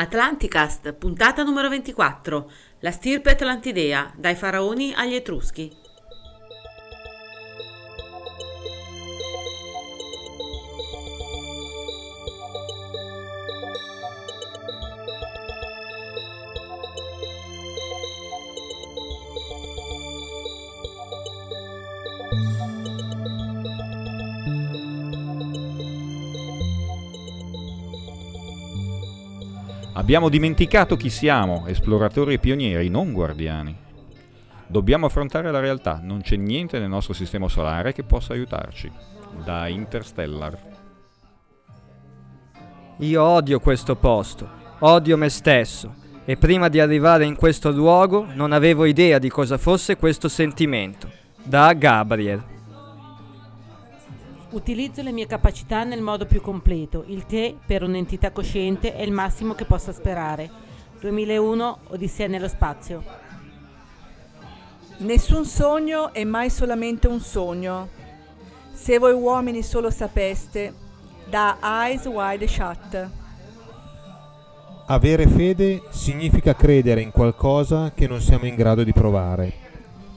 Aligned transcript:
Atlanticast, 0.00 0.92
puntata 0.92 1.42
numero 1.42 1.68
24. 1.68 2.48
La 2.78 2.92
stirpe 2.92 3.30
atlantidea, 3.30 4.12
dai 4.16 4.36
faraoni 4.36 4.92
agli 4.94 5.14
etruschi. 5.14 5.87
Abbiamo 30.08 30.30
dimenticato 30.30 30.96
chi 30.96 31.10
siamo, 31.10 31.66
esploratori 31.66 32.32
e 32.32 32.38
pionieri, 32.38 32.88
non 32.88 33.12
guardiani. 33.12 33.76
Dobbiamo 34.66 35.04
affrontare 35.04 35.50
la 35.50 35.60
realtà, 35.60 36.00
non 36.02 36.22
c'è 36.22 36.36
niente 36.36 36.78
nel 36.78 36.88
nostro 36.88 37.12
sistema 37.12 37.46
solare 37.46 37.92
che 37.92 38.04
possa 38.04 38.32
aiutarci. 38.32 38.90
Da 39.44 39.68
Interstellar. 39.68 40.58
Io 43.00 43.22
odio 43.22 43.60
questo 43.60 43.96
posto, 43.96 44.48
odio 44.78 45.18
me 45.18 45.28
stesso 45.28 45.94
e 46.24 46.38
prima 46.38 46.68
di 46.68 46.80
arrivare 46.80 47.26
in 47.26 47.36
questo 47.36 47.70
luogo 47.70 48.28
non 48.32 48.52
avevo 48.52 48.86
idea 48.86 49.18
di 49.18 49.28
cosa 49.28 49.58
fosse 49.58 49.98
questo 49.98 50.30
sentimento. 50.30 51.10
Da 51.42 51.74
Gabriel. 51.74 52.56
Utilizzo 54.50 55.02
le 55.02 55.12
mie 55.12 55.26
capacità 55.26 55.84
nel 55.84 56.00
modo 56.00 56.24
più 56.24 56.40
completo, 56.40 57.04
il 57.08 57.26
che 57.26 57.54
per 57.66 57.82
un'entità 57.82 58.30
cosciente 58.30 58.94
è 58.94 59.02
il 59.02 59.12
massimo 59.12 59.54
che 59.54 59.66
possa 59.66 59.92
sperare. 59.92 60.50
2001 61.00 61.78
Odissea 61.88 62.28
nello 62.28 62.48
spazio. 62.48 63.02
Nessun 64.98 65.44
sogno 65.44 66.14
è 66.14 66.24
mai 66.24 66.48
solamente 66.48 67.08
un 67.08 67.20
sogno. 67.20 67.88
Se 68.72 68.98
voi 68.98 69.12
uomini 69.12 69.62
solo 69.62 69.90
sapeste, 69.90 70.72
da 71.28 71.58
Eyes 71.62 72.06
Wide 72.06 72.48
Shut. 72.48 73.08
Avere 74.86 75.26
fede 75.26 75.82
significa 75.90 76.54
credere 76.54 77.02
in 77.02 77.10
qualcosa 77.10 77.92
che 77.94 78.06
non 78.06 78.22
siamo 78.22 78.46
in 78.46 78.54
grado 78.54 78.82
di 78.82 78.94
provare. 78.94 79.52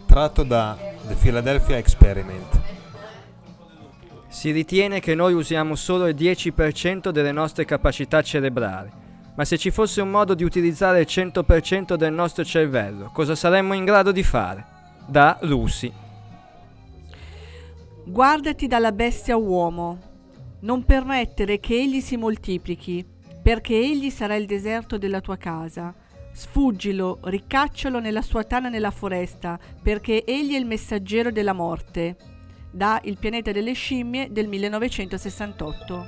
Tratto 0.05 0.43
da 0.43 0.77
The 1.05 1.15
Philadelphia 1.15 1.75
Experiment. 1.75 2.70
Si 4.31 4.51
ritiene 4.51 5.01
che 5.01 5.13
noi 5.13 5.33
usiamo 5.33 5.75
solo 5.75 6.07
il 6.07 6.15
10% 6.15 7.09
delle 7.09 7.33
nostre 7.33 7.65
capacità 7.65 8.21
cerebrali, 8.21 8.89
ma 9.35 9.43
se 9.43 9.57
ci 9.57 9.71
fosse 9.71 9.99
un 9.99 10.09
modo 10.09 10.35
di 10.35 10.45
utilizzare 10.45 11.01
il 11.01 11.05
100% 11.07 11.95
del 11.95 12.13
nostro 12.13 12.45
cervello, 12.45 13.11
cosa 13.11 13.35
saremmo 13.35 13.73
in 13.73 13.83
grado 13.83 14.13
di 14.13 14.23
fare? 14.23 14.65
Da 15.05 15.37
Russi. 15.41 15.91
Guardati 18.05 18.67
dalla 18.67 18.93
bestia 18.93 19.35
uomo. 19.35 19.99
Non 20.61 20.85
permettere 20.85 21.59
che 21.59 21.73
egli 21.73 21.99
si 21.99 22.15
moltiplichi, 22.15 23.05
perché 23.43 23.77
egli 23.77 24.09
sarà 24.09 24.35
il 24.35 24.45
deserto 24.45 24.97
della 24.97 25.19
tua 25.19 25.35
casa. 25.35 25.93
Sfuggilo, 26.31 27.19
ricaccialo 27.23 27.99
nella 27.99 28.21
sua 28.21 28.45
tana 28.45 28.69
nella 28.69 28.91
foresta, 28.91 29.59
perché 29.83 30.23
egli 30.23 30.53
è 30.53 30.57
il 30.57 30.65
messaggero 30.65 31.31
della 31.31 31.53
morte 31.53 32.30
da 32.71 32.99
Il 33.03 33.17
pianeta 33.17 33.51
delle 33.51 33.73
scimmie 33.73 34.27
del 34.31 34.47
1968. 34.47 36.05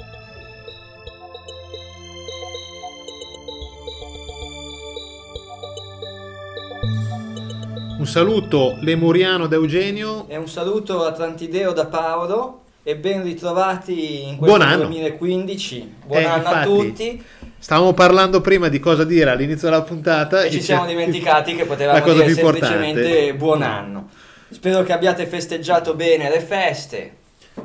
Un 7.98 8.06
saluto 8.08 8.78
lemuriano 8.82 9.48
da 9.48 9.56
Eugenio. 9.56 10.26
E 10.28 10.38
un 10.38 10.48
saluto 10.50 11.06
atlantideo 11.06 11.72
da 11.72 11.86
Paolo 11.86 12.62
e 12.84 12.98
ben 12.98 13.24
ritrovati 13.24 14.24
in 14.28 14.36
questo 14.38 14.58
Buon 14.58 14.68
anno. 14.68 14.84
2015. 14.88 15.94
Buon 16.06 16.22
Eh, 16.22 16.26
anno 16.26 16.38
infatti, 16.38 16.58
a 16.58 16.64
tutti. 16.66 17.24
Stavamo 17.60 17.94
parlando 17.94 18.42
prima 18.42 18.68
di 18.68 18.80
cosa 18.80 19.06
dire 19.06 19.30
all'inizio 19.30 19.70
della 19.70 19.84
puntata 19.84 20.44
E 20.44 20.52
ci 20.52 20.58
c'è- 20.58 20.64
siamo 20.64 20.86
dimenticati 20.86 21.56
che 21.56 21.64
potevamo 21.66 22.04
dire 22.12 22.26
più 22.26 22.34
importante. 22.36 22.68
semplicemente 22.68 23.34
buon 23.36 23.62
anno. 23.62 24.10
Spero 24.54 24.84
che 24.84 24.94
abbiate 24.94 25.26
festeggiato 25.26 25.96
bene 25.96 26.30
le 26.30 26.40
feste. 26.40 27.16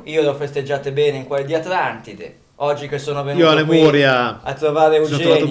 Io 0.03 0.21
le 0.21 0.27
ho 0.27 0.33
festeggiate 0.33 0.91
bene 0.91 1.17
in 1.17 1.25
quelle 1.27 1.45
di 1.45 1.53
Atlantide. 1.53 2.35
Oggi 2.61 2.87
che 2.89 2.97
sono 2.97 3.23
venuto 3.23 3.45
Io 3.45 3.49
a 3.51 3.63
qui 3.63 3.77
Lemuria 3.77 4.41
a 4.43 4.53
trovare 4.53 4.97
Eugenio 4.97 5.47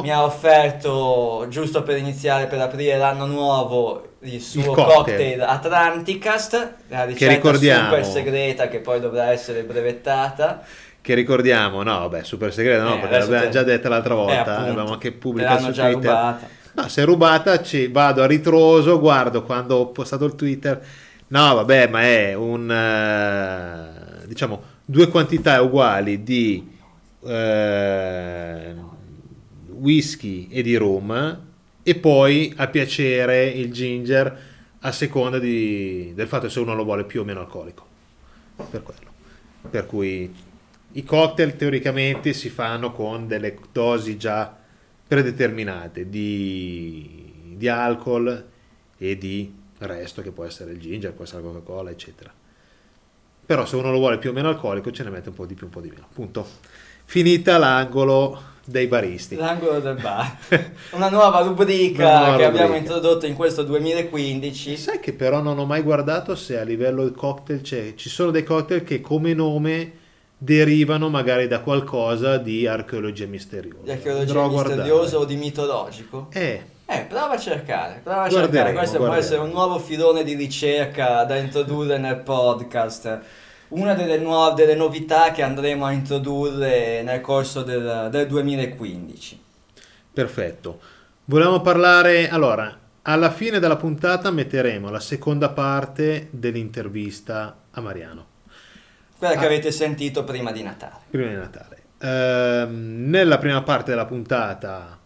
mi 0.00 0.10
ha 0.10 0.24
offerto 0.24 1.44
giusto 1.50 1.82
per 1.82 1.98
iniziare 1.98 2.46
per 2.46 2.60
aprire 2.60 2.96
l'anno 2.96 3.26
nuovo 3.26 4.10
il 4.20 4.40
suo 4.40 4.72
cocktail. 4.72 4.94
cocktail. 4.94 5.40
Atlanticast 5.42 6.74
la 6.88 7.04
ricetta 7.04 7.52
super 7.52 8.04
segreta 8.06 8.68
che 8.68 8.78
poi 8.78 9.00
dovrà 9.00 9.32
essere 9.32 9.62
brevettata 9.64 10.62
che 11.02 11.14
ricordiamo, 11.14 11.82
no, 11.82 11.98
vabbè, 12.00 12.24
super 12.24 12.52
segreto, 12.52 12.82
no, 12.82 12.96
Eh, 12.96 12.98
perché 13.00 13.18
l'abbiamo 13.18 13.44
te- 13.44 13.50
già 13.50 13.62
detta 13.62 13.88
l'altra 13.88 14.14
Eh, 14.14 14.16
volta, 14.16 14.40
appunto. 14.40 14.66
l'abbiamo 14.68 14.92
anche 14.92 15.12
pubblicato 15.12 15.62
su 15.64 15.70
già 15.72 15.82
Twitter. 15.90 16.10
rubata 16.10 16.38
No, 16.76 16.88
se 16.88 17.02
è 17.02 17.04
rubata 17.06 17.62
ci 17.62 17.88
vado 17.88 18.22
a 18.22 18.26
ritroso, 18.26 19.00
guardo 19.00 19.42
quando 19.44 19.76
ho 19.76 19.86
postato 19.88 20.26
il 20.26 20.34
Twitter. 20.34 20.84
No, 21.28 21.54
vabbè, 21.54 21.88
ma 21.88 22.02
è 22.02 22.34
un 22.34 22.70
eh, 22.70 24.26
diciamo 24.26 24.62
due 24.84 25.08
quantità 25.08 25.62
uguali 25.62 26.22
di 26.22 26.68
eh, 27.24 28.74
whisky 29.70 30.48
e 30.50 30.62
di 30.62 30.76
rum 30.76 31.40
e 31.82 31.94
poi 31.94 32.52
a 32.56 32.66
piacere 32.66 33.46
il 33.46 33.72
ginger 33.72 34.38
a 34.80 34.92
seconda 34.92 35.38
di- 35.38 36.12
del 36.14 36.26
fatto 36.28 36.50
se 36.50 36.60
uno 36.60 36.74
lo 36.74 36.84
vuole 36.84 37.04
più 37.04 37.22
o 37.22 37.24
meno 37.24 37.40
alcolico. 37.40 37.86
Per 38.70 38.82
quello. 38.82 39.10
Per 39.70 39.86
cui 39.86 40.30
i 40.92 41.04
cocktail 41.04 41.56
teoricamente 41.56 42.34
si 42.34 42.50
fanno 42.50 42.92
con 42.92 43.26
delle 43.26 43.56
dosi 43.72 44.18
già 44.18 44.64
predeterminate 45.06 46.08
di, 46.08 47.32
di 47.54 47.68
alcol 47.68 48.44
e 48.98 49.18
di 49.18 49.52
resto 49.78 50.22
che 50.22 50.30
può 50.30 50.44
essere 50.44 50.72
il 50.72 50.78
ginger, 50.80 51.12
può 51.12 51.24
essere 51.24 51.42
la 51.42 51.48
Coca-Cola, 51.48 51.90
eccetera. 51.90 52.32
Però 53.46 53.64
se 53.64 53.76
uno 53.76 53.92
lo 53.92 53.98
vuole 53.98 54.18
più 54.18 54.30
o 54.30 54.32
meno 54.32 54.48
alcolico 54.48 54.90
ce 54.90 55.04
ne 55.04 55.10
mette 55.10 55.28
un 55.28 55.34
po' 55.34 55.46
di 55.46 55.54
più, 55.54 55.66
un 55.66 55.72
po' 55.72 55.80
di 55.80 55.90
meno. 55.90 56.06
Punto. 56.12 56.44
Finita 57.04 57.56
l'angolo 57.58 58.54
dei 58.64 58.88
baristi. 58.88 59.36
l'angolo 59.36 59.78
del 59.78 59.94
bar 59.94 60.38
una 60.90 61.08
nuova 61.08 61.38
rubrica 61.42 62.02
Una 62.04 62.18
nuova 62.18 62.36
che 62.36 62.44
abbiamo 62.44 62.66
rubrica. 62.74 62.94
introdotto 62.94 63.26
in 63.26 63.34
questo 63.36 63.62
2015 63.62 64.76
Sai 64.76 64.98
che 64.98 65.12
però 65.12 65.40
non 65.40 65.56
ho 65.60 65.64
mai 65.66 65.82
guardato 65.82 66.34
se 66.34 66.58
a 66.58 66.64
livello 66.64 67.04
di 67.08 67.14
cocktail 67.14 67.60
c'è, 67.60 67.94
ci 67.94 68.08
sono 68.08 68.32
dei 68.32 68.42
cocktail 68.42 68.82
che 68.82 69.00
come 69.00 69.34
nome 69.34 69.92
derivano 70.38 71.08
magari 71.08 71.48
da 71.48 71.60
qualcosa 71.60 72.36
di 72.38 72.66
archeologia 72.66 73.26
misteriosa. 73.26 73.82
di 73.82 73.90
archeologia 73.90 74.34
misteriosa 74.44 75.18
o 75.18 75.24
di 75.24 75.36
mitologico 75.36 76.28
Eh, 76.32 76.62
Eh, 76.88 77.00
prova 77.08 77.30
a 77.32 77.38
cercare, 77.38 78.00
prova 78.02 78.22
a 78.24 78.28
Guarderemo, 78.28 78.68
cercare. 78.68 78.72
Questo 78.74 78.98
può 78.98 79.06
guarderemo. 79.06 79.14
essere 79.16 79.40
un 79.40 79.50
nuovo 79.50 79.78
filone 79.80 80.22
di 80.22 80.34
ricerca 80.34 81.24
da 81.24 81.36
introdurre 81.36 81.98
nel 81.98 82.18
podcast. 82.18 83.20
Una 83.68 83.94
delle, 83.94 84.18
nuove, 84.18 84.54
delle 84.54 84.76
novità 84.76 85.32
che 85.32 85.42
andremo 85.42 85.84
a 85.84 85.90
introdurre 85.92 87.02
nel 87.02 87.20
corso 87.20 87.62
del, 87.64 88.08
del 88.10 88.26
2015. 88.28 89.40
perfetto. 90.12 90.80
Volevamo 91.24 91.60
parlare, 91.60 92.28
allora, 92.28 92.78
alla 93.02 93.30
fine 93.30 93.58
della 93.58 93.76
puntata 93.76 94.30
metteremo 94.30 94.90
la 94.90 95.00
seconda 95.00 95.48
parte 95.50 96.28
dell'intervista 96.30 97.56
a 97.72 97.80
Mariano. 97.80 98.26
Quella 99.18 99.34
che 99.34 99.44
Ah. 99.44 99.46
avete 99.46 99.70
sentito 99.70 100.24
prima 100.24 100.52
di 100.52 100.62
Natale. 100.62 101.00
prima 101.10 101.28
di 101.28 101.34
Natale. 101.36 101.82
Ehm, 102.00 103.08
nella 103.08 103.38
prima 103.38 103.62
parte 103.62 103.90
della 103.90 104.04
puntata 104.04 104.98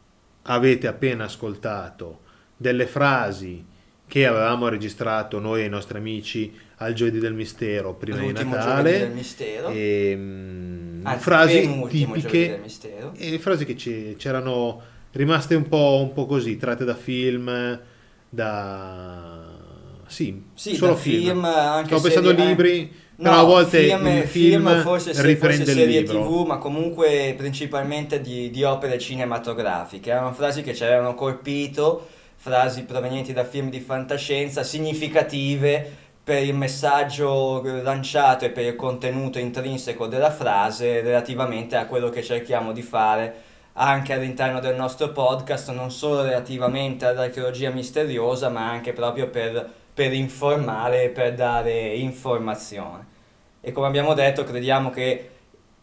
avete 0.43 0.87
appena 0.89 1.25
ascoltato 1.25 2.21
delle 2.57 2.87
frasi 2.87 3.65
che 4.09 4.27
avevamo 4.27 4.67
registrato 4.69 5.39
noi 5.39 5.63
e 5.63 5.67
i 5.67 5.69
nostri 5.69 5.97
amici 5.99 6.53
al 6.79 6.95
giovedì 6.95 7.21
del 7.21 7.33
mistero 7.35 7.95
prima 7.95 8.19
di 8.19 8.25
L'ultimo 8.25 8.55
Natale. 8.57 8.83
giovedì 8.91 8.99
del 9.07 9.15
mistero. 9.15 9.69
Ehm, 9.69 11.01
Anzi, 11.05 11.23
frasi 11.23 11.61
penultimo 11.61 12.15
giovedì 12.17 12.21
del 12.23 12.31
tipiche 12.31 12.59
mistero. 12.63 13.13
e 13.17 13.39
frasi 13.39 13.65
che 13.65 13.77
ci, 13.77 14.15
c'erano 14.19 14.81
rimaste 15.13 15.55
un 15.55 15.69
po', 15.69 16.01
un 16.03 16.13
po' 16.13 16.27
così, 16.27 16.57
tratte 16.57 16.85
da 16.85 16.95
film, 16.97 17.81
da... 18.29 19.59
Sì, 20.07 20.43
Sì, 20.55 20.75
solo 20.75 20.95
da 20.95 20.99
film, 20.99 21.45
anche 21.45 21.87
Stavo 21.87 22.01
pensando 22.03 22.31
a 22.31 22.33
libri, 22.47 22.93
No, 23.21 23.29
però 23.29 23.43
a 23.43 23.45
volte 23.45 23.83
film, 23.83 24.07
il 24.07 24.23
film, 24.25 24.81
forse, 24.81 25.13
se- 25.13 25.23
riprende 25.23 25.65
forse 25.65 25.73
serie 25.79 26.03
tv, 26.05 26.45
ma 26.47 26.57
comunque 26.57 27.35
principalmente 27.37 28.23
di, 28.23 28.49
di 28.49 28.63
opere 28.65 28.99
cinematografiche. 28.99 30.11
Erano 30.11 30.33
frasi 30.33 30.63
che 30.63 30.75
ci 30.75 30.85
avevano 30.85 31.15
colpito, 31.15 32.09
frasi 32.37 32.85
provenienti 32.85 33.35
da 33.35 33.45
film 33.45 33.69
di 33.69 33.81
fantascienza, 33.81 34.63
significative 34.63 36.09
per 36.25 36.43
il 36.43 36.55
messaggio 36.55 37.63
lanciato 37.83 38.47
e 38.47 38.51
per 38.51 38.65
il 38.65 38.77
contenuto 38.77 39.39
intrinseco 39.39 40.07
della 40.07 40.31
frase 40.31 41.03
relativamente 41.03 41.77
a 41.77 41.85
quello 41.85 42.09
che 42.09 42.23
cerchiamo 42.23 42.73
di 42.73 42.83
fare 42.83 43.35
anche 43.75 44.15
all'interno 44.15 44.61
del 44.61 44.77
nostro 44.77 45.11
podcast, 45.11 45.71
non 45.73 45.91
solo 45.91 46.23
relativamente 46.23 47.05
all'archeologia 47.05 47.71
misteriosa, 47.71 48.49
ma 48.49 48.71
anche 48.71 48.95
proprio 48.95 49.29
per, 49.29 49.69
per 49.93 50.15
informare 50.15 51.05
e 51.05 51.09
per 51.11 51.35
dare 51.35 51.95
informazione. 51.97 53.10
E 53.61 53.73
come 53.73 53.87
abbiamo 53.87 54.15
detto, 54.15 54.45
crediamo 54.45 54.91
che 54.91 55.31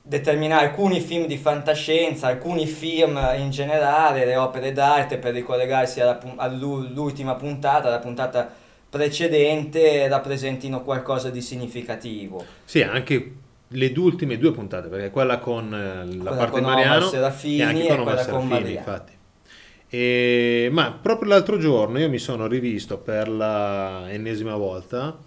determinare 0.02 0.68
alcuni 0.68 1.02
film 1.02 1.28
di 1.28 1.38
fantascienza, 1.38 2.28
alcuni 2.28 2.66
film 2.66 3.20
in 3.38 3.50
generale, 3.50 4.26
le 4.26 4.38
opere 4.38 4.72
d'arte 4.72 5.18
per 5.18 5.34
ricollegarsi 5.34 6.00
alla, 6.00 6.20
all'ultima 6.38 7.36
puntata, 7.36 7.90
la 7.90 8.00
puntata 8.00 8.50
precedente, 8.90 10.08
rappresentino 10.08 10.82
qualcosa 10.84 11.30
di 11.30 11.42
significativo. 11.42 12.44
Sì, 12.64 12.82
anche 12.82 13.34
le 13.68 13.92
due 13.92 14.06
ultime 14.06 14.38
due 14.38 14.54
puntate, 14.54 14.88
perché 14.88 15.10
quella 15.10 15.40
con 15.40 15.74
eh, 15.74 16.06
la 16.06 16.32
quella 16.32 16.32
parte 16.32 16.62
con 16.62 16.64
Mariano 16.64 17.08
Serafini 17.08 17.60
e 17.60 17.64
anche 17.64 17.88
con 17.88 18.00
Omar 18.00 18.24
Serafini, 18.24 18.74
infatti. 18.74 19.16
E, 19.90 20.70
ma 20.72 20.98
proprio 21.02 21.30
l'altro 21.30 21.58
giorno 21.58 22.00
io 22.00 22.10
mi 22.10 22.18
sono 22.18 22.48
rivisto 22.48 22.98
per 22.98 23.30
la 23.30 24.06
ennesima 24.10 24.56
volta 24.56 25.18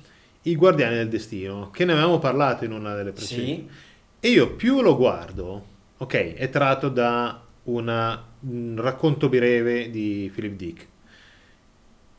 I 0.43 0.57
Guardiani 0.57 0.97
del 0.97 1.09
Destino, 1.09 1.71
che 1.71 1.85
ne 1.85 1.93
avevamo 1.93 2.19
parlato 2.19 2.65
in 2.65 2.73
una 2.73 2.95
delle 2.95 3.13
precedenti. 3.13 3.69
Sì. 3.69 3.89
E 4.21 4.29
io 4.31 4.55
più 4.55 4.81
lo 4.81 4.97
guardo, 4.97 5.65
ok, 5.99 6.35
è 6.35 6.49
tratto 6.51 6.89
da 6.89 7.41
una, 7.65 8.23
un 8.41 8.77
racconto 8.79 9.29
breve 9.29 9.91
di 9.91 10.31
Philip 10.35 10.57
Dick. 10.57 10.87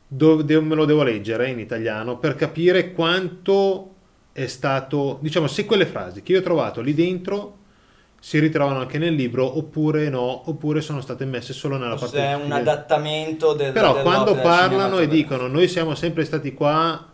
Dove 0.06 0.60
me 0.60 0.74
lo 0.74 0.84
devo 0.84 1.02
leggere 1.02 1.48
in 1.48 1.58
italiano 1.58 2.18
per 2.18 2.34
capire 2.34 2.92
quanto 2.92 3.94
è 4.32 4.46
stato, 4.46 5.18
diciamo, 5.20 5.46
se 5.46 5.64
quelle 5.64 5.86
frasi 5.86 6.22
che 6.22 6.32
io 6.32 6.40
ho 6.40 6.42
trovato 6.42 6.80
lì 6.80 6.94
dentro 6.94 7.58
si 8.18 8.38
ritrovano 8.38 8.78
anche 8.78 8.98
nel 8.98 9.14
libro 9.14 9.58
oppure 9.58 10.08
no, 10.08 10.48
oppure 10.48 10.80
sono 10.80 11.00
state 11.00 11.24
messe 11.24 11.52
solo 11.52 11.76
nella 11.76 11.96
parte 11.96 12.18
è 12.18 12.34
un 12.34 12.52
adattamento 12.52 13.52
del 13.52 13.72
Però 13.72 14.00
quando 14.00 14.36
parlano 14.36 14.98
e 14.98 15.08
dicono 15.08 15.48
noi 15.48 15.66
siamo 15.66 15.96
sempre 15.96 16.24
stati 16.24 16.54
qua 16.54 17.11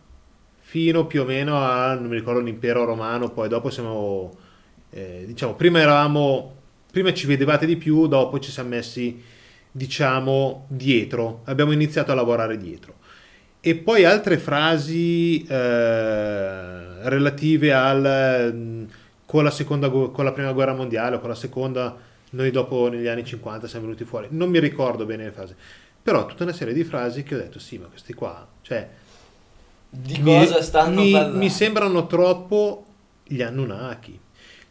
fino 0.69 1.07
più 1.07 1.23
o 1.23 1.25
meno 1.25 1.57
a 1.57 1.95
non 1.95 2.09
mi 2.09 2.17
ricordo 2.17 2.41
l'impero 2.41 2.85
romano, 2.85 3.31
poi 3.31 3.49
dopo 3.49 3.71
siamo 3.71 4.37
eh, 4.91 5.25
diciamo 5.27 5.55
prima 5.55 5.81
eravamo 5.81 6.57
prima 6.93 7.15
ci 7.15 7.27
vedevate 7.27 7.65
di 7.65 7.77
più, 7.77 8.07
dopo 8.07 8.39
ci 8.39 8.51
siamo 8.51 8.69
messi 8.69 9.19
diciamo 9.71 10.67
dietro, 10.69 11.41
abbiamo 11.45 11.73
iniziato 11.73 12.13
a 12.13 12.15
lavorare 12.15 12.59
dietro. 12.59 12.97
E 13.61 13.77
poi 13.77 14.05
altre 14.05 14.37
frasi 14.37 15.43
eh, 15.47 17.09
relative 17.09 17.73
al 17.73 18.53
mm, 18.53 18.85
con 19.25 19.45
la, 19.45 19.51
seconda, 19.51 19.89
con 19.89 20.23
la 20.23 20.33
prima 20.33 20.53
guerra 20.53 20.75
mondiale 20.75 21.17
o 21.17 21.19
con 21.19 21.31
la 21.31 21.35
seconda, 21.35 21.97
noi 22.33 22.51
dopo 22.51 22.89
negli 22.89 23.07
anni 23.07 23.25
50 23.25 23.67
siamo 23.67 23.87
venuti 23.87 24.05
fuori. 24.05 24.27
Non 24.33 24.51
mi 24.51 24.61
ricordo 24.61 25.07
bene 25.07 25.25
le 25.25 25.31
frasi, 25.31 25.55
però 26.03 26.27
tutta 26.27 26.43
una 26.43 26.53
serie 26.53 26.75
di 26.75 26.85
frasi 26.85 27.23
che 27.23 27.37
ho 27.37 27.39
detto 27.39 27.59
sì, 27.59 27.79
ma 27.79 27.87
questi 27.87 28.13
qua, 28.13 28.47
cioè... 28.61 28.98
Di 29.91 30.19
mi, 30.19 30.39
cosa 30.39 30.63
stanno 30.63 31.03
mi, 31.03 31.13
parlando? 31.13 31.39
Mi 31.39 31.51
sembrano 31.51 32.07
troppo 32.07 32.85
gli 33.25 33.43
Anunnaki. 33.43 34.21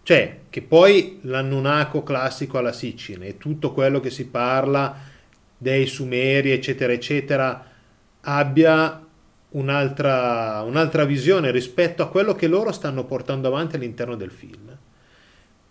Cioè, 0.03 0.39
che 0.49 0.61
poi 0.61 1.19
l'Annunaco 1.23 2.01
classico 2.01 2.57
alla 2.57 2.71
Sicile 2.71 3.27
e 3.27 3.37
tutto 3.37 3.73
quello 3.73 3.99
che 3.99 4.09
si 4.09 4.27
parla 4.27 4.95
dei 5.57 5.85
Sumeri, 5.85 6.51
eccetera, 6.51 6.93
eccetera, 6.93 7.65
abbia 8.21 9.03
un'altra, 9.49 10.61
un'altra 10.65 11.03
visione 11.03 11.51
rispetto 11.51 12.03
a 12.03 12.07
quello 12.07 12.35
che 12.35 12.47
loro 12.47 12.71
stanno 12.71 13.03
portando 13.03 13.47
avanti 13.47 13.75
all'interno 13.75 14.15
del 14.15 14.31
film. 14.31 14.77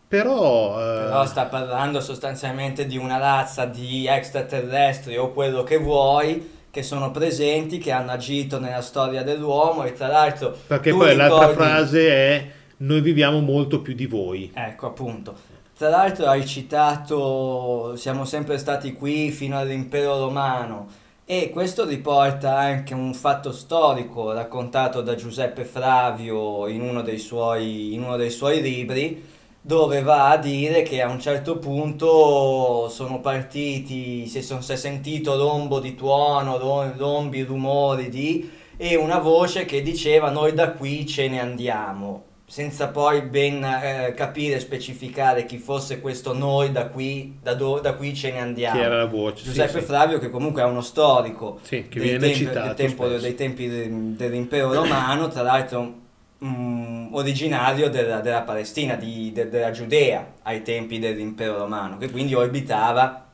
Però, 0.09 0.81
eh... 0.81 1.05
Però 1.05 1.25
sta 1.25 1.47
parlando 1.47 2.01
sostanzialmente 2.01 2.87
di 2.87 2.97
una 2.97 3.17
razza 3.17 3.65
di 3.65 4.07
extraterrestri 4.07 5.17
o 5.17 5.33
quello 5.33 5.63
che 5.63 5.79
vuoi 5.79 6.55
che 6.77 6.83
sono 6.83 7.11
presenti, 7.11 7.79
che 7.79 7.91
hanno 7.91 8.11
agito 8.11 8.61
nella 8.61 8.83
storia 8.83 9.23
dell'uomo 9.23 9.85
e 9.85 9.95
tra 9.95 10.09
l'altro... 10.09 10.55
Perché 10.67 10.91
poi 10.91 11.13
ricordi... 11.13 11.17
l'altra 11.17 11.49
frase 11.55 12.09
è 12.11 12.47
noi 12.79 13.01
viviamo 13.01 13.41
molto 13.41 13.81
più 13.81 13.95
di 13.95 14.05
voi. 14.05 14.51
Ecco 14.53 14.87
appunto. 14.87 15.35
Tra 15.75 15.89
l'altro 15.89 16.27
hai 16.27 16.45
citato 16.47 17.97
siamo 17.97 18.27
sempre 18.27 18.59
stati 18.59 18.93
qui 18.93 19.31
fino 19.31 19.57
all'impero 19.57 20.19
romano 20.19 20.89
e 21.25 21.49
questo 21.49 21.87
riporta 21.87 22.59
anche 22.59 22.93
un 22.93 23.15
fatto 23.15 23.53
storico 23.53 24.33
raccontato 24.33 25.01
da 25.01 25.15
Giuseppe 25.15 25.65
Flavio 25.65 26.69
in 26.69 26.83
uno 26.83 27.01
dei 27.01 27.19
suoi, 27.19 27.97
uno 27.99 28.17
dei 28.17 28.31
suoi 28.31 28.61
libri, 28.61 29.25
dove 29.67 30.01
va 30.01 30.31
a 30.31 30.37
dire 30.37 30.83
che 30.83 31.03
a 31.03 31.09
un 31.09 31.19
certo 31.19 31.59
punto 31.59 32.89
sono 32.89 33.19
partiti, 33.19 34.29
si, 34.29 34.41
sono, 34.41 34.61
si 34.61 34.71
è 34.71 34.77
sentito 34.77 35.37
rombo 35.37 35.81
di 35.81 35.97
tuono, 35.97 36.57
rombi, 36.97 37.43
rumori 37.43 38.09
di, 38.09 38.49
e 38.77 38.95
una 38.95 39.19
voce 39.19 39.65
che 39.65 39.83
diceva 39.83 40.31
noi 40.31 40.55
da 40.55 40.71
qui 40.71 41.05
ce 41.05 41.29
ne 41.29 41.41
andiamo 41.41 42.23
senza 42.49 42.87
poi 42.91 43.23
ben 43.23 43.65
eh, 43.65 44.15
capire 44.15 44.61
specificare 44.61 45.47
chi 45.47 45.59
fosse 45.59 46.01
questo 46.01 46.33
noi 46.33 46.71
da 46.71 46.87
qui, 46.87 47.37
da, 47.43 47.55
do, 47.55 47.81
da 47.81 47.95
qui 47.95 48.15
ce 48.15 48.31
ne 48.31 48.39
andiamo. 48.39 48.79
Chi 48.79 48.85
era 48.85 48.99
la 48.99 49.07
voce? 49.07 49.43
Giuseppe 49.43 49.81
sì, 49.81 49.85
Flavio 49.85 50.21
che 50.21 50.31
comunque 50.31 50.63
è 50.63 50.65
uno 50.65 50.81
storico 50.81 51.59
sì, 51.63 51.89
che 51.89 51.99
viene 51.99 52.21
tempi, 52.21 52.37
citato 52.37 52.67
del 52.67 52.75
tempo, 52.77 53.09
dei 53.09 53.35
tempi 53.35 54.15
dell'impero 54.15 54.73
romano, 54.73 55.27
tra 55.27 55.43
l'altro 55.43 56.05
um, 56.39 57.09
originario 57.13 57.89
della, 57.89 58.21
della 58.21 58.43
Palestina, 58.43 58.95
di, 58.95 59.33
de, 59.33 59.49
della 59.49 59.71
Giudea 59.71 60.35
ai 60.43 60.63
tempi 60.63 60.99
dell'impero 60.99 61.59
romano, 61.59 61.99
che 61.99 62.11
quindi 62.11 62.35
orbitava 62.35 63.25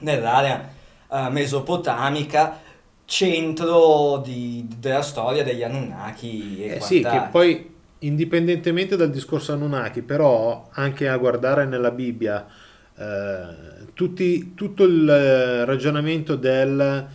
nell'area 0.00 0.68
uh, 1.08 1.30
mesopotamica 1.30 2.60
centro 3.04 4.20
di, 4.22 4.68
della 4.78 5.02
storia 5.02 5.42
degli 5.42 5.62
Anunnaki 5.62 6.62
e 6.62 6.74
eh 6.74 6.80
sì, 6.80 7.00
che 7.00 7.28
poi 7.30 7.74
indipendentemente 8.00 8.96
dal 8.96 9.10
discorso 9.10 9.52
Anunnaki, 9.52 10.02
però 10.02 10.68
anche 10.72 11.08
a 11.08 11.16
guardare 11.16 11.64
nella 11.64 11.90
Bibbia 11.90 12.46
eh, 12.96 13.86
tutti, 13.94 14.54
tutto 14.54 14.84
il 14.84 15.08
eh, 15.08 15.64
ragionamento 15.64 16.36
del 16.36 17.06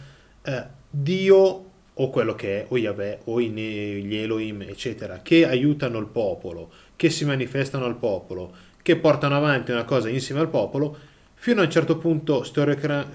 eh, 0.42 0.66
Dio 0.90 1.63
o 1.96 2.10
quello 2.10 2.34
che 2.36 2.62
è, 2.62 2.66
o 2.70 2.78
Yahweh, 2.78 3.20
o 3.26 3.40
gli 3.40 4.16
Elohim, 4.16 4.64
eccetera, 4.64 5.20
che 5.22 5.48
aiutano 5.48 6.00
il 6.00 6.08
popolo, 6.08 6.72
che 6.96 7.10
si 7.10 7.26
manifestano 7.26 7.86
al 7.86 7.98
popolo, 7.98 8.54
che 8.82 8.96
portano 8.96 9.36
avanti 9.36 9.72
una 9.72 9.86
cosa 9.86 10.10
insieme 10.10 10.42
al 10.42 10.50
popolo, 10.50 10.98
fino 11.36 11.62
a 11.62 11.66
un 11.66 11.72
certo 11.72 11.98
punto 11.98 12.44
storica, 12.44 13.10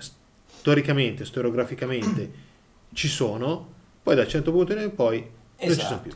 storicamente, 0.46 1.24
storiograficamente 1.24 2.30
ci 2.92 3.08
sono, 3.08 3.74
poi 4.02 4.14
da 4.14 4.22
un 4.22 4.28
certo 4.28 4.52
punto 4.52 4.72
in 4.72 4.94
poi 4.94 5.26
esatto. 5.56 5.66
non 5.66 5.76
ci 5.76 5.84
sono 5.84 6.00
più. 6.00 6.12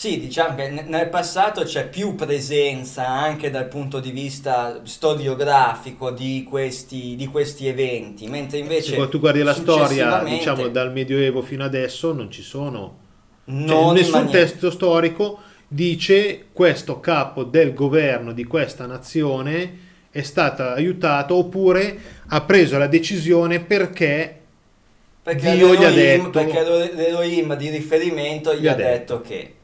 Sì, 0.00 0.18
diciamo 0.18 0.54
che 0.54 0.70
nel 0.70 1.10
passato 1.10 1.62
c'è 1.64 1.86
più 1.86 2.14
presenza 2.14 3.06
anche 3.06 3.50
dal 3.50 3.68
punto 3.68 4.00
di 4.00 4.10
vista 4.12 4.80
storiografico 4.82 6.10
di 6.10 6.42
questi, 6.48 7.16
di 7.16 7.26
questi 7.26 7.66
eventi, 7.66 8.26
mentre 8.26 8.56
invece... 8.56 8.96
Se 8.96 9.08
tu 9.10 9.18
guardi 9.18 9.42
la 9.42 9.52
storia, 9.52 10.22
diciamo, 10.22 10.68
dal 10.68 10.90
Medioevo 10.90 11.42
fino 11.42 11.64
adesso, 11.64 12.14
non 12.14 12.30
ci 12.30 12.40
sono... 12.40 12.96
Cioè, 13.44 13.92
nessun 13.92 14.22
maniera... 14.22 14.38
testo 14.38 14.70
storico 14.70 15.38
dice 15.68 16.46
questo 16.50 16.98
capo 16.98 17.44
del 17.44 17.74
governo 17.74 18.32
di 18.32 18.44
questa 18.44 18.86
nazione 18.86 19.78
è 20.10 20.22
stato 20.22 20.62
aiutato 20.62 21.34
oppure 21.34 21.98
ha 22.26 22.40
preso 22.40 22.78
la 22.78 22.86
decisione 22.86 23.60
perché, 23.60 24.34
perché 25.22 25.56
Dio 25.56 25.74
gli 25.74 25.84
ha 25.84 25.90
detto... 25.90 26.30
Perché 26.30 26.90
l'Elohim 26.94 27.54
di 27.54 27.68
riferimento 27.68 28.54
gli, 28.54 28.60
gli 28.60 28.66
ha 28.66 28.74
detto, 28.74 29.16
detto 29.16 29.20
che 29.20 29.54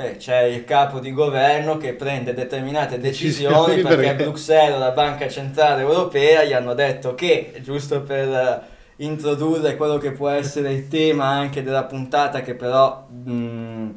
eh, 0.00 0.16
c'è 0.16 0.42
il 0.42 0.64
capo 0.64 0.98
di 0.98 1.12
governo 1.12 1.76
che 1.76 1.94
prende 1.94 2.34
determinate 2.34 2.98
decisioni 2.98 3.82
perché, 3.82 3.96
perché 3.96 4.24
Bruxelles, 4.24 4.78
la 4.78 4.90
Banca 4.90 5.28
Centrale 5.28 5.82
Europea, 5.82 6.44
gli 6.44 6.52
hanno 6.52 6.74
detto 6.74 7.14
che, 7.14 7.52
giusto 7.62 8.02
per 8.02 8.28
eh, 8.28 8.60
introdurre 9.04 9.76
quello 9.76 9.98
che 9.98 10.12
può 10.12 10.28
essere 10.28 10.72
il 10.72 10.88
tema 10.88 11.26
anche 11.26 11.62
della 11.62 11.84
puntata 11.84 12.40
che 12.42 12.54
però 12.54 13.06
mh, 13.08 13.90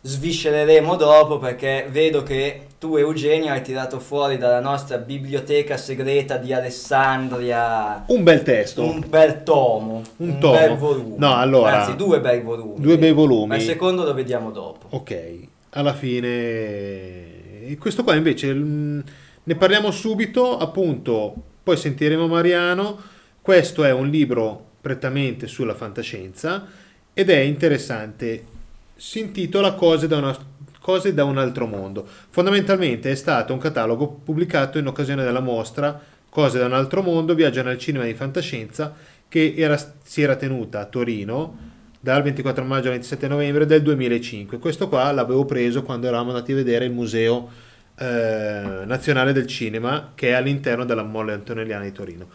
sviscereremo 0.00 0.96
dopo 0.96 1.38
perché 1.38 1.86
vedo 1.90 2.22
che 2.22 2.66
tu 2.78 2.96
Eugenio 2.96 3.52
hai 3.52 3.62
tirato 3.62 3.98
fuori 3.98 4.38
dalla 4.38 4.60
nostra 4.60 4.98
biblioteca 4.98 5.76
segreta 5.76 6.36
di 6.36 6.52
Alessandria 6.52 8.04
un 8.06 8.22
bel 8.22 8.42
testo, 8.42 8.84
un 8.84 9.04
bel 9.08 9.42
tomo, 9.42 10.02
un, 10.18 10.28
un 10.28 10.38
tomo. 10.38 10.52
bel 10.52 10.76
volume. 10.76 11.14
No, 11.18 11.34
allora, 11.34 11.82
anzi 11.82 11.96
due 11.96 12.20
bei 12.20 12.40
volumi. 12.40 12.80
Due 12.80 12.98
bei 12.98 13.12
volumi. 13.12 13.48
Ma 13.48 13.56
il 13.56 13.62
secondo 13.62 14.04
lo 14.04 14.14
vediamo 14.14 14.50
dopo. 14.50 14.86
Ok, 14.90 15.36
alla 15.70 15.94
fine 15.94 17.76
questo 17.76 18.04
qua 18.04 18.14
invece 18.14 18.52
ne 18.52 19.54
parliamo 19.56 19.90
subito, 19.90 20.56
appunto, 20.56 21.34
poi 21.62 21.76
sentiremo 21.76 22.26
Mariano. 22.26 22.96
Questo 23.42 23.84
è 23.84 23.92
un 23.92 24.08
libro 24.08 24.64
prettamente 24.80 25.46
sulla 25.46 25.74
fantascienza 25.74 26.66
ed 27.12 27.30
è 27.30 27.38
interessante. 27.38 28.56
Si 29.00 29.20
intitola 29.20 29.74
Cose 29.74 30.08
da 30.08 30.16
una 30.16 30.36
cose 30.80 31.12
da 31.12 31.24
un 31.24 31.36
altro 31.36 31.66
mondo. 31.66 32.06
Fondamentalmente 32.30 33.10
è 33.10 33.14
stato 33.14 33.52
un 33.52 33.58
catalogo 33.58 34.08
pubblicato 34.24 34.78
in 34.78 34.86
occasione 34.86 35.22
della 35.22 35.40
mostra 35.40 36.00
Cose 36.30 36.58
da 36.58 36.64
un 36.64 36.72
altro 36.72 37.02
mondo 37.02 37.34
viaggia 37.34 37.62
nel 37.62 37.78
cinema 37.78 38.04
di 38.04 38.14
fantascienza 38.14 38.94
che 39.28 39.54
era- 39.56 39.78
si 40.02 40.22
era 40.22 40.34
tenuta 40.34 40.80
a 40.80 40.86
Torino 40.86 41.56
dal 42.00 42.22
24 42.22 42.64
maggio 42.64 42.86
al 42.86 42.94
27 42.94 43.28
novembre 43.28 43.66
del 43.66 43.82
2005. 43.82 44.58
Questo 44.58 44.88
qua 44.88 45.12
l'avevo 45.12 45.44
preso 45.44 45.82
quando 45.82 46.06
eravamo 46.06 46.30
andati 46.30 46.52
a 46.52 46.56
vedere 46.56 46.86
il 46.86 46.92
Museo 46.92 47.50
eh, 47.98 48.82
Nazionale 48.86 49.32
del 49.32 49.46
Cinema 49.46 50.12
che 50.14 50.28
è 50.28 50.32
all'interno 50.32 50.84
della 50.84 51.02
Molle 51.02 51.34
Antonelliana 51.34 51.84
di 51.84 51.92
Torino. 51.92 52.28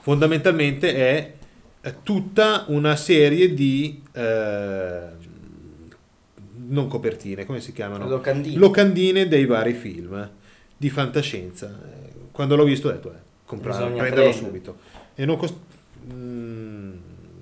Fondamentalmente 0.00 0.94
è 0.94 1.32
tutta 2.04 2.64
una 2.68 2.94
serie 2.94 3.52
di 3.52 4.00
eh, 4.12 5.21
non 6.72 6.88
copertine, 6.88 7.44
come 7.46 7.60
si 7.60 7.72
chiamano? 7.72 8.08
Locandine. 8.08 8.56
locandine 8.58 9.28
dei 9.28 9.46
vari 9.46 9.72
film 9.74 10.28
di 10.76 10.90
fantascienza. 10.90 11.70
Quando 12.32 12.56
l'ho 12.56 12.64
visto 12.64 12.88
ho 12.88 12.92
detto, 12.92 13.10
eh, 13.12 13.56
Bisogna 13.56 13.74
prenderlo 13.76 13.98
prendere. 13.98 14.32
subito. 14.32 14.76
E 15.14 15.24
non 15.26 15.36
cost- 15.36 15.54
mm, 16.12 16.92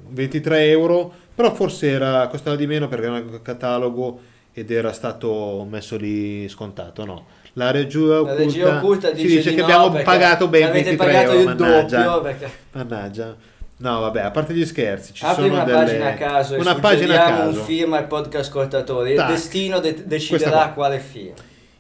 23 0.09 0.69
euro, 0.71 1.13
però 1.35 1.55
forse 1.55 1.89
era, 1.89 2.27
costava 2.27 2.57
di 2.57 2.67
meno 2.67 2.89
perché 2.89 3.07
era 3.07 3.15
un 3.15 3.41
catalogo 3.43 4.21
ed 4.53 4.71
era 4.73 4.93
stato 4.93 5.65
messo 5.71 5.97
lì 5.97 6.49
scontato, 6.49 7.05
no? 7.05 7.27
La 7.55 7.71
regia 7.71 8.21
occulta, 8.21 8.33
La 8.33 8.39
regia 8.39 8.77
occulta 8.79 9.09
si 9.09 9.23
dice, 9.23 9.37
dice 9.37 9.51
di 9.51 9.55
che 9.57 9.61
no, 9.63 9.67
abbiamo 9.67 10.03
pagato 10.03 10.49
ben 10.49 10.65
avete 10.65 10.97
23 10.97 11.07
pagato 11.13 11.33
euro, 11.39 11.45
mannaggia. 11.55 12.03
doppio 12.05 12.21
perché 12.23 12.51
Mannaggia. 12.73 13.37
No, 13.81 14.01
vabbè, 14.01 14.21
a 14.21 14.31
parte 14.31 14.53
gli 14.53 14.67
scherzi, 14.67 15.15
ci 15.15 15.25
apri 15.25 15.45
sono 15.45 15.55
una 15.55 15.65
delle... 15.65 15.79
pagina 15.85 16.09
a 16.11 16.15
caso 16.15 16.55
e 16.55 16.59
una 16.59 16.75
pagina 16.75 17.15
a 17.15 17.27
suggeriamo 17.27 17.49
un 17.49 17.53
caso. 17.55 17.65
film 17.65 17.93
al 17.95 18.07
podcast 18.07 18.49
ascoltatori. 18.51 19.13
Il 19.13 19.25
destino 19.27 19.79
de- 19.81 20.07
deciderà 20.07 20.65
qua. 20.65 20.73
quale 20.75 20.99
film. 21.01 21.33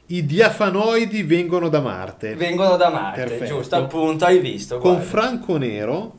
I 0.06 0.24
diafanoidi 0.24 1.22
vengono 1.24 1.68
da 1.68 1.80
Marte. 1.80 2.34
Vengono 2.36 2.76
da 2.76 2.88
Marte, 2.88 3.20
Perfetto. 3.24 3.54
giusto? 3.54 3.76
Appunto, 3.76 4.24
hai 4.24 4.38
visto. 4.38 4.78
con 4.78 4.92
guarda. 4.94 5.08
Franco 5.08 5.56
Nero, 5.58 6.18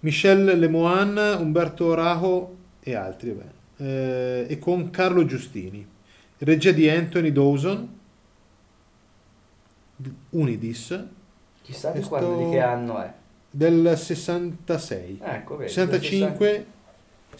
Michel 0.00 0.58
Lemoine, 0.58 1.32
Umberto 1.32 1.92
Rajo 1.94 2.56
e 2.80 2.94
altri. 2.94 3.38
Eh, 3.76 4.46
e 4.48 4.58
con 4.58 4.88
Carlo 4.90 5.26
Giustini. 5.26 5.86
Regia 6.38 6.72
di 6.72 6.88
Anthony 6.88 7.30
Dawson, 7.30 7.98
Unidis, 10.30 11.04
Chissà 11.62 11.88
di, 11.90 11.98
questo- 11.98 12.08
quando, 12.08 12.42
di 12.44 12.50
che 12.50 12.60
anno 12.60 13.02
è. 13.02 13.12
Del 13.50 13.94
66. 13.96 15.20
Ecco, 15.22 15.56
vedi, 15.56 15.70
65, 15.70 16.66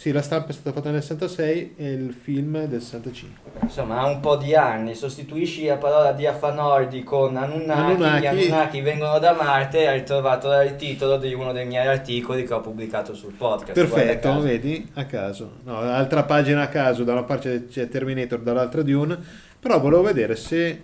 sì, 0.01 0.13
la 0.13 0.23
stampa 0.23 0.49
è 0.49 0.53
stata 0.53 0.73
fatta 0.73 0.91
nel 0.91 1.03
66 1.03 1.75
e 1.77 1.91
il 1.91 2.15
film 2.15 2.65
del 2.65 2.81
65. 2.81 3.51
Insomma, 3.61 4.01
ha 4.01 4.07
un 4.07 4.21
po' 4.21 4.37
di 4.37 4.55
anni. 4.55 4.95
Sostituisci 4.95 5.67
la 5.67 5.77
parola 5.77 6.13
diafanoidi 6.13 7.03
con 7.03 7.37
Anunnaki. 7.37 7.81
Anunnaki. 7.81 8.21
Gli 8.23 8.27
Anunnaki 8.27 8.81
vengono 8.81 9.19
da 9.19 9.35
Marte 9.35 9.81
e 9.81 9.87
hai 9.89 10.03
trovato 10.03 10.51
il 10.63 10.77
titolo 10.77 11.19
di 11.19 11.35
uno 11.35 11.53
dei 11.53 11.67
miei 11.67 11.87
articoli 11.87 12.45
che 12.45 12.55
ho 12.55 12.63
pubblicato 12.63 13.13
sul 13.15 13.35
podcast. 13.35 13.73
Perfetto, 13.75 14.29
caso. 14.29 14.41
vedi, 14.41 14.89
a 14.95 15.05
caso. 15.05 15.51
No, 15.65 15.81
altra 15.81 16.23
pagina 16.23 16.63
a 16.63 16.69
caso, 16.69 17.05
da 17.05 17.13
una 17.13 17.25
parte 17.25 17.67
c'è 17.67 17.87
Terminator, 17.89 18.39
dall'altra 18.41 18.81
Dune, 18.81 19.19
però 19.61 19.79
volevo 19.81 20.01
vedere 20.01 20.35
se 20.35 20.83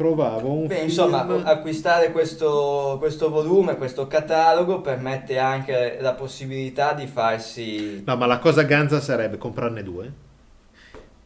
trovavo 0.00 0.50
un 0.50 0.66
Beh, 0.66 0.76
film... 0.76 0.86
insomma, 0.86 1.26
acquistare 1.44 2.10
questo, 2.10 2.96
questo 2.98 3.28
volume, 3.28 3.76
questo 3.76 4.06
catalogo 4.06 4.80
permette 4.80 5.36
anche 5.36 5.98
la 6.00 6.14
possibilità 6.14 6.94
di 6.94 7.06
farsi... 7.06 8.02
No, 8.06 8.16
ma 8.16 8.24
la 8.24 8.38
cosa 8.38 8.62
ganza 8.62 8.98
sarebbe 8.98 9.36
comprarne 9.36 9.82
due. 9.82 10.10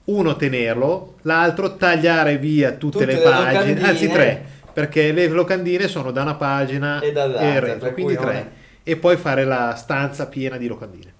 Uno 0.07 0.35
tenerlo, 0.35 1.15
l'altro 1.23 1.77
tagliare 1.77 2.37
via 2.37 2.73
tutte, 2.73 2.99
Tutte 2.99 3.07
le 3.07 3.15
le 3.15 3.23
pagine, 3.23 3.53
locandine. 3.53 3.89
anzi 3.89 4.09
tre, 4.09 4.45
perché 4.73 5.13
le 5.13 5.29
locandine 5.29 5.87
sono 5.87 6.11
da 6.11 6.23
una 6.23 6.35
pagina 6.35 7.01
E 7.01 7.13
dall'altra, 7.13 7.75
per 7.75 7.93
quindi 7.93 8.17
tre. 8.17 8.51
E 8.83 8.97
poi 8.97 9.17
fare 9.17 9.45
la 9.45 9.77
stanza 9.77 10.27
piena 10.27 10.57
di 10.57 10.67
locandine. 10.67 11.13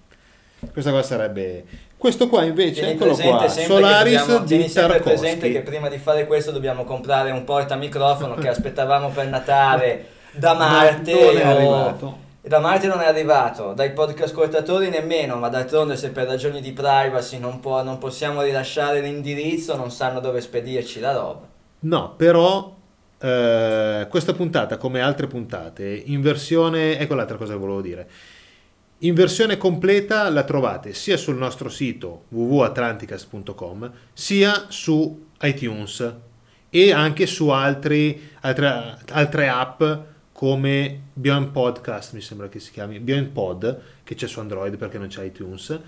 Questa 0.73 0.91
cosa 0.91 1.03
sarebbe... 1.03 1.63
Questo 1.97 2.27
qua 2.27 2.43
invece, 2.43 2.81
Tieni 2.81 2.91
eccolo 2.91 3.15
qua, 3.15 3.47
Solaris 3.47 4.25
dobbiamo, 4.25 4.43
tieni 4.45 4.63
di 4.63 4.69
sempre 4.69 4.99
presente 4.99 5.51
che 5.51 5.61
prima 5.61 5.89
di 5.89 5.97
fare 5.97 6.27
questo 6.27 6.51
dobbiamo 6.51 6.83
comprare 6.83 7.31
un 7.31 7.43
portamicrofono 7.43 8.35
che 8.35 8.49
aspettavamo 8.49 9.09
per 9.09 9.27
Natale 9.27 10.05
da 10.31 10.53
Marte. 10.53 11.13
Ma 11.13 11.19
non 11.25 11.37
è 11.37 11.45
o- 11.45 11.49
arrivato. 11.49 12.17
Da 12.41 12.59
Marte 12.59 12.85
non 12.85 12.99
è 12.99 13.07
arrivato, 13.07 13.73
dai 13.73 13.91
podcast 13.91 14.33
ascoltatori 14.33 14.89
nemmeno, 14.89 15.37
ma 15.37 15.49
d'altronde 15.49 15.95
se 15.95 16.09
per 16.09 16.27
ragioni 16.27 16.61
di 16.61 16.73
privacy 16.73 17.39
non, 17.39 17.59
può- 17.59 17.81
non 17.81 17.97
possiamo 17.97 18.43
rilasciare 18.43 19.01
l'indirizzo, 19.01 19.75
non 19.75 19.89
sanno 19.89 20.19
dove 20.19 20.41
spedirci 20.41 20.99
la 20.99 21.13
roba. 21.13 21.47
No, 21.79 22.13
però 22.15 22.71
eh, 23.19 24.05
questa 24.09 24.33
puntata, 24.33 24.77
come 24.77 25.01
altre 25.01 25.25
puntate, 25.25 26.03
in 26.05 26.21
versione... 26.21 26.99
Ecco 26.99 27.15
l'altra 27.15 27.37
cosa 27.37 27.53
che 27.53 27.59
volevo 27.59 27.81
dire. 27.81 28.07
In 29.05 29.13
versione 29.13 29.57
completa 29.57 30.27
la 30.31 30.43
trovate 30.43 30.95
sia 30.95 31.15
sul 31.15 31.37
nostro 31.37 31.69
sito 31.69 32.23
www.atlanticast.com 32.29 33.91
sia 34.11 34.65
su 34.69 35.27
iTunes 35.41 36.13
e 36.71 36.91
anche 36.91 37.27
su 37.27 37.49
altri, 37.49 38.31
altre, 38.41 38.97
altre 39.11 39.47
app 39.47 39.83
come 40.31 41.01
Beyond 41.13 41.51
Podcast, 41.51 42.13
mi 42.13 42.21
sembra 42.21 42.49
che 42.49 42.59
si 42.59 42.71
chiami, 42.71 42.99
Beyond 42.99 43.27
Pod, 43.27 43.81
che 44.03 44.15
c'è 44.15 44.27
su 44.27 44.39
Android 44.39 44.75
perché 44.75 44.97
non 44.97 45.07
c'è 45.07 45.23
iTunes. 45.23 45.79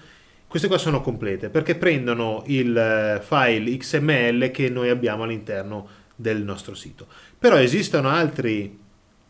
Queste 0.45 0.67
qua 0.67 0.77
sono 0.77 1.01
complete 1.01 1.49
perché 1.49 1.73
prendono 1.73 2.43
il 2.45 2.77
eh, 2.77 3.19
file 3.23 3.77
XML 3.77 4.51
che 4.51 4.69
noi 4.69 4.89
abbiamo 4.89 5.23
all'interno 5.23 5.87
del 6.15 6.43
nostro 6.43 6.75
sito. 6.75 7.07
Però 7.39 7.57
esistono 7.57 8.09
altri 8.09 8.85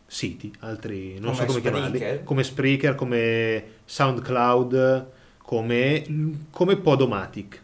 siti, 0.08 0.52
altri 0.62 1.20
non 1.20 1.36
so 1.36 1.42
Come 1.46 1.48
come 1.48 1.62
chiamarli, 1.62 1.98
Spreaker? 1.98 2.24
come 2.24 2.44
Spreaker, 2.44 2.96
come 2.96 3.64
SoundCloud, 3.86 5.08
come, 5.40 6.04
come 6.50 6.78
Podomatic. 6.78 7.62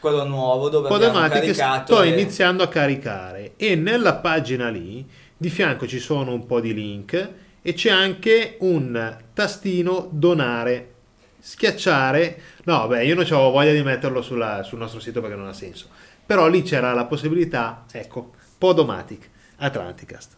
Quello 0.00 0.24
nuovo 0.26 0.68
dove 0.68 0.88
Podomatic 0.88 1.54
sto 1.54 2.00
le- 2.00 2.08
iniziando 2.10 2.62
a 2.62 2.68
caricare 2.68 3.52
e 3.56 3.74
nella 3.74 4.16
pagina 4.16 4.68
lì 4.68 5.08
di 5.36 5.48
fianco 5.48 5.86
ci 5.86 5.98
sono 5.98 6.32
un 6.32 6.44
po' 6.46 6.60
di 6.60 6.74
link 6.74 7.30
e 7.62 7.72
c'è 7.72 7.90
anche 7.90 8.56
un 8.60 9.16
tastino 9.32 10.08
donare 10.12 10.90
schiacciare 11.38 12.40
no 12.64 12.86
beh 12.86 13.04
io 13.04 13.14
non 13.14 13.24
avevo 13.24 13.50
voglia 13.50 13.72
di 13.72 13.82
metterlo 13.82 14.20
sulla- 14.22 14.62
sul 14.62 14.78
nostro 14.78 15.00
sito 15.00 15.20
perché 15.20 15.36
non 15.36 15.46
ha 15.48 15.52
senso 15.52 15.88
però 16.24 16.48
lì 16.48 16.62
c'era 16.62 16.92
la 16.92 17.04
possibilità 17.06 17.84
ecco 17.90 18.32
Podomatic 18.58 19.28
Atlanticast 19.56 20.36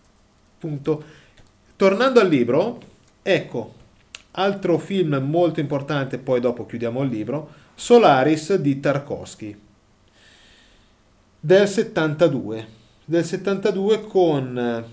punto 0.58 1.04
tornando 1.76 2.20
al 2.20 2.28
libro 2.28 2.78
ecco 3.22 3.74
altro 4.32 4.78
film 4.78 5.14
molto 5.16 5.60
importante 5.60 6.18
poi 6.18 6.40
dopo 6.40 6.66
chiudiamo 6.66 7.02
il 7.02 7.10
libro 7.10 7.48
Solaris 7.74 8.54
di 8.56 8.80
Tarkovsky 8.80 9.58
del 11.40 11.68
72 11.68 12.66
del 13.04 13.24
72 13.24 14.06
con 14.06 14.58
eh, 14.58 14.84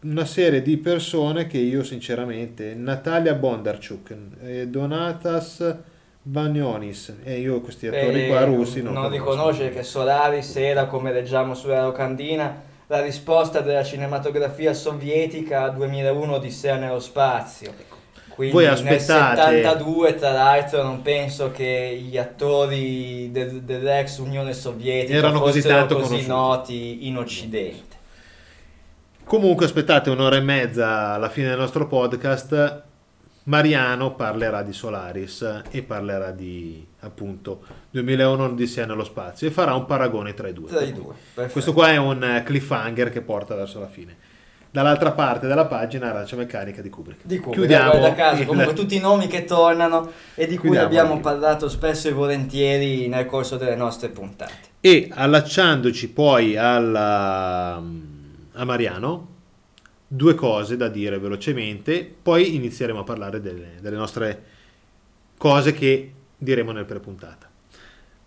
una 0.00 0.24
serie 0.24 0.62
di 0.62 0.76
persone 0.76 1.46
che 1.46 1.58
io 1.58 1.82
sinceramente 1.82 2.74
Natalia 2.74 3.34
Bondarchuk 3.34 4.16
eh, 4.42 4.68
Donatas 4.68 5.76
Banionis 6.22 7.14
e 7.22 7.38
io 7.38 7.60
questi 7.60 7.86
attori 7.86 8.24
Eh, 8.24 8.28
qua 8.28 8.44
russi 8.44 8.82
non, 8.82 8.92
non 8.94 9.04
conosco. 9.10 9.10
riconoscere 9.16 9.70
che 9.70 9.82
Solaris 9.84 10.56
era, 10.56 10.86
come 10.86 11.12
leggiamo 11.12 11.54
sulla 11.54 11.82
locandina, 11.84 12.62
la 12.88 13.00
risposta 13.00 13.60
della 13.60 13.82
cinematografia 13.84 14.72
sovietica 14.72 15.62
a 15.64 15.68
2001 15.70 16.34
Odissea 16.34 16.76
nello 16.76 17.00
spazio. 17.00 17.72
Quindi 18.28 18.54
Voi 18.54 18.66
aspettate- 18.66 19.40
nel 19.50 19.62
72 19.62 20.14
tra 20.16 20.30
l'altro 20.30 20.82
non 20.82 21.00
penso 21.02 21.50
che 21.50 21.98
gli 22.06 22.18
attori 22.18 23.30
del- 23.32 23.62
dell'ex 23.62 24.18
Unione 24.18 24.52
Sovietica 24.52 25.16
Erano 25.16 25.40
così 25.40 25.62
fossero 25.62 25.78
tanto 25.78 25.98
così 26.00 26.26
noti 26.26 27.06
in 27.08 27.16
Occidente. 27.16 27.94
Comunque 29.24 29.64
aspettate 29.64 30.10
un'ora 30.10 30.36
e 30.36 30.40
mezza 30.40 31.14
alla 31.14 31.30
fine 31.30 31.48
del 31.48 31.58
nostro 31.58 31.86
podcast. 31.86 32.82
Mariano 33.46 34.14
parlerà 34.14 34.62
di 34.62 34.72
Solaris 34.72 35.62
e 35.70 35.82
parlerà 35.82 36.32
di 36.32 36.84
appunto 37.00 37.62
2001 37.90 38.44
Odissea 38.44 38.86
nello 38.86 39.04
spazio 39.04 39.46
e 39.46 39.50
farà 39.52 39.74
un 39.74 39.84
paragone 39.86 40.34
tra 40.34 40.48
i 40.48 40.52
due. 40.52 40.68
Tra 40.68 40.80
i 40.82 40.92
due. 40.92 41.14
Questo 41.50 41.72
qua 41.72 41.90
è 41.90 41.96
un 41.96 42.22
eh, 42.24 42.42
cliffhanger 42.42 43.10
che 43.10 43.20
porta 43.20 43.54
verso 43.54 43.78
la 43.78 43.86
fine. 43.86 44.16
Dall'altra 44.68 45.12
parte 45.12 45.46
della 45.46 45.64
pagina 45.66 46.10
Arancia 46.10 46.34
Meccanica 46.36 46.82
di 46.82 46.90
Kubrick. 46.90 47.20
Di 47.24 47.36
Kubrick, 47.38 47.56
Chiudiamo 47.60 47.90
guarda 47.98 48.14
caso, 48.14 48.40
il- 48.42 48.46
comunque 48.48 48.74
tutti 48.74 48.96
i 48.96 49.00
nomi 49.00 49.28
che 49.28 49.44
tornano 49.44 50.10
e 50.34 50.46
di 50.46 50.56
cui 50.56 50.70
Chiudiamo 50.70 50.86
abbiamo 50.86 51.14
il- 51.14 51.20
parlato 51.20 51.68
spesso 51.68 52.08
e 52.08 52.12
volentieri 52.12 53.06
nel 53.06 53.26
corso 53.26 53.56
delle 53.56 53.76
nostre 53.76 54.08
puntate. 54.08 54.52
E 54.80 55.08
allacciandoci 55.10 56.08
poi 56.10 56.56
alla, 56.56 57.76
a 57.76 58.64
Mariano, 58.64 59.28
due 60.06 60.34
cose 60.34 60.76
da 60.76 60.88
dire 60.88 61.18
velocemente, 61.18 62.14
poi 62.22 62.54
inizieremo 62.54 63.00
a 63.00 63.04
parlare 63.04 63.40
delle, 63.40 63.74
delle 63.80 63.96
nostre 63.96 64.42
cose 65.36 65.72
che 65.72 66.12
diremo 66.36 66.72
nel 66.72 66.84
prepuntata. 66.84 67.50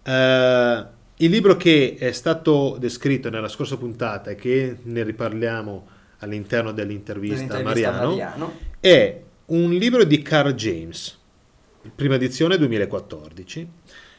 Eh, 0.03 0.97
Il 1.21 1.29
libro 1.29 1.55
che 1.57 1.95
è 1.99 2.11
stato 2.11 2.77
descritto 2.79 3.29
nella 3.29 3.47
scorsa 3.49 3.77
puntata 3.77 4.29
e 4.29 4.35
che 4.35 4.77
ne 4.81 5.03
riparliamo 5.03 5.87
all'interno 6.19 6.71
dell'intervista, 6.71 7.55
a 7.55 7.57
Dell'intervista 7.57 7.89
a 7.89 7.91
Mariano, 7.91 8.09
Mariano. 8.09 8.53
è 8.79 9.21
un 9.47 9.71
libro 9.71 10.03
di 10.03 10.21
Carl 10.21 10.53
James, 10.53 11.17
prima 11.95 12.15
edizione 12.15 12.57
2014, 12.57 13.67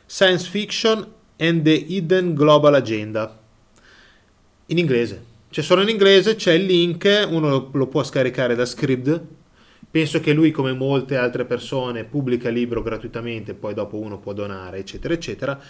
Science 0.06 0.48
Fiction 0.48 1.06
and 1.38 1.62
the 1.62 1.70
Hidden 1.70 2.34
Global 2.34 2.74
Agenda, 2.74 3.38
in 4.66 4.78
inglese. 4.78 5.24
C'è 5.50 5.62
solo 5.62 5.82
in 5.82 5.88
inglese, 5.88 6.36
c'è 6.36 6.52
il 6.52 6.64
link, 6.64 7.26
uno 7.28 7.70
lo, 7.72 7.86
può 7.88 8.04
scaricare 8.04 8.54
da 8.54 8.64
Scribd. 8.64 9.20
Penso 9.90 10.20
che 10.20 10.32
lui, 10.32 10.52
come 10.52 10.72
molte 10.72 11.16
altre 11.16 11.44
persone, 11.44 12.04
pubblica 12.04 12.48
il 12.48 12.54
libro 12.54 12.82
gratuitamente, 12.82 13.54
poi 13.54 13.74
dopo 13.74 13.96
uno 13.96 14.20
può 14.20 14.32
donare, 14.32 14.78
eccetera, 14.78 15.12
eccetera. 15.12 15.60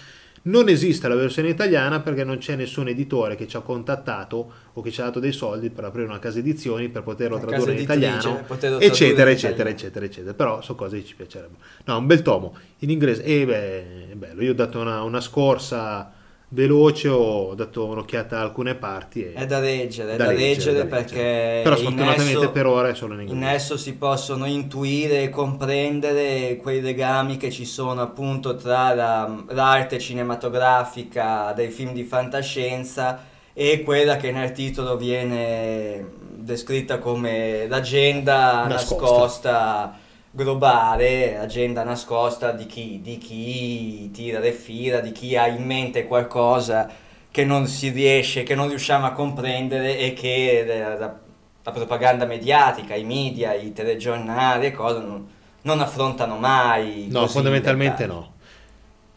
Non 0.42 0.68
esiste 0.68 1.08
la 1.08 1.14
versione 1.14 1.48
italiana 1.48 2.00
perché 2.00 2.24
non 2.24 2.36
c'è 2.36 2.56
nessun 2.56 2.88
editore 2.88 3.36
che 3.36 3.48
ci 3.48 3.56
ha 3.56 3.60
contattato 3.60 4.52
o 4.74 4.82
che 4.82 4.90
ci 4.90 5.00
ha 5.00 5.04
dato 5.04 5.18
dei 5.18 5.32
soldi 5.32 5.70
per 5.70 5.84
aprire 5.84 6.06
una 6.06 6.18
casa 6.18 6.40
edizioni 6.40 6.90
per 6.90 7.02
poterlo 7.02 7.36
Una 7.36 7.46
tradurre 7.46 7.72
in 7.72 7.78
italiano, 7.78 8.44
eccetera, 8.48 9.30
eccetera, 9.30 9.30
italiano. 9.30 9.68
eccetera, 9.70 10.04
eccetera. 10.04 10.34
Però 10.34 10.60
sono 10.60 10.76
cose 10.76 10.98
che 10.98 11.06
ci 11.06 11.14
piacerebbero. 11.14 11.58
No, 11.86 11.96
un 11.96 12.06
bel 12.06 12.20
tomo 12.20 12.54
in 12.80 12.90
inglese. 12.90 13.22
E 13.22 13.46
beh, 13.46 14.10
è 14.10 14.14
bello. 14.14 14.42
Io 14.42 14.50
ho 14.50 14.54
dato 14.54 14.78
una, 14.78 15.02
una 15.02 15.22
scorsa 15.22 16.12
veloce, 16.52 17.08
ho 17.08 17.54
dato 17.54 17.86
un'occhiata 17.86 18.38
a 18.38 18.42
alcune 18.42 18.74
parti. 18.74 19.22
È 19.32 19.46
da 19.46 19.60
leggere, 19.60 20.14
è 20.14 20.16
Da 20.16 20.24
da, 20.26 20.30
leggere, 20.32 20.72
leggere, 20.72 20.86
perché. 20.86 21.60
Però 21.62 21.76
in 21.76 21.80
sfortunatamente 21.80 22.38
esso- 22.40 22.50
per 22.50 22.66
ora 22.66 22.88
è 22.88 22.94
solo 22.94 23.14
in 23.14 23.20
in 23.20 23.28
inglese. 23.28 23.54
esso 23.54 23.76
si 23.76 23.94
possono 23.94 24.46
intuire 24.46 25.22
e 25.22 25.28
comprendere 25.30 26.56
quei 26.56 26.80
legami 26.80 27.36
che 27.36 27.50
ci 27.50 27.64
sono 27.64 28.02
appunto 28.02 28.56
tra 28.56 28.92
la- 28.94 29.44
l'arte 29.48 29.98
cinematografica 29.98 31.52
dei 31.52 31.70
film 31.70 31.92
di 31.92 32.02
fantascienza 32.04 33.24
e 33.52 33.82
quella 33.84 34.16
che 34.16 34.32
nel 34.32 34.52
titolo 34.52 34.96
viene 34.96 36.04
descritta 36.34 36.98
come 36.98 37.66
l'agenda 37.68 38.66
Nascosta. 38.66 39.06
nascosta, 39.06 39.98
globale, 40.30 41.36
agenda 41.38 41.82
nascosta 41.84 42.52
di 42.52 42.66
chi, 42.66 43.00
di 43.02 43.18
chi 43.18 44.10
tira 44.12 44.38
le 44.38 44.52
fila, 44.52 45.00
di 45.00 45.12
chi 45.12 45.36
ha 45.36 45.46
in 45.48 45.64
mente 45.64 46.06
qualcosa 46.06 46.88
che 47.30 47.44
non 47.44 47.66
si 47.66 47.90
riesce, 47.90 48.42
che 48.42 48.54
non 48.54 48.68
riusciamo 48.68 49.06
a 49.06 49.12
comprendere 49.12 49.98
e 49.98 50.12
che 50.12 50.64
la, 50.66 50.98
la- 50.98 51.20
la 51.62 51.72
propaganda 51.72 52.24
mediatica, 52.24 52.94
i 52.94 53.04
media, 53.04 53.52
i 53.54 53.72
telegiornali 53.72 54.66
e 54.66 54.72
cose 54.72 55.00
non, 55.00 55.28
non 55.62 55.80
affrontano 55.80 56.38
mai. 56.38 57.08
No, 57.10 57.26
fondamentalmente 57.28 58.06
no. 58.06 58.34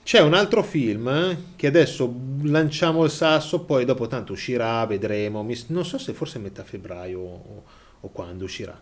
C'è 0.04 0.20
un 0.20 0.34
altro 0.34 0.64
film 0.64 1.08
eh, 1.08 1.38
che 1.56 1.68
adesso 1.68 2.14
lanciamo 2.44 3.06
il 3.06 3.10
sasso, 3.12 3.62
poi 3.62 3.86
dopo 3.86 4.08
tanto 4.08 4.34
uscirà, 4.34 4.86
vedremo. 4.86 5.46
Non 5.68 5.86
so 5.86 5.98
se 5.98 6.14
forse 6.14 6.38
a 6.40 6.42
metà 6.42 6.64
febbraio 6.64 7.20
o, 7.20 7.64
o 8.02 8.10
quando 8.10 8.44
uscirà. 8.44 8.80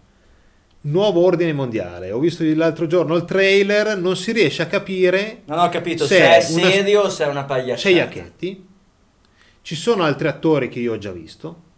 Nuovo 0.83 1.23
ordine 1.23 1.53
mondiale. 1.53 2.11
Ho 2.11 2.17
visto 2.19 2.43
l'altro 2.55 2.87
giorno 2.87 3.15
il 3.15 3.23
trailer, 3.25 3.97
non 3.97 4.15
si 4.15 4.31
riesce 4.31 4.63
a 4.63 4.65
capire 4.65 5.41
Non 5.45 5.59
ho 5.59 5.69
capito 5.69 6.05
Se 6.07 6.15
se, 6.15 6.23
è 6.23 6.45
è 6.47 6.51
una- 6.53 6.69
serio 6.71 7.01
o 7.01 7.09
se 7.09 7.23
è 7.23 7.27
una 7.27 7.41
c'è 7.41 7.47
pagliacciata. 7.47 7.89
Iacchetti, 7.95 8.67
ci 9.61 9.75
sono 9.75 10.03
altri 10.03 10.27
attori 10.27 10.69
che 10.69 10.79
io 10.79 10.93
ho 10.93 10.97
già 10.97 11.11
visto. 11.11 11.69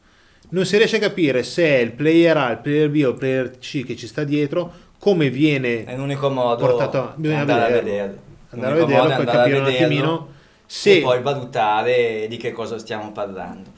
Non 0.50 0.66
si 0.66 0.78
riesce 0.78 0.98
a 0.98 1.00
capire 1.00 1.44
se 1.44 1.66
è 1.66 1.80
il 1.80 1.92
player 1.92 2.38
A, 2.38 2.52
il 2.52 2.60
player 2.60 2.90
B 2.90 3.04
o 3.06 3.10
il 3.10 3.16
player 3.16 3.58
C 3.60 3.84
che 3.84 3.96
ci 3.98 4.08
sta 4.08 4.24
dietro, 4.24 4.72
come 5.00 5.30
viene 5.30 5.84
È 5.84 5.96
l'unico 5.98 6.30
modo 6.30 6.66
portato 6.66 7.14
Bisogna 7.18 7.42
andare 7.42 7.74
vederlo. 7.74 7.80
a 7.80 7.92
vederlo. 7.92 8.22
Andare 8.52 8.72
a 8.72 8.86
vederlo, 8.86 9.14
a 9.14 9.26
capire 9.26 9.60
un 9.60 9.66
attimino 9.66 10.28
e 10.30 10.32
se 10.66 11.02
poi 11.02 11.22
valutare 11.22 12.28
di 12.30 12.38
che 12.38 12.52
cosa 12.54 12.78
stiamo 12.78 13.12
parlando. 13.12 13.72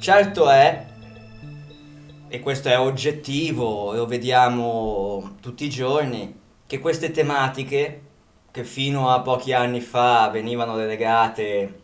Certo 0.00 0.48
è, 0.48 0.86
e 2.28 2.40
questo 2.40 2.68
è 2.68 2.78
oggettivo, 2.78 3.92
lo 3.92 4.06
vediamo 4.06 5.36
tutti 5.42 5.64
i 5.64 5.68
giorni, 5.68 6.38
che 6.66 6.78
queste 6.78 7.10
tematiche, 7.10 8.02
che 8.50 8.64
fino 8.64 9.10
a 9.10 9.20
pochi 9.20 9.52
anni 9.52 9.80
fa 9.82 10.30
venivano 10.30 10.76
relegate 10.76 11.80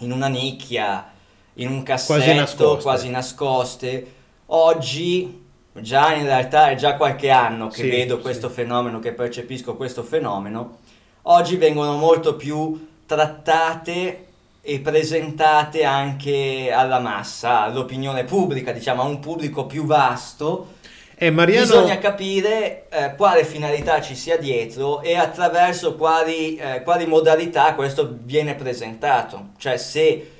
in 0.00 0.12
una 0.12 0.26
nicchia, 0.26 1.10
in 1.54 1.68
un 1.68 1.82
cassetto 1.82 2.34
nascoste. 2.34 2.82
quasi 2.82 3.08
nascoste, 3.08 4.14
oggi, 4.46 5.44
già 5.72 6.12
in 6.14 6.24
realtà 6.24 6.68
è 6.70 6.74
già 6.74 6.96
qualche 6.96 7.30
anno 7.30 7.68
che 7.68 7.84
Sì, 7.84 7.88
vedo 7.88 8.16
sì. 8.16 8.22
questo 8.22 8.50
fenomeno, 8.50 8.98
che 8.98 9.12
percepisco 9.14 9.76
questo 9.76 10.02
fenomeno, 10.02 10.78
oggi 11.22 11.56
vengono 11.56 11.96
molto 11.96 12.36
più 12.36 12.88
trattate 13.06 14.25
e 14.66 14.80
presentate 14.80 15.84
anche 15.84 16.72
alla 16.72 16.98
massa, 16.98 17.62
all'opinione 17.62 18.24
pubblica, 18.24 18.72
diciamo, 18.72 19.02
a 19.02 19.04
un 19.04 19.20
pubblico 19.20 19.64
più 19.64 19.84
vasto. 19.84 20.74
Eh, 21.14 21.30
Mariano, 21.30 21.66
Bisogna 21.66 21.98
capire 21.98 22.88
eh, 22.90 23.14
quale 23.16 23.44
finalità 23.44 24.00
ci 24.00 24.16
sia 24.16 24.36
dietro 24.36 25.02
e 25.02 25.16
attraverso 25.16 25.94
quali, 25.94 26.56
eh, 26.56 26.82
quali 26.82 27.06
modalità 27.06 27.74
questo 27.74 28.16
viene 28.22 28.56
presentato. 28.56 29.50
Cioè 29.56 29.76
se 29.76 30.30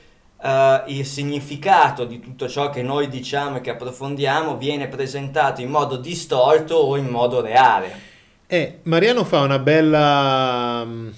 eh, 0.42 0.82
il 0.86 1.06
significato 1.06 2.04
di 2.04 2.18
tutto 2.18 2.48
ciò 2.48 2.68
che 2.68 2.82
noi 2.82 3.08
diciamo 3.08 3.58
e 3.58 3.60
che 3.60 3.70
approfondiamo 3.70 4.56
viene 4.56 4.88
presentato 4.88 5.60
in 5.60 5.70
modo 5.70 5.96
distorto 5.96 6.74
o 6.74 6.96
in 6.96 7.06
modo 7.06 7.40
reale. 7.40 8.00
eh, 8.48 8.78
Mariano 8.82 9.24
fa 9.24 9.40
una 9.40 9.60
bella 9.60 10.84
mm, 10.84 11.08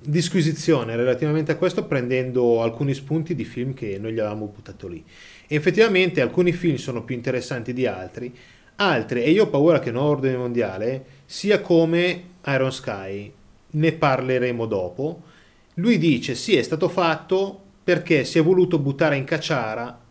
disquisizione 0.00 0.96
relativamente 0.96 1.52
a 1.52 1.56
questo 1.56 1.84
prendendo 1.84 2.62
alcuni 2.62 2.94
spunti 2.94 3.34
di 3.34 3.44
film 3.44 3.74
che 3.74 3.98
noi 3.98 4.12
gli 4.12 4.18
avevamo 4.18 4.46
buttato 4.46 4.86
lì. 4.86 5.04
E 5.46 5.54
effettivamente 5.54 6.20
alcuni 6.20 6.52
film 6.52 6.76
sono 6.76 7.02
più 7.02 7.14
interessanti 7.14 7.72
di 7.72 7.86
altri, 7.86 8.34
altri, 8.76 9.22
e 9.22 9.30
io 9.30 9.44
ho 9.44 9.48
paura 9.48 9.78
che 9.78 9.90
Nuovo 9.90 10.10
Ordine 10.10 10.36
Mondiale 10.36 11.04
sia 11.26 11.60
come 11.60 12.22
Iron 12.46 12.72
Sky, 12.72 13.32
ne 13.70 13.92
parleremo 13.92 14.66
dopo. 14.66 15.22
Lui 15.74 15.98
dice 15.98 16.34
sì, 16.34 16.56
è 16.56 16.62
stato 16.62 16.88
fatto 16.88 17.62
perché 17.84 18.24
si 18.24 18.38
è 18.38 18.42
voluto 18.42 18.78
buttare 18.78 19.16
in 19.16 19.24
cacciara 19.24 20.06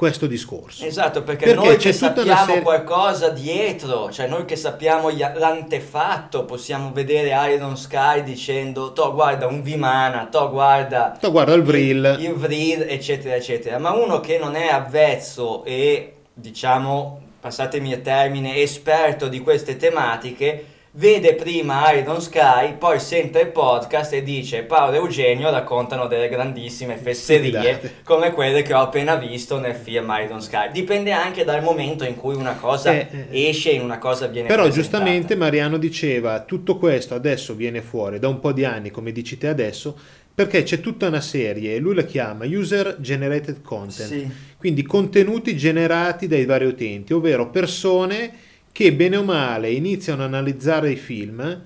questo 0.00 0.26
discorso. 0.26 0.82
Esatto, 0.86 1.22
perché, 1.22 1.44
Perché 1.44 1.62
noi 1.66 1.76
che 1.76 1.92
sappiamo 1.92 2.44
serie- 2.46 2.62
qualcosa 2.62 3.28
dietro, 3.28 4.10
cioè 4.10 4.28
noi 4.28 4.46
che 4.46 4.56
sappiamo 4.56 5.10
gli- 5.12 5.20
l'antefatto, 5.34 6.46
possiamo 6.46 6.90
vedere 6.90 7.28
Iron 7.52 7.76
Sky 7.76 8.22
dicendo, 8.22 8.94
to 8.94 9.12
guarda 9.12 9.46
un 9.46 9.60
Vimana, 9.60 10.26
to 10.30 10.48
guarda 10.48 11.14
To, 11.20 11.30
guarda 11.30 11.52
il 11.52 11.62
Vril. 11.62 12.16
il, 12.18 12.24
il 12.24 12.32
Vril, 12.32 12.86
eccetera, 12.88 13.34
eccetera. 13.34 13.78
Ma 13.78 13.90
uno 13.92 14.20
che 14.20 14.38
non 14.38 14.54
è 14.56 14.68
avvezzo 14.68 15.64
e, 15.64 16.14
diciamo, 16.32 17.20
passatemi 17.38 17.90
il 17.90 18.00
termine, 18.00 18.56
esperto 18.56 19.28
di 19.28 19.40
queste 19.40 19.76
tematiche, 19.76 20.64
vede 20.92 21.34
prima 21.34 21.92
Iron 21.92 22.20
Sky, 22.20 22.76
poi 22.76 22.98
sente 22.98 23.38
il 23.40 23.48
podcast 23.48 24.12
e 24.12 24.22
dice 24.24 24.64
Paolo 24.64 24.94
e 24.94 24.96
Eugenio 24.96 25.48
raccontano 25.50 26.06
delle 26.08 26.28
grandissime 26.28 26.96
fesserie 26.96 27.98
come 28.02 28.32
quelle 28.32 28.62
che 28.62 28.74
ho 28.74 28.80
appena 28.80 29.14
visto 29.14 29.60
nel 29.60 29.76
film 29.76 30.12
Iron 30.24 30.42
Sky. 30.42 30.70
Dipende 30.72 31.12
anche 31.12 31.44
dal 31.44 31.62
momento 31.62 32.04
in 32.04 32.16
cui 32.16 32.34
una 32.34 32.54
cosa 32.54 32.92
Eh, 32.92 33.06
eh. 33.30 33.48
esce 33.48 33.70
e 33.70 33.74
in 33.74 33.82
una 33.82 33.98
cosa 33.98 34.26
viene 34.26 34.48
Però 34.48 34.62
presentata. 34.64 34.88
giustamente 34.98 35.36
Mariano 35.36 35.78
diceva 35.78 36.40
tutto 36.40 36.76
questo 36.76 37.14
adesso 37.14 37.54
viene 37.54 37.82
fuori 37.82 38.18
da 38.18 38.26
un 38.26 38.40
po' 38.40 38.52
di 38.52 38.64
anni, 38.64 38.90
come 38.90 39.12
dici 39.12 39.38
te 39.38 39.46
adesso, 39.46 39.96
perché 40.34 40.64
c'è 40.64 40.80
tutta 40.80 41.06
una 41.06 41.20
serie, 41.20 41.78
lui 41.78 41.94
la 41.94 42.02
chiama 42.04 42.46
User 42.46 42.96
Generated 42.98 43.62
Content, 43.62 44.08
Sì. 44.08 44.28
quindi 44.56 44.82
contenuti 44.82 45.56
generati 45.56 46.26
dai 46.26 46.46
vari 46.46 46.64
utenti, 46.64 47.12
ovvero 47.12 47.48
persone 47.50 48.48
che 48.72 48.92
bene 48.92 49.16
o 49.16 49.24
male 49.24 49.70
iniziano 49.70 50.22
a 50.22 50.26
analizzare 50.26 50.90
i 50.90 50.96
film, 50.96 51.62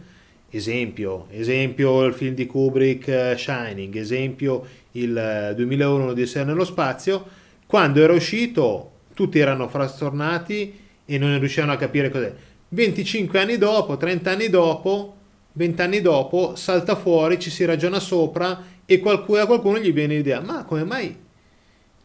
esempio, 0.50 1.26
esempio 1.30 2.04
il 2.04 2.14
film 2.14 2.34
di 2.34 2.46
Kubrick 2.46 3.08
eh, 3.08 3.34
Shining, 3.36 3.94
esempio 3.96 4.66
il 4.92 5.16
eh, 5.16 5.54
2001 5.54 6.06
Odissea 6.06 6.44
nello 6.44 6.64
spazio, 6.64 7.24
quando 7.66 8.00
era 8.00 8.12
uscito 8.12 8.90
tutti 9.14 9.38
erano 9.38 9.68
frastornati 9.68 10.80
e 11.04 11.18
non 11.18 11.38
riuscivano 11.38 11.72
a 11.72 11.76
capire 11.76 12.10
cos'è. 12.10 12.32
25 12.68 13.38
anni 13.38 13.58
dopo, 13.58 13.96
30 13.96 14.30
anni 14.30 14.48
dopo, 14.48 15.16
20 15.52 15.82
anni 15.82 16.00
dopo, 16.00 16.56
salta 16.56 16.96
fuori, 16.96 17.38
ci 17.38 17.50
si 17.50 17.64
ragiona 17.64 18.00
sopra 18.00 18.72
e 18.84 18.98
qualcuno, 18.98 19.40
a 19.40 19.46
qualcuno 19.46 19.78
gli 19.78 19.92
viene 19.92 20.16
l'idea, 20.16 20.40
ma 20.40 20.64
come 20.64 20.84
mai 20.84 21.22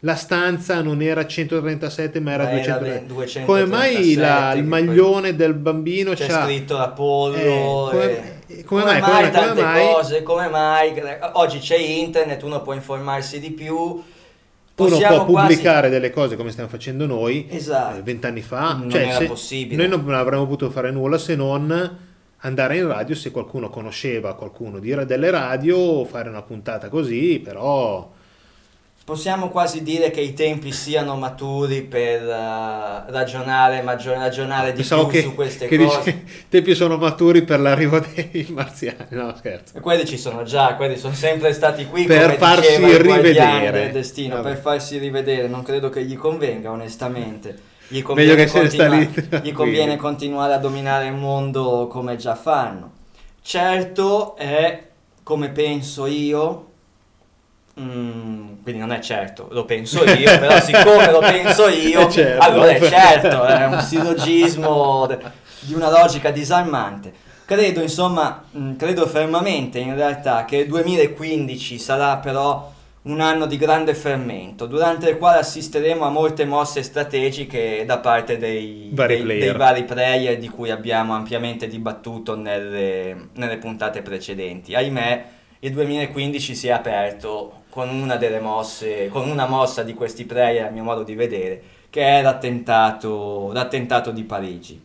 la 0.03 0.15
stanza 0.15 0.81
non 0.81 1.01
era 1.01 1.25
137 1.25 2.19
ma 2.21 2.31
era 2.31 2.43
Ma 2.43 2.49
era 2.51 2.77
237? 2.77 3.05
237, 3.07 3.45
Come 3.45 3.65
mai 3.65 4.13
la- 4.15 4.53
il 4.53 4.63
maglione 4.63 5.35
del 5.35 5.53
bambino 5.53 6.13
C'è 6.13 6.27
c'ha... 6.27 6.43
scritto 6.45 6.77
Apollo. 6.77 7.35
Eh, 7.35 7.89
come- 7.91 8.37
e- 8.47 8.63
come 8.63 8.83
mai, 8.83 8.99
come 9.01 9.11
mai, 9.11 9.21
come 9.21 9.31
tante 9.31 9.61
mai? 9.61 9.93
cose, 9.93 10.23
come 10.23 10.47
mai? 10.47 10.93
Oggi 11.33 11.59
c'è 11.59 11.77
internet, 11.77 12.41
uno 12.43 12.61
può 12.61 12.73
informarsi 12.73 13.39
di 13.39 13.51
più. 13.51 13.75
Uno 13.75 14.97
può 14.97 15.25
quasi- 15.25 15.25
pubblicare 15.25 15.89
delle 15.89 16.09
cose 16.09 16.37
come 16.37 16.51
stiamo 16.51 16.69
facendo 16.69 17.05
noi 17.05 17.47
Esatto. 17.49 17.97
eh, 17.97 18.01
vent'anni 18.01 18.41
fa. 18.41 18.73
Non 18.79 18.89
Cioè, 18.89 19.01
era 19.01 19.25
possibile. 19.25 19.85
Noi 19.85 19.99
non 20.01 20.13
avremmo 20.13 20.45
potuto 20.47 20.71
fare 20.71 20.89
nulla 20.91 21.17
se 21.17 21.35
non 21.35 21.97
andare 22.37 22.77
in 22.77 22.87
radio 22.87 23.13
se 23.15 23.31
qualcuno 23.31 23.69
conosceva 23.69 24.33
qualcuno 24.35 24.79
dire 24.79 25.05
delle 25.05 25.29
radio, 25.29 26.05
fare 26.05 26.29
una 26.29 26.41
puntata 26.41 26.87
così, 26.87 27.41
però 27.43 28.09
Possiamo 29.09 29.49
quasi 29.49 29.81
dire 29.81 30.11
che 30.11 30.21
i 30.21 30.33
tempi 30.35 30.71
siano 30.71 31.15
maturi 31.15 31.81
per 31.81 32.21
eh, 32.21 33.11
ragionare, 33.11 33.81
maggior- 33.81 34.17
ragionare 34.17 34.69
di 34.69 34.75
pensavo 34.75 35.07
più 35.07 35.17
che, 35.19 35.25
su 35.25 35.33
queste 35.33 35.65
che 35.67 35.77
cose. 35.83 36.09
i 36.11 36.45
tempi 36.47 36.75
sono 36.75 36.95
maturi 36.95 37.41
per 37.41 37.59
l'arrivo 37.59 37.97
dei 37.99 38.45
marziani. 38.53 39.07
No, 39.09 39.33
scherzo. 39.35 39.77
E 39.77 39.79
quelli 39.79 40.05
ci 40.05 40.15
sono 40.15 40.43
già, 40.43 40.75
quelli 40.75 40.95
sono 40.95 41.15
sempre 41.15 41.53
stati 41.53 41.87
qui 41.87 42.03
Per 42.05 42.35
farsi 42.37 42.75
rivedere. 43.01 43.89
destino, 43.91 44.35
Vabbè. 44.35 44.49
per 44.49 44.57
farsi 44.61 44.99
rivedere, 44.99 45.47
non 45.47 45.63
credo 45.63 45.89
che 45.89 46.03
gli 46.03 46.15
convenga 46.15 46.69
onestamente. 46.69 47.57
Gli 47.87 48.03
conviene, 48.03 48.45
continua- 48.45 49.07
gli 49.41 49.51
conviene 49.51 49.95
continuare 49.95 50.53
a 50.53 50.57
dominare 50.59 51.07
il 51.07 51.13
mondo 51.15 51.87
come 51.89 52.15
già 52.15 52.35
fanno. 52.35 52.91
Certo 53.41 54.35
è, 54.37 54.83
come 55.23 55.49
penso 55.49 56.05
io, 56.05 56.68
mm, 57.79 58.61
quindi 58.63 58.79
non 58.81 58.91
è 58.91 58.99
certo, 58.99 59.47
lo 59.51 59.65
penso 59.65 60.03
io, 60.03 60.37
però 60.39 60.59
siccome 60.59 61.11
lo 61.11 61.19
penso 61.19 61.67
io, 61.69 62.07
È 62.07 62.11
certo. 62.11 62.43
allora 62.45 62.69
è 62.71 62.79
certo, 62.87 63.43
è 63.45 63.65
un 63.65 63.79
sillogismo 63.81 65.05
de- 65.07 65.19
di 65.61 65.73
una 65.73 65.89
logica 65.89 66.31
disarmante. 66.31 67.13
Credo, 67.45 67.81
insomma, 67.81 68.43
mh, 68.51 68.75
credo 68.75 69.07
fermamente 69.07 69.79
in 69.79 69.95
realtà 69.95 70.45
che 70.45 70.57
il 70.57 70.67
2015 70.67 71.79
sarà 71.79 72.17
però 72.17 72.71
un 73.01 73.21
anno 73.21 73.45
di 73.47 73.57
grande 73.57 73.95
fermento, 73.95 74.67
durante 74.67 75.09
il 75.09 75.17
quale 75.17 75.39
assisteremo 75.39 76.05
a 76.05 76.09
molte 76.09 76.45
mosse 76.45 76.83
strategiche 76.83 77.83
da 77.85 77.97
parte 77.97 78.37
dei 78.37 78.89
Vari 78.93 79.15
dei- 79.15 79.23
player. 79.23 79.41
dei 79.49 79.57
vari 79.57 79.83
player 79.85 80.37
di 80.37 80.47
cui 80.49 80.69
abbiamo 80.69 81.15
ampiamente 81.15 81.67
dibattuto 81.67 82.35
nelle, 82.35 83.29
nelle 83.33 83.57
puntate 83.57 84.01
precedenti. 84.03 84.75
Ahimè, 84.75 85.25
il 85.61 85.71
2015 85.71 86.53
si 86.55 86.67
è 86.67 86.71
aperto 86.71 87.58
con 87.79 87.89
una 87.97 88.17
delle 88.17 88.41
mosse, 88.41 89.07
con 89.07 89.29
una 89.29 89.45
mossa 89.47 89.83
di 89.83 89.93
questi 89.93 90.25
player, 90.25 90.65
a 90.67 90.69
mio 90.69 90.83
modo 90.83 91.03
di 91.03 91.15
vedere, 91.15 91.61
che 91.89 92.01
è 92.01 92.21
l'attentato, 92.21 93.51
l'attentato 93.53 94.11
di 94.11 94.23
Parigi 94.23 94.81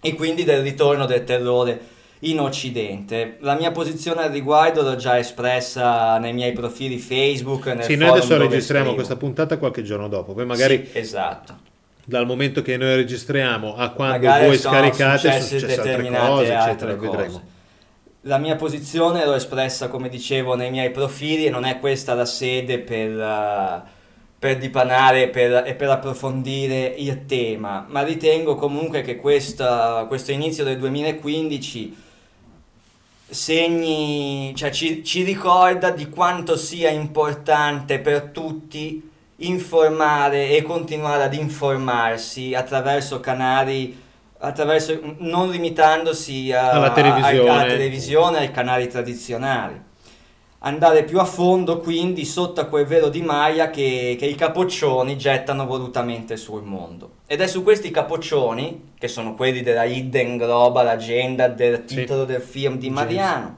e 0.00 0.14
quindi 0.14 0.44
del 0.44 0.60
ritorno 0.62 1.06
del 1.06 1.24
terrore 1.24 1.80
in 2.20 2.38
Occidente. 2.40 3.38
La 3.40 3.54
mia 3.54 3.70
posizione 3.70 4.24
al 4.24 4.30
riguardo 4.30 4.82
l'ho 4.82 4.96
già 4.96 5.18
espressa 5.18 6.18
nei 6.18 6.34
miei 6.34 6.52
profili 6.52 6.98
Facebook. 6.98 7.64
Nel 7.68 7.84
Sì, 7.84 7.96
noi 7.96 8.10
adesso 8.10 8.36
registriamo 8.36 8.84
scrivo. 8.88 8.94
questa 8.94 9.16
puntata 9.16 9.56
qualche 9.56 9.82
giorno 9.82 10.08
dopo, 10.08 10.34
poi 10.34 10.44
magari 10.44 10.86
Sì, 10.92 10.98
esatto. 10.98 11.56
dal 12.04 12.26
momento 12.26 12.60
che 12.60 12.76
noi 12.76 12.94
registriamo 12.96 13.74
a 13.74 13.88
quando 13.88 14.26
Magari 14.26 14.46
voi 14.48 14.58
scaricate 14.58 15.18
successe 15.32 15.58
successe 15.60 15.80
altre 15.80 16.08
cose, 16.10 16.52
altre 16.54 16.70
eccetera, 16.92 16.94
cose. 16.96 17.08
vedremo. 17.10 17.42
La 18.28 18.36
mia 18.36 18.56
posizione 18.56 19.24
l'ho 19.24 19.32
espressa, 19.32 19.88
come 19.88 20.10
dicevo, 20.10 20.54
nei 20.54 20.70
miei 20.70 20.90
profili 20.90 21.46
e 21.46 21.50
non 21.50 21.64
è 21.64 21.78
questa 21.80 22.12
la 22.12 22.26
sede 22.26 22.78
per, 22.78 23.18
eh, 23.18 23.82
per 24.38 24.58
dipanare 24.58 25.30
per- 25.30 25.64
e 25.66 25.74
per 25.74 25.88
approfondire 25.88 26.94
il 26.98 27.24
tema, 27.24 27.86
ma 27.88 28.02
ritengo 28.02 28.54
comunque 28.54 29.00
che 29.00 29.16
questa- 29.16 30.04
questo 30.08 30.32
inizio 30.32 30.62
del 30.62 30.78
2015 30.78 31.96
segni, 33.30 34.52
cioè 34.54 34.70
ci, 34.72 35.02
ci 35.02 35.22
ricorda 35.22 35.88
di 35.90 36.10
quanto 36.10 36.58
sia 36.58 36.90
importante 36.90 37.98
per 37.98 38.24
tutti 38.24 39.10
informare 39.36 40.50
e 40.50 40.60
continuare 40.60 41.22
ad 41.22 41.32
informarsi 41.32 42.52
attraverso 42.54 43.20
canali 43.20 44.06
attraverso, 44.38 44.98
non 45.18 45.50
limitandosi 45.50 46.52
a- 46.52 46.70
Alla 46.70 46.86
a- 46.86 46.92
televisione. 46.92 47.50
alla 47.50 47.66
televisione, 47.66 48.38
ai 48.38 48.50
canali 48.50 48.88
tradizionali. 48.88 49.86
Andare 50.60 51.04
più 51.04 51.20
a 51.20 51.24
fondo 51.24 51.78
quindi 51.78 52.24
sotto 52.24 52.60
a 52.60 52.64
quel 52.64 52.84
velo 52.84 53.10
di 53.10 53.22
maglia 53.22 53.70
che, 53.70 54.16
che 54.18 54.26
i 54.26 54.34
capoccioni 54.34 55.16
gettano 55.16 55.66
volutamente 55.66 56.36
sul 56.36 56.62
mondo. 56.62 57.10
Ed 57.28 57.40
è 57.40 57.46
su 57.46 57.62
questi 57.62 57.90
capoccioni, 57.92 58.90
che 58.98 59.06
sono 59.06 59.34
quelli 59.34 59.62
della 59.62 59.84
Hidden 59.84 60.36
Global 60.36 60.88
Agenda, 60.88 61.46
del 61.46 61.84
Sì. 61.86 61.94
titolo 61.96 62.24
del 62.24 62.40
film 62.40 62.76
di 62.76 62.86
Sì, 62.86 62.92
Mariano, 62.92 63.56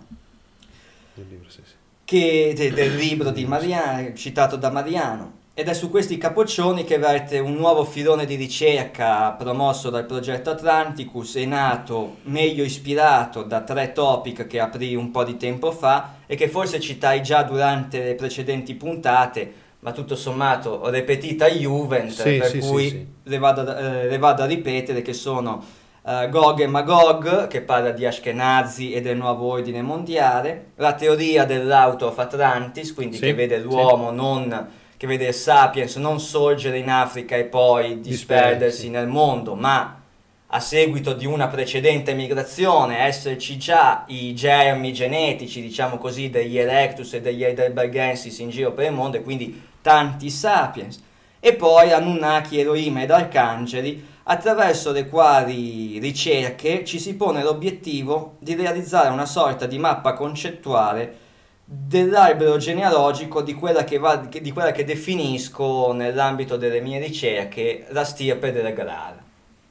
Il 1.14 1.24
libro, 1.30 1.48
sì, 1.48 1.60
sì. 1.64 1.72
che, 2.04 2.52
de- 2.54 2.72
del 2.72 2.94
libro 2.96 3.30
di 3.30 3.46
Mariano, 3.46 4.12
citato 4.14 4.56
da 4.56 4.70
Mariano. 4.70 5.38
Ed 5.52 5.68
è 5.68 5.74
su 5.74 5.90
questi 5.90 6.16
capoccioni 6.16 6.84
che 6.84 6.96
verte 6.96 7.38
un 7.38 7.54
nuovo 7.54 7.84
filone 7.84 8.24
di 8.24 8.36
ricerca 8.36 9.32
promosso 9.32 9.90
dal 9.90 10.06
progetto 10.06 10.48
Atlanticus, 10.50 11.36
è 11.36 11.44
nato 11.44 12.18
meglio 12.22 12.64
ispirato 12.64 13.42
da 13.42 13.60
tre 13.60 13.92
topic 13.92 14.46
che 14.46 14.58
aprì 14.60 14.94
un 14.94 15.10
po' 15.10 15.24
di 15.24 15.36
tempo 15.36 15.70
fa 15.70 16.14
e 16.26 16.34
che 16.36 16.48
forse 16.48 16.80
citai 16.80 17.20
già 17.22 17.42
durante 17.42 18.02
le 18.02 18.14
precedenti 18.14 18.74
puntate, 18.74 19.52
ma 19.80 19.92
tutto 19.92 20.16
sommato 20.16 20.88
repetita 20.88 21.46
Juvent, 21.48 22.10
Sì, 22.10 22.36
per 22.38 22.46
sì, 22.46 22.58
cui 22.60 22.88
sì. 22.88 23.06
Le, 23.24 23.38
vado, 23.38 23.60
a- 23.62 23.78
eh, 23.80 24.08
le 24.08 24.18
vado 24.18 24.42
a 24.42 24.46
ripetere 24.46 25.02
che 25.02 25.12
sono 25.12 25.62
eh, 26.06 26.28
Gog 26.30 26.60
e 26.60 26.66
Magog, 26.68 27.48
che 27.48 27.60
parla 27.60 27.90
di 27.90 28.06
Ashkenazi 28.06 28.92
e 28.92 29.02
del 29.02 29.16
nuovo 29.18 29.50
ordine 29.50 29.82
mondiale, 29.82 30.68
la 30.76 30.94
teoria 30.94 31.44
dell'auto 31.44 32.06
of 32.06 32.18
Atlantis, 32.18 32.94
quindi 32.94 33.18
che 33.18 33.34
vede 33.34 33.58
l'uomo 33.58 34.10
non 34.10 34.78
che 35.00 35.06
vede 35.06 35.32
sapiens 35.32 35.96
non 35.96 36.20
sorgere 36.20 36.76
in 36.76 36.90
Africa 36.90 37.34
e 37.34 37.44
poi 37.44 38.00
disperdersi 38.00 38.10
Disperdersi. 38.10 38.90
nel 38.90 39.06
mondo, 39.06 39.54
ma 39.54 39.98
a 40.46 40.60
seguito 40.60 41.14
di 41.14 41.24
una 41.24 41.48
precedente 41.48 42.12
migrazione 42.12 42.98
esserci 42.98 43.56
già 43.56 44.04
i 44.08 44.34
germi 44.34 44.92
genetici, 44.92 45.62
diciamo 45.62 45.96
così, 45.96 46.28
degli 46.28 46.58
Erectus 46.58 47.14
e 47.14 47.22
degli 47.22 47.42
Heidelbergensis 47.42 48.40
in 48.40 48.50
giro 48.50 48.72
per 48.72 48.88
il 48.88 48.92
mondo 48.92 49.16
e 49.16 49.22
quindi 49.22 49.68
tanti 49.80 50.28
sapiens. 50.28 51.02
E 51.40 51.54
poi 51.54 51.92
Anunnaki, 51.92 52.60
Elohim 52.60 52.98
ed 52.98 53.10
Arcangeli, 53.10 54.06
attraverso 54.24 54.92
le 54.92 55.08
quali 55.08 55.98
ricerche 55.98 56.84
ci 56.84 56.98
si 56.98 57.14
pone 57.14 57.42
l'obiettivo 57.42 58.36
di 58.38 58.54
realizzare 58.54 59.08
una 59.08 59.24
sorta 59.24 59.64
di 59.64 59.78
mappa 59.78 60.12
concettuale 60.12 61.28
dell'albero 61.72 62.56
genealogico 62.56 63.42
di 63.42 63.54
quella 63.54 63.84
che, 63.84 63.98
va- 63.98 64.16
di 64.16 64.50
quella 64.50 64.72
che 64.72 64.84
definisco 64.84 65.92
nell'ambito 65.92 66.56
delle 66.56 66.80
mie 66.80 66.98
ricerche 66.98 67.86
la 67.90 68.04
stirpe 68.04 68.50
del 68.52 68.72
Graal. 68.74 69.18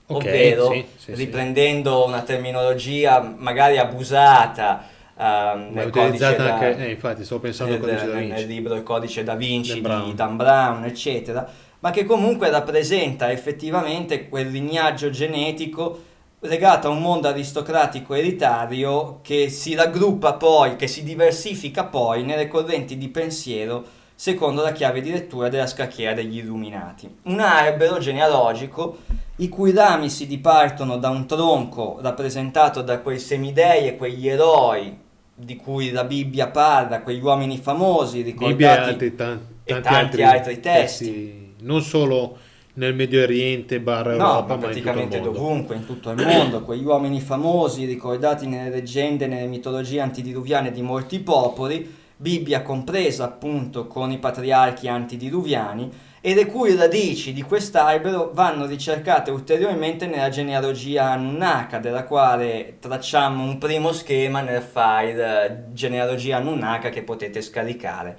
Ok, 0.08 0.24
Ovvero, 0.26 0.72
sì, 0.72 0.86
sì, 0.96 1.16
sì. 1.16 1.16
riprendendo 1.16 2.06
una 2.06 2.22
terminologia 2.24 3.20
magari 3.22 3.78
abusata 3.78 4.88
Ma 5.16 5.54
nel 5.54 5.88
utilizzata 5.88 6.44
da, 6.44 6.54
anche, 6.54 6.78
eh, 6.78 6.92
infatti 6.92 7.24
stavo 7.26 7.42
pensando 7.42 7.74
nel, 7.74 7.82
codice 7.82 8.06
da 8.08 8.14
Vinci. 8.14 8.32
nel 8.32 8.48
libro 8.48 8.76
Il 8.76 8.84
codice 8.84 9.24
da 9.24 9.36
Vinci 9.36 9.82
Dan 9.82 10.04
di. 10.06 10.14
Dan 10.14 10.38
Brown, 10.38 10.86
eccetera, 10.86 11.48
ma 11.80 11.92
che 11.92 12.06
comunque 12.06 12.50
rappresenta 12.50 13.32
effettivamente 13.32 14.30
quel 14.30 14.50
lignaggio 14.50 15.10
genetico 15.10 16.06
legato 16.41 16.88
a 16.88 16.91
un 16.91 17.02
mondo 17.02 17.28
aristocratico 17.28 18.13
elitario 18.13 19.19
che 19.21 19.49
si 19.49 19.75
raggruppa 19.75 20.34
poi, 20.34 20.75
che 20.75 20.88
si 20.88 21.04
diversifica 21.04 21.84
poi 21.86 22.23
nelle 22.23 22.47
correnti 22.47 22.97
di 22.97 23.10
pensiero 23.10 23.97
secondo 24.15 24.62
la 24.62 24.71
chiave 24.71 25.02
di 25.02 25.12
lettura 25.12 25.49
della 25.49 25.67
scacchiera 25.67 26.13
degli 26.13 26.38
illuminati. 26.38 27.10
Un 27.23 27.39
albero 27.39 27.99
genealogico 27.99 28.97
i 29.38 29.47
cui 29.47 29.71
rami 29.71 30.10
si 30.10 30.28
dipartono 30.28 30.97
da 30.97 31.10
un 31.10 31.25
tronco 31.25 31.99
rappresentato 32.02 32.82
da 32.82 32.99
quei 32.99 33.19
semidei 33.19 33.88
e 33.88 33.95
quegli 33.95 34.28
eroi 34.28 34.97
di 35.34 35.56
cui 35.56 35.91
la 35.91 36.04
Bibbia 36.04 36.47
parla, 36.47 37.02
quegli 37.02 37.21
uomini 37.21 37.58
famosi 37.58 38.21
ricordati 38.21 38.52
Bibbia 38.52 38.75
e 38.75 38.89
altri, 38.89 39.15
tan- 39.15 39.39
e 39.63 39.73
tanti, 39.73 39.89
tanti 39.89 40.23
altri 40.23 40.60
testi. 40.60 41.54
non 41.62 41.82
solo 41.82 42.38
nel 42.80 42.96
Medio 42.96 43.22
Oriente, 43.24 43.82
barra 43.82 44.15
No, 44.15 44.28
Europa, 44.28 44.48
ma 44.48 44.54
in 44.54 44.60
praticamente 44.62 45.20
mondo. 45.20 45.32
dovunque, 45.34 45.76
in 45.76 45.86
tutto 45.86 46.12
il 46.12 46.26
mondo, 46.26 46.63
quegli 46.63 46.86
uomini 46.86 47.20
famosi 47.20 47.84
ricordati 47.84 48.48
nelle 48.48 48.70
leggende, 48.70 49.28
nelle 49.28 49.48
mitologie 49.48 50.00
antidiluviane 50.00 50.72
di 50.72 50.82
molti 50.82 51.20
popoli, 51.20 51.98
Bibbia 52.15 52.62
compresa 52.62 53.26
appunto 53.26 53.88
con 53.88 54.12
i 54.12 54.18
patriarchi 54.18 54.88
antidiluviani, 54.88 55.92
e 56.22 56.34
le 56.34 56.46
cui 56.48 56.76
radici 56.76 57.32
di 57.32 57.42
quest'albero 57.42 58.32
vanno 58.34 58.65
ricercate 58.65 59.32
ulteriormente 59.32 60.06
nella 60.06 60.30
genealogia 60.30 61.12
Anunnaka, 61.12 61.80
della 61.80 62.04
quale 62.04 62.78
tracciamo 62.80 63.44
un 63.44 63.58
primo 63.58 63.92
schema 63.92 64.42
nel 64.42 64.62
file 64.62 65.68
genealogia 65.72 66.38
Anunnaka 66.38 66.89
che 66.89 67.04
potete 67.04 67.42
scaricare 67.42 68.18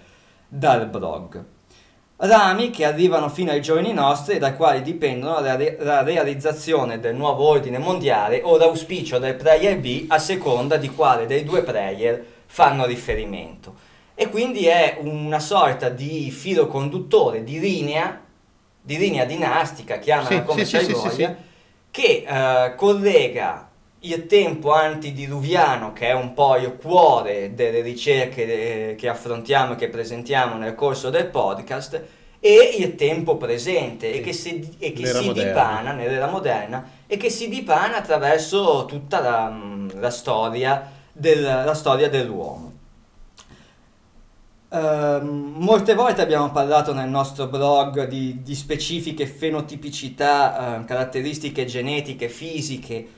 dal 0.49 0.87
blog. 0.87 1.44
Rami 2.22 2.68
che 2.70 2.85
arrivano 2.85 3.30
fino 3.30 3.50
ai 3.50 3.62
giorni 3.62 3.92
nostri 3.94 4.35
e 4.35 4.38
dai 4.38 4.54
quali 4.54 4.83
dipendono 4.83 5.40
la, 5.40 5.56
re- 5.56 5.76
la 5.80 6.02
realizzazione 6.02 7.00
del 7.00 7.14
nuovo 7.14 7.46
ordine 7.48 7.78
mondiale 7.78 8.42
o 8.44 8.59
l'auspicio 8.59 9.18
del 9.18 9.37
player 9.37 9.78
B 9.78 10.04
a 10.09 10.18
seconda 10.18 10.76
di 10.76 10.90
quale 10.90 11.24
dei 11.26 11.44
due 11.44 11.62
player 11.62 12.22
fanno 12.46 12.85
riferimento. 12.85 13.74
e 14.14 14.28
quindi 14.28 14.66
è 14.66 14.98
una 15.00 15.38
sorta 15.38 15.88
di 15.88 16.30
filo 16.30 16.66
conduttore, 16.66 17.42
di 17.42 17.59
linea, 17.59 18.20
di 18.83 18.98
linea 18.98 19.24
dinastica, 19.24 19.98
chiamala 19.98 20.28
Sì, 20.28 20.42
come 20.42 20.64
sì, 20.66 20.78
sì, 20.78 20.94
sì, 20.94 21.11
sì. 21.11 21.28
che 21.90 22.24
eh, 22.28 22.74
collega 22.74 23.69
il 24.01 24.27
tempo 24.27 24.73
antidiluviano, 24.73 25.93
che 25.93 26.09
è 26.09 26.15
un 26.15 26.33
po' 26.33 26.57
il 26.57 26.75
cuore 26.77 27.55
delle 27.55 27.83
ricerche 27.83 28.91
eh, 28.93 28.95
che 28.95 29.09
affrontiamo 29.09 29.75
e 29.75 29.77
che 29.77 29.89
presentiamo 29.89 30.57
nel 30.57 30.75
corso 30.75 31.11
del 31.11 31.27
podcast, 31.27 32.03
e 32.41 32.77
il 32.79 32.95
tempo 32.95 33.37
presente, 33.37 34.11
e 34.11 34.15
Sì. 34.17 34.21
che 34.23 34.33
si, 34.33 34.77
e 34.79 34.93
che 34.95 35.07
si 35.07 35.33
dipana 35.33 35.93
nell'era 35.93 36.29
moderna, 36.29 36.89
e 37.07 37.19
che 37.19 37.29
si 37.29 37.49
dipana 37.51 37.99
attraverso 37.99 38.87
tutta 38.87 39.21
la, 39.21 39.55
la 39.95 40.11
storia, 40.11 40.91
del- 41.13 41.43
la 41.43 41.75
storia 41.75 42.09
dell'uomo. 42.09 42.73
Ehm, 44.73 45.55
molte 45.57 45.95
volte 45.95 46.23
abbiamo 46.23 46.51
parlato 46.51 46.95
nel 46.95 47.09
nostro 47.09 47.49
blog 47.49 48.07
di, 48.07 48.43
di 48.43 48.55
specifiche 48.55 49.27
fenotipicità, 49.27 50.79
eh, 50.81 50.85
caratteristiche 50.85 51.67
genetiche, 51.67 52.29
fisiche, 52.29 53.09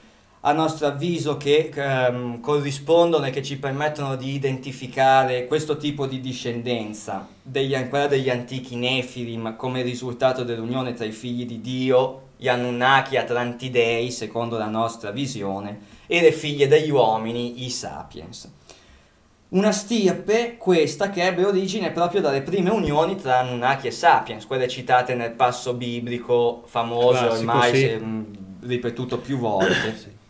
a 0.45 0.53
nostro 0.53 0.89
avviso 0.89 1.37
che 1.37 1.71
ehm, 1.73 2.41
corrispondono 2.41 3.27
e 3.27 3.31
che 3.31 3.43
ci 3.43 3.59
permettono 3.59 4.17
di 4.17 4.35
identificare 4.35 5.47
questo 5.47 5.77
tipo 5.77 6.07
di 6.07 6.21
discendenza, 6.21 7.29
degli, 7.41 7.77
quella 7.89 8.09
degli 8.09 8.29
antichi 8.29 8.75
Nefilim 8.75 9.55
come 9.55 9.83
risultato 9.83 10.43
dell'unione 10.43 10.95
tra 10.95 11.05
i 11.05 11.13
figli 11.13 11.47
di 11.47 11.61
Dio, 11.61 12.31
gli 12.37 12.49
Anunnaki 12.49 13.17
Atlantidei, 13.17 14.11
secondo 14.11 14.59
la 14.59 14.67
nostra 14.67 15.13
visione, 15.13 15.91
e 16.09 16.21
le 16.21 16.33
figlie 16.33 16.67
degli 16.67 16.91
uomini, 16.91 17.65
i 17.65 17.71
Sapiens. 17.71 18.51
Una 19.51 19.71
stirpe, 19.71 20.57
questa, 20.57 21.11
che 21.11 21.25
ebbe 21.25 21.45
origine 21.45 21.93
proprio 21.93 22.21
dalle 22.21 22.43
prime 22.43 22.71
unioni 22.71 23.15
tra 23.15 23.39
Anunnaki 23.39 23.87
e 23.87 23.93
Sapiens, 23.93 24.47
quelle 24.47 24.67
citate 24.67 25.15
nel 25.15 25.33
passo 25.33 25.75
biblico 25.75 26.65
famoso, 26.67 27.27
Classico, 27.27 27.51
ormai 27.51 27.77
sì. 27.77 27.85
è, 27.85 27.99
mh, 27.99 28.27
ripetuto 28.63 29.19
più 29.19 29.39
volte. 29.39 30.21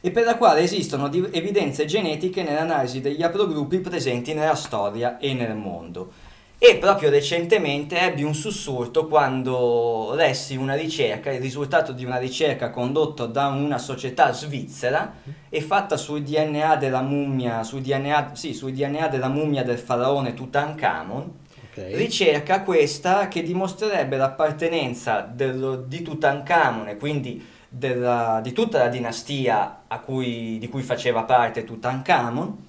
E 0.00 0.10
per 0.10 0.24
la 0.24 0.36
quale 0.36 0.60
esistono 0.60 1.10
evidenze 1.12 1.84
genetiche 1.84 2.42
nell'analisi 2.42 3.00
degli 3.00 3.22
haplogruppi 3.22 3.78
presenti 3.78 4.34
nella 4.34 4.54
storia 4.54 5.18
e 5.18 5.34
nel 5.34 5.54
mondo. 5.56 6.12
E 6.58 6.76
proprio 6.76 7.10
recentemente 7.10 7.98
ebbi 7.98 8.22
un 8.22 8.34
sussulto 8.34 9.08
quando 9.08 10.14
lessi 10.14 10.56
una 10.56 10.74
ricerca, 10.74 11.30
il 11.30 11.40
risultato 11.40 11.92
di 11.92 12.02
una 12.04 12.16
ricerca 12.16 12.70
condotta 12.70 13.26
da 13.26 13.48
una 13.48 13.76
società 13.76 14.32
svizzera 14.32 15.16
e 15.50 15.60
fatta 15.60 15.98
sul 15.98 16.22
DNA 16.22 16.76
della 16.76 17.02
mummia, 17.02 17.62
sul 17.62 17.82
DNA, 17.82 18.30
sì, 18.34 18.54
sul 18.54 18.72
DNA 18.72 19.08
della 19.08 19.28
mummia 19.28 19.64
del 19.64 19.78
faraone 19.78 20.32
Tutankhamon, 20.32 21.30
Ok. 21.76 21.90
ricerca 21.94 22.62
questa 22.62 23.28
che 23.28 23.42
dimostrerebbe 23.42 24.16
l'appartenenza 24.16 25.20
dello- 25.20 25.76
di 25.76 26.00
Tutankhamon 26.00 26.88
e 26.88 26.96
quindi 26.96 27.44
della- 27.76 28.40
di 28.42 28.52
tutta 28.52 28.78
la 28.78 28.88
dinastia 28.88 29.82
a 29.86 29.98
cui- 30.00 30.56
di 30.58 30.68
cui 30.68 30.82
faceva 30.82 31.24
parte 31.24 31.64
Tutankhamon 31.64 32.64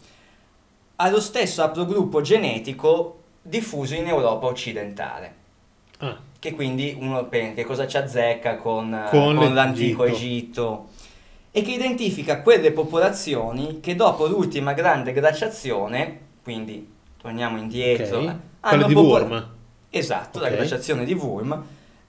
allo 0.98 1.20
stesso 1.22 1.64
haplogruppo 1.64 2.22
genetico 2.22 3.20
diffuso 3.42 3.96
in 3.96 4.08
Europa 4.08 4.48
occidentale 4.48 5.36
Ah, 6.00 6.16
che 6.38 6.52
quindi 6.54 6.96
uno 7.00 7.26
pensa 7.26 7.56
che 7.56 7.64
cosa 7.64 7.88
ci 7.88 7.98
azzecca 7.98 8.58
con, 8.58 8.94
eh, 8.94 9.10
Con 9.10 9.36
con 9.36 9.54
l'antico. 9.54 10.04
Egitto 10.04 10.90
e 11.52 11.62
che 11.64 11.72
identifica 11.72 12.42
quelle 12.42 12.72
popolazioni 12.72 13.80
che 13.80 13.96
dopo 13.96 14.28
l'ultima 14.28 14.74
grande 14.74 15.12
glaciazione, 15.14 16.20
quindi 16.44 16.88
torniamo 17.20 17.58
indietro, 17.58 18.20
ok. 18.20 18.28
eh, 18.28 18.36
Quello 18.60 18.86
di 18.86 18.94
popo- 18.94 19.08
Worm. 19.08 19.50
Esatto, 19.90 20.38
Ok. 20.38 20.44
la 20.44 20.50
glaciazione 20.52 21.04
di 21.06 21.14
Wurm, 21.14 21.64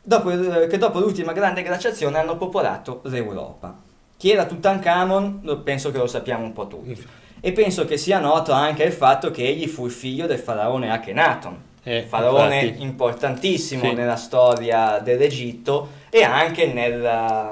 dopo, 0.09 0.31
eh, 0.31 0.67
che 0.67 0.79
dopo 0.79 0.99
l'ultima 1.01 1.33
grande 1.33 1.63
glaciazione 1.63 2.19
hanno 2.19 2.37
popolato 2.39 3.01
l'Europa. 3.05 3.77
Chi 4.17 4.31
era 4.33 4.47
Tutankhamon? 4.47 5.61
Penso 5.63 5.91
che 5.93 5.99
lo 5.99 6.07
sappiamo 6.07 6.45
un 6.45 6.53
po' 6.55 6.67
tutti. 6.67 7.07
E 7.41 7.53
penso 7.53 7.85
che 7.85 7.97
sia 7.99 8.19
noto 8.19 8.53
anche 8.53 8.83
il 8.83 8.93
fatto 8.93 9.31
che 9.31 9.47
egli 9.47 9.67
fu 9.69 9.85
il 9.85 9.93
figlio 9.93 10.27
del 10.27 10.39
faraone 10.39 10.91
Akhenaton, 10.91 11.57
Eh, 11.85 12.03
faraone 12.09 12.61
infatti. 12.65 12.83
importantissimo 12.83 13.83
Sì. 13.85 13.93
nella 13.93 14.17
storia 14.17 14.99
dell'Egitto 14.99 15.91
e 16.11 16.25
anche, 16.25 16.67
nel, 16.73 17.01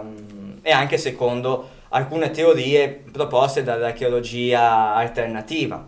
mm, 0.03 0.53
e 0.63 0.71
anche 0.73 0.97
secondo 0.99 1.69
alcune 1.91 2.31
teorie 2.31 2.89
proposte 3.13 3.63
dall'archeologia 3.63 4.95
alternativa. 4.95 5.87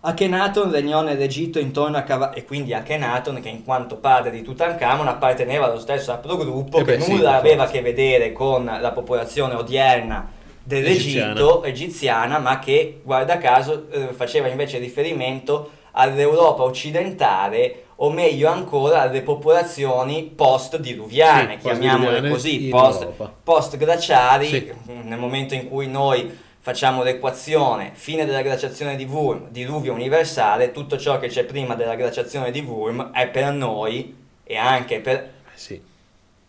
Akhenaton 0.00 0.70
regnò 0.70 1.02
nell'Egitto 1.02 1.58
intorno 1.58 1.96
a 1.96 2.02
Cava- 2.02 2.32
e 2.32 2.44
quindi 2.44 2.72
Akhenaton 2.72 3.40
che 3.40 3.48
in 3.48 3.64
quanto 3.64 3.96
padre 3.96 4.30
di 4.30 4.42
Tutankhamon 4.42 5.08
apparteneva 5.08 5.66
allo 5.66 5.80
stesso 5.80 6.12
haplogruppo 6.12 6.78
Eh 6.78 6.84
che 6.84 6.96
beh, 6.98 7.02
sì, 7.02 7.12
nulla 7.12 7.30
per 7.30 7.38
aveva 7.38 7.62
a 7.64 7.68
che 7.68 7.82
vedere 7.82 8.32
con 8.32 8.64
la 8.64 8.92
popolazione 8.92 9.54
odierna 9.54 10.30
dell'Egitto 10.62 11.64
egiziana, 11.64 12.38
ma 12.38 12.58
che 12.60 13.00
guarda 13.02 13.38
caso 13.38 13.86
eh, 13.90 14.08
faceva 14.12 14.46
invece 14.48 14.78
riferimento 14.78 15.70
all'Europa 15.92 16.62
occidentale 16.62 17.84
o 17.96 18.10
meglio 18.10 18.48
ancora 18.50 19.00
alle 19.00 19.22
popolazioni 19.22 20.22
post-diluviane, 20.22 21.54
Sì, 21.54 21.58
chiamiamole 21.58 22.20
post-diluviane 22.28 22.30
così, 22.30 22.68
post, 22.68 23.30
post-glaciari, 23.42 24.46
Sì. 24.46 24.72
nel 25.02 25.18
momento 25.18 25.54
in 25.54 25.68
cui 25.68 25.88
noi 25.88 26.46
facciamo 26.68 27.02
l'equazione 27.02 27.92
fine 27.94 28.26
della 28.26 28.42
glaciazione 28.42 28.94
di 28.94 29.04
Wurm, 29.04 29.48
diluvio 29.48 29.94
universale, 29.94 30.70
tutto 30.70 30.98
ciò 30.98 31.18
che 31.18 31.28
c'è 31.28 31.44
prima 31.44 31.74
della 31.74 31.94
glaciazione 31.94 32.50
di 32.50 32.60
Wurm 32.60 33.10
è 33.10 33.26
per 33.28 33.54
noi 33.54 34.14
e 34.44 34.56
anche 34.58 35.00
per 35.00 35.16
Eh, 35.16 35.30
Sì. 35.54 35.80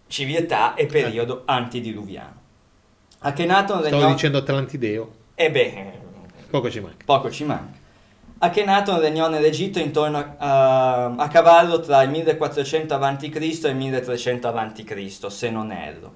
civiltà 0.07 0.73
e 0.73 0.87
periodo 0.87 1.43
antidiluviano. 1.45 2.33
Akhenaton 3.19 3.79
Stavo 3.79 3.95
regnò... 3.95 4.11
dicendo 4.11 4.39
Atlantideo. 4.39 5.11
E 5.35 5.49
beh, 5.49 5.91
Poco 6.49 6.69
ci 6.69 6.81
manca. 6.81 7.03
poco 7.05 7.31
ci 7.31 7.45
manca. 7.45 7.77
Akhenaton 8.39 8.99
regnò 8.99 9.29
nell'Egitto 9.29 9.79
intorno 9.79 10.35
a, 10.37 11.05
a 11.15 11.27
cavallo 11.29 11.79
tra 11.79 12.01
il 12.03 12.09
1400 12.09 12.93
a.C. 12.93 13.35
e 13.35 13.69
il 13.69 13.75
1300 13.75 14.47
a.C., 14.49 15.31
se 15.31 15.49
non 15.49 15.71
erro. 15.71 16.13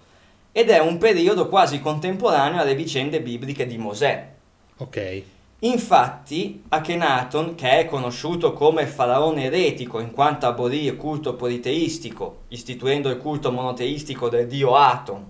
Ed 0.56 0.70
è 0.70 0.80
un 0.80 1.00
periodo 1.00 1.50
quasi 1.50 1.80
contemporaneo 1.82 2.62
alle 2.62 2.76
vicende 2.76 3.20
bibliche 3.22 3.66
di 3.66 3.80
Mosè. 3.80 4.32
Ok. 4.78 5.24
Infatti, 5.62 6.64
Akhenaton, 6.70 7.56
che 7.56 7.80
è 7.80 7.86
conosciuto 7.86 8.54
come 8.54 8.86
faraone 8.86 9.46
eretico 9.46 10.00
in 10.00 10.12
quanto 10.12 10.46
abolì 10.46 10.84
il 10.84 10.96
culto 10.96 11.34
politeistico, 11.34 12.42
istituendo 12.50 13.10
il 13.10 13.18
culto 13.18 13.52
monoteistico 13.52 14.30
del 14.30 14.46
dio 14.46 14.76
Aton, 14.76 15.26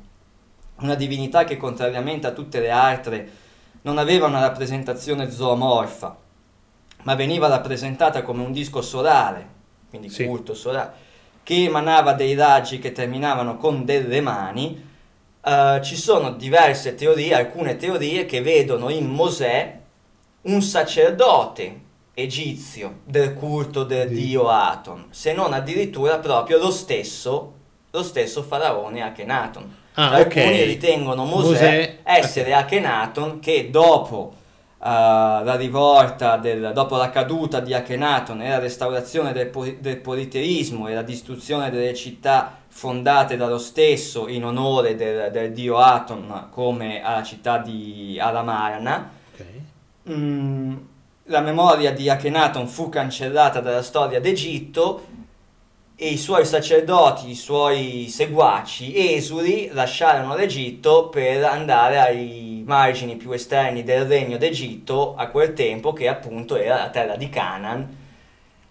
una 0.80 0.96
divinità 0.96 1.46
che 1.46 1.56
contrariamente 1.56 2.28
a 2.28 2.32
tutte 2.32 2.60
le 2.60 2.72
altre 2.72 3.30
non 3.84 3.98
aveva 3.98 4.28
una 4.28 4.42
rappresentazione 4.42 5.32
zoomorfa, 5.32 6.18
ma 7.04 7.16
veniva 7.16 7.48
rappresentata 7.48 8.24
come 8.24 8.44
un 8.44 8.52
disco 8.52 8.82
solare, 8.82 9.48
quindi 9.90 10.10
Sì. 10.10 10.26
culto 10.26 10.54
solare, 10.54 10.92
che 11.44 11.64
emanava 11.64 12.12
dei 12.12 12.34
raggi 12.34 12.80
che 12.80 12.92
terminavano 12.92 13.56
con 13.56 13.86
delle 13.86 14.20
mani. 14.20 14.92
Eh, 15.46 15.82
ci 15.84 15.98
sono 15.98 16.32
diverse 16.32 16.96
teorie, 16.96 17.34
alcune 17.34 17.76
teorie 17.76 18.26
che 18.26 18.42
vedono 18.42 18.90
in 18.90 19.08
Mosè 19.08 19.78
un 20.44 20.62
sacerdote 20.62 21.82
egizio 22.14 23.00
del 23.04 23.34
culto 23.34 23.84
del 23.84 24.08
Di- 24.08 24.16
dio 24.28 24.48
Aton, 24.48 25.08
se 25.10 25.34
non 25.34 25.52
addirittura 25.52 26.20
proprio 26.20 26.60
lo 26.60 26.72
stesso, 26.72 27.54
lo 27.92 28.04
stesso 28.04 28.42
faraone 28.44 29.02
Akhenaton. 29.02 29.76
Ah, 29.96 30.12
Alcuni 30.12 30.62
ok. 30.62 30.66
ritengono 30.66 31.26
Mosè, 31.26 31.48
Mosè- 31.50 31.98
essere 32.04 32.54
Akhenaton 32.54 33.40
che 33.40 33.70
dopo 33.70 34.34
la 34.90 35.56
rivolta, 35.56 36.38
del- 36.38 36.72
dopo 36.74 36.98
la 36.98 37.10
caduta 37.10 37.60
di 37.60 37.74
Akhenaton 37.74 38.42
e 38.42 38.50
la 38.50 38.60
restaurazione 38.60 39.32
del, 39.32 39.50
del 39.80 39.98
politeismo 39.98 40.88
e 40.88 40.94
la 40.94 41.02
distruzione 41.04 41.70
delle 41.72 41.94
città 41.94 42.58
fondate 42.68 43.38
dallo 43.38 43.60
stesso 43.60 44.28
in 44.28 44.44
onore 44.46 44.96
del, 44.96 45.32
del 45.32 45.54
dio 45.54 45.78
Aton 45.78 46.48
come 46.50 47.02
alla 47.04 47.24
città 47.24 47.60
di 47.60 48.18
Alamarna, 48.20 49.10
Ok. 49.34 49.46
Mm, 50.10 50.76
la 51.28 51.40
memoria 51.42 51.94
di 51.94 52.10
Akhenaton 52.10 52.68
fu 52.68 52.90
cancellata 52.90 53.62
dalla 53.62 53.82
storia 53.82 54.20
d'Egitto 54.20 55.08
e 55.96 56.08
i 56.10 56.18
suoi 56.18 56.46
sacerdoti, 56.46 57.30
i 57.30 57.36
suoi 57.36 58.08
seguaci 58.10 59.14
esuli 59.16 59.70
lasciarono 59.72 60.36
l'Egitto 60.36 61.08
per 61.10 61.44
andare 61.46 62.00
ai 62.00 62.53
margini 62.66 63.16
più 63.16 63.32
esterni 63.32 63.84
del 63.84 64.06
regno 64.06 64.38
d'Egitto 64.38 65.16
a 65.16 65.28
quel 65.28 65.54
tempo 65.54 65.94
che 65.94 66.08
appunto 66.08 66.56
era 66.56 66.78
la 66.78 66.90
terra 66.90 67.16
di 67.16 67.30
Canaan 67.30 68.02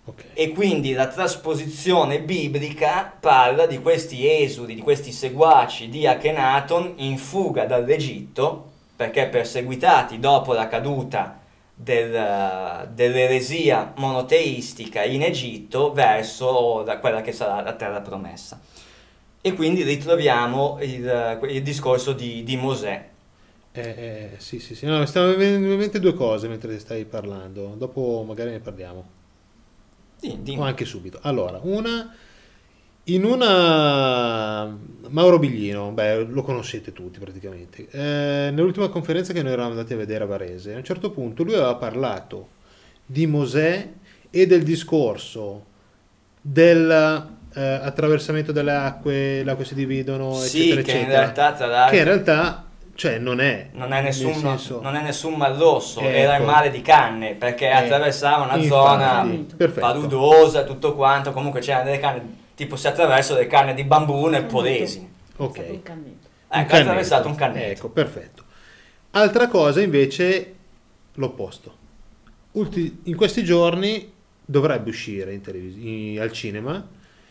Ok. 0.04 0.24
e 0.34 0.50
quindi 0.50 0.94
la 0.94 1.06
trasposizione 1.06 2.20
biblica 2.20 3.14
parla 3.20 3.66
di 3.66 3.78
questi 3.78 4.28
esuli, 4.28 4.74
di 4.74 4.80
questi 4.80 5.12
seguaci 5.12 5.88
di 5.88 6.08
Akhenaton 6.08 6.94
in 6.96 7.16
fuga 7.18 7.66
dall'Egitto 7.66 8.70
perché 8.96 9.28
perseguitati 9.28 10.18
dopo 10.18 10.54
la 10.54 10.66
caduta 10.66 11.38
del- 11.72 12.88
dell'eresia 12.92 13.92
monoteistica 13.96 15.04
in 15.04 15.22
Egitto 15.22 15.92
verso 15.92 16.82
da 16.84 16.98
quella 16.98 17.20
che 17.20 17.32
sarà 17.32 17.60
la 17.62 17.72
terra 17.74 18.00
promessa. 18.00 18.60
E 19.40 19.54
quindi 19.54 19.82
ritroviamo 19.82 20.78
il, 20.82 21.38
il 21.48 21.62
discorso 21.62 22.12
di, 22.12 22.44
di 22.44 22.56
Mosè. 22.56 23.08
Eh, 23.74 23.80
eh, 23.80 24.30
sì, 24.36 24.58
sì, 24.58 24.74
sì. 24.74 24.84
No, 24.86 24.98
mi 24.98 25.06
stavano 25.06 25.34
venendo 25.36 25.70
in 25.72 25.78
mente 25.78 25.98
due 25.98 26.14
cose 26.14 26.46
mentre 26.48 26.78
stai 26.78 27.04
parlando. 27.04 27.74
Dopo 27.78 28.24
magari 28.26 28.50
ne 28.50 28.60
parliamo. 28.60 29.04
Sì, 30.20 30.38
O 30.56 30.62
anche 30.62 30.84
subito. 30.84 31.18
Allora, 31.22 31.58
una... 31.62 32.14
In 33.06 33.24
una... 33.24 34.78
Mauro 35.08 35.38
Biglino, 35.40 35.90
beh, 35.90 36.24
lo 36.24 36.42
conoscete 36.42 36.92
tutti 36.92 37.18
praticamente. 37.18 37.88
Eh, 37.90 38.50
nell'ultima 38.52 38.88
conferenza 38.88 39.32
che 39.32 39.42
noi 39.42 39.52
eravamo 39.52 39.74
andati 39.74 39.94
a 39.94 39.96
vedere 39.96 40.22
a 40.22 40.26
Varese, 40.28 40.74
a 40.74 40.76
un 40.76 40.84
certo 40.84 41.10
punto 41.10 41.42
lui 41.42 41.54
aveva 41.54 41.74
parlato 41.74 42.48
di 43.04 43.26
Mosè 43.26 43.88
e 44.30 44.46
del 44.46 44.62
discorso 44.62 45.64
del 46.40 46.90
eh, 47.54 47.60
attraversamento 47.60 48.52
delle 48.52 48.72
acque, 48.72 49.42
le 49.42 49.50
acque 49.50 49.64
si 49.64 49.74
dividono, 49.74 50.34
Sì, 50.34 50.70
eccetera, 50.70 50.82
che 50.82 50.90
in 50.92 50.96
eccetera. 50.98 51.20
realtà 51.20 51.52
tra 51.54 51.66
l'altro 51.66 51.90
Che 51.90 51.98
in 51.98 52.04
realtà, 52.04 52.64
cioè, 52.94 53.18
non 53.18 53.40
è. 53.40 53.68
non 53.72 53.92
è 53.92 54.02
nessun, 54.02 54.34
senso- 54.34 54.80
non 54.80 54.94
è 54.96 55.02
nessun 55.02 55.34
mar 55.34 55.56
rosso, 55.56 56.00
Ecco. 56.00 56.08
era 56.08 56.36
il 56.36 56.44
mare 56.44 56.70
di 56.70 56.82
Canne, 56.82 57.34
perché 57.34 57.66
Eh, 57.66 57.72
attraversava 57.72 58.44
una 58.44 58.56
infatti, 58.56 58.68
zona 58.68 59.44
perfetto. 59.56 59.80
paludosa, 59.80 60.64
tutto 60.64 60.94
quanto, 60.94 61.32
comunque 61.32 61.60
c'erano 61.60 61.84
delle 61.84 61.98
canne, 61.98 62.22
tipo 62.54 62.76
si 62.76 62.86
attraversa 62.86 63.34
delle 63.34 63.46
canne 63.46 63.74
di 63.74 63.84
bambù 63.84 64.26
nel 64.26 64.44
Polesine. 64.44 65.10
Ok. 65.38 65.82
Cannetto. 65.82 66.28
Ecco, 66.48 66.76
attraversato 66.76 67.28
un 67.28 67.34
cannetto. 67.34 67.70
Ecco, 67.70 67.88
perfetto. 67.88 68.42
Altra 69.12 69.48
cosa 69.48 69.80
invece 69.80 70.54
l'opposto. 71.14 71.76
Ulti- 72.52 73.00
in 73.04 73.16
questi 73.16 73.42
giorni 73.42 74.12
dovrebbe 74.44 74.90
uscire 74.90 75.32
in 75.32 75.40
televis- 75.40 75.76
in- 75.78 76.20
al 76.20 76.30
cinema 76.32 76.86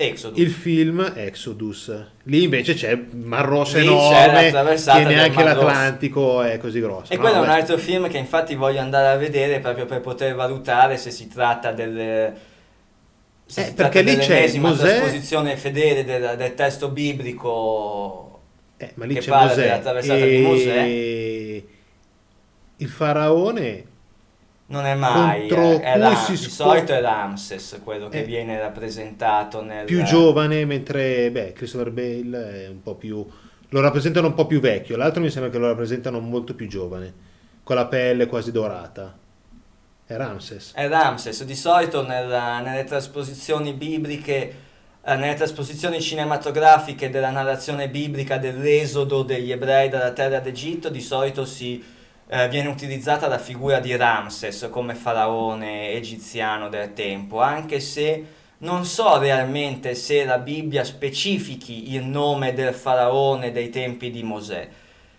Exodus. 0.07 0.39
il 0.39 0.49
film 0.51 1.11
Exodus. 1.15 1.91
Lì 2.23 2.43
invece 2.43 2.73
c'è 2.73 2.97
Mar 3.11 3.45
Rosso 3.45 3.77
Lì 3.77 3.83
enorme 3.85 4.51
che 4.51 5.03
neanche 5.05 5.43
l'Atlantico 5.43 6.41
è 6.41 6.57
così 6.57 6.79
grosso. 6.79 7.11
E 7.13 7.15
No, 7.15 7.21
quello 7.21 7.35
è 7.37 7.39
un 7.39 7.45
beh, 7.45 7.51
altro 7.53 7.77
film 7.77 8.07
che 8.09 8.17
infatti 8.17 8.55
voglio 8.55 8.79
andare 8.79 9.07
a 9.09 9.15
vedere 9.17 9.59
proprio 9.59 9.85
per 9.85 10.01
poter 10.01 10.35
valutare 10.35 10.97
se 10.97 11.11
si 11.11 11.27
tratta 11.27 11.71
del... 11.71 12.33
se 13.45 13.61
Eh, 13.61 13.65
si 13.65 13.73
perché 13.73 14.01
tratta 14.03 14.09
lì 14.11 14.17
c'è 14.17 14.27
dell'ennesima 14.27 14.69
Mosè- 14.69 14.97
trasposizione 14.97 15.57
fedele 15.57 16.03
del, 16.05 16.35
del 16.37 16.53
testo 16.53 16.89
biblico 16.89 18.39
eh, 18.77 18.91
ma 18.95 19.05
lì 19.05 19.13
che 19.15 19.19
c'è 19.19 19.29
parla 19.29 19.47
Mosè 19.49 19.61
dell'attraversata 19.61 20.19
e 20.19 20.29
di 20.29 20.41
Mosè. 20.41 21.63
il 22.77 22.89
faraone 22.89 23.85
Non 24.71 24.85
è 24.85 24.95
mai, 24.95 25.47
Contro 25.47 25.79
è, 25.79 25.93
è 25.93 25.97
Ram- 25.97 26.15
si 26.15 26.31
di 26.31 26.37
sco- 26.37 26.49
solito 26.49 26.93
è 26.93 27.01
Ramses 27.01 27.79
quello 27.83 28.07
che 28.07 28.19
Eh. 28.19 28.23
viene 28.23 28.59
rappresentato 28.59 29.61
nel... 29.61 29.85
più 29.85 30.01
giovane, 30.03 30.63
mentre 30.65 31.29
beh, 31.29 31.53
Christopher 31.53 31.91
Bale 31.91 32.63
è 32.65 32.67
un 32.69 32.81
po' 32.81 32.95
più 32.95 33.25
lo 33.73 33.79
rappresentano 33.79 34.27
un 34.27 34.33
po' 34.33 34.47
più 34.47 34.59
vecchio, 34.59 34.97
l'altro 34.97 35.21
mi 35.21 35.29
sembra 35.29 35.49
che 35.49 35.57
lo 35.57 35.67
rappresentano 35.67 36.19
molto 36.19 36.55
più 36.55 36.67
giovane, 36.67 37.13
con 37.63 37.75
la 37.77 37.85
pelle 37.85 38.25
quasi 38.25 38.51
dorata. 38.51 39.17
È 40.05 40.15
Ramses. 40.17 40.73
È 40.73 40.87
Ramses, 40.89 41.45
di 41.45 41.55
solito 41.55 42.05
nella- 42.05 42.59
nelle 42.59 42.83
trasposizioni 42.83 43.71
bibliche, 43.71 44.53
eh, 45.05 45.15
nelle 45.15 45.35
trasposizioni 45.35 46.01
cinematografiche 46.01 47.09
della 47.09 47.29
narrazione 47.29 47.87
biblica 47.87 48.37
dell'esodo 48.37 49.23
degli 49.23 49.51
ebrei 49.51 49.87
dalla 49.87 50.11
terra 50.11 50.39
d'Egitto, 50.39 50.89
di 50.89 51.01
solito 51.01 51.45
si 51.45 51.81
eh, 52.33 52.47
viene 52.47 52.69
utilizzata 52.69 53.27
la 53.27 53.37
figura 53.37 53.81
di 53.81 53.93
Ramses 53.93 54.69
come 54.71 54.95
faraone 54.95 55.91
egiziano 55.91 56.69
del 56.69 56.93
tempo, 56.93 57.41
anche 57.41 57.81
se 57.81 58.25
non 58.59 58.85
so 58.85 59.17
realmente 59.17 59.95
se 59.95 60.23
la 60.23 60.37
Bibbia 60.37 60.85
specifichi 60.85 61.93
il 61.93 62.05
nome 62.05 62.53
del 62.53 62.73
faraone 62.73 63.51
dei 63.51 63.69
tempi 63.69 64.11
di 64.11 64.23
Mosè. 64.23 64.65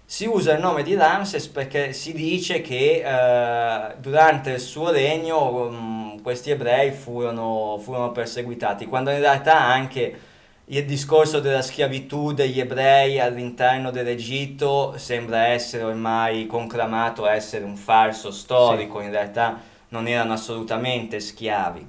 Si 0.07 0.25
usa 0.25 0.55
il 0.55 0.61
nome 0.61 0.83
di 0.83 0.95
Ramses 0.95 1.49
perché 1.49 1.93
si 1.93 2.15
dice 2.15 2.63
che 2.63 3.03
eh, 3.05 3.95
durante 3.99 4.53
il 4.53 4.61
suo 4.61 4.91
regno 4.91 5.69
mm, 5.71 6.23
questi 6.23 6.51
ebrei 6.51 6.93
furono, 6.93 7.79
furono 7.79 8.11
perseguitati, 8.11 8.87
quando 8.87 9.11
in 9.11 9.21
realtà 9.21 9.61
anche 9.61 10.31
il 10.75 10.87
discorso 10.87 11.41
della 11.41 11.61
schiavitù 11.61 12.33
degli 12.33 12.59
ebrei 12.59 13.21
all'interno 13.21 13.91
dell'Egitto 13.91 14.95
sembra 14.97 15.49
essere 15.49 15.83
ormai 15.83 16.47
conclamato 16.47 17.27
essere 17.27 17.65
un 17.65 17.77
falso 17.77 18.31
storico, 18.31 19.01
in 19.01 19.11
realtà 19.11 19.61
non 19.91 20.07
erano 20.09 20.33
assolutamente 20.33 21.21
schiavi. 21.21 21.87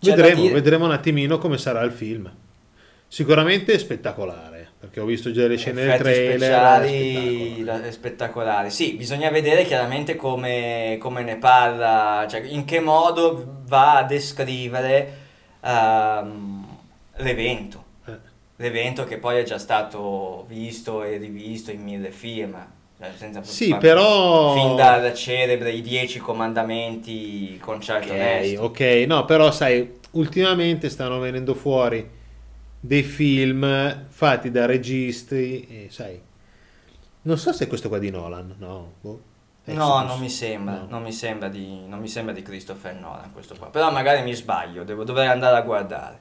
C'è 0.00 0.14
Vedremo, 0.14 0.42
dire- 0.42 0.54
vedremo 0.54 0.84
un 0.86 0.92
attimino 0.92 1.38
come 1.38 1.58
sarà 1.58 1.82
il 1.82 1.92
film. 1.92 2.30
Sicuramente 3.08 3.76
spettacolare, 3.78 4.68
perché 4.78 5.00
ho 5.00 5.04
visto 5.04 5.32
già 5.32 5.46
le 5.48 5.56
scene 5.56 5.82
del 5.82 5.90
effetti 5.90 5.98
trailer. 5.98 6.38
speciali 6.38 6.88
spettacolo. 6.88 7.64
la- 7.64 7.90
spettacolari. 7.90 8.70
Sì, 8.70 8.94
bisogna 8.94 9.30
vedere 9.30 9.64
chiaramente 9.64 10.14
come, 10.16 10.96
come 11.00 11.22
ne 11.24 11.36
parla, 11.36 12.26
cioè 12.28 12.40
in 12.42 12.64
che 12.64 12.78
modo 12.80 13.62
va 13.66 13.98
a 13.98 14.04
descrivere 14.04 15.18
ehm, 15.60 16.59
l'evento. 17.22 17.84
Eh. 18.06 18.18
L'evento 18.56 19.04
che 19.04 19.18
poi 19.18 19.38
è 19.38 19.42
già 19.42 19.58
stato 19.58 20.44
visto 20.48 21.02
e 21.02 21.16
rivisto 21.16 21.70
in 21.70 21.82
mille 21.82 22.10
film. 22.10 22.56
cioè, 22.98 23.10
senza 23.16 23.42
Sì, 23.42 23.74
però... 23.76 24.54
Fin 24.54 24.76
dal 24.76 25.14
celebre 25.14 25.72
I 25.72 25.80
Dieci 25.80 26.18
Comandamenti 26.18 27.58
con 27.60 27.78
Charlton 27.80 28.16
Ok, 28.58 28.80
no, 29.06 29.24
però 29.24 29.50
sai, 29.50 29.98
ultimamente 30.12 30.88
stanno 30.90 31.18
venendo 31.18 31.54
fuori 31.54 32.18
dei 32.82 33.02
film 33.02 34.06
fatti 34.08 34.50
da 34.50 34.66
registi, 34.66 35.66
e, 35.68 35.86
sai, 35.90 36.20
non 37.22 37.36
so 37.36 37.52
se 37.52 37.64
è 37.64 37.68
questo 37.68 37.88
qua 37.88 37.98
di 37.98 38.10
Nolan, 38.10 38.54
no? 38.58 38.92
boh. 39.00 39.20
No, 39.64 39.72
Exodus. 39.72 40.08
non 40.08 40.18
mi 40.18 40.28
sembra, 40.30 40.74
No. 40.74 40.86
non 40.88 41.02
mi 41.02 41.12
sembra 41.12 41.48
di, 41.48 41.86
non 41.86 42.00
mi 42.00 42.08
sembra 42.08 42.32
di 42.32 42.42
Christopher 42.42 42.94
Nolan 42.94 43.32
questo 43.32 43.54
qua. 43.56 43.68
Però 43.68 43.90
magari 43.92 44.22
mi 44.22 44.34
sbaglio, 44.34 44.84
devo, 44.84 45.04
dovrei 45.04 45.28
andare 45.28 45.56
a 45.56 45.60
guardare. 45.60 46.18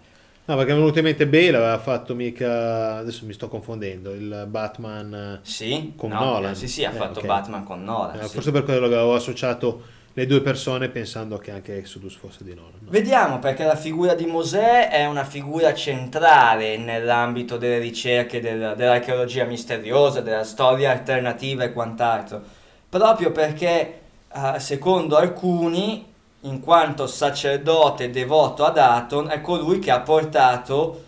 No, 0.50 0.56
perché 0.56 0.72
mi 0.72 0.78
è 0.78 0.82
venuto 0.82 0.98
in 0.98 1.06
mente 1.06 1.28
Bale 1.28 1.50
aveva 1.58 1.78
fatto 1.78 2.16
mica, 2.16 2.96
adesso 2.96 3.24
mi 3.28 3.34
sto 3.34 3.48
confondendo, 3.48 4.14
il 4.16 4.46
Batman, 4.48 5.42
Sì? 5.44 5.94
Con 5.96 6.10
No, 6.10 6.22
Nolan? 6.22 6.56
Sì, 6.56 6.68
sì, 6.68 6.84
ha 6.84 6.90
Eh, 6.90 6.96
fatto 6.96 7.20
ok. 7.20 7.26
Batman 7.28 7.64
con 7.64 7.84
Nolan. 7.84 8.20
eh, 8.20 8.24
sì. 8.28 8.34
forse 8.34 8.50
per 8.50 8.64
quello 8.64 8.88
che 8.88 8.96
avevo 8.96 9.14
associato 9.14 9.84
le 10.14 10.26
due 10.26 10.42
persone 10.42 10.90
pensando 10.90 11.38
che 11.38 11.52
anche 11.52 11.78
Exodus 11.78 12.16
fosse 12.16 12.44
di 12.44 12.56
Nolan. 12.56 12.72
no? 12.80 12.90
Vediamo 12.90 13.38
perché 13.38 13.64
la 13.64 13.76
figura 13.76 14.16
di 14.16 14.26
Mosè 14.26 14.90
è 14.90 15.06
una 15.06 15.24
figura 15.24 15.72
centrale 15.76 16.78
nell'ambito 16.78 17.58
delle 17.58 17.78
ricerche 17.78 18.42
del- 18.42 18.74
dell'archeologia 18.76 19.44
misteriosa, 19.46 20.22
della 20.22 20.44
storia 20.44 20.90
alternativa 20.90 21.64
e 21.64 21.72
quant'altro. 21.74 22.42
Proprio 22.90 23.32
perché, 23.32 24.00
eh, 24.34 24.60
secondo 24.60 25.16
alcuni, 25.16 26.08
in 26.42 26.62
quanto 26.62 27.08
sacerdote 27.08 28.10
devoto 28.10 28.66
ad 28.66 28.78
Aton, 28.78 29.30
è 29.30 29.42
colui 29.42 29.80
che 29.80 29.92
ha 29.92 30.00
portato 30.00 31.06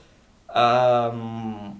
ehm, 0.53 1.79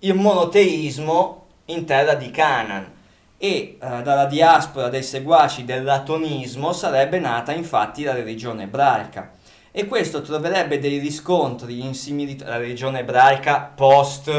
il 0.00 0.14
monoteismo 0.14 1.46
in 1.66 1.84
terra 1.84 2.14
di 2.14 2.30
Canaan. 2.30 2.90
E 3.38 3.76
eh, 3.80 4.02
dalla 4.02 4.26
diaspora 4.26 4.88
dei 4.88 5.02
seguaci 5.02 5.64
dell'atonismo 5.64 6.72
sarebbe 6.72 7.18
nata 7.18 7.52
infatti 7.52 8.04
la 8.04 8.12
religione 8.12 8.64
ebraica. 8.64 9.32
E 9.72 9.86
questo 9.86 10.22
troverebbe 10.22 10.78
dei 10.78 10.98
riscontri 10.98 11.80
in 11.80 11.94
similitudine 11.94 12.50
la 12.50 12.58
religione 12.58 13.00
ebraica 13.00 13.72
post 13.74 14.30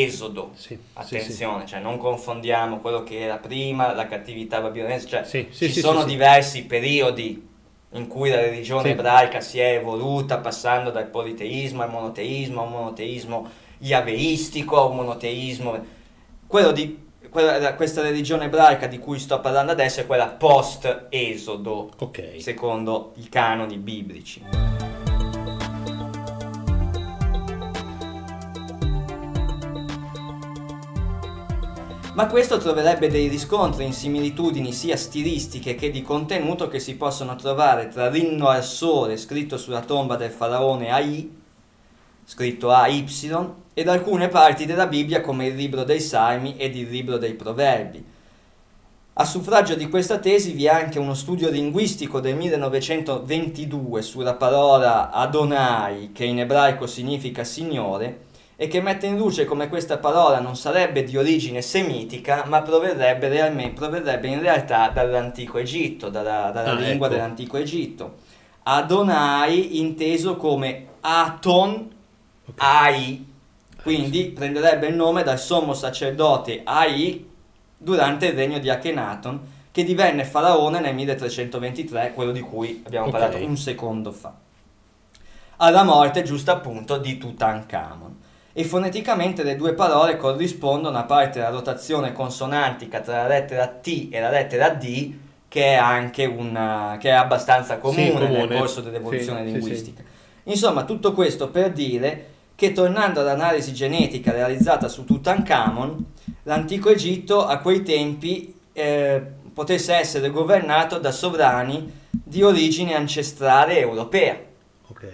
Esodo. 0.00 0.52
Sì, 0.54 0.68
sì, 0.68 0.78
Attenzione, 0.94 1.66
cioè 1.66 1.80
non 1.80 1.98
confondiamo 1.98 2.78
quello 2.78 3.02
che 3.02 3.20
era 3.20 3.36
prima 3.36 3.92
la 3.92 4.06
cattività 4.06 4.60
babilonese, 4.60 5.06
cioè 5.06 5.24
Sì, 5.24 5.48
sì, 5.50 5.66
ci 5.66 5.72
sì, 5.74 5.80
sono 5.80 6.00
sì, 6.00 6.04
sì. 6.06 6.10
diversi 6.12 6.64
periodi 6.64 7.48
in 7.94 8.06
cui 8.06 8.30
la 8.30 8.40
religione 8.40 8.84
Sì. 8.84 8.88
ebraica 8.90 9.40
si 9.40 9.58
è 9.58 9.74
evoluta 9.74 10.38
passando 10.38 10.90
dal 10.90 11.06
politeismo 11.08 11.82
al 11.82 11.90
monoteismo, 11.90 12.60
a 12.60 12.64
un 12.64 12.70
monoteismo 12.70 13.48
yaveistico, 13.78 14.76
a 14.78 14.84
un 14.84 14.96
monoteismo... 14.96 15.84
Quello 16.46 16.70
di, 16.72 16.98
quella- 17.30 17.74
questa 17.74 18.00
religione 18.02 18.44
ebraica 18.46 18.86
di 18.86 18.98
cui 18.98 19.18
sto 19.18 19.40
parlando 19.40 19.72
adesso 19.72 20.00
è 20.00 20.06
quella 20.06 20.26
post-esodo, 20.28 21.90
Ok. 21.98 22.34
secondo 22.38 23.12
i 23.16 23.28
canoni 23.28 23.76
biblici. 23.76 24.81
Ma 32.14 32.26
questo 32.26 32.58
troverebbe 32.58 33.08
dei 33.08 33.26
riscontri 33.28 33.86
in 33.86 33.94
similitudini 33.94 34.74
sia 34.74 34.98
stilistiche 34.98 35.74
che 35.74 35.90
di 35.90 36.02
contenuto 36.02 36.68
che 36.68 36.78
si 36.78 36.96
possono 36.96 37.36
trovare 37.36 37.88
tra 37.88 38.10
l'inno 38.10 38.48
al 38.48 38.62
sole 38.62 39.16
scritto 39.16 39.56
sulla 39.56 39.80
tomba 39.80 40.16
del 40.16 40.30
faraone 40.30 40.92
Ai, 40.92 41.34
scritto 42.26 42.70
AY, 42.70 43.06
ed 43.72 43.88
alcune 43.88 44.28
parti 44.28 44.66
della 44.66 44.88
Bibbia 44.88 45.22
come 45.22 45.46
il 45.46 45.54
libro 45.54 45.84
dei 45.84 46.00
Salmi 46.00 46.58
ed 46.58 46.76
il 46.76 46.90
libro 46.90 47.16
dei 47.16 47.32
Proverbi. 47.32 48.04
A 49.14 49.24
suffragio 49.24 49.74
di 49.74 49.88
questa 49.88 50.18
tesi 50.18 50.52
vi 50.52 50.66
è 50.66 50.70
anche 50.70 50.98
uno 50.98 51.14
studio 51.14 51.48
linguistico 51.48 52.20
del 52.20 52.36
1922 52.36 54.02
sulla 54.02 54.34
parola 54.34 55.10
Adonai, 55.10 56.12
che 56.12 56.24
in 56.24 56.40
ebraico 56.40 56.86
significa 56.86 57.42
Signore, 57.42 58.30
e 58.56 58.68
che 58.68 58.80
mette 58.80 59.06
in 59.06 59.16
luce 59.16 59.44
come 59.44 59.68
questa 59.68 59.98
parola 59.98 60.38
non 60.38 60.56
sarebbe 60.56 61.02
di 61.04 61.16
origine 61.16 61.62
semitica, 61.62 62.44
ma 62.46 62.62
proverrebbe, 62.62 63.28
realmente, 63.28 63.74
proverrebbe 63.74 64.28
in 64.28 64.40
realtà 64.40 64.88
dall'antico 64.88 65.58
Egitto, 65.58 66.08
dalla, 66.10 66.50
dalla 66.52 66.70
Ah, 66.72 66.74
lingua 66.74 67.06
ecco. 67.06 67.14
dell'antico 67.16 67.56
Egitto. 67.56 68.14
Adonai 68.64 69.80
inteso 69.80 70.36
come 70.36 70.86
Aton 71.00 71.90
Ai, 72.56 73.26
quindi 73.82 74.26
prenderebbe 74.26 74.86
il 74.86 74.94
nome 74.94 75.22
dal 75.24 75.38
sommo 75.40 75.74
sacerdote 75.74 76.60
Ai 76.64 77.28
durante 77.76 78.26
il 78.26 78.34
regno 78.34 78.58
di 78.58 78.70
Akhenaton, 78.70 79.40
che 79.72 79.82
divenne 79.84 80.24
faraone 80.24 80.78
nel 80.78 80.94
1323, 80.94 82.12
quello 82.14 82.30
di 82.30 82.40
cui 82.40 82.82
abbiamo 82.86 83.06
Ok. 83.06 83.12
parlato 83.12 83.44
un 83.44 83.56
secondo 83.56 84.12
fa. 84.12 84.32
Alla 85.56 85.82
morte, 85.82 86.22
giusto 86.22 86.50
appunto, 86.52 86.98
di 86.98 87.18
Tutankhamon. 87.18 88.16
E 88.54 88.64
foneticamente 88.64 89.42
le 89.42 89.56
due 89.56 89.72
parole 89.72 90.16
corrispondono 90.16 90.98
a 90.98 91.04
parte 91.04 91.38
la 91.40 91.48
rotazione 91.48 92.12
consonantica 92.12 93.00
tra 93.00 93.22
la 93.22 93.28
lettera 93.28 93.66
T 93.66 94.08
e 94.10 94.20
la 94.20 94.28
lettera 94.30 94.68
D, 94.68 95.12
che 95.48 95.64
è 95.72 95.74
anche 95.74 96.26
una, 96.26 96.96
che 97.00 97.08
è 97.08 97.12
abbastanza 97.12 97.78
comune, 97.78 98.04
Sì, 98.04 98.12
comune. 98.12 98.46
nel 98.46 98.58
corso 98.58 98.80
dell'evoluzione 98.82 99.40
Sì, 99.40 99.46
sì, 99.46 99.52
linguistica. 99.52 100.02
Insomma, 100.44 100.84
tutto 100.84 101.12
questo 101.12 101.48
per 101.48 101.72
dire 101.72 102.26
che 102.54 102.72
tornando 102.72 103.20
all'analisi 103.20 103.72
genetica 103.72 104.32
realizzata 104.32 104.86
su 104.88 105.04
Tutankhamon, 105.04 106.04
l'antico 106.44 106.90
Egitto 106.90 107.46
a 107.46 107.58
quei 107.58 107.82
tempi 107.82 108.54
eh, 108.72 109.22
potesse 109.52 109.94
essere 109.94 110.28
governato 110.30 110.98
da 110.98 111.10
sovrani 111.10 112.00
di 112.10 112.42
origine 112.42 112.94
ancestrale 112.94 113.78
europea, 113.78 114.38
Ok. 114.88 115.06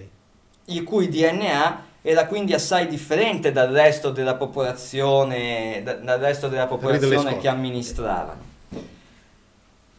il 0.66 0.82
cui 0.82 1.08
DNA 1.08 1.86
era 2.10 2.24
quindi 2.24 2.54
assai 2.54 2.86
differente 2.86 3.52
dal 3.52 3.68
resto 3.68 4.08
della 4.08 4.34
popolazione, 4.34 5.82
da- 5.84 5.92
dal 5.92 6.18
resto 6.18 6.48
della 6.48 6.66
popolazione 6.66 7.36
che 7.36 7.48
amministravano. 7.48 8.46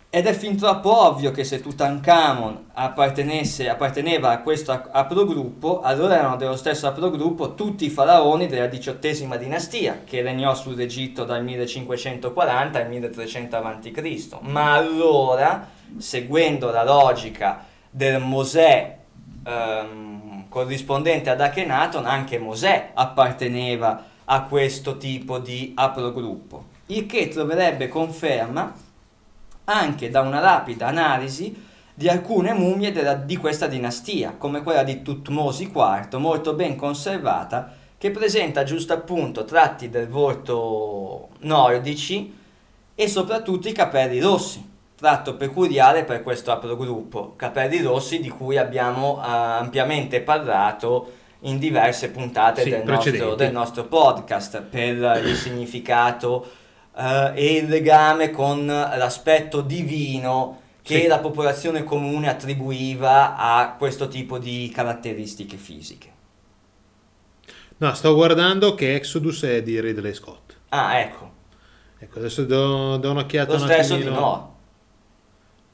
Ed 0.09 0.25
è 0.25 0.33
fin 0.33 0.57
troppo 0.57 1.05
ovvio 1.05 1.29
che 1.29 1.43
se 1.43 1.61
Tutankhamon 1.61 2.71
apparteneva 2.73 4.31
a 4.31 4.39
questo 4.39 4.71
ap- 4.71 4.89
aprogruppo, 4.91 5.81
allora 5.81 6.17
erano 6.17 6.35
dello 6.35 6.55
stesso 6.55 6.87
aprogruppo 6.87 7.53
tutti 7.53 7.85
i 7.85 7.91
faraoni 7.91 8.47
della 8.47 8.65
diciottesima 8.65 9.35
dinastia, 9.35 10.01
che 10.03 10.23
regnò 10.23 10.55
sull'Egitto 10.55 11.25
dal 11.25 11.43
1540 11.43 12.79
al 12.79 12.87
1300 12.89 13.55
a.C. 13.55 14.29
Ma 14.39 14.73
allora, 14.73 15.69
seguendo 15.99 16.71
la 16.71 16.83
logica 16.83 17.65
del 17.91 18.19
Mosè 18.19 18.97
ehm, 19.45 20.08
corrispondente 20.49 21.29
ad 21.29 21.39
Akhenaton, 21.39 22.05
anche 22.05 22.39
Mosè 22.39 22.91
apparteneva 22.93 24.03
a 24.25 24.43
questo 24.43 24.97
tipo 24.97 25.39
di 25.39 25.71
aprogruppo, 25.75 26.65
il 26.87 27.05
che 27.05 27.27
troverebbe 27.29 27.87
conferma 27.87 28.73
anche 29.65 30.09
da 30.09 30.21
una 30.21 30.39
rapida 30.39 30.87
analisi 30.87 31.67
di 31.93 32.07
alcune 32.07 32.53
mummie 32.53 32.91
della- 32.91 33.13
di 33.15 33.37
questa 33.37 33.67
dinastia, 33.67 34.35
come 34.37 34.63
quella 34.63 34.83
di 34.83 35.01
Tutmosi 35.01 35.71
IV, 35.73 36.15
molto 36.15 36.53
ben 36.53 36.75
conservata, 36.75 37.73
che 37.97 38.11
presenta 38.11 38.63
giusto 38.63 38.93
appunto 38.93 39.43
tratti 39.43 39.89
del 39.89 40.07
volto 40.07 41.29
nordici 41.39 42.33
e 42.95 43.07
soprattutto 43.07 43.67
i 43.67 43.73
capelli 43.73 44.19
rossi, 44.19 44.68
tratto 44.99 45.35
peculiare 45.37 46.03
per 46.03 46.21
questo 46.21 46.51
aprogruppo, 46.51 47.33
capelli 47.37 47.81
rossi 47.81 48.19
di 48.19 48.27
cui 48.29 48.57
abbiamo 48.57 49.21
eh, 49.23 49.27
ampiamente 49.29 50.21
parlato 50.21 51.13
in 51.41 51.57
diverse 51.57 52.09
puntate 52.11 52.63
Sì, 52.63 52.69
del, 52.69 52.83
nostro, 52.83 53.35
del 53.35 53.51
nostro 53.53 53.85
podcast 53.85 54.61
per 54.63 55.21
il 55.25 55.35
significato 55.35 56.45
eh, 56.95 57.31
e 57.33 57.53
il 57.59 57.69
legame 57.69 58.29
con 58.29 58.65
l'aspetto 58.65 59.61
divino 59.61 60.61
che 60.81 61.01
Sì. 61.01 61.07
la 61.07 61.19
popolazione 61.19 61.83
comune 61.83 62.27
attribuiva 62.29 63.37
a 63.37 63.75
questo 63.77 64.07
tipo 64.09 64.37
di 64.37 64.69
caratteristiche 64.73 65.55
fisiche. 65.57 66.11
No, 67.77 67.93
sto 67.93 68.13
guardando 68.13 68.75
che 68.75 68.95
Exodus 68.95 69.43
è 69.43 69.63
di 69.63 69.79
Ridley 69.79 70.13
Scott. 70.13 70.57
Ah, 70.69 70.99
ecco, 70.99 71.31
Ecco, 71.99 72.19
adesso 72.19 72.45
do, 72.45 72.97
do 72.97 73.11
un'occhiata 73.11 73.57
lo 73.57 73.63
un 73.63 73.67
stesso 73.67 73.95
di 73.97 74.03
attimino. 74.03 74.19
Noah, 74.19 74.49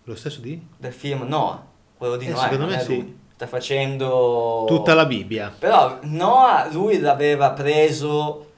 Lo 0.05 0.15
stesso 0.15 0.39
di? 0.39 0.59
del 0.77 0.93
film 0.93 1.23
Noah, 1.27 1.65
quello 1.97 2.15
di 2.15 2.25
Eh, 2.25 2.29
Noah, 2.29 2.41
secondo 2.41 2.65
me 2.67 2.79
sì. 2.79 2.95
lui. 2.95 3.19
Sta 3.35 3.47
facendo 3.47 4.63
Tutta 4.67 4.93
la 4.93 5.05
Bibbia. 5.05 5.53
Però 5.57 5.97
Noah 6.03 6.69
lui 6.71 6.99
l'aveva 6.99 7.51
preso 7.51 8.51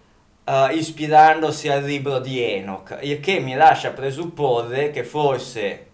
eh, 0.43 0.74
ispirandosi 0.74 1.70
al 1.70 1.84
libro 1.84 2.20
di 2.20 2.41
Enoch, 2.41 2.98
il 3.02 3.20
che 3.20 3.39
mi 3.39 3.56
lascia 3.56 3.91
presupporre 3.91 4.91
che 4.91 5.04
forse 5.04 5.88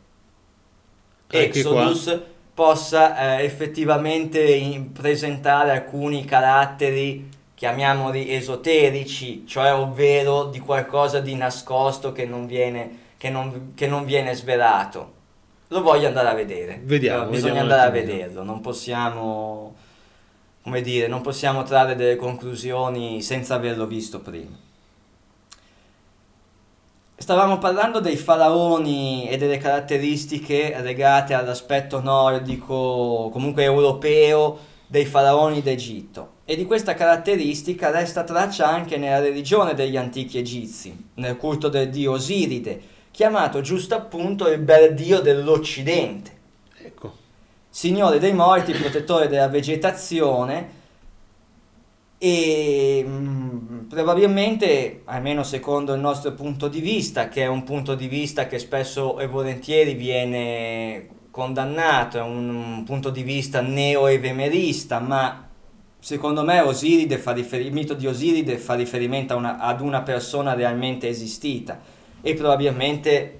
Anche 1.27 1.45
Exodus 1.45 2.19
possa 2.53 3.37
eh, 3.37 3.43
effettivamente 3.45 4.41
in- 4.43 4.91
presentare 4.91 5.71
alcuni 5.71 6.25
caratteri, 6.25 7.29
chiamiamoli 7.55 8.33
esoterici, 8.33 9.45
cioè 9.47 9.73
ovvero 9.73 10.45
di 10.45 10.59
qualcosa 10.59 11.19
di 11.19 11.35
nascosto 11.35 12.11
che 12.11 12.25
non 12.25 12.45
viene, 12.47 12.97
che 13.17 13.29
non, 13.29 13.71
che 13.75 13.87
non 13.87 14.03
viene 14.03 14.33
svelato. 14.35 15.12
Lo 15.73 15.81
voglio 15.81 16.05
andare 16.05 16.27
a 16.27 16.35
vedere. 16.35 16.79
Vediamo, 16.83 17.25
bisogna 17.25 17.53
vediamo 17.53 17.71
andare 17.71 17.87
a 17.87 17.91
vederlo, 17.91 18.43
non 18.43 18.61
possiamo, 18.61 19.73
come 20.61 20.81
dire, 20.81 21.07
non 21.07 21.21
possiamo 21.21 21.63
trarre 21.63 21.95
delle 21.95 22.15
conclusioni 22.15 23.23
senza 23.23 23.55
averlo 23.55 23.87
visto 23.87 24.19
prima. 24.19 24.55
Stavamo 27.15 27.57
parlando 27.57 27.99
dei 27.99 28.17
faraoni 28.17 29.27
e 29.27 29.37
delle 29.37 29.57
caratteristiche 29.57 30.79
legate 30.79 31.33
all'aspetto 31.33 31.99
nordico, 32.01 33.31
comunque 33.33 33.63
europeo, 33.63 34.59
dei 34.85 35.05
faraoni 35.05 35.63
d'Egitto. 35.63 36.33
E 36.45 36.55
di 36.55 36.65
questa 36.65 36.93
caratteristica 36.93 37.89
resta 37.89 38.23
traccia 38.23 38.67
anche 38.67 38.97
nella 38.97 39.21
religione 39.21 39.73
degli 39.73 39.97
antichi 39.97 40.37
egizi, 40.37 41.09
nel 41.15 41.35
culto 41.35 41.67
del 41.67 41.89
dio 41.89 42.11
Osiride, 42.11 42.92
chiamato 43.13 43.61
giusto 43.61 43.93
appunto 43.93 44.49
il 44.49 44.57
bel 44.57 44.95
dio 44.95 45.19
dell'Occidente 45.19 46.31
Ecco. 46.79 47.13
signore 47.69 48.17
dei 48.17 48.33
morti, 48.33 48.73
protettore 48.73 49.27
della 49.27 49.47
vegetazione 49.47 50.81
e 52.17 53.05
mm, 53.07 53.87
probabilmente, 53.87 55.01
almeno 55.05 55.43
secondo 55.43 55.93
il 55.93 55.99
nostro 55.99 56.31
punto 56.33 56.67
di 56.67 56.79
vista, 56.79 57.27
che 57.29 57.43
è 57.43 57.47
un 57.47 57.63
punto 57.63 57.93
di 57.93 58.07
vista 58.07 58.47
che 58.47 58.57
spesso 58.57 59.19
e 59.19 59.27
volentieri 59.27 59.93
viene 59.93 61.07
condannato, 61.29 62.17
è 62.17 62.21
un 62.21 62.81
punto 62.83 63.11
di 63.11 63.21
vista 63.21 63.61
neo-evemerista, 63.61 64.99
ma 64.99 65.47
secondo 65.99 66.43
me 66.43 66.61
Osiride 66.61 67.19
fa 67.19 67.31
riferi- 67.31 67.65
il 67.65 67.73
mito 67.73 67.93
di 67.93 68.07
Osiride 68.07 68.57
fa 68.57 68.73
riferimento 68.73 69.35
una- 69.35 69.59
ad 69.59 69.81
una 69.81 70.01
persona 70.01 70.53
realmente 70.55 71.07
esistita 71.07 71.79
e 72.25 72.33
probabilmente 72.35 73.39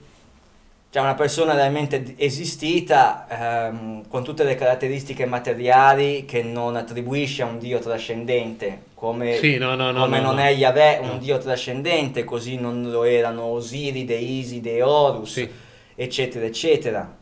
cioè 0.92 1.02
una 1.02 1.16
persona 1.16 1.56
realmente 1.56 2.14
esistita 2.18 3.26
ehm, 3.68 4.08
con 4.08 4.24
tutte 4.24 4.44
le 4.44 4.54
caratteristiche 4.54 5.26
materiali 5.26 6.24
che 6.26 6.44
non 6.44 6.76
attribuisce 6.76 7.42
a 7.42 7.48
un 7.48 7.58
dio 7.58 7.80
trascendente 7.80 8.84
come, 8.94 9.38
Sì, 9.38 9.58
no, 9.58 9.74
no, 9.74 9.90
no. 9.92 10.02
come 10.02 10.20
no, 10.20 10.28
non 10.28 10.36
no. 10.36 10.42
è 10.44 10.50
Yahweh 10.50 11.00
un 11.00 11.18
dio 11.18 11.40
trascendente 11.40 12.24
così 12.24 12.58
non 12.58 12.92
lo 12.92 13.04
erano 13.06 13.44
Osiride, 13.46 14.14
Iside, 14.14 14.84
Horus 14.84 15.32
Sì. 15.34 15.50
eccetera 15.96 16.46
eccetera 16.46 17.18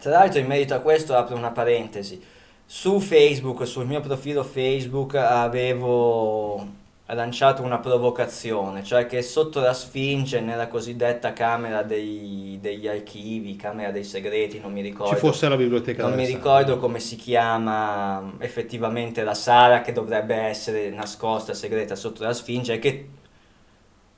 tra 0.00 0.10
l'altro 0.10 0.40
in 0.40 0.46
merito 0.46 0.72
a 0.74 0.78
questo 0.78 1.14
apro 1.14 1.36
una 1.36 1.50
parentesi 1.50 2.18
su 2.64 2.98
Facebook, 2.98 3.66
sul 3.66 3.84
mio 3.86 4.00
profilo 4.00 4.42
Facebook 4.42 5.14
avevo 5.16 6.66
lanciato 7.14 7.62
una 7.62 7.78
provocazione, 7.78 8.82
cioè 8.82 9.06
che 9.06 9.22
sotto 9.22 9.60
la 9.60 9.72
Sfinge, 9.72 10.40
nella 10.40 10.66
cosiddetta 10.66 11.32
camera 11.32 11.84
dei- 11.84 12.58
degli 12.60 12.88
archivi, 12.88 13.54
camera 13.54 13.92
dei 13.92 14.02
segreti, 14.02 14.58
non 14.58 14.72
mi 14.72 14.80
ricordo. 14.80 15.14
Ci 15.14 15.20
fosse 15.20 15.48
la 15.48 15.56
biblioteca 15.56 16.02
non 16.02 16.10
mi 16.10 16.24
d'Alessandria. 16.24 16.52
ricordo 16.52 16.78
come 16.80 16.98
si 16.98 17.14
chiama 17.14 18.32
effettivamente 18.38 19.22
la 19.22 19.34
sala 19.34 19.82
che 19.82 19.92
dovrebbe 19.92 20.34
essere 20.34 20.90
nascosta, 20.90 21.54
segreta 21.54 21.94
sotto 21.94 22.24
la 22.24 22.32
Sfinge 22.32 22.72
e 22.72 22.78
che, 22.80 23.08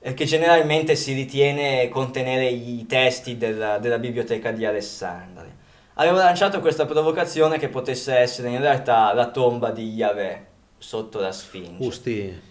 e 0.01 0.15
che 0.15 0.25
generalmente 0.25 0.97
si 0.97 1.13
ritiene 1.13 1.91
contenere 1.91 2.47
i 2.49 2.87
testi 2.87 3.37
della, 3.37 3.77
della 3.77 3.99
biblioteca 3.99 4.51
di 4.51 4.65
Alessandria. 4.65 5.55
Avevo 6.01 6.17
lanciato 6.17 6.61
questa 6.61 6.87
provocazione 6.87 7.59
che 7.59 7.69
potesse 7.69 8.17
essere 8.17 8.49
in 8.49 8.61
realtà 8.61 9.13
la 9.13 9.31
tomba 9.31 9.73
di 9.73 9.93
Yahweh 9.93 10.47
sotto 10.79 11.21
la 11.21 11.33
Sfinge. 11.33 11.85
Usti. 11.85 12.48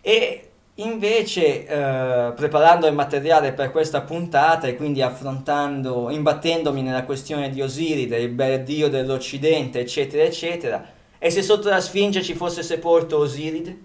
E 0.00 0.48
Invece, 0.78 1.66
eh, 1.66 2.32
preparando 2.36 2.86
il 2.86 2.94
materiale 2.94 3.52
per 3.52 3.72
questa 3.72 4.02
puntata 4.02 4.68
e 4.68 4.76
quindi 4.76 5.02
affrontando, 5.02 6.08
imbattendomi 6.08 6.82
nella 6.82 7.02
questione 7.02 7.50
di 7.50 7.60
Osiride, 7.60 8.18
il 8.18 8.28
bel 8.28 8.62
dio 8.62 8.88
dell'Occidente, 8.88 9.80
eccetera, 9.80 10.22
eccetera, 10.22 10.88
e 11.18 11.30
se 11.30 11.42
sotto 11.42 11.68
la 11.68 11.80
Sfinge 11.80 12.22
ci 12.22 12.34
fosse 12.34 12.62
sepolto 12.62 13.18
Osiride? 13.18 13.76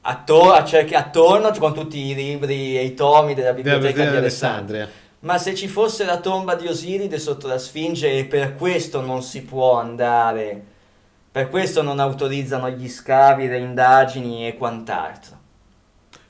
Attor- 0.00 0.64
cerchi- 0.64 0.94
attorno 0.94 1.50
con 1.58 1.74
tutti 1.74 1.98
i 1.98 2.14
libri 2.14 2.78
e 2.78 2.84
i 2.84 2.94
tomi 2.94 3.34
della 3.34 3.52
biblioteca 3.52 4.08
di 4.08 4.16
Alessandria. 4.16 4.88
Ma 5.20 5.36
se 5.36 5.54
ci 5.54 5.68
fosse 5.68 6.06
la 6.06 6.18
tomba 6.20 6.54
di 6.54 6.66
Osiride 6.66 7.18
sotto 7.18 7.46
la 7.46 7.58
Sfinge 7.58 8.10
e 8.10 8.24
per 8.24 8.56
questo 8.56 9.02
non 9.02 9.22
si 9.22 9.42
può 9.42 9.74
andare, 9.78 10.75
per 11.36 11.50
questo 11.50 11.82
non 11.82 12.00
autorizzano 12.00 12.70
gli 12.70 12.88
scavi, 12.88 13.46
le 13.46 13.58
indagini 13.58 14.48
e 14.48 14.56
quant'altro. 14.56 15.38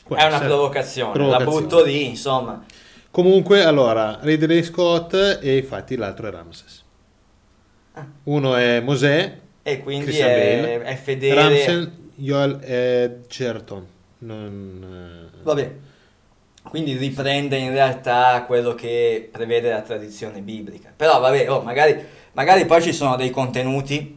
Può 0.03 0.17
È 0.17 0.25
una 0.25 0.41
provocazione, 0.41 1.13
Provocazione. 1.13 1.55
la 1.55 1.61
butto 1.61 1.85
lì, 1.85 2.09
insomma. 2.09 2.65
Comunque, 3.13 3.63
allora, 3.63 4.19
Ridley 4.21 4.65
Scott 4.65 5.15
e 5.15 5.59
infatti 5.59 5.95
l'altro 5.95 6.27
è 6.27 6.33
Ramses. 6.33 6.85
Ah. 7.93 8.05
Uno 8.25 8.57
è 8.57 8.81
Mosè, 8.81 9.39
E 9.63 9.81
quindi 9.81 10.19
è, 10.19 10.81
è 10.81 10.97
fedele. 10.97 11.35
Ramsen 11.37 12.11
Joel 12.17 12.59
Edgerton. 12.65 13.87
Non, 14.19 15.31
eh, 15.33 15.43
Vabbè, 15.45 15.73
quindi 16.65 16.97
riprende 16.97 17.57
in 17.57 17.71
realtà 17.71 18.43
quello 18.45 18.75
che 18.75 19.29
prevede 19.31 19.71
la 19.71 19.83
tradizione 19.83 20.41
biblica. 20.41 20.93
Però 20.97 21.21
vabbè, 21.21 21.49
oh, 21.49 21.63
magari, 21.63 21.97
magari 22.33 22.67
poi 22.67 22.83
ci 22.83 22.93
sono 22.93 23.15
dei 23.15 23.31
contenuti 23.31 24.16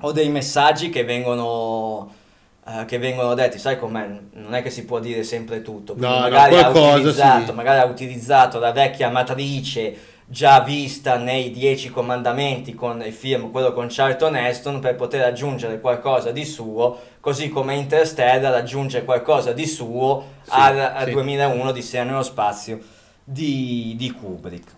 o 0.00 0.12
dei 0.12 0.28
messaggi 0.28 0.90
che 0.90 1.04
vengono, 1.04 2.12
eh, 2.66 2.84
che 2.84 2.98
vengono 2.98 3.34
detti, 3.34 3.58
sai 3.58 3.78
com'è? 3.78 4.06
Non 4.34 4.54
è 4.54 4.62
che 4.62 4.70
si 4.70 4.84
può 4.84 5.00
dire 5.00 5.22
sempre 5.22 5.62
tutto. 5.62 5.94
No, 5.96 6.08
no, 6.08 6.18
magari, 6.20 6.56
ha 6.56 6.70
qualcosa 6.70 6.96
utilizzato, 6.96 7.46
sì. 7.46 7.52
magari 7.52 7.80
ha 7.80 7.84
utilizzato 7.84 8.58
la 8.58 8.72
vecchia 8.72 9.10
matrice 9.10 9.96
già 10.30 10.60
vista 10.60 11.16
nei 11.16 11.50
Dieci 11.50 11.90
Comandamenti 11.90 12.74
con 12.74 13.02
il 13.02 13.12
film, 13.12 13.50
quello 13.50 13.72
con 13.72 13.86
Charlton 13.88 14.36
Heston, 14.36 14.78
per 14.78 14.94
poter 14.94 15.24
aggiungere 15.24 15.80
qualcosa 15.80 16.30
di 16.30 16.44
suo, 16.44 16.98
così 17.20 17.48
come 17.48 17.74
Interstellar 17.76 18.54
aggiunge 18.54 19.04
qualcosa 19.04 19.52
di 19.52 19.66
suo 19.66 20.24
Sì, 20.42 20.50
al, 20.52 20.78
al 20.78 21.04
sì. 21.06 21.12
2001 21.12 21.72
di 21.72 21.82
Sera 21.82 22.04
nello 22.04 22.22
spazio 22.22 22.78
di, 23.24 23.94
di 23.96 24.12
Kubrick. 24.12 24.76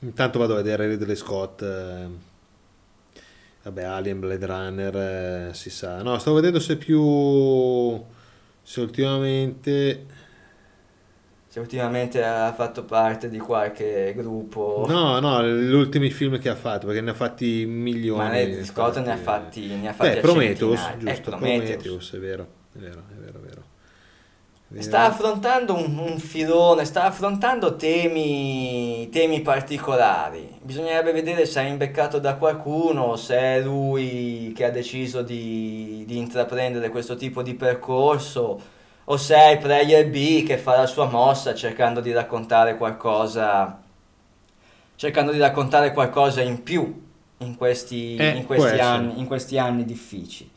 Intanto 0.00 0.38
vado 0.38 0.54
a 0.54 0.56
vedere 0.56 0.86
Ridley 0.88 1.16
Scott. 1.16 1.62
eh, 1.62 2.26
Vabbè, 3.62 3.82
Alien, 3.82 4.20
Blade 4.20 4.46
Runner, 4.46 4.96
eh, 4.96 5.54
si 5.54 5.68
sa. 5.70 6.02
No, 6.02 6.18
stavo 6.18 6.36
vedendo 6.36 6.60
se 6.60 6.76
più... 6.76 8.02
Se 8.62 8.80
ultimamente... 8.80 10.06
Se 11.50 11.60
ultimamente 11.60 12.22
ha 12.22 12.52
fatto 12.52 12.84
parte 12.84 13.28
di 13.30 13.38
qualche 13.38 14.12
gruppo, 14.14 14.84
No, 14.86 15.18
no, 15.18 15.42
gli 15.42 15.72
ultimi 15.72 16.10
film 16.10 16.38
che 16.38 16.50
ha 16.50 16.54
fatto, 16.54 16.86
perché 16.86 17.00
ne 17.00 17.10
ha 17.10 17.14
fatti 17.14 17.64
milioni. 17.64 18.18
ma 18.22 18.28
ne, 18.30 18.64
Scott 18.64 18.98
ne 18.98 19.12
ha 19.12 19.16
fatti, 19.16 19.66
ne 19.66 19.88
ha 19.88 19.92
fatti 19.94 20.10
Beh, 20.10 20.20
Prometheus, 20.20 20.78
giusto, 20.98 21.08
Eh, 21.08 21.20
Prometheus. 21.20 21.68
Prometheus, 21.70 22.12
è 22.14 22.18
vero, 22.18 22.48
è 22.74 22.78
vero, 22.78 23.02
è 23.10 23.14
vero, 23.14 23.38
è 23.38 23.42
vero. 23.42 23.47
Sta 24.76 25.06
affrontando 25.06 25.74
un, 25.74 25.96
un 25.96 26.18
filone, 26.18 26.84
sta 26.84 27.04
affrontando 27.04 27.76
temi, 27.76 29.08
temi 29.10 29.40
particolari. 29.40 30.58
Bisognerebbe 30.60 31.12
vedere 31.12 31.46
se 31.46 31.62
è 31.62 31.64
imbeccato 31.64 32.18
da 32.18 32.34
qualcuno, 32.34 33.16
se 33.16 33.34
è 33.38 33.60
lui 33.62 34.52
che 34.54 34.66
ha 34.66 34.70
deciso 34.70 35.22
di, 35.22 36.04
di 36.06 36.18
intraprendere 36.18 36.90
questo 36.90 37.16
tipo 37.16 37.42
di 37.42 37.54
percorso, 37.54 38.60
o 39.04 39.16
se 39.16 39.34
è 39.34 39.52
il 39.52 39.58
player 39.58 40.06
B 40.06 40.44
che 40.44 40.58
fa 40.58 40.76
la 40.76 40.86
sua 40.86 41.06
mossa 41.06 41.54
cercando 41.54 42.00
di 42.00 42.12
raccontare 42.12 42.76
qualcosa, 42.76 43.80
cercando 44.96 45.32
di 45.32 45.38
raccontare 45.38 45.94
qualcosa 45.94 46.42
in 46.42 46.62
più 46.62 47.06
in 47.38 47.56
questi, 47.56 48.16
Eh, 48.16 48.36
in 48.36 48.44
questi 48.44 48.78
anni, 48.80 49.18
in 49.18 49.24
questi 49.24 49.56
anni 49.56 49.86
difficili. 49.86 50.50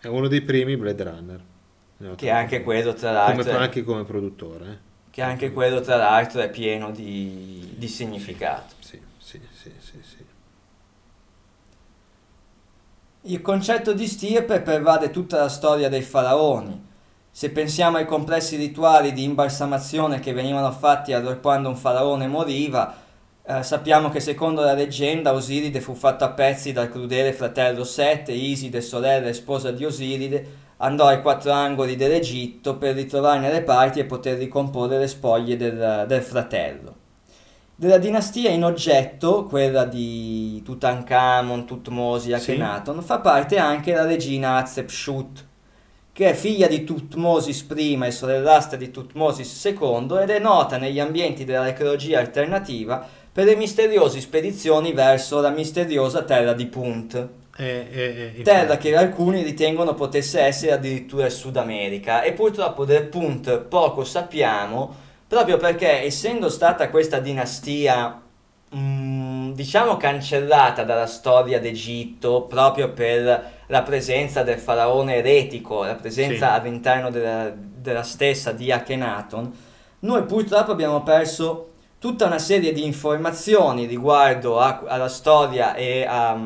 È 0.00 0.06
uno 0.06 0.28
dei 0.28 0.40
primi 0.40 0.78
Blade 0.78 1.02
Runner. 1.02 1.40
Che 2.14 2.30
anche 2.30 2.62
quello, 2.62 2.92
tra 2.94 3.08
Come, 3.24 3.36
l'altro, 3.36 3.52
è- 3.52 3.62
anche 3.62 3.82
come 3.82 4.04
produttore. 4.04 4.66
eh. 4.70 4.76
che 5.10 5.22
anche 5.22 5.50
quello 5.52 5.80
tra 5.80 5.96
l'altro 5.96 6.40
è 6.42 6.50
pieno 6.50 6.90
di, 6.90 7.72
di 7.76 7.88
significato. 7.88 8.74
Sì, 8.80 9.00
sì, 9.18 9.40
sì, 9.50 9.72
sì, 9.78 9.98
sì. 10.02 10.24
Il 13.22 13.40
concetto 13.42 13.92
di 13.92 14.06
stirpe 14.06 14.60
pervade 14.60 15.10
tutta 15.10 15.38
la 15.38 15.48
storia 15.48 15.88
dei 15.88 16.02
faraoni. 16.02 16.84
Se 17.30 17.50
pensiamo 17.50 17.96
ai 17.96 18.06
complessi 18.06 18.56
rituali 18.56 19.12
di 19.12 19.24
imbalsamazione 19.24 20.20
che 20.20 20.32
venivano 20.32 20.70
fatti 20.70 21.12
allorquando 21.12 21.68
un 21.68 21.76
faraone 21.76 22.26
moriva, 22.28 22.94
eh, 23.42 23.62
sappiamo 23.62 24.10
che 24.10 24.20
secondo 24.20 24.62
la 24.62 24.74
leggenda 24.74 25.32
Osiride 25.32 25.80
fu 25.80 25.94
fatto 25.94 26.24
a 26.24 26.30
pezzi 26.30 26.72
dal 26.72 26.90
crudele 26.90 27.32
fratello 27.32 27.84
Set 27.84 28.28
e 28.28 28.34
Iside, 28.34 28.80
sorella 28.80 29.28
e 29.28 29.32
sposa 29.34 29.70
di 29.72 29.84
Osiride, 29.84 30.64
andò 30.78 31.06
ai 31.06 31.22
quattro 31.22 31.52
angoli 31.52 31.96
dell'Egitto 31.96 32.76
per 32.76 32.94
ritrovarne 32.94 33.50
le 33.50 33.62
parti 33.62 34.00
e 34.00 34.04
poter 34.04 34.38
ricomporre 34.38 34.98
le 34.98 35.08
spoglie 35.08 35.56
del, 35.56 36.04
del 36.06 36.22
fratello. 36.22 37.04
Della 37.78 37.98
dinastia 37.98 38.50
in 38.50 38.64
oggetto, 38.64 39.44
quella 39.44 39.84
di 39.84 40.62
Tutankhamon, 40.64 41.66
Tutmosi, 41.66 42.32
Akhenaton, 42.32 43.02
fa 43.02 43.18
parte 43.18 43.58
anche 43.58 43.92
la 43.92 44.06
regina 44.06 44.56
Hatshepsut, 44.56 45.44
che 46.10 46.30
è 46.30 46.32
figlia 46.32 46.66
di 46.68 46.84
Tutmosis 46.84 47.66
I 47.76 47.98
e 48.02 48.10
sorellastra 48.10 48.78
di 48.78 48.90
Tutmosis 48.90 49.62
II 49.64 50.08
ed 50.22 50.30
è 50.30 50.38
nota 50.38 50.78
negli 50.78 50.98
ambienti 50.98 51.44
dell'archeologia 51.44 52.18
alternativa 52.18 53.06
per 53.30 53.44
le 53.44 53.56
misteriose 53.56 54.20
spedizioni 54.20 54.94
verso 54.94 55.42
la 55.42 55.50
misteriosa 55.50 56.22
terra 56.22 56.54
di 56.54 56.64
Punt, 56.64 57.28
Eh, 57.58 57.86
eh, 57.90 58.32
eh, 58.36 58.42
terra 58.42 58.76
che 58.76 58.94
alcuni 58.94 59.42
ritengono 59.42 59.94
potesse 59.94 60.40
essere 60.40 60.72
addirittura 60.72 61.24
il 61.24 61.32
Sud 61.32 61.56
America 61.56 62.20
e 62.22 62.32
purtroppo 62.32 62.84
del 62.84 63.04
Punt 63.06 63.60
poco 63.60 64.04
sappiamo 64.04 64.94
proprio 65.26 65.56
perché 65.56 66.02
essendo 66.04 66.50
stata 66.50 66.90
questa 66.90 67.18
dinastia 67.18 68.20
mm, 68.76 69.52
diciamo 69.52 69.96
cancellata 69.96 70.84
dalla 70.84 71.06
storia 71.06 71.58
d'Egitto 71.58 72.42
proprio 72.42 72.90
per 72.92 73.52
la 73.66 73.82
presenza 73.82 74.42
del 74.42 74.58
faraone 74.58 75.16
eretico, 75.16 75.82
la 75.84 75.94
presenza 75.94 76.54
Sì. 76.54 76.60
all'interno 76.60 77.10
della, 77.10 77.50
della 77.56 78.02
stessa 78.02 78.52
di 78.52 78.70
Akhenaton, 78.70 79.50
noi 80.00 80.22
purtroppo 80.24 80.72
abbiamo 80.72 81.02
perso 81.02 81.70
tutta 81.98 82.26
una 82.26 82.38
serie 82.38 82.72
di 82.72 82.84
informazioni 82.84 83.86
riguardo 83.86 84.60
a- 84.60 84.82
alla 84.86 85.08
storia 85.08 85.74
e 85.74 86.04
a, 86.06 86.38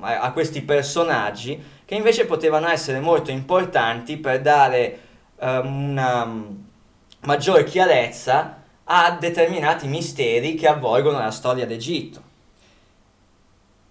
a- 0.00 0.32
questi 0.32 0.62
personaggi 0.62 1.62
che 1.84 1.94
invece 1.94 2.26
potevano 2.26 2.68
essere 2.68 3.00
molto 3.00 3.30
importanti 3.30 4.16
per 4.16 4.40
dare 4.40 5.00
ehm, 5.38 5.90
una 5.90 6.24
mm, 6.24 6.54
maggior 7.20 7.64
chiarezza 7.64 8.62
a 8.84 9.16
determinati 9.18 9.86
misteri 9.86 10.54
che 10.54 10.68
avvolgono 10.68 11.18
la 11.18 11.30
storia 11.30 11.66
d'Egitto. 11.66 12.22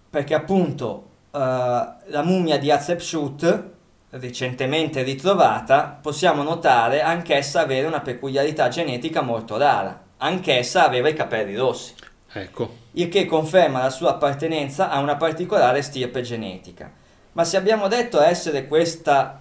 Perché 0.10 0.34
appunto 0.34 1.08
eh, 1.32 1.38
la 1.38 2.24
mummia 2.24 2.58
di 2.58 2.72
Hatshepsut, 2.72 3.70
recentemente 4.12 5.04
ritrovata, 5.04 6.00
possiamo 6.02 6.44
notare 6.44 7.02
anch'essa 7.02 7.62
avere 7.62 7.88
una 7.88 8.02
peculiarità 8.02 8.68
genetica 8.68 9.22
molto 9.22 9.58
rara. 9.58 10.08
Anch'essa 10.18 10.86
aveva 10.86 11.08
i 11.08 11.14
capelli 11.14 11.56
rossi 11.56 11.94
Ecco. 12.32 12.79
Il 12.94 13.10
che 13.10 13.26
conferma 13.26 13.84
la 13.84 13.90
sua 13.90 14.12
appartenenza 14.12 14.90
a 14.90 15.00
una 15.00 15.16
particolare 15.16 15.82
stirpe 15.82 16.22
genetica. 16.22 16.92
Ma 17.34 17.44
se 17.44 17.58
abbiamo 17.58 17.88
detto 17.88 18.20
essere 18.20 18.68
questa, 18.68 19.40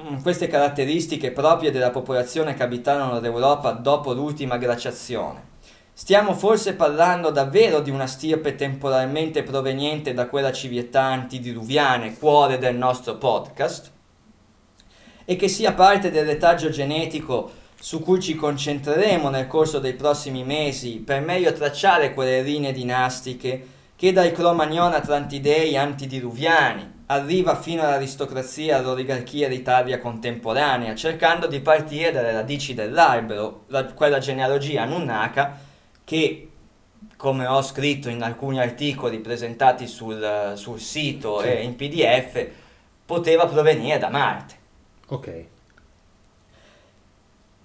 mm, 0.00 0.22
queste 0.22 0.46
caratteristiche 0.46 1.32
proprie 1.32 1.70
della 1.70 1.90
popolazione 1.90 2.54
che 2.54 2.62
abitavano 2.62 3.18
l'Europa 3.18 3.72
dopo 3.72 4.12
l'ultima 4.12 4.56
glaciazione, 4.56 5.54
stiamo 5.92 6.34
forse 6.34 6.74
parlando 6.74 7.30
davvero 7.30 7.80
di 7.80 7.90
una 7.90 8.06
stirpe 8.06 8.54
temporalmente 8.54 9.42
proveniente 9.42 10.14
da 10.14 10.26
quella 10.26 10.52
civiltà 10.52 11.02
antidiluviane, 11.02 12.16
cuore 12.16 12.58
del 12.58 12.76
nostro 12.76 13.16
podcast? 13.16 13.90
E 15.24 15.34
che 15.34 15.48
sia 15.48 15.72
parte 15.72 16.12
del 16.12 16.24
retaggio 16.24 16.70
genetico 16.70 17.64
su 17.78 18.00
cui 18.00 18.20
ci 18.20 18.34
concentreremo 18.34 19.28
nel 19.28 19.46
corso 19.46 19.78
dei 19.78 19.94
prossimi 19.94 20.44
mesi 20.44 20.96
per 20.98 21.20
meglio 21.20 21.52
tracciare 21.52 22.14
quelle 22.14 22.42
linee 22.42 22.72
dinastiche 22.72 23.66
che 23.96 24.12
dai 24.12 24.32
Cromagnon 24.32 24.92
Atlantidei 24.92 25.76
antidiluviani 25.76 26.94
arriva 27.06 27.54
fino 27.54 27.82
all'aristocrazia 27.82 28.74
e 28.74 28.78
all'oligarchia 28.78 29.48
d'Italia 29.48 29.98
contemporanea, 30.00 30.94
cercando 30.94 31.46
di 31.46 31.60
partire 31.60 32.10
dalle 32.10 32.32
radici 32.32 32.74
dell'albero, 32.74 33.64
la- 33.68 33.84
quella 33.84 34.18
genealogia 34.18 34.82
anunnaka 34.82 35.58
che 36.02 36.48
come 37.16 37.46
ho 37.46 37.62
scritto 37.62 38.08
in 38.10 38.22
alcuni 38.22 38.58
articoli 38.60 39.20
presentati 39.20 39.86
sul, 39.86 40.52
sul 40.56 40.80
sito 40.80 41.40
Sì. 41.40 41.46
e 41.46 41.62
in 41.62 41.76
PDF, 41.76 42.46
poteva 43.06 43.46
provenire 43.46 43.98
da 43.98 44.10
Marte. 44.10 44.54
Ok. 45.08 45.44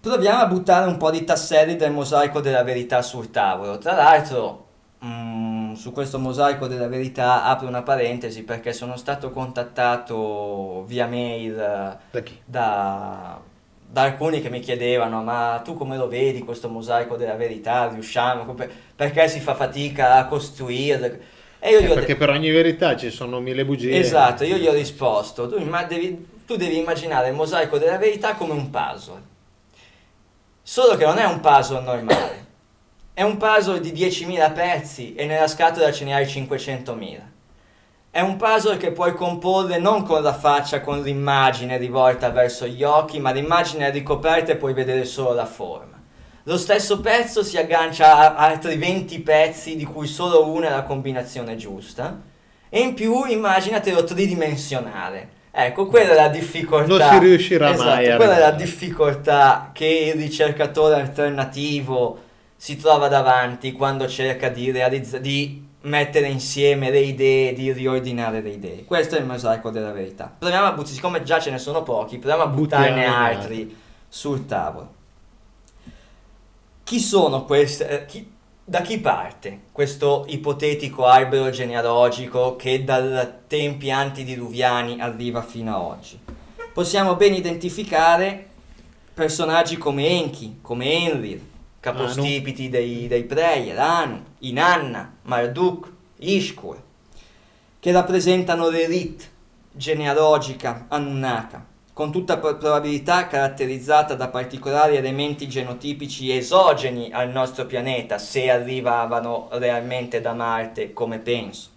Proviamo 0.01 0.41
a 0.41 0.47
buttare 0.47 0.87
un 0.87 0.97
po' 0.97 1.11
di 1.11 1.23
tasselli 1.23 1.75
del 1.75 1.91
mosaico 1.91 2.41
della 2.41 2.63
verità 2.63 3.03
sul 3.03 3.29
tavolo. 3.29 3.77
Tra 3.77 3.93
l'altro, 3.93 4.65
mm, 5.05 5.73
su 5.73 5.91
questo 5.91 6.17
mosaico 6.17 6.65
della 6.65 6.87
verità 6.87 7.43
apro 7.43 7.67
una 7.67 7.83
parentesi 7.83 8.41
perché 8.41 8.73
sono 8.73 8.97
stato 8.97 9.29
contattato 9.29 10.83
via 10.87 11.05
mail 11.05 11.55
Da 11.55 11.99
da, 12.45 13.39
da 13.87 14.01
alcuni 14.01 14.41
che 14.41 14.49
mi 14.49 14.59
chiedevano 14.59 15.21
ma 15.21 15.61
tu 15.63 15.75
come 15.75 15.97
lo 15.97 16.07
vedi 16.07 16.39
questo 16.39 16.67
mosaico 16.67 17.15
della 17.15 17.35
verità? 17.35 17.87
Riusciamo? 17.87 18.55
Perché 18.95 19.27
si 19.27 19.39
fa 19.39 19.53
fatica 19.53 20.15
a 20.15 20.25
costruirlo? 20.25 21.05
Eh, 21.59 21.77
perché 21.93 22.13
de- 22.13 22.15
per 22.15 22.29
ogni 22.31 22.49
verità 22.49 22.95
ci 22.97 23.11
sono 23.11 23.39
mille 23.39 23.63
bugie. 23.65 23.99
Esatto, 23.99 24.43
io 24.45 24.57
gli 24.57 24.65
ho 24.65 24.73
risposto, 24.73 25.47
tu, 25.47 25.63
devi, 25.87 26.27
tu 26.47 26.55
devi 26.55 26.79
immaginare 26.79 27.29
il 27.29 27.35
mosaico 27.35 27.77
della 27.77 27.97
verità 27.99 28.33
come 28.33 28.53
un 28.53 28.71
puzzle. 28.71 29.29
Solo 30.73 30.95
che 30.95 31.03
non 31.03 31.17
è 31.17 31.25
un 31.25 31.41
puzzle 31.41 31.81
normale, 31.81 32.45
è 33.13 33.23
un 33.23 33.35
puzzle 33.35 33.81
di 33.81 33.91
10.000 33.91 34.53
pezzi 34.53 35.13
e 35.15 35.25
nella 35.25 35.49
scatola 35.49 35.91
ce 35.91 36.05
ne 36.05 36.15
hai 36.15 36.23
500.000. 36.23 37.19
È 38.09 38.21
un 38.21 38.37
puzzle 38.37 38.77
che 38.77 38.93
puoi 38.93 39.13
comporre 39.13 39.79
non 39.79 40.03
con 40.03 40.21
la 40.21 40.33
faccia, 40.33 40.79
con 40.79 41.01
l'immagine 41.01 41.75
rivolta 41.75 42.29
verso 42.29 42.65
gli 42.67 42.83
occhi, 42.83 43.19
ma 43.19 43.31
l'immagine 43.31 43.87
è 43.87 43.91
ricoperta 43.91 44.53
e 44.53 44.55
puoi 44.55 44.71
vedere 44.71 45.03
solo 45.03 45.33
la 45.33 45.45
forma. 45.45 46.01
Lo 46.43 46.57
stesso 46.57 47.01
pezzo 47.01 47.43
si 47.43 47.57
aggancia 47.57 48.15
a 48.15 48.35
altri 48.35 48.77
20 48.77 49.19
pezzi 49.19 49.75
di 49.75 49.83
cui 49.83 50.07
solo 50.07 50.47
una 50.47 50.67
è 50.67 50.71
la 50.71 50.83
combinazione 50.83 51.57
giusta 51.57 52.17
e 52.69 52.79
in 52.79 52.93
più 52.93 53.25
immaginatelo 53.25 54.05
tridimensionale. 54.05 55.39
Ecco, 55.53 55.87
quella 55.87 56.13
è 56.13 56.15
la 56.15 56.29
difficoltà. 56.29 57.11
Non 57.11 57.19
si 57.19 57.19
riuscirà 57.27 57.73
Esatto, 57.73 57.89
mai 57.89 58.15
Quella 58.15 58.37
è 58.37 58.39
la 58.39 58.51
difficoltà 58.51 59.69
che 59.73 60.13
il 60.15 60.21
ricercatore 60.21 60.95
alternativo 60.95 62.19
si 62.55 62.77
trova 62.77 63.09
davanti 63.09 63.73
quando 63.73 64.07
cerca 64.07 64.47
di, 64.47 64.71
realizza- 64.71 65.17
di 65.17 65.67
mettere 65.81 66.27
insieme 66.27 66.89
le 66.89 66.99
idee, 66.99 67.53
di 67.53 67.71
riordinare 67.73 68.41
le 68.41 68.49
idee. 68.49 68.85
Questo 68.85 69.15
è 69.15 69.19
il 69.19 69.25
mosaico 69.25 69.71
della 69.71 69.91
verità. 69.91 70.33
Proviamo 70.39 70.67
a 70.67 70.71
buttare, 70.71 70.93
siccome 70.93 71.23
già 71.23 71.39
ce 71.39 71.51
ne 71.51 71.57
sono 71.57 71.83
pochi, 71.83 72.17
proviamo 72.17 72.43
a 72.43 72.47
buttarne 72.47 73.05
altri 73.05 73.75
sul 74.07 74.45
tavolo. 74.45 74.93
Chi 76.83 76.99
sono 76.99 77.45
queste? 77.45 77.89
eh, 77.89 78.05
chi- 78.05 78.31
da 78.71 78.79
chi 78.79 78.99
parte 78.99 79.63
questo 79.73 80.23
ipotetico 80.29 81.05
albero 81.05 81.49
genealogico 81.49 82.55
che 82.55 82.85
dai 82.85 83.27
tempi 83.45 83.91
antidiluviani 83.91 85.01
arriva 85.01 85.41
fino 85.41 85.75
a 85.75 85.81
oggi? 85.81 86.17
Possiamo 86.73 87.17
ben 87.17 87.33
identificare 87.33 88.47
personaggi 89.13 89.77
come 89.77 90.07
Enki, 90.07 90.59
come 90.61 90.89
Enlil, 90.89 91.41
capostipiti 91.81 92.69
dei, 92.69 93.09
dei 93.09 93.25
Preyer, 93.25 93.77
Anu, 93.77 94.23
Inanna, 94.39 95.15
Marduk, 95.23 95.91
Ishkur, 96.19 96.81
che 97.77 97.91
rappresentano 97.91 98.69
l'elite 98.69 99.25
genealogica 99.73 100.85
Anunnaka, 100.87 101.65
con 101.93 102.11
tutta 102.11 102.37
pro- 102.37 102.57
probabilità 102.57 103.27
caratterizzata 103.27 104.15
da 104.15 104.29
particolari 104.29 104.95
elementi 104.95 105.47
genotipici 105.47 106.35
esogeni 106.35 107.11
al 107.11 107.29
nostro 107.29 107.65
pianeta, 107.65 108.17
se 108.17 108.49
arrivavano 108.49 109.49
realmente 109.51 110.21
da 110.21 110.33
Marte, 110.33 110.93
come 110.93 111.19
penso. 111.19 111.69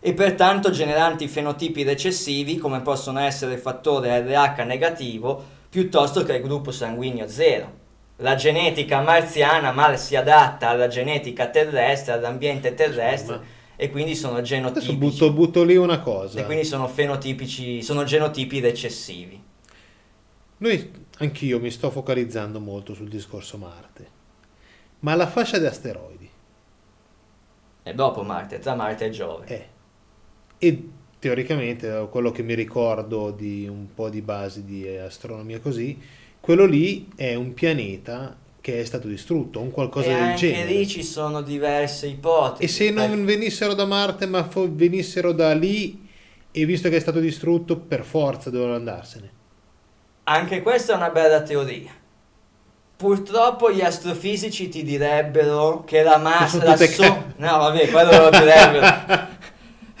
E 0.00 0.14
pertanto 0.14 0.70
generanti 0.70 1.26
fenotipi 1.28 1.82
recessivi, 1.82 2.56
come 2.56 2.80
possono 2.80 3.18
essere 3.20 3.54
il 3.54 3.60
fattore 3.60 4.20
RH 4.20 4.62
negativo, 4.64 5.44
piuttosto 5.68 6.22
che 6.22 6.36
il 6.36 6.42
gruppo 6.42 6.70
sanguigno 6.70 7.26
zero. 7.26 7.86
La 8.20 8.34
genetica 8.34 9.00
marziana 9.00 9.70
mal 9.70 9.98
si 9.98 10.16
adatta 10.16 10.68
alla 10.68 10.88
genetica 10.88 11.48
terrestre, 11.48 12.14
all'ambiente 12.14 12.74
terrestre. 12.74 13.56
E 13.80 13.90
quindi 13.90 14.16
sono 14.16 14.38
Adesso 14.38 14.48
genotipici. 14.48 14.96
butto, 14.96 15.32
butto 15.32 15.62
lì 15.62 15.76
una 15.76 16.00
cosa. 16.00 16.40
E 16.40 16.44
quindi 16.44 16.64
sono 16.64 16.88
fenotipici, 16.88 17.80
sono 17.80 18.02
genotipi 18.02 18.58
recessivi. 18.58 19.40
Noi, 20.58 20.90
anch'io 21.18 21.60
mi 21.60 21.70
sto 21.70 21.88
focalizzando 21.90 22.58
molto 22.58 22.92
sul 22.92 23.08
discorso 23.08 23.56
Marte. 23.56 24.16
Ma 25.00 25.14
la 25.14 25.28
fascia 25.28 25.58
di 25.58 25.66
asteroidi 25.66 26.28
E 27.84 27.94
dopo 27.94 28.22
Marte, 28.24 28.58
tra 28.58 28.74
Marte 28.74 29.06
e 29.06 29.10
Giove. 29.10 29.46
è, 29.46 29.68
e 30.58 30.88
teoricamente, 31.20 31.88
da 31.88 32.04
quello 32.06 32.32
che 32.32 32.42
mi 32.42 32.54
ricordo 32.54 33.30
di 33.30 33.68
un 33.68 33.94
po' 33.94 34.08
di 34.08 34.22
basi 34.22 34.64
di 34.64 34.88
astronomia 34.88 35.60
così, 35.60 35.96
quello 36.40 36.64
lì 36.64 37.08
è 37.14 37.34
un 37.36 37.54
pianeta 37.54 38.36
che 38.70 38.80
è 38.80 38.84
stato 38.84 39.08
distrutto, 39.08 39.60
un 39.60 39.70
qualcosa 39.70 40.10
e 40.10 40.12
del 40.12 40.22
anche 40.22 40.36
genere. 40.36 40.70
lì 40.72 40.86
ci 40.86 41.02
sono 41.02 41.40
diverse 41.40 42.06
ipotesi. 42.06 42.62
E 42.64 42.68
se 42.68 42.90
non 42.90 43.08
perché- 43.08 43.24
venissero 43.24 43.72
da 43.72 43.86
Marte, 43.86 44.26
ma 44.26 44.44
fo- 44.44 44.68
venissero 44.70 45.32
da 45.32 45.54
lì, 45.54 46.06
e 46.50 46.64
visto 46.66 46.90
che 46.90 46.96
è 46.96 47.00
stato 47.00 47.18
distrutto, 47.18 47.78
per 47.78 48.04
forza 48.04 48.50
dovevano 48.50 48.76
andarsene. 48.76 49.32
Anche 50.24 50.60
questa 50.60 50.92
è 50.92 50.96
una 50.96 51.08
bella 51.08 51.40
teoria. 51.40 51.90
Purtroppo 52.96 53.70
gli 53.72 53.80
astrofisici 53.80 54.68
ti 54.68 54.82
direbbero 54.82 55.84
che 55.84 56.02
la 56.02 56.18
massa... 56.18 56.62
La 56.62 56.76
so- 56.76 57.02
ca- 57.02 57.24
no, 57.36 57.56
vabbè, 57.58 57.88
quello 57.88 58.10
lo 58.10 58.30
direbbero. 58.30 59.36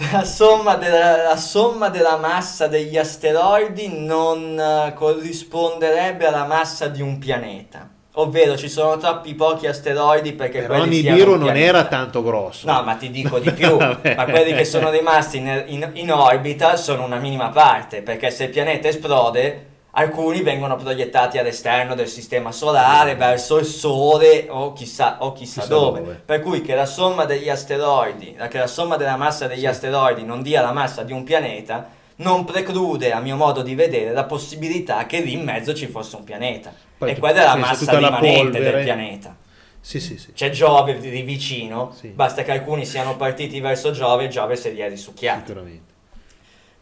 La 0.12 0.22
somma, 0.24 0.76
della, 0.76 1.24
la 1.24 1.36
somma 1.36 1.88
della 1.88 2.16
massa 2.18 2.68
degli 2.68 2.96
asteroidi 2.96 3.88
non 4.04 4.56
eh, 4.56 4.92
corrisponderebbe 4.94 6.24
alla 6.24 6.44
massa 6.46 6.86
di 6.86 7.02
un 7.02 7.18
pianeta. 7.18 7.90
Ovvero 8.20 8.56
ci 8.56 8.68
sono 8.68 8.96
troppi 8.96 9.34
pochi 9.34 9.66
asteroidi 9.68 10.32
perché 10.32 10.62
Però 10.62 10.78
quelli 10.78 11.02
Nibiru 11.02 11.32
non 11.36 11.42
pianeta. 11.44 11.66
era 11.66 11.84
tanto 11.84 12.22
grosso. 12.24 12.66
No, 12.70 12.82
ma 12.82 12.94
ti 12.94 13.10
dico 13.10 13.38
di 13.38 13.50
più, 13.54 13.76
ma 13.76 14.24
quelli 14.24 14.54
che 14.54 14.64
sono 14.64 14.90
rimasti 14.90 15.36
in, 15.36 15.64
in- 15.66 15.90
in 15.94 16.10
orbita 16.12 16.76
sono 16.76 17.04
una 17.04 17.18
minima 17.18 17.50
parte, 17.50 18.02
perché 18.02 18.30
se 18.32 18.44
il 18.44 18.50
pianeta 18.50 18.88
esplode, 18.88 19.66
alcuni 19.92 20.42
vengono 20.42 20.74
proiettati 20.74 21.38
all'esterno 21.38 21.94
del 21.94 22.08
sistema 22.08 22.50
solare, 22.50 23.14
verso 23.14 23.56
il 23.58 23.64
Sole 23.66 24.46
o 24.48 24.72
chissà, 24.72 25.18
o 25.20 25.32
chissà, 25.32 25.60
Chissà 25.60 25.72
dove. 25.74 26.00
dove. 26.00 26.20
Per 26.24 26.40
cui 26.40 26.60
che 26.60 26.74
la 26.74 26.86
somma 26.86 27.24
degli 27.24 27.48
asteroidi, 27.48 28.36
che 28.50 28.58
la 28.58 28.66
somma 28.66 28.96
della 28.96 29.16
massa 29.16 29.46
degli 29.46 29.64
asteroidi 29.66 30.24
non 30.24 30.42
dia 30.42 30.60
la 30.60 30.72
massa 30.72 31.04
di 31.04 31.12
un 31.12 31.22
pianeta, 31.22 31.88
non 32.16 32.44
preclude, 32.44 33.12
a 33.12 33.20
mio 33.20 33.36
modo 33.36 33.62
di 33.62 33.76
vedere, 33.76 34.12
la 34.12 34.24
possibilità 34.24 35.06
che 35.06 35.20
lì 35.20 35.34
in 35.34 35.44
mezzo 35.44 35.72
ci 35.72 35.86
fosse 35.86 36.16
un 36.16 36.24
pianeta. 36.24 36.86
Poi 36.98 37.10
e 37.10 37.14
tu- 37.14 37.20
quella 37.20 37.42
è 37.42 37.44
la 37.44 37.56
massa 37.56 37.96
rimanente 37.96 38.58
del 38.58 38.82
pianeta. 38.82 39.36
Sì, 39.80 40.00
sì, 40.00 40.18
sì. 40.18 40.32
C'è 40.32 40.50
Giove 40.50 40.98
di 40.98 41.22
vicino, 41.22 41.94
basta 42.12 42.42
che 42.42 42.50
alcuni 42.50 42.84
siano 42.84 43.16
partiti 43.16 43.60
verso 43.60 43.92
Giove 43.92 44.24
e 44.24 44.28
Giove 44.28 44.56
se 44.56 44.70
li 44.70 44.80
è 44.80 44.88
risucchiato. 44.88 45.46
Sicuramente. 45.46 45.94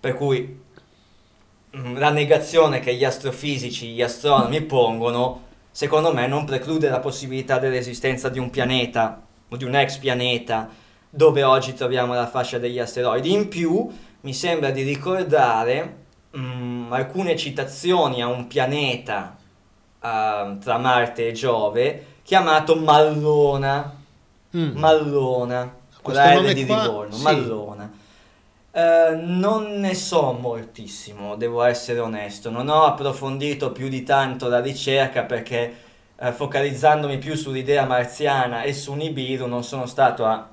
Per 0.01 0.15
cui 0.15 0.61
mm, 1.77 1.99
la 1.99 2.11
negazione 2.11 2.81
che 2.81 2.95
gli 2.95 3.05
astrofisici, 3.05 3.93
gli 3.93 4.03
astronomi 4.03 4.63
pongono, 4.63 5.45
secondo 5.71 6.13
me 6.13 6.27
non 6.27 6.45
preclude 6.47 6.89
la 6.89 7.01
possibilità 7.01 7.59
dell'esistenza 7.59 8.29
di 8.29 8.39
un 8.39 8.51
pianeta 8.51 9.23
o 9.49 9.57
di 9.57 9.65
un 9.65 9.77
ex 9.77 9.99
pianeta 9.99 10.69
dove 11.09 11.43
oggi 11.43 11.75
troviamo 11.75 12.15
la 12.15 12.27
fascia 12.27 12.59
degli 12.59 12.79
asteroidi. 12.79 13.33
In 13.33 13.49
più, 13.49 13.89
mi 14.23 14.35
sembra 14.35 14.71
di 14.71 14.83
ricordare 14.83 15.97
mm, 16.37 16.93
alcune 16.93 17.37
citazioni 17.37 18.23
a 18.23 18.27
un 18.27 18.47
pianeta 18.47 19.37
ah, 20.07 20.57
tra 20.61 20.79
Marte 20.79 21.29
e 21.29 21.33
Giove 21.33 22.07
chiamato 22.23 22.77
Mallona. 22.77 23.95
Mm. 24.57 24.77
Mallona, 24.77 25.75
Questo 26.01 26.23
Raele 26.23 26.41
nome 26.41 26.55
di 26.55 26.65
qua, 26.65 26.83
Livorno, 26.83 27.15
sì. 27.15 27.23
Mallona. 27.23 27.93
Eh, 28.73 29.21
non 29.23 29.81
ne 29.81 29.95
so 29.95 30.33
moltissimo, 30.33 31.37
devo 31.37 31.63
essere 31.63 31.99
onesto, 31.99 32.51
non 32.51 32.69
ho 32.69 32.85
approfondito 32.85 33.73
più 33.73 33.89
di 33.89 34.03
tanto 34.03 34.49
la 34.49 34.61
ricerca 34.61 35.25
perché 35.25 35.77
eh, 36.17 36.33
focalizzandomi 36.33 37.19
più 37.19 37.35
sull'idea 37.35 37.87
marziana 37.87 38.63
e 38.63 38.73
su 38.73 38.93
Nibiru 38.93 39.47
non 39.47 39.65
sono 39.65 39.87
stato 39.87 40.25
a 40.25 40.49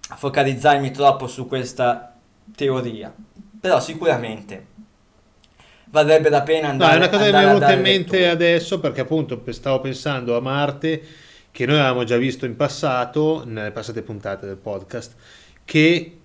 focalizzarmi 0.00 0.90
troppo 0.90 1.26
su 1.26 1.46
questa 1.46 2.14
teoria, 2.54 3.12
però 3.60 3.80
sicuramente 3.80 4.66
varrebbe 5.90 6.28
la 6.28 6.42
pena 6.42 6.66
No, 6.66 6.72
andare 6.72 6.94
è 6.94 6.96
una 6.96 7.08
cosa 7.08 7.24
che 7.24 7.32
mi 7.32 7.38
è 7.38 7.46
venuta 7.46 7.72
in 7.72 7.80
mente 7.80 8.10
lettura. 8.12 8.32
adesso 8.32 8.80
perché 8.80 9.00
appunto 9.00 9.42
stavo 9.50 9.80
pensando 9.80 10.36
a 10.36 10.40
Marte 10.40 11.02
che 11.50 11.66
noi 11.66 11.78
avevamo 11.78 12.04
già 12.04 12.16
visto 12.16 12.46
in 12.46 12.56
passato, 12.56 13.42
nelle 13.44 13.72
passate 13.72 14.02
puntate 14.02 14.46
del 14.46 14.56
podcast, 14.56 15.14
che 15.64 16.18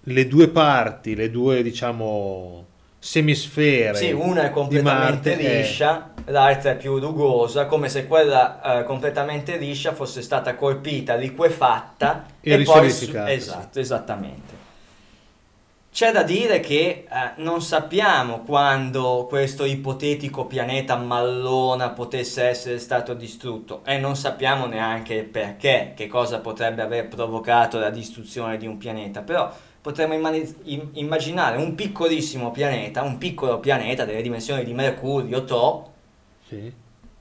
le 0.00 0.26
due 0.26 0.48
parti, 0.48 1.14
le 1.14 1.30
due 1.30 1.62
diciamo 1.62 2.66
semisfere 2.98 3.96
Sì, 3.96 4.12
una 4.12 4.44
è 4.44 4.50
completamente 4.50 5.38
eh, 5.38 5.60
liscia 5.62 6.12
l'altra 6.26 6.72
è 6.72 6.76
più 6.76 6.98
rugosa, 6.98 7.66
come 7.66 7.88
se 7.88 8.06
quella 8.06 8.80
eh, 8.80 8.84
completamente 8.84 9.56
liscia 9.56 9.92
fosse 9.92 10.22
stata 10.22 10.54
colpita, 10.54 11.14
liquefatta 11.14 12.26
E 12.40 12.52
e, 12.52 12.62
poi... 12.62 12.86
Esatto, 12.86 13.78
esattamente. 13.78 14.59
C'è 15.92 16.12
da 16.12 16.22
dire 16.22 16.60
che 16.60 17.04
eh, 17.10 17.30
non 17.38 17.60
sappiamo 17.60 18.40
quando 18.40 19.26
questo 19.28 19.64
ipotetico 19.64 20.46
pianeta 20.46 20.96
Mallona 20.96 21.90
potesse 21.90 22.44
essere 22.44 22.78
stato 22.78 23.12
distrutto 23.12 23.80
e 23.84 23.98
non 23.98 24.14
sappiamo 24.14 24.66
neanche 24.66 25.24
perché, 25.24 25.92
che 25.96 26.06
cosa 26.06 26.38
potrebbe 26.38 26.82
aver 26.82 27.08
provocato 27.08 27.78
la 27.80 27.90
distruzione 27.90 28.56
di 28.56 28.68
un 28.68 28.78
pianeta, 28.78 29.22
però 29.22 29.50
potremmo 29.82 30.14
immani- 30.14 30.54
im- 30.64 30.90
immaginare 30.92 31.56
un 31.56 31.74
piccolissimo 31.74 32.52
pianeta, 32.52 33.02
un 33.02 33.18
piccolo 33.18 33.58
pianeta 33.58 34.04
delle 34.04 34.22
dimensioni 34.22 34.62
di 34.64 34.72
Mercurio, 34.72 35.44
To, 35.44 35.90
Sì. 36.46 36.72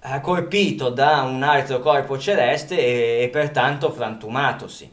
eh, 0.03 0.21
colpito 0.21 0.89
da 0.89 1.23
un 1.23 1.41
altro 1.41 1.79
corpo 1.79 2.19
celeste 2.19 2.77
e, 2.77 3.23
e 3.23 3.29
pertanto 3.29 3.91
frantumatosi. 3.91 4.91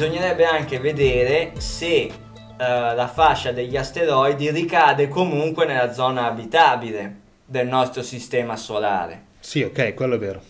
Bisognerebbe 0.00 0.46
anche 0.46 0.78
vedere 0.78 1.52
se 1.58 1.84
eh, 1.84 2.10
la 2.56 3.06
fascia 3.06 3.52
degli 3.52 3.76
asteroidi 3.76 4.50
ricade 4.50 5.08
comunque 5.08 5.66
nella 5.66 5.92
zona 5.92 6.24
abitabile 6.24 7.16
del 7.44 7.66
nostro 7.66 8.02
sistema 8.02 8.56
solare 8.56 9.24
Sì, 9.40 9.60
ok, 9.60 9.92
quello 9.92 10.14
è 10.14 10.18
vero. 10.18 10.40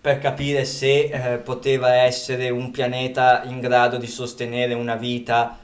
per 0.00 0.20
capire 0.20 0.64
se 0.64 1.10
eh, 1.10 1.38
poteva 1.38 1.92
essere 1.94 2.50
un 2.50 2.70
pianeta 2.70 3.42
in 3.46 3.58
grado 3.58 3.96
di 3.96 4.06
sostenere 4.06 4.74
una 4.74 4.94
vita, 4.94 5.58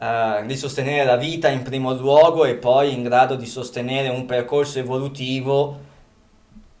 eh, 0.00 0.44
di 0.46 0.56
sostenere 0.56 1.04
la 1.04 1.16
vita 1.16 1.48
in 1.48 1.62
primo 1.62 1.92
luogo 1.94 2.44
e 2.44 2.54
poi 2.54 2.92
in 2.92 3.02
grado 3.02 3.34
di 3.34 3.46
sostenere 3.46 4.08
un 4.08 4.24
percorso 4.24 4.78
evolutivo 4.78 5.80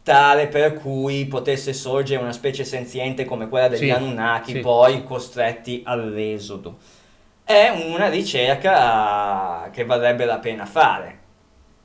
tale 0.06 0.46
per 0.46 0.74
cui 0.74 1.26
potesse 1.26 1.72
sorgere 1.72 2.22
una 2.22 2.30
specie 2.32 2.62
senziente 2.62 3.24
come 3.24 3.48
quella 3.48 3.66
degli 3.66 3.80
Sì, 3.80 3.90
Anunnaki, 3.90 4.52
sì, 4.52 4.58
poi 4.60 5.02
costretti 5.02 5.82
all'esodo. 5.84 6.76
È 7.42 7.70
una 7.92 8.08
ricerca 8.08 9.68
che 9.72 9.84
varrebbe 9.84 10.24
la 10.24 10.38
pena 10.38 10.64
fare. 10.64 11.18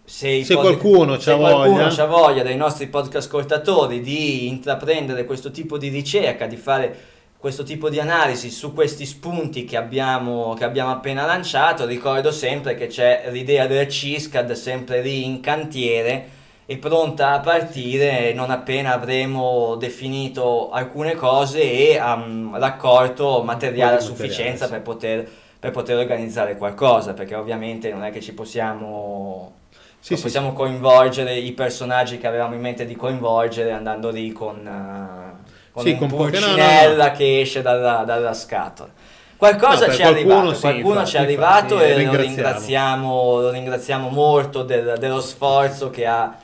Se, 0.04 0.44
Se 0.44 0.54
pod- 0.54 0.64
qualcuno 0.66 1.18
se 1.20 1.32
c'ha 1.32 1.38
qualcuno 1.38 1.84
voglia. 1.90 2.06
voglia 2.06 2.44
dei 2.44 2.58
nostri 2.58 2.86
podcast 2.90 3.26
ascoltatori 3.26 4.02
di 4.02 4.48
intraprendere 4.50 5.26
questo 5.26 5.50
tipo 5.50 5.80
di 5.80 5.88
ricerca, 5.88 6.46
di 6.46 6.58
fare 6.58 6.96
questo 7.40 7.64
tipo 7.64 7.90
di 7.90 8.00
analisi 8.00 8.52
su 8.52 8.72
questi 8.72 9.08
spunti 9.08 9.66
che 9.66 9.78
abbiamo, 9.78 10.54
che 10.54 10.64
abbiamo 10.64 10.92
appena 10.92 11.26
lanciato, 11.26 11.88
ricordo 11.88 12.32
sempre 12.32 12.76
che 12.76 12.86
c'è 12.86 13.30
l'idea 13.32 13.66
del 13.66 13.88
CISCAD 13.88 14.52
sempre 14.52 15.02
lì 15.02 15.26
in 15.26 15.40
cantiere 15.40 16.40
e 16.66 16.78
pronta 16.78 17.32
a 17.34 17.40
partire 17.40 18.34
non 18.34 18.50
appena 18.50 18.94
avremo 18.94 19.76
definito 19.76 20.70
alcune 20.72 21.16
cose 21.16 21.60
e 21.62 22.00
um, 22.00 22.58
raccolto 22.58 23.44
materiale 23.44 23.98
a 23.98 24.00
di 24.00 24.02
materiale, 24.02 24.02
sufficienza 24.02 24.66
sì. 24.66 24.72
per 24.72 24.82
poter, 24.82 25.30
per 25.60 25.72
poter 25.72 25.98
organizzare 25.98 26.56
qualcosa, 26.58 27.14
perché 27.14 27.36
ovviamente 27.36 27.92
non 27.92 28.04
è 28.04 28.12
che 28.12 28.22
ci 28.22 28.34
possiamo 28.34 29.54
Sì, 30.00 30.16
sì, 30.16 30.22
possiamo 30.22 30.54
coinvolgere 30.54 31.36
i 31.38 31.52
personaggi 31.52 32.18
che 32.18 32.28
avevamo 32.28 32.56
in 32.56 32.62
mente 32.62 32.86
di 32.86 32.96
coinvolgere 32.96 33.72
andando 33.72 34.10
lì 34.10 34.32
con, 34.32 34.66
eh, 34.66 35.50
con 35.72 35.84
Sì, 35.84 35.98
un 36.00 36.08
poche- 36.08 36.40
no, 36.40 36.56
no, 36.56 36.84
pulcinella 36.86 37.12
che 37.12 37.42
esce 37.42 37.62
dalla, 37.62 38.04
dalla 38.06 38.34
scatola. 38.34 38.90
Qualcosa 39.38 39.88
No, 39.88 39.94
ci 39.94 40.02
è 40.02 40.06
arrivato, 40.06 40.58
qualcuno 40.60 41.04
ci 41.06 41.16
è 41.18 41.20
arrivato 41.20 41.80
e 41.80 41.90
lo 41.92 41.98
ringraziamo. 41.98 42.22
ringraziamo, 42.22 43.40
lo 43.42 43.50
ringraziamo 43.52 44.10
molto 44.10 44.64
del- 44.64 44.96
dello 45.00 45.20
sforzo 45.22 45.90
che 45.90 46.06
ha, 46.06 46.36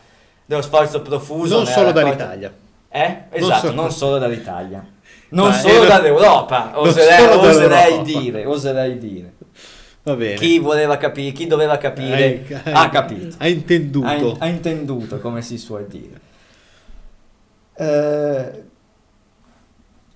dello 0.47 0.61
sforzo 0.63 1.01
profuso. 1.03 1.57
Non 1.57 1.65
solo 1.67 1.91
raccolta- 1.91 2.25
dall'Italia. 2.25 2.53
Eh? 2.89 3.17
Esatto, 3.29 3.67
solo- 3.67 3.73
non 3.81 3.91
solo 3.91 4.17
dall'Italia. 4.17 4.83
Non 5.29 5.49
Ma 5.49 5.53
solo 5.57 5.83
era- 5.83 5.87
dall'Europa, 5.97 6.71
Non 6.73 6.87
oserei, 6.87 7.25
oserei 7.35 8.01
dire, 8.01 8.45
oserei 8.45 8.97
dire. 8.97 9.33
Chi 10.37 10.57
voleva 10.59 10.95
capire, 10.95 11.33
chi 11.33 11.47
doveva 11.47 11.77
capire, 11.77 12.15
Hai- 12.15 12.45
hai- 12.63 12.73
ha 12.73 12.89
capito. 12.89 13.35
Ha 13.39 13.47
intenduto. 13.49 14.07
Ha, 14.07 14.13
in- 14.13 14.35
ha 14.39 14.47
intenduto, 14.47 15.19
come 15.19 15.41
si 15.41 15.57
suol 15.57 15.85
dire. 15.85 16.21
Eh, 17.75 18.63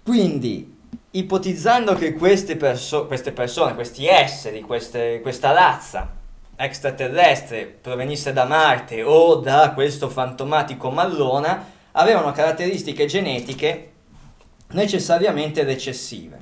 quindi, 0.04 0.78
ipotizzando 1.12 1.94
che 1.96 2.14
queste, 2.14 2.56
perso- 2.56 3.06
queste 3.06 3.34
persone, 3.34 3.76
questi 3.76 4.08
esseri, 4.08 4.62
queste- 4.62 5.20
questa 5.22 5.52
razza 5.52 6.10
extraterrestre 6.64 7.66
provenisse 7.66 8.34
da 8.34 8.45
Marte 8.45 9.03
o 9.03 9.36
da 9.36 9.72
questo 9.74 10.09
fantomatico 10.09 10.89
Mallona, 10.91 11.66
avevano 11.93 12.32
caratteristiche 12.32 13.05
genetiche 13.05 13.91
necessariamente 14.72 15.64
recessive. 15.64 16.39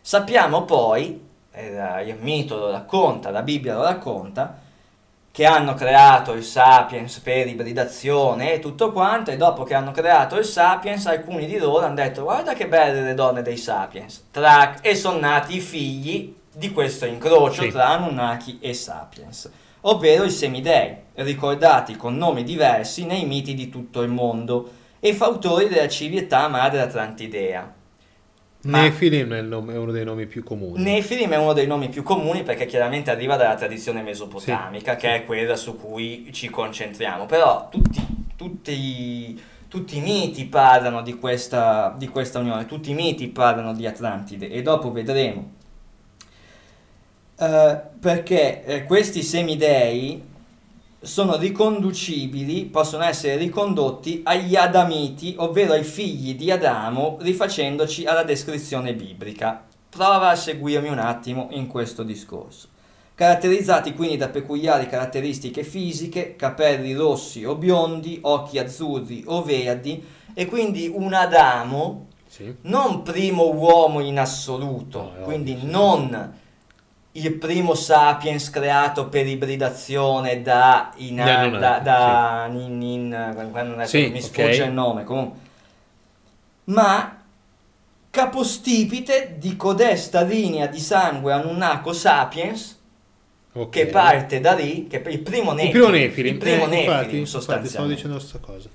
Sappiamo 0.00 0.64
poi, 0.64 1.28
eh, 1.52 2.04
il 2.06 2.16
mito 2.20 2.58
lo 2.58 2.70
racconta, 2.70 3.30
la 3.30 3.42
Bibbia 3.42 3.74
lo 3.74 3.82
racconta, 3.82 4.58
che 5.30 5.46
hanno 5.46 5.74
creato 5.74 6.32
il 6.32 6.44
Sapiens 6.44 7.18
per 7.20 7.46
ibridazione 7.46 8.52
e 8.52 8.58
tutto 8.58 8.92
quanto, 8.92 9.30
e 9.30 9.36
dopo 9.36 9.64
che 9.64 9.74
hanno 9.74 9.90
creato 9.90 10.36
il 10.36 10.44
Sapiens, 10.44 11.06
alcuni 11.06 11.46
di 11.46 11.56
loro 11.56 11.86
hanno 11.86 11.94
detto 11.94 12.22
guarda 12.22 12.52
che 12.52 12.68
belle 12.68 13.00
le 13.00 13.14
donne 13.14 13.40
dei 13.40 13.56
Sapiens, 13.56 14.26
Tra- 14.30 14.80
e 14.80 14.94
sono 14.94 15.18
nati 15.18 15.56
i 15.56 15.60
figli 15.60 16.34
di 16.54 16.70
questo 16.72 17.06
incrocio 17.06 17.62
Sì. 17.62 17.70
tra 17.70 17.88
Anunnaki 17.90 18.58
e 18.60 18.74
Sapiens, 18.74 19.50
ovvero 19.82 20.24
i 20.24 20.30
semidei, 20.30 20.94
ricordati 21.14 21.96
con 21.96 22.16
nomi 22.16 22.44
diversi 22.44 23.04
nei 23.04 23.24
miti 23.24 23.54
di 23.54 23.68
tutto 23.68 24.02
il 24.02 24.10
mondo, 24.10 24.70
e 25.00 25.14
fautori 25.14 25.68
della 25.68 25.88
civiltà 25.88 26.46
madre 26.48 26.80
atlantidea. 26.80 27.74
Ma- 28.64 28.82
Nefilim 28.82 29.32
è, 29.34 29.40
nome- 29.40 29.72
è 29.72 29.76
uno 29.76 29.90
dei 29.90 30.04
nomi 30.04 30.26
più 30.26 30.44
comuni. 30.44 30.80
Nefilim 30.80 31.30
è 31.32 31.36
uno 31.36 31.52
dei 31.52 31.66
nomi 31.66 31.88
più 31.88 32.04
comuni 32.04 32.44
perché 32.44 32.66
chiaramente 32.66 33.10
arriva 33.10 33.34
dalla 33.36 33.56
tradizione 33.56 34.02
mesopotamica, 34.02 34.92
Sì, 34.92 34.98
che 35.00 35.14
è 35.16 35.24
quella 35.24 35.56
su 35.56 35.76
cui 35.76 36.28
ci 36.32 36.48
concentriamo. 36.48 37.26
Però 37.26 37.68
tutti, 37.68 38.00
tutti- 38.36 39.42
tutti 39.66 39.96
i 39.96 40.00
miti 40.00 40.44
parlano 40.44 41.02
di 41.02 41.14
questa, 41.14 41.92
di 41.98 42.06
questa 42.06 42.38
unione, 42.38 42.66
tutti 42.66 42.90
i 42.90 42.94
miti 42.94 43.26
parlano 43.28 43.74
di 43.74 43.84
Atlantide 43.86 44.48
e 44.48 44.62
dopo 44.62 44.92
vedremo. 44.92 45.54
Eh, 47.36 47.80
perché 47.98 48.64
eh, 48.64 48.84
questi 48.84 49.22
semidei 49.22 50.22
sono 51.00 51.36
riconducibili, 51.36 52.66
possono 52.66 53.02
essere 53.02 53.36
ricondotti 53.36 54.20
agli 54.24 54.54
Adamiti, 54.54 55.34
ovvero 55.38 55.72
ai 55.72 55.82
figli 55.82 56.36
di 56.36 56.50
Adamo, 56.50 57.18
rifacendoci 57.20 58.04
alla 58.04 58.22
descrizione 58.22 58.94
biblica. 58.94 59.64
Prova 59.88 60.30
a 60.30 60.36
seguirmi 60.36 60.88
un 60.88 60.98
attimo 61.00 61.48
in 61.50 61.66
questo 61.66 62.02
discorso. 62.04 62.68
Caratterizzati 63.14 63.94
quindi 63.94 64.16
da 64.16 64.28
peculiari 64.28 64.86
caratteristiche 64.86 65.64
fisiche, 65.64 66.34
capelli 66.36 66.92
rossi 66.94 67.44
o 67.44 67.56
biondi, 67.56 68.18
occhi 68.22 68.58
azzurri 68.58 69.24
o 69.26 69.42
verdi, 69.42 70.02
e 70.34 70.46
quindi 70.46 70.90
un 70.92 71.12
Adamo 71.12 72.06
Sì. 72.26 72.54
non 72.62 73.02
primo 73.02 73.52
uomo 73.52 74.00
in 74.00 74.18
assoluto, 74.18 75.12
No, 75.18 75.24
quindi 75.24 75.58
non 75.62 76.40
il 77.14 77.32
primo 77.34 77.74
sapiens 77.74 78.48
creato 78.48 79.08
per 79.08 79.26
ibridazione 79.26 80.40
da, 80.40 80.92
in, 80.96 81.20
Anunnaki, 81.20 81.58
da, 81.58 81.78
da 81.78 82.46
Nin- 82.46 82.78
Nin- 82.78 83.48
quando 83.50 83.74
adesso 83.74 83.96
Sì, 83.98 84.08
mi 84.08 84.20
sfugge 84.22 84.64
il 84.64 84.72
nome 84.72 85.04
comunque, 85.04 85.38
ma 86.64 87.18
capostipite 88.10 89.36
di 89.38 89.56
codesta 89.56 90.22
linea 90.22 90.66
di 90.66 90.78
sangue 90.80 91.32
Anunnaco 91.32 91.92
sapiens 91.92 92.78
Ok. 93.54 93.68
che 93.68 93.86
parte 93.88 94.40
da 94.40 94.54
lì, 94.54 94.86
che 94.86 95.02
il 95.08 95.18
primo 95.20 95.50
Il 95.50 95.56
Nefilim, 95.56 95.70
primo 95.72 95.88
Nefilim. 95.90 96.32
il 96.32 96.38
primo 96.38 96.64
eh, 96.64 96.68
Nefilim, 96.68 97.18
infatti, 97.18 97.18
infatti, 97.18 97.68
stavo 97.68 97.86
dicendo 97.88 98.14
la 98.14 98.20
stessa 98.20 98.38
cosa. 98.38 98.68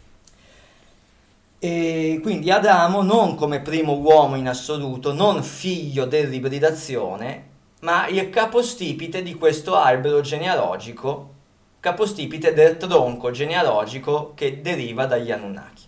E 1.60 2.20
quindi 2.22 2.52
Adamo 2.52 3.02
non 3.02 3.34
come 3.34 3.62
primo 3.62 3.94
uomo 3.94 4.36
in 4.36 4.48
assoluto, 4.48 5.12
non 5.14 5.42
figlio 5.42 6.06
dell'ibridazione, 6.06 7.47
ma 7.82 8.08
il 8.08 8.30
capostipite 8.30 9.22
di 9.22 9.36
questo 9.36 9.76
albero 9.76 10.22
genealogico, 10.22 11.34
capostipite 11.80 12.54
del 12.54 12.78
tronco 12.78 13.32
genealogico 13.32 14.34
che 14.36 14.62
deriva 14.62 15.06
dagli 15.06 15.32
Anunnaki. 15.32 15.84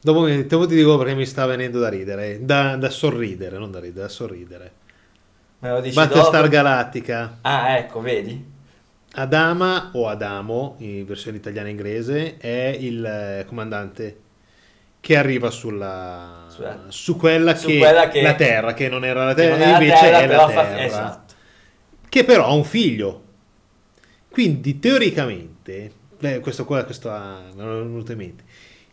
Dopo, 0.00 0.28
dopo 0.28 0.66
ti 0.66 0.74
dico 0.74 0.96
perché 0.96 1.14
mi 1.14 1.26
sta 1.26 1.46
venendo 1.46 1.78
da 1.78 1.88
ridere, 1.88 2.44
da, 2.44 2.76
da 2.76 2.90
sorridere, 2.90 3.58
non 3.58 3.70
da 3.70 3.80
ridere, 3.80 4.06
da 4.06 4.08
sorridere. 4.08 4.72
Me 5.60 5.70
lo 5.70 5.80
dici 5.80 5.94
Battlestar 5.94 6.42
dopo? 6.42 6.48
Galactica. 6.48 7.38
Ah, 7.42 7.76
ecco, 7.76 8.00
vedi? 8.00 8.56
Adama 9.14 9.90
o 9.94 10.06
Adamo, 10.06 10.76
in 10.78 11.04
versione 11.04 11.38
italiana 11.38 11.68
e 11.68 11.70
inglese, 11.70 12.36
è 12.36 12.76
il 12.78 13.04
eh, 13.04 13.44
comandante 13.46 14.20
che 15.00 15.16
arriva 15.16 15.50
sulla, 15.50 16.46
Sulla- 16.48 16.84
su 16.88 17.16
quella 17.16 17.54
su 17.56 17.68
che, 17.68 17.78
quella 17.78 18.08
che- 18.08 18.22
la 18.22 18.34
terra, 18.34 18.74
che 18.74 18.88
non 18.88 19.04
era 19.04 19.24
la 19.24 19.34
Che 19.34 19.42
terra, 19.42 19.56
non 19.56 19.62
è 19.66 19.70
la 19.70 19.78
invece 19.78 20.00
terra, 20.00 20.18
è 20.18 20.26
la 20.26 20.48
fa- 20.48 20.64
terra, 20.64 20.84
esatto. 20.84 21.34
che 22.08 22.24
però 22.24 22.46
ha 22.46 22.52
un 22.52 22.64
figlio. 22.64 23.22
Quindi 24.30 24.78
teoricamente, 24.78 25.90
beh, 26.18 26.40
questo 26.40 26.64
qua, 26.64 26.84
questo 26.84 27.10
ha- 27.10 27.40
me 27.54 27.64
l'ho 27.64 27.78
venuto 27.78 28.12
in 28.12 28.18
mente, 28.18 28.44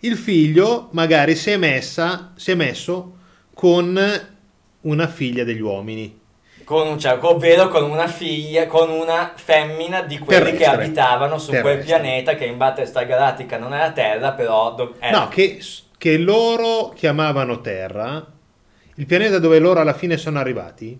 il 0.01 0.15
figlio 0.17 0.89
magari 0.91 1.35
si 1.35 1.51
è, 1.51 1.57
messa, 1.57 2.33
si 2.35 2.51
è 2.51 2.55
messo 2.55 3.17
con 3.53 3.99
una 4.81 5.07
figlia 5.07 5.43
degli 5.43 5.61
uomini. 5.61 6.21
Con, 6.63 6.97
cioè, 6.99 7.17
ovvero 7.21 7.67
con 7.67 7.83
una 7.83 8.07
figlia, 8.07 8.65
con 8.65 8.89
una 8.89 9.33
femmina 9.35 10.01
di 10.01 10.17
quelli 10.17 10.51
che 10.51 10.57
Terrestre. 10.57 10.83
abitavano 10.85 11.37
su 11.37 11.49
quel 11.51 11.61
Terrestre. 11.61 11.85
pianeta 11.99 12.35
che 12.35 12.45
in 12.45 12.57
Battlestar 12.57 13.05
Galactica 13.05 13.57
non 13.59 13.73
è 13.73 13.77
la 13.77 13.91
Terra, 13.91 14.31
però... 14.31 14.73
do- 14.73 14.95
è- 14.97 15.11
No, 15.11 15.27
che, 15.27 15.59
che 16.05 16.19
loro 16.19 16.89
chiamavano 16.89 17.61
Terra, 17.61 18.23
il 18.93 19.05
pianeta 19.07 19.39
dove 19.39 19.57
loro 19.57 19.79
alla 19.79 19.95
fine 19.95 20.17
sono 20.17 20.37
arrivati, 20.37 20.95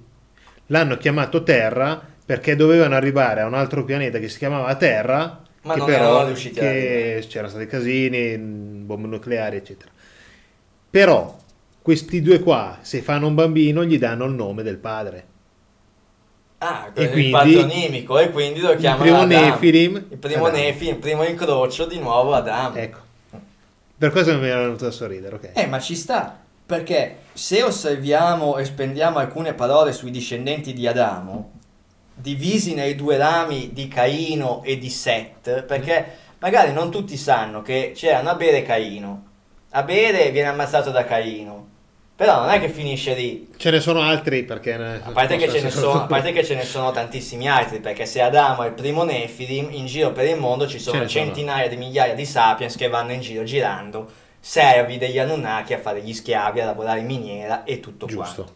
l'hanno 0.65 0.97
chiamato 0.97 1.43
Terra 1.43 2.01
perché 2.25 2.55
dovevano 2.55 2.95
arrivare 2.95 3.41
a 3.41 3.45
un 3.45 3.53
altro 3.53 3.83
pianeta 3.85 4.17
che 4.17 4.27
si 4.29 4.39
chiamava 4.39 4.73
Terra, 4.73 5.43
Ma 5.61 5.73
che 5.73 5.77
non 5.79 5.87
però 5.87 6.31
che 6.33 7.23
c'erano 7.27 7.49
stati 7.49 7.67
casini, 7.67 8.35
bombe 8.35 9.07
nucleari, 9.07 9.57
eccetera. 9.57 9.91
Però 10.89 11.37
questi 11.83 12.23
due 12.23 12.39
qua, 12.39 12.79
se 12.81 13.03
fanno 13.03 13.27
un 13.27 13.35
bambino, 13.35 13.83
gli 13.85 13.99
danno 13.99 14.25
il 14.25 14.33
nome 14.33 14.63
del 14.63 14.77
padre. 14.77 15.25
Ah, 16.57 16.89
E 16.95 17.03
il 17.03 17.11
quindi- 17.11 17.29
patronimico, 17.29 18.17
e 18.17 18.31
quindi 18.31 18.59
lo 18.59 18.71
Il 18.71 18.79
chiamano 18.79 19.01
primo 19.03 19.19
Adamo. 19.21 19.45
Nefilim, 19.49 20.05
Il 20.09 20.17
primo 20.17 20.45
Adamo. 20.47 20.63
Nefilim, 20.63 20.93
il 20.95 20.99
primo 20.99 21.23
incrocio 21.23 21.85
di 21.85 21.99
nuovo 21.99 22.33
Adamo. 22.33 22.75
Ecco. 22.75 23.03
Per 24.05 24.13
questo 24.13 24.37
mi 24.37 24.47
era 24.47 24.61
venuto 24.61 24.85
a 24.85 24.91
sorridere, 24.91 25.35
ok? 25.35 25.49
Eh, 25.53 25.65
ma 25.65 25.79
ci 25.79 25.95
sta, 25.95 26.39
perché 26.63 27.21
se 27.33 27.63
osserviamo 27.63 28.57
e 28.57 28.65
spendiamo 28.65 29.17
alcune 29.17 29.55
parole 29.55 29.93
sui 29.93 30.11
discendenti 30.11 30.73
di 30.73 30.85
Adamo, 30.85 31.53
divisi 32.13 32.75
nei 32.75 32.93
due 32.93 33.17
rami 33.17 33.71
di 33.73 33.87
Caino 33.87 34.61
e 34.63 34.77
di 34.77 34.91
Set, 34.91 35.63
perché 35.63 36.05
magari 36.37 36.71
non 36.71 36.91
tutti 36.91 37.17
sanno 37.17 37.63
che 37.63 37.93
c'erano 37.95 38.29
Abele 38.29 38.59
e 38.59 38.61
Caino. 38.61 39.23
Abele 39.71 40.29
viene 40.29 40.49
ammazzato 40.49 40.91
da 40.91 41.03
Caino, 41.03 41.67
però 42.16 42.39
non 42.41 42.49
è 42.49 42.59
che 42.59 42.70
finisce 42.70 43.13
lì. 43.13 43.49
Ce 43.57 43.70
ne 43.72 43.80
sono 43.80 44.01
altri 44.01 44.43
perché... 44.43 44.78
ne- 44.78 45.01
A 45.03 45.11
parte, 45.11 45.36
che 45.38 45.47
ce 45.49 45.57
ne 45.61 45.63
possono 45.63 45.91
sono, 45.91 46.03
a 46.03 46.05
parte 46.05 46.32
che 46.32 46.43
ce 46.45 46.55
ne 46.55 46.63
sono 46.63 46.91
tantissimi 46.91 47.49
altri, 47.49 47.80
perché 47.80 48.05
se 48.05 48.22
Adamo 48.22 48.63
è 48.63 48.68
il 48.68 48.74
primo 48.74 49.03
Nefilim, 49.03 49.68
in 49.72 49.86
giro 49.86 50.11
per 50.11 50.26
il 50.28 50.38
mondo 50.38 50.68
ci 50.68 50.80
sono 50.80 50.97
Ce 50.97 51.03
ne 51.03 51.09
sono. 51.09 51.26
centinaia 51.26 51.68
di 51.68 51.76
migliaia 51.78 52.13
di 52.16 52.26
sapiens 52.26 52.76
che 52.78 52.88
vanno 52.88 53.11
in 53.11 53.20
giro 53.22 53.43
girando, 53.43 54.09
servi 54.39 54.97
degli 54.97 55.20
Anunnaki 55.20 55.74
a 55.74 55.80
fare 55.80 56.01
gli 56.01 56.13
schiavi, 56.13 56.61
a 56.61 56.66
lavorare 56.66 56.99
in 56.99 57.05
miniera 57.05 57.63
e 57.66 57.80
tutto 57.82 58.05
quanto. 58.05 58.24
Giusto. 58.24 58.53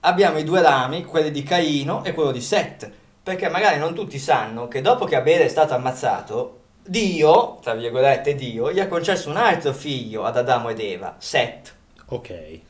Abbiamo 0.00 0.38
i 0.38 0.44
due 0.44 0.62
rami, 0.62 1.04
quelli 1.04 1.30
di 1.30 1.42
Caino 1.42 2.04
e 2.04 2.12
quello 2.14 2.30
di 2.30 2.40
Set, 2.40 2.88
perché 3.22 3.48
magari 3.48 3.78
non 3.78 3.92
tutti 3.92 4.18
sanno 4.20 4.68
che 4.68 4.80
dopo 4.80 5.04
che 5.04 5.16
Abele 5.16 5.44
è 5.44 5.48
stato 5.48 5.74
ammazzato, 5.74 6.60
Dio, 6.86 7.58
tra 7.62 7.74
virgolette 7.74 8.34
Dio, 8.34 8.72
gli 8.72 8.80
ha 8.80 8.88
concesso 8.88 9.28
un 9.30 9.36
altro 9.36 9.72
figlio 9.72 10.24
ad 10.24 10.36
Adamo 10.36 10.68
ed 10.68 10.80
Eva, 10.80 11.16
Set. 11.18 11.74
Ok. 12.08 12.60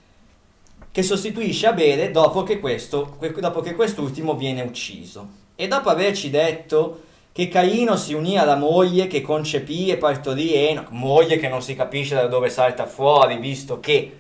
che 0.91 1.03
sostituisce 1.03 1.67
Abele 1.67 2.11
dopo 2.11 2.43
che, 2.43 2.59
questo, 2.59 3.17
que- 3.19 3.33
dopo 3.33 3.61
che 3.61 3.75
quest'ultimo 3.75 4.35
viene 4.35 4.63
ucciso. 4.63 5.29
E 5.55 5.69
dopo 5.69 5.91
averci 5.91 6.31
detto 6.31 7.03
che 7.33 7.49
Caino 7.49 7.97
si 7.97 8.15
unì 8.15 8.39
alla 8.39 8.57
moglie 8.57 9.07
che 9.07 9.21
concepì 9.21 9.91
e 9.91 9.99
partorì 9.99 10.55
Enoch, 10.55 10.89
moglie 10.89 11.37
che 11.37 11.49
non 11.49 11.61
si 11.61 11.75
capisce 11.77 12.15
da 12.15 12.29
dove 12.29 12.49
salta 12.49 12.87
fuori, 12.87 13.37
visto 13.37 13.79
che, 13.79 14.17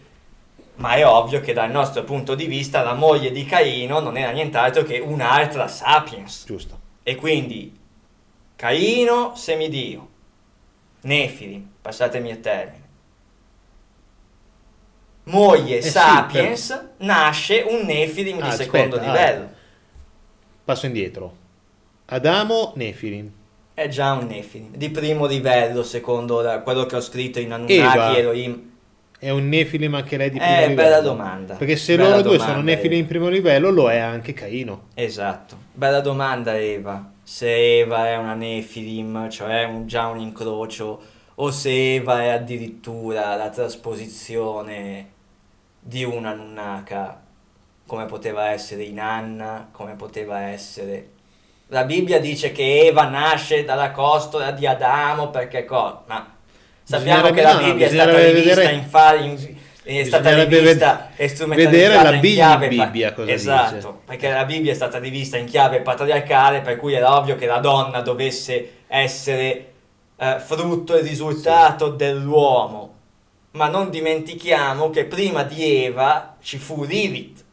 ma 0.74 0.96
è 0.96 1.06
ovvio 1.06 1.40
che 1.40 1.54
dal 1.54 1.70
nostro 1.70 2.04
punto 2.04 2.34
di 2.34 2.44
vista 2.44 2.82
la 2.82 2.92
moglie 2.92 3.30
di 3.30 3.46
Caino 3.46 4.00
non 4.00 4.18
era 4.18 4.32
nient'altro 4.32 4.82
che 4.82 4.98
un'altra 4.98 5.68
sapiens. 5.68 6.44
Giusto. 6.44 6.78
E 7.02 7.14
quindi 7.14 7.74
Caino, 8.56 9.34
semidio, 9.36 10.08
Nefilim, 11.02 11.66
passatemi 11.82 12.30
il 12.30 12.40
termine. 12.40 12.84
Moglie 15.24 15.78
Eh 15.78 15.82
sì, 15.82 15.90
Sapiens, 15.90 16.88
nasce 16.98 17.64
un 17.68 17.84
Nefilim 17.84 18.36
di 18.36 18.42
Ah, 18.46 18.50
secondo 18.52 18.96
aspetta, 18.96 19.12
livello. 19.12 19.50
Passo 20.64 20.86
indietro. 20.86 21.36
Adamo, 22.06 22.72
Nefilim. 22.76 23.30
È 23.74 23.88
già 23.88 24.12
un 24.12 24.26
Nefilim 24.26 24.74
di 24.74 24.88
primo 24.90 25.26
livello, 25.26 25.82
secondo 25.82 26.40
la- 26.40 26.60
quello 26.60 26.86
che 26.86 26.96
ho 26.96 27.00
scritto 27.00 27.38
in 27.40 27.52
Anunnaki, 27.52 27.74
Eva. 27.98 28.16
Elohim. 28.16 28.70
È 29.18 29.28
un 29.30 29.48
Nefilim 29.48 29.94
anche 29.94 30.16
lei 30.16 30.30
di 30.30 30.38
primo 30.38 30.52
Eh, 30.54 30.68
livello? 30.68 30.74
bella 30.88 31.00
domanda. 31.00 31.54
Perché 31.56 31.76
se 31.76 31.96
Bella 31.96 32.08
loro 32.10 32.22
due 32.22 32.32
domanda, 32.36 32.52
sono 32.54 32.64
Nefilim 32.64 32.98
in 33.00 33.06
primo 33.06 33.28
livello, 33.28 33.70
lo 33.70 33.90
è 33.90 33.98
anche 33.98 34.32
Caino. 34.32 34.84
Esatto, 34.94 35.56
bella 35.72 36.00
domanda 36.00 36.56
Eva. 36.56 37.10
Se 37.28 37.80
Eva 37.80 38.06
è 38.06 38.16
una 38.16 38.34
Nefilim, 38.34 39.28
cioè 39.28 39.64
un- 39.64 39.86
già 39.88 40.06
un 40.06 40.20
incrocio, 40.20 41.00
o 41.34 41.50
se 41.50 41.94
Eva 41.96 42.22
è 42.22 42.28
addirittura 42.28 43.34
la 43.34 43.50
trasposizione 43.50 45.10
di 45.80 46.04
una 46.04 46.32
Nunnaka, 46.34 47.20
come 47.84 48.04
poteva 48.06 48.50
essere 48.50 48.84
Inanna, 48.84 49.68
come 49.72 49.94
poteva 49.94 50.40
essere... 50.42 51.10
La 51.68 51.82
Bibbia 51.82 52.20
dice 52.20 52.52
che 52.52 52.82
Eva 52.86 53.08
nasce 53.08 53.64
dalla 53.64 53.90
costola 53.90 54.52
di 54.52 54.66
Adamo 54.66 55.30
perché 55.30 55.64
co- 55.64 56.02
Ma 56.06 56.32
sappiamo 56.84 57.30
che 57.30 57.42
la 57.42 57.56
Bibbia 57.56 57.86
è 57.86 57.90
stata 57.90 58.10
rivista 58.32 58.70
in 58.70 58.84
fare... 58.86 59.18
in- 59.24 59.56
è 59.86 60.04
stata 60.04 60.42
rivista 60.42 61.10
e 61.14 61.28
strumentalizzata 61.28 61.76
vedere 61.76 62.02
la 62.02 62.14
in 62.14 62.20
Bi- 62.20 62.32
chiave 62.34 62.68
Bibbia 62.68 63.12
cosa 63.12 63.30
esatto, 63.30 63.74
dice. 63.76 63.88
perché 64.04 64.30
la 64.30 64.44
Bibbia 64.44 64.72
è 64.72 64.74
stata 64.74 64.98
rivista 64.98 65.36
in 65.36 65.46
chiave 65.46 65.80
patriarcale, 65.80 66.60
per 66.60 66.76
cui 66.76 66.94
era 66.94 67.16
ovvio 67.16 67.36
che 67.36 67.46
la 67.46 67.58
donna 67.58 68.00
dovesse 68.00 68.70
essere 68.88 69.72
eh, 70.16 70.36
frutto 70.44 70.96
e 70.96 71.02
risultato 71.02 71.88
dell'uomo. 71.90 72.94
Ma 73.52 73.68
non 73.68 73.88
dimentichiamo 73.90 74.90
che 74.90 75.04
prima 75.04 75.42
di 75.44 75.84
Eva 75.84 76.36
ci 76.42 76.58
fu 76.58 76.84
Lilith, 76.84 77.44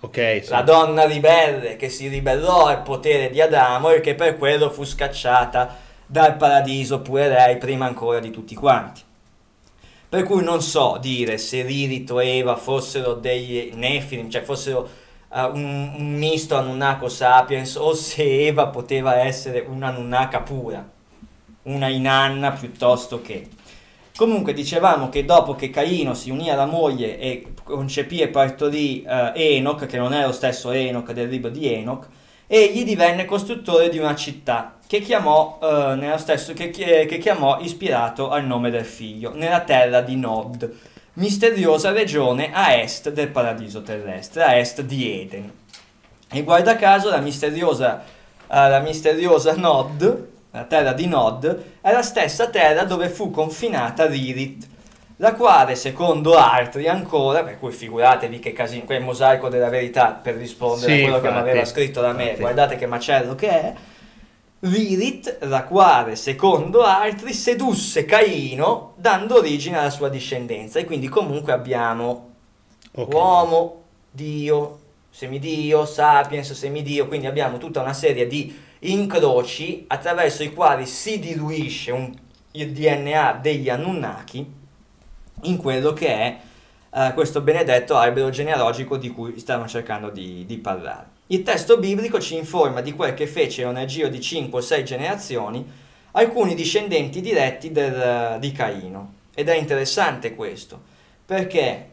Ok, 0.00 0.40
sì. 0.44 0.50
la 0.50 0.62
donna 0.62 1.04
ribelle 1.06 1.74
che 1.76 1.88
si 1.88 2.06
ribellò 2.06 2.66
al 2.66 2.82
potere 2.82 3.30
di 3.30 3.40
Adamo 3.40 3.90
e 3.90 4.00
che 4.00 4.14
per 4.14 4.36
quello 4.38 4.70
fu 4.70 4.84
scacciata 4.84 5.76
dal 6.06 6.36
paradiso 6.36 7.00
pure 7.00 7.28
lei 7.28 7.56
prima 7.58 7.86
ancora 7.86 8.20
di 8.20 8.30
tutti 8.30 8.54
quanti. 8.54 9.02
Per 10.10 10.22
cui 10.22 10.42
non 10.42 10.62
so 10.62 10.96
dire 10.98 11.36
se 11.36 11.62
Lilith 11.62 12.10
o 12.12 12.22
Eva 12.22 12.56
fossero 12.56 13.12
dei 13.12 13.72
Nefilim, 13.74 14.30
cioè 14.30 14.40
fossero 14.40 14.88
eh, 15.30 15.42
un, 15.42 15.92
un 15.98 16.14
misto 16.14 16.56
Anunnako 16.56 17.10
Sapiens 17.10 17.74
o 17.74 17.92
se 17.92 18.46
Eva 18.46 18.68
poteva 18.68 19.16
essere 19.16 19.66
una 19.68 19.88
Anunnaka 19.88 20.40
pura, 20.40 20.88
una 21.64 21.88
inanna 21.88 22.52
piuttosto 22.52 23.20
che. 23.20 23.48
Comunque 24.16 24.54
dicevamo 24.54 25.10
che 25.10 25.26
dopo 25.26 25.54
che 25.54 25.68
Caino 25.68 26.14
si 26.14 26.30
unì 26.30 26.50
alla 26.50 26.64
moglie 26.64 27.18
e 27.18 27.52
concepì 27.62 28.20
e 28.20 28.28
partorì 28.28 29.02
eh, 29.02 29.32
Enoch, 29.34 29.84
che 29.84 29.98
non 29.98 30.14
è 30.14 30.24
lo 30.24 30.32
stesso 30.32 30.70
Enoch 30.70 31.12
del 31.12 31.28
libro 31.28 31.50
di 31.50 31.70
Enoch, 31.70 32.08
egli 32.46 32.82
divenne 32.82 33.26
costruttore 33.26 33.90
di 33.90 33.98
una 33.98 34.16
città 34.16 34.77
che 34.88 35.00
chiamò, 35.00 35.58
eh, 35.62 35.94
nello 35.96 36.16
stesso, 36.16 36.54
che, 36.54 36.70
che 36.70 37.18
chiamò 37.18 37.58
ispirato 37.60 38.30
al 38.30 38.46
nome 38.46 38.70
del 38.70 38.86
figlio, 38.86 39.34
nella 39.34 39.60
terra 39.60 40.00
di 40.00 40.16
Nod, 40.16 40.72
misteriosa 41.14 41.92
regione 41.92 42.50
a 42.52 42.72
est 42.72 43.10
del 43.10 43.28
paradiso 43.28 43.82
terrestre, 43.82 44.42
a 44.42 44.56
est 44.56 44.80
di 44.80 45.20
Eden. 45.20 45.52
E 46.30 46.42
guarda 46.42 46.76
caso 46.76 47.10
la 47.10 47.18
misteriosa, 47.20 48.02
eh, 48.02 48.68
la 48.68 48.80
misteriosa 48.80 49.54
Nod, 49.56 50.26
la 50.52 50.64
terra 50.64 50.94
di 50.94 51.06
Nod, 51.06 51.64
è 51.82 51.92
la 51.92 52.02
stessa 52.02 52.48
terra 52.48 52.84
dove 52.84 53.10
fu 53.10 53.30
confinata 53.30 54.06
Lilith, 54.06 54.66
la 55.16 55.34
quale 55.34 55.74
secondo 55.74 56.34
altri 56.34 56.88
ancora, 56.88 57.42
per 57.42 57.58
cui 57.58 57.72
figuratevi 57.72 58.38
che 58.38 58.54
casino, 58.54 58.84
quel 58.86 59.02
mosaico 59.02 59.50
della 59.50 59.68
verità 59.68 60.18
per 60.22 60.36
rispondere 60.36 60.92
Sì, 60.94 60.98
a 61.00 61.02
quello 61.02 61.16
che 61.20 61.26
mi 61.26 61.32
infatti, 61.34 61.50
aveva 61.50 61.64
scritto 61.66 62.00
da 62.00 62.12
me, 62.12 62.22
infatti. 62.22 62.40
guardate 62.40 62.76
che 62.76 62.86
macello 62.86 63.34
che 63.34 63.48
è, 63.50 63.74
La 65.40 65.62
quale 65.64 66.16
secondo 66.16 66.82
altri 66.82 67.32
sedusse 67.32 68.04
Caino 68.04 68.94
dando 68.96 69.36
origine 69.36 69.78
alla 69.78 69.90
sua 69.90 70.08
discendenza 70.08 70.80
e 70.80 70.84
quindi 70.84 71.08
comunque 71.08 71.52
abbiamo 71.52 72.26
Ok. 72.92 73.14
uomo, 73.14 73.82
Dio, 74.10 74.80
semidio, 75.10 75.84
sapiens, 75.86 76.52
semidio, 76.52 77.06
quindi 77.06 77.26
abbiamo 77.26 77.58
tutta 77.58 77.80
una 77.80 77.92
serie 77.92 78.26
di 78.26 78.52
incroci 78.80 79.84
attraverso 79.86 80.42
i 80.42 80.52
quali 80.52 80.86
si 80.86 81.20
diluisce 81.20 81.92
un- 81.92 82.12
il 82.52 82.72
DNA 82.72 83.38
degli 83.40 83.68
Anunnaki 83.68 84.44
in 85.42 85.56
quello 85.56 85.92
che 85.92 86.08
è 86.08 86.38
eh, 86.90 87.12
questo 87.14 87.42
benedetto 87.42 87.96
albero 87.96 88.30
genealogico 88.30 88.96
di 88.96 89.10
cui 89.10 89.38
stiamo 89.38 89.68
cercando 89.68 90.10
di, 90.10 90.44
di 90.46 90.56
parlare. 90.58 91.16
Il 91.30 91.42
testo 91.42 91.76
biblico 91.76 92.20
ci 92.20 92.36
informa 92.36 92.80
di 92.80 92.94
quel 92.94 93.12
che 93.12 93.26
fecero 93.26 93.70
nel 93.70 93.86
giro 93.86 94.08
di 94.08 94.18
5 94.18 94.58
o 94.58 94.62
6 94.62 94.82
generazioni 94.82 95.62
alcuni 96.12 96.54
discendenti 96.54 97.20
diretti 97.20 97.70
del- 97.70 98.38
di 98.40 98.50
Caino. 98.50 99.12
Ed 99.34 99.50
è 99.50 99.54
interessante 99.54 100.34
questo, 100.34 100.80
perché 101.26 101.90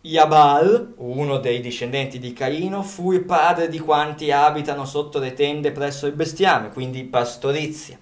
Jabal, 0.00 0.94
uno 0.98 1.38
dei 1.38 1.60
discendenti 1.60 2.20
di 2.20 2.32
Caino, 2.32 2.84
fu 2.84 3.10
il 3.10 3.24
padre 3.24 3.68
di 3.68 3.80
quanti 3.80 4.30
abitano 4.30 4.84
sotto 4.84 5.18
le 5.18 5.34
tende 5.34 5.72
presso 5.72 6.06
il 6.06 6.12
bestiame, 6.12 6.70
quindi 6.70 7.02
pastorizia. 7.02 7.98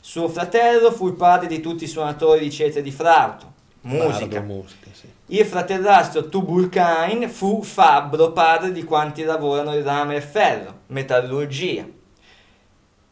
Suo 0.00 0.28
fratello 0.28 0.90
fu 0.90 1.06
il 1.06 1.14
padre 1.14 1.48
di 1.48 1.60
tutti 1.60 1.84
i 1.84 1.88
suonatori 1.88 2.40
di 2.40 2.50
cetre 2.50 2.80
di 2.80 2.90
flauto, 2.90 3.52
musica. 3.86 4.40
Bardo, 4.40 4.54
musica, 4.54 4.90
sì. 4.92 5.08
Il 5.26 5.44
fratellastro 5.44 6.28
Tubul-Cain 6.28 7.28
fu 7.28 7.62
fabbro, 7.62 8.32
padre 8.32 8.72
di 8.72 8.84
quanti 8.84 9.22
lavorano 9.22 9.74
il 9.74 9.82
rame 9.82 10.16
e 10.16 10.20
ferro, 10.20 10.80
metallurgia. 10.88 11.86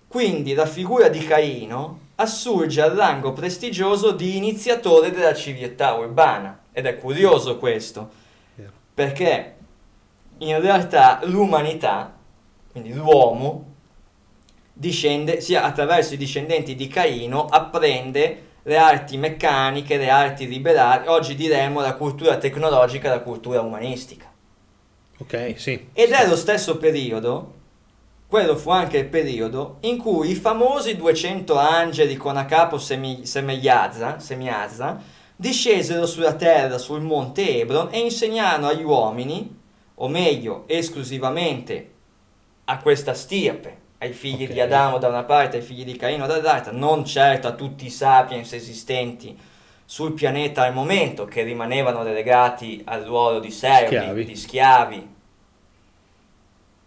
Quindi 0.06 0.52
la 0.54 0.66
figura 0.66 1.08
di 1.08 1.20
Caino 1.20 2.00
assurge 2.16 2.80
al 2.80 2.92
rango 2.92 3.32
prestigioso 3.32 4.12
di 4.12 4.36
iniziatore 4.36 5.10
della 5.10 5.34
civiltà 5.34 5.94
urbana. 5.94 6.60
Ed 6.72 6.86
è 6.86 6.98
curioso 6.98 7.56
questo, 7.58 8.10
perché 8.92 9.56
in 10.38 10.60
realtà 10.60 11.20
l'umanità, 11.24 12.14
quindi 12.70 12.92
l'uomo, 12.92 13.72
discende, 14.72 15.40
sia 15.40 15.62
attraverso 15.62 16.14
i 16.14 16.16
discendenti 16.16 16.74
di 16.74 16.88
Caino, 16.88 17.46
apprende 17.46 18.42
le 18.66 18.76
arti 18.78 19.16
meccaniche, 19.18 19.98
le 19.98 20.08
arti 20.08 20.48
liberali, 20.48 21.06
oggi 21.08 21.34
diremmo 21.34 21.80
la 21.80 21.94
cultura 21.94 22.38
tecnologica, 22.38 23.10
la 23.10 23.20
cultura 23.20 23.60
umanistica. 23.60 24.32
Ok, 25.18 25.54
sì. 25.56 25.88
Ed 25.92 26.10
è 26.10 26.26
lo 26.26 26.36
stesso 26.36 26.78
periodo, 26.78 27.52
quello 28.26 28.56
fu 28.56 28.70
anche 28.70 28.98
il 28.98 29.06
periodo, 29.06 29.76
in 29.80 29.98
cui 29.98 30.30
i 30.30 30.34
famosi 30.34 30.96
200 30.96 31.56
angeli 31.56 32.16
con 32.16 32.36
a 32.36 32.46
capo 32.46 32.78
Semi- 32.78 33.26
Semeiazza, 33.26 34.18
Semiazza 34.18 35.00
discesero 35.36 36.06
sulla 36.06 36.34
terra, 36.34 36.78
sul 36.78 37.02
monte 37.02 37.60
Ebron 37.60 37.88
e 37.90 38.00
insegnarono 38.00 38.68
agli 38.68 38.82
uomini, 38.82 39.60
o 39.96 40.08
meglio, 40.08 40.64
esclusivamente 40.66 41.90
a 42.64 42.78
questa 42.78 43.12
stirpe, 43.12 43.82
ai 44.04 44.12
figli 44.12 44.44
Ok. 44.44 44.52
di 44.52 44.60
Adamo 44.60 44.98
da 44.98 45.08
una 45.08 45.24
parte 45.24 45.56
ai 45.58 45.62
figli 45.62 45.84
di 45.84 45.96
Caino 45.96 46.26
dall'altra, 46.26 46.72
non 46.72 47.04
certo 47.04 47.48
a 47.48 47.52
tutti 47.52 47.86
i 47.86 47.90
sapiens 47.90 48.52
esistenti 48.52 49.36
sul 49.86 50.12
pianeta 50.12 50.62
al 50.64 50.72
momento, 50.72 51.24
che 51.26 51.42
rimanevano 51.42 52.02
relegati 52.02 52.82
al 52.86 53.02
ruolo 53.04 53.38
di 53.40 53.50
servi, 53.50 53.96
Schiavi. 53.96 54.24
di 54.24 54.36
schiavi. 54.36 55.08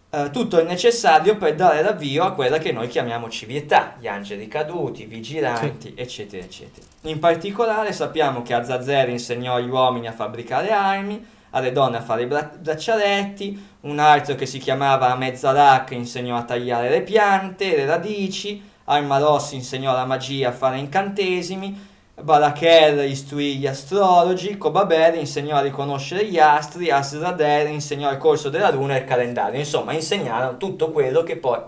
Eh, 0.09 0.29
tutto 0.31 0.59
il 0.59 0.65
necessario 0.65 1.35
per 1.37 1.53
dare 1.55 1.81
l'avvio 1.81 2.23
a 2.23 2.31
quella 2.31 2.57
che 2.59 2.71
noi 2.71 2.87
chiamiamo 2.87 3.29
civiltà, 3.29 3.95
gli 3.99 4.07
angeli 4.07 4.47
caduti, 4.47 5.03
i 5.03 5.05
vigilanti, 5.05 5.93
eccetera, 5.95 6.43
eccetera. 6.43 6.85
In 7.01 7.19
particolare 7.19 7.91
sappiamo 7.91 8.41
che 8.41 8.53
Azazel 8.53 9.09
insegnò 9.09 9.55
agli 9.55 9.69
uomini 9.69 10.07
a 10.07 10.13
fabbricare 10.13 10.71
armi, 10.71 11.23
alle 11.57 11.71
donne 11.71 11.97
a 11.97 12.01
fare 12.01 12.23
i 12.23 12.25
bra- 12.27 12.51
braccialetti, 12.57 13.75
un 13.81 13.99
altro 13.99 14.35
che 14.35 14.45
si 14.45 14.59
chiamava 14.59 15.15
Mezzalak 15.15 15.91
insegnò 15.91 16.37
a 16.37 16.43
tagliare 16.43 16.89
le 16.89 17.01
piante, 17.01 17.75
le 17.75 17.85
radici, 17.85 18.61
Armaros 18.85 19.51
insegnò 19.51 19.91
la 19.93 20.05
magia 20.05 20.49
a 20.49 20.53
fare 20.53 20.77
incantesimi, 20.77 21.95
Balaker 22.19 23.03
istruì 23.05 23.57
gli 23.57 23.67
astrologi, 23.67 24.57
Kobaber 24.57 25.15
insegnò 25.15 25.57
a 25.57 25.61
riconoscere 25.61 26.25
gli 26.25 26.39
astri, 26.39 26.89
Asrader 26.89 27.67
insegnò 27.67 28.09
il 28.11 28.17
corso 28.17 28.49
della 28.49 28.71
luna 28.71 28.95
e 28.95 28.99
il 28.99 29.05
calendario. 29.05 29.59
Insomma, 29.59 29.93
insegnarono 29.93 30.57
tutto 30.57 30.91
quello 30.91 31.21
che 31.21 31.37
poi 31.37 31.59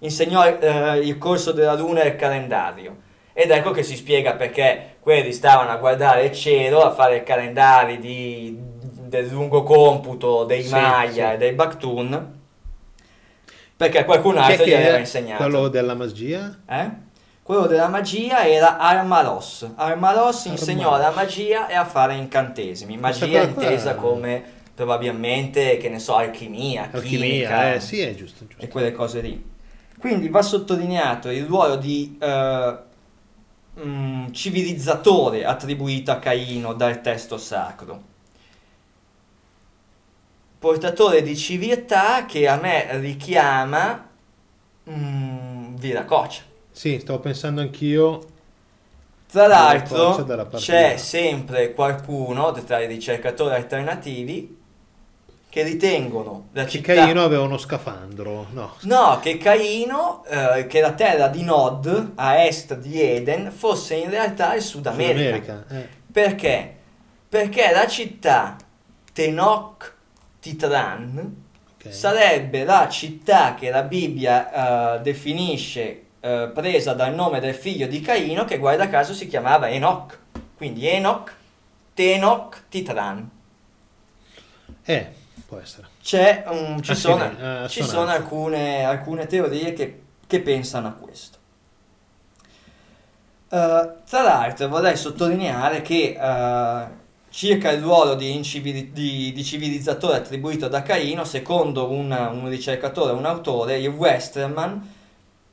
insegnò 0.00 0.44
eh, 0.44 0.98
il 0.98 1.16
corso 1.16 1.52
della 1.52 1.74
luna 1.74 2.02
e 2.02 2.08
il 2.08 2.16
calendario. 2.16 2.96
Ed 3.32 3.50
ecco 3.50 3.70
che 3.70 3.82
si 3.82 3.96
spiega 3.96 4.34
perché 4.34 4.96
quelli 5.00 5.32
stavano 5.32 5.70
a 5.70 5.76
guardare 5.76 6.24
il 6.26 6.32
cielo, 6.32 6.82
a 6.82 6.92
fare 6.92 7.22
calendari 7.22 7.98
di- 7.98 8.56
del 9.14 9.28
lungo 9.28 9.62
computo 9.62 10.44
dei 10.44 10.62
Sì, 10.62 10.70
Maya 10.72 11.28
sì. 11.28 11.34
e 11.34 11.36
dei 11.36 11.52
Bactun, 11.52 12.32
perché 13.76 14.04
qualcun 14.04 14.38
altro 14.38 14.64
gli 14.64 14.72
aveva 14.72 14.98
insegnato. 14.98 15.42
quello 15.42 15.68
della 15.68 15.94
magia? 15.94 16.58
Eh? 16.68 16.90
Quello 17.42 17.66
della 17.66 17.88
magia 17.88 18.46
era 18.46 18.78
Armaros. 18.78 19.68
Armaros 19.74 20.46
insegnò 20.46 20.96
la 20.96 21.10
magia 21.10 21.68
e 21.68 21.74
a 21.74 21.84
fare 21.84 22.14
incantesimi. 22.14 22.96
Magia 22.96 23.42
intesa 23.42 23.94
come 23.96 24.42
probabilmente, 24.74 25.76
che 25.76 25.88
ne 25.88 25.98
so, 25.98 26.16
alchimia, 26.16 26.88
Alchimia, 26.90 27.18
chimica 27.18 27.74
eh, 27.74 27.80
sì, 27.80 28.00
è 28.00 28.14
giusto, 28.14 28.44
e 28.44 28.46
giusto. 28.48 28.68
quelle 28.68 28.92
cose 28.92 29.20
lì. 29.20 29.52
Quindi 29.98 30.28
va 30.28 30.42
sottolineato 30.42 31.30
il 31.30 31.44
ruolo 31.44 31.76
di 31.76 32.18
eh, 32.20 32.76
mm, 33.84 34.32
civilizzatore 34.32 35.44
attribuito 35.44 36.10
a 36.10 36.16
Caino 36.16 36.72
dal 36.72 37.00
testo 37.02 37.36
sacro. 37.36 38.12
Portatore 40.64 41.20
di 41.20 41.36
civiltà 41.36 42.24
che 42.24 42.48
a 42.48 42.56
me 42.56 42.86
richiama 42.98 44.08
mm, 44.88 45.74
Viracocha. 45.76 46.40
Sì, 46.70 46.98
stavo 47.00 47.18
pensando 47.18 47.60
anch'io. 47.60 48.24
Tra 49.30 49.46
l'altro 49.46 50.24
c'è 50.56 50.96
sempre 50.96 51.74
qualcuno 51.74 52.50
tra 52.52 52.80
i 52.80 52.86
ricercatori 52.86 53.54
alternativi 53.54 54.58
che 55.50 55.62
ritengono 55.64 56.46
la 56.52 56.64
Che 56.64 56.70
città... 56.70 56.94
Caino 56.94 57.22
aveva 57.22 57.42
uno 57.42 57.58
scafandro, 57.58 58.46
no? 58.52 58.76
No, 58.84 59.18
che 59.20 59.36
Caino, 59.36 60.24
eh, 60.24 60.66
che 60.66 60.80
la 60.80 60.92
terra 60.92 61.28
di 61.28 61.42
Nod, 61.42 62.12
a 62.14 62.42
est 62.42 62.78
di 62.78 63.02
Eden, 63.02 63.50
fosse 63.50 63.96
in 63.96 64.08
realtà 64.08 64.54
il 64.54 64.62
Sud 64.62 64.86
America. 64.86 65.36
Sud 65.36 65.54
America, 65.56 65.64
eh. 65.68 65.88
Perché? 66.10 66.74
Perché 67.28 67.70
la 67.70 67.86
città 67.86 68.56
Tenoch 69.12 69.93
Titran 70.44 71.36
ok. 71.78 71.90
sarebbe 71.90 72.64
la 72.64 72.86
città 72.90 73.54
che 73.54 73.70
la 73.70 73.80
Bibbia 73.80 74.96
eh, 74.96 75.00
definisce 75.00 76.02
eh, 76.20 76.50
presa 76.52 76.92
dal 76.92 77.14
nome 77.14 77.40
del 77.40 77.54
figlio 77.54 77.86
di 77.86 78.02
Caino, 78.02 78.44
che 78.44 78.58
guarda 78.58 78.90
caso 78.90 79.14
si 79.14 79.26
chiamava 79.26 79.70
Enoch. 79.70 80.18
Quindi 80.54 80.86
Enoch, 80.86 81.32
Tenoch 81.94 82.64
Titran. 82.68 83.30
Eh, 84.84 85.12
può 85.46 85.58
essere. 85.58 85.88
C'è 86.02 86.44
un- 86.48 86.82
ci 86.82 86.94
sono, 86.94 87.24
eh, 87.24 87.68
ci 87.70 87.82
sono 87.82 88.10
alcune, 88.10 88.84
alcune 88.84 89.26
teorie 89.26 89.72
che, 89.72 90.02
che 90.26 90.40
pensano 90.40 90.88
a 90.88 90.92
questo. 90.92 91.38
Tra 93.48 94.22
l'altro 94.22 94.68
vorrei 94.68 94.96
sottolineare 94.96 95.80
che 95.80 96.16
circa 97.34 97.72
il 97.72 97.82
ruolo 97.82 98.14
di, 98.14 98.32
incivili- 98.32 98.92
di- 98.92 99.32
di 99.32 99.44
civilizzatore 99.44 100.18
attribuito 100.18 100.68
da 100.68 100.82
Caino, 100.82 101.24
secondo 101.24 101.90
un, 101.90 102.12
un 102.12 102.48
ricercatore, 102.48 103.12
un 103.12 103.24
autore, 103.24 103.78
il 103.80 103.88
Westerman, 103.88 104.94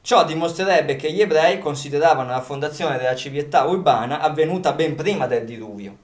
ciò 0.01 0.23
dimostrerebbe 0.23 0.95
che 0.95 1.11
gli 1.11 1.21
ebrei 1.21 1.57
consideravano 1.57 2.29
la 2.29 2.41
fondazione 2.41 2.99
della 2.99 3.15
civiltà 3.15 3.63
urbana 3.63 4.19
avvenuta 4.19 4.73
ben 4.73 4.93
prima 4.95 5.25
del 5.25 5.43
diluvio. 5.43 5.97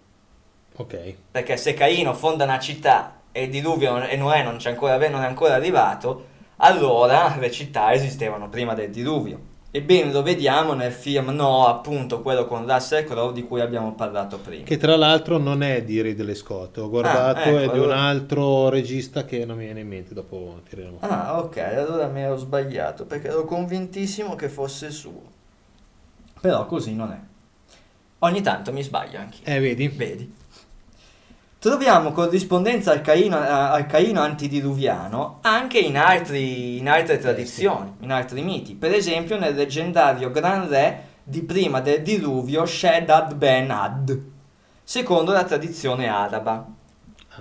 Ok. 0.78 1.14
Perché 1.30 1.58
se 1.58 1.76
Caino 1.76 2.16
fonda 2.16 2.46
una 2.46 2.58
città 2.58 3.20
e 3.32 3.44
il 3.44 3.52
diluvio 3.52 3.92
non- 3.92 4.08
e 4.10 4.16
Noè 4.16 4.42
non, 4.42 4.58
c'è 4.58 4.72
ancora, 4.72 4.98
non 5.10 5.22
è 5.22 5.28
ancora 5.28 5.54
arrivato, 5.54 6.26
allora 6.58 7.36
le 7.38 7.52
città 7.52 7.94
esistevano 7.94 8.50
prima 8.50 8.74
del 8.74 8.90
diluvio. 8.90 9.40
E 9.70 9.82
ben 9.82 10.12
lo 10.12 10.24
vediamo 10.24 10.74
nel 10.74 10.94
film 10.94 11.30
No, 11.30 11.68
appunto 11.68 12.22
quello 12.22 12.46
con 12.46 12.66
Russell 12.66 13.04
Crowe 13.06 13.34
di 13.34 13.44
cui 13.44 13.60
abbiamo 13.60 13.94
parlato 13.94 14.40
prima. 14.40 14.64
Che 14.64 14.78
tra 14.78 14.96
l'altro 14.96 15.38
non 15.38 15.62
è 15.62 15.84
di 15.84 16.02
Ridley 16.02 16.36
Scott, 16.36 16.78
ho 16.78 16.90
guardato, 16.90 17.40
ecco, 17.42 17.58
è 17.58 17.62
di 17.64 17.78
un 17.78 17.84
allora- 17.84 18.00
altro 18.00 18.70
regista 18.70 19.26
che 19.26 19.46
non 19.46 19.58
mi 19.58 19.66
viene 19.66 19.82
in 19.82 19.88
mente, 19.88 20.14
dopo 20.14 20.62
tireremo 20.68 21.00
fuori. 21.00 21.14
Ah, 21.14 21.38
ok, 21.40 21.58
allora 21.58 22.08
mi 22.08 22.22
ero 22.22 22.38
sbagliato 22.38 23.06
perché 23.06 23.28
ero 23.28 23.44
convintissimo 23.44 24.36
che 24.36 24.48
fosse 24.48 24.90
suo. 24.90 25.22
Però 26.40 26.66
così 26.66 26.96
non 26.96 27.12
è. 27.12 27.20
Ogni 28.20 28.42
tanto 28.42 28.72
mi 28.72 28.82
sbaglio 28.82 29.20
anch'io. 29.20 29.46
Eh, 29.46 29.60
vedi? 29.60 29.88
Vedi. 29.90 30.34
Troviamo 31.60 32.12
corrispondenza 32.12 32.92
al 32.92 33.02
Caino, 33.02 33.36
al 33.36 33.88
Caino 33.88 34.22
antidiluviano 34.22 35.40
anche 35.42 35.80
in, 35.80 35.98
altri- 35.98 36.78
in 36.78 36.88
altre 36.88 37.18
tradizioni, 37.18 37.96
in 38.02 38.12
altri 38.12 38.44
miti. 38.44 38.76
Per 38.76 38.94
esempio 38.94 39.40
nel 39.40 39.56
leggendario 39.56 40.30
Gran 40.30 40.70
Re 40.70 41.06
di 41.24 41.42
prima 41.42 41.82
del 41.82 42.04
diluvio 42.04 42.64
Shedad 42.64 43.34
Ben 43.34 43.72
Ad, 43.72 44.22
secondo 44.84 45.32
la 45.32 45.44
tradizione 45.46 46.08
araba, 46.08 46.64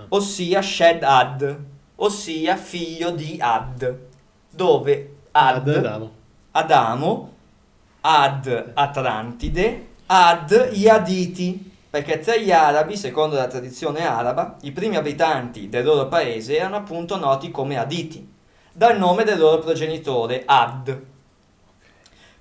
ossia 0.09 0.63
Shedad, 0.63 1.59
ossia 1.95 2.55
figlio 2.55 3.11
di 3.11 3.37
Ad, 3.39 3.99
dove 4.49 5.15
Ad, 5.29 5.67
Ad, 5.67 5.75
Adamo. 5.75 6.11
Adamo, 6.51 7.33
Ad 8.01 8.71
Atlantide, 8.73 9.87
Ad 10.07 10.71
gli 10.71 10.87
Aditi, 10.87 11.71
perché 11.89 12.19
tra 12.19 12.35
gli 12.35 12.51
arabi, 12.51 12.97
secondo 12.97 13.35
la 13.35 13.47
tradizione 13.47 14.05
araba, 14.05 14.57
i 14.61 14.71
primi 14.71 14.97
abitanti 14.97 15.69
del 15.69 15.85
loro 15.85 16.07
paese 16.07 16.57
erano 16.57 16.75
appunto 16.75 17.17
noti 17.17 17.49
come 17.49 17.77
Aditi, 17.77 18.27
dal 18.73 18.97
nome 18.97 19.23
del 19.23 19.39
loro 19.39 19.59
progenitore 19.59 20.43
Ad. 20.45 21.01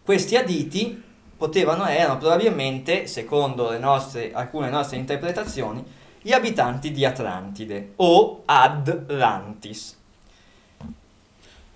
Questi 0.03 0.37
Aditi 0.37 1.03
potevano 1.37 1.87
erano 1.87 2.19
probabilmente, 2.19 3.07
secondo 3.07 3.77
nostre, 3.79 4.33
alcune 4.33 4.71
nostre 4.71 4.97
interpretazioni, 4.97 5.85
gli 6.21 6.33
abitanti 6.33 6.91
di 6.91 7.05
Atlantide 7.05 7.93
o 7.97 8.43
Atlantis. 8.47 9.97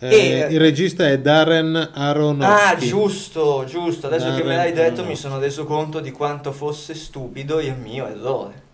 Eh, 0.03 0.09
E- 0.09 0.47
il 0.51 0.59
regista 0.59 1.07
è 1.07 1.19
Darren 1.19 1.91
Aronofsky. 1.93 2.75
Ah, 2.75 2.77
giusto, 2.77 3.65
giusto. 3.67 4.07
Adesso 4.07 4.35
che 4.35 4.43
me 4.43 4.57
l'hai 4.57 4.73
Darren 4.73 4.75
detto 4.75 5.03
mi 5.03 5.13
Aronofsky. 5.13 5.17
sono 5.17 5.39
reso 5.39 5.65
conto 5.65 6.01
di 6.01 6.11
quanto 6.11 6.53
fosse 6.53 6.95
stupido 6.95 7.61
il 7.61 7.75
mio 7.77 8.07
errore. 8.07 8.69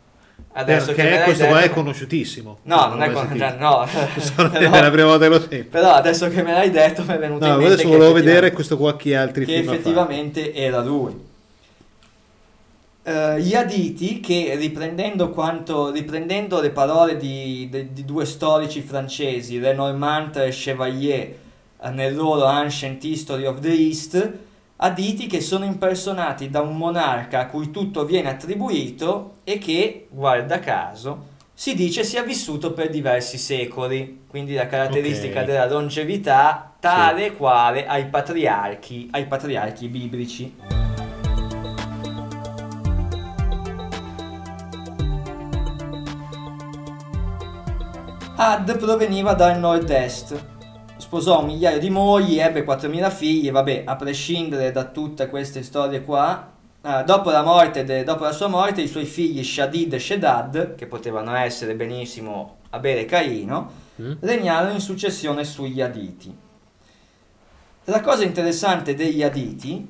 Adesso 0.53 0.93
che 0.93 1.03
Perché 1.03 1.23
questo 1.25 1.43
detto... 1.43 1.55
qua 1.55 1.63
è 1.65 1.71
conosciutissimo. 1.71 2.59
No, 2.63 2.87
non 2.87 3.03
è 3.03 3.09
l'ho 3.09 3.13
mai 3.13 3.27
con... 3.29 3.39
sentito. 3.39 3.59
no. 3.59 3.87
È 4.77 4.81
la 4.81 4.91
prima 4.91 5.09
volta 5.09 5.25
che 5.25 5.31
lo 5.31 5.41
sento. 5.41 5.69
Però 5.71 5.93
adesso 5.93 6.29
che 6.29 6.43
me 6.43 6.53
l'hai 6.53 6.71
detto 6.71 7.03
mi 7.03 7.15
è 7.15 7.19
venuto 7.19 7.45
No, 7.45 7.53
in 7.53 7.59
mente 7.59 7.73
adesso 7.75 7.89
che 7.89 7.97
volevo 7.97 8.13
vedere 8.15 8.53
questo 8.53 8.77
qua 8.79 8.97
che 8.97 9.17
altri 9.17 9.45
che 9.45 9.57
film 9.57 9.69
ha 9.69 9.73
effettivamente 9.75 10.55
era 10.55 10.81
lui. 10.81 11.26
Eh, 13.09 13.41
gli 13.41 13.55
Aditi, 13.55 14.19
che 14.19 14.57
riprendendo, 14.57 15.31
quanto, 15.31 15.93
riprendendo 15.93 16.61
le 16.61 16.71
parole 16.71 17.17
di, 17.17 17.69
de- 17.71 17.93
di 17.93 18.05
due 18.05 18.25
storici 18.25 18.81
francesi, 18.81 19.61
Lenormand 19.61 20.35
e 20.35 20.49
Chevalier, 20.51 21.35
eh, 21.81 21.91
nel 21.91 22.17
loro 22.17 22.47
Ancient 22.47 23.05
History 23.05 23.45
of 23.47 23.61
the 23.61 23.71
East, 23.71 24.33
Aditi 24.79 25.29
che 25.29 25.41
sono 25.41 25.65
impersonati 25.65 26.51
da 26.51 26.63
un 26.63 26.77
monarca 26.77 27.39
a 27.39 27.47
cui 27.47 27.71
tutto 27.71 28.05
viene 28.05 28.29
attribuito 28.29 29.35
e 29.45 29.59
che, 29.59 30.09
guarda 30.11 30.59
caso, 30.59 31.27
si 31.55 31.77
dice 31.77 32.03
sia 32.03 32.25
vissuto 32.25 32.73
per 32.73 32.91
diversi 32.91 33.39
secoli, 33.39 34.23
quindi 34.29 34.55
la 34.55 34.67
caratteristica 34.67 35.43
Ok. 35.43 35.47
della 35.47 35.69
longevità 35.69 36.75
tale 36.81 37.37
quale 37.37 37.87
ai 37.87 38.07
patriarchi, 38.07 39.11
ai 39.13 39.27
patriarchi 39.27 39.87
biblici. 39.87 40.55
Ad 48.39 48.77
proveniva 48.77 49.33
dal 49.33 49.59
nord-est, 49.59 50.45
sposò 50.99 51.41
un 51.41 51.47
migliaio 51.47 51.79
di 51.79 51.89
mogli, 51.89 52.39
ebbe 52.39 52.65
4.000 52.65 53.11
figli, 53.11 53.51
vabbè, 53.51 53.85
a 53.87 53.97
prescindere 53.97 54.73
da 54.73 54.85
tutte 54.85 55.27
queste 55.29 55.63
storie 55.63 56.03
qua, 56.03 56.53
eh, 56.83 57.03
dopo, 57.05 57.31
la 57.31 57.43
morte 57.43 57.85
de- 57.85 58.05
dopo 58.05 58.25
la 58.25 58.33
sua 58.33 58.49
morte 58.49 58.83
i 58.83 58.89
suoi 58.89 59.07
figli 59.07 59.43
Shadid 59.43 59.95
e 59.95 59.99
Shedad, 59.99 60.75
che 60.75 60.87
potevano 60.87 61.35
essere 61.35 61.75
benissimo 61.75 62.57
Abele 62.71 63.01
e 63.01 63.05
Caino, 63.07 63.85
Mm? 63.99 64.13
regnarono 64.21 64.73
in 64.75 64.81
successione 64.81 65.43
sugli 65.43 65.81
Aditi. 65.81 66.37
La 67.85 68.03
cosa 68.03 68.25
interessante 68.25 68.95
degli 68.95 69.23
Aditi 69.23 69.89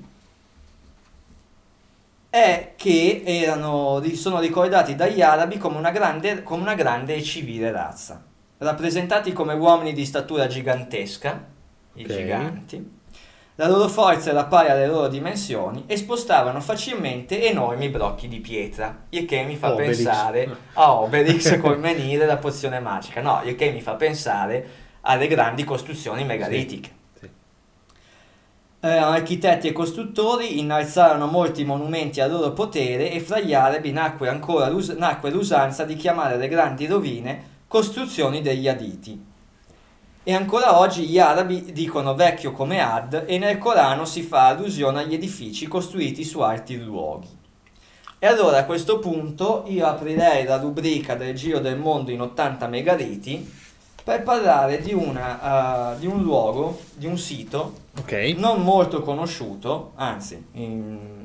è 2.30 2.74
che 2.76 3.22
erano, 3.24 4.00
sono 4.14 4.38
ricordati 4.38 4.94
dagli 4.94 5.22
arabi 5.22 5.58
come 5.58 5.76
una 5.78 5.90
grande, 5.90 6.44
come 6.44 6.62
una 6.62 6.74
grande 6.74 7.16
e 7.16 7.22
civile 7.24 7.72
razza, 7.72 8.22
rappresentati 8.58 9.32
come 9.32 9.54
uomini 9.54 9.92
di 9.92 10.04
statura 10.04 10.46
gigantesca, 10.46 11.44
i 11.94 12.02
Ok. 12.04 12.12
giganti. 12.12 12.94
La 13.58 13.68
loro 13.68 13.88
forza 13.88 14.30
era 14.30 14.44
pari 14.44 14.68
alle 14.68 14.86
loro 14.86 15.08
dimensioni 15.08 15.84
e 15.86 15.96
spostavano 15.96 16.60
facilmente 16.60 17.42
enormi 17.48 17.88
blocchi 17.88 18.28
di 18.28 18.40
pietra, 18.40 19.04
il 19.10 19.24
che 19.24 19.44
mi 19.44 19.56
fa 19.56 19.72
Obelix. 19.72 19.96
pensare 19.96 20.56
a 20.74 20.92
Obelix 20.92 21.56
col 21.60 21.78
menire 21.78 22.26
la 22.26 22.36
pozione 22.36 22.80
magica, 22.80 23.22
no, 23.22 23.40
il 23.44 23.56
che 23.56 23.70
mi 23.70 23.80
fa 23.80 23.94
pensare 23.94 24.68
alle 25.02 25.26
grandi 25.26 25.64
costruzioni 25.64 26.24
megalitiche. 26.24 26.90
Sì. 27.18 27.30
Erano 28.80 29.12
architetti 29.12 29.68
e 29.68 29.72
costruttori, 29.72 30.58
innalzarono 30.58 31.26
molti 31.26 31.64
monumenti 31.64 32.20
al 32.20 32.30
loro 32.30 32.52
potere 32.52 33.10
e 33.10 33.20
fra 33.20 33.40
gli 33.40 33.54
arabi 33.54 33.90
nacque 33.90 34.28
ancora 34.28 34.68
l'us- 34.68 34.90
nacque 34.96 35.30
l'usanza 35.30 35.84
di 35.84 35.96
chiamare 35.96 36.36
le 36.36 36.48
grandi 36.48 36.86
rovine 36.86 37.54
costruzioni 37.68 38.42
degli 38.42 38.68
Aditi. 38.68 39.24
E 40.22 40.34
ancora 40.34 40.78
oggi 40.78 41.06
gli 41.06 41.18
arabi 41.18 41.72
dicono 41.72 42.14
vecchio 42.14 42.50
come 42.52 42.80
Ad 42.80 43.24
e 43.26 43.38
nel 43.38 43.58
Corano 43.58 44.04
si 44.04 44.22
fa 44.22 44.48
allusione 44.48 45.00
agli 45.02 45.14
edifici 45.14 45.68
costruiti 45.68 46.24
su 46.24 46.40
alti 46.40 46.76
luoghi. 46.82 47.28
E 48.18 48.26
allora 48.26 48.58
a 48.58 48.64
questo 48.64 48.98
punto 48.98 49.64
io 49.66 49.86
aprirei 49.86 50.44
la 50.44 50.56
rubrica 50.56 51.14
del 51.14 51.34
Giro 51.34 51.60
del 51.60 51.76
Mondo 51.76 52.10
in 52.10 52.20
80 52.22 52.66
megaliti 52.66 53.52
per 54.02 54.22
parlare 54.22 54.80
di, 54.80 54.94
una, 54.94 55.92
eh, 55.94 55.98
di 55.98 56.06
un 56.06 56.22
luogo, 56.22 56.80
di 56.94 57.06
un 57.06 57.18
sito 57.18 57.84
Ok. 57.98 58.12
non 58.36 58.62
molto 58.62 59.02
conosciuto, 59.02 59.92
anzi, 59.96 60.44
in- 60.52 61.15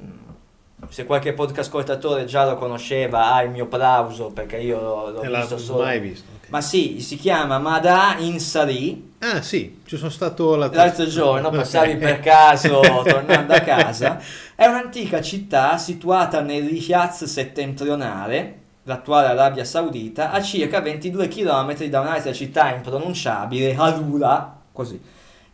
se 0.90 1.06
qualche 1.06 1.34
podcast 1.34 1.68
ascoltatore 1.70 2.26
già 2.26 2.46
lo 2.46 2.56
conosceva 2.56 3.34
ha 3.34 3.44
il 3.44 3.50
mio 3.52 3.68
plauso 3.68 4.32
perché 4.32 4.58
io 4.58 4.80
l'ho, 4.82 5.10
l'ho 5.12 5.38
visto 5.40 5.58
solo. 5.58 5.84
mai 5.84 6.00
visto. 6.00 6.28
ok. 6.42 6.50
Ma 6.50 6.60
sì, 6.62 7.00
si 7.00 7.16
chiama 7.18 7.60
Mada 7.60 8.16
Insari. 8.18 9.10
Ah 9.20 9.42
sì, 9.42 9.80
ci 9.86 9.96
sono 9.98 10.10
stato 10.10 10.56
l'altro, 10.56 10.80
L'altro 10.82 11.06
giorno 11.06 11.50
passavi 11.50 11.92
Ok. 11.92 11.98
per 11.98 12.20
caso 12.20 12.80
tornando 13.06 13.54
a 13.54 13.60
casa. 13.60 14.20
È 14.56 14.66
un'antica 14.66 15.22
città 15.22 15.78
situata 15.78 16.42
nel 16.42 16.68
Riyadh 16.68 17.24
settentrionale, 17.24 18.58
l'attuale 18.84 19.28
Arabia 19.28 19.64
Saudita, 19.64 20.32
a 20.32 20.42
circa 20.42 20.82
22 20.82 21.28
km 21.28 21.86
da 21.86 22.00
un'altra 22.02 22.34
città 22.34 22.74
impronunciabile, 22.74 23.76
Harura, 23.76 24.60
così. 24.72 25.00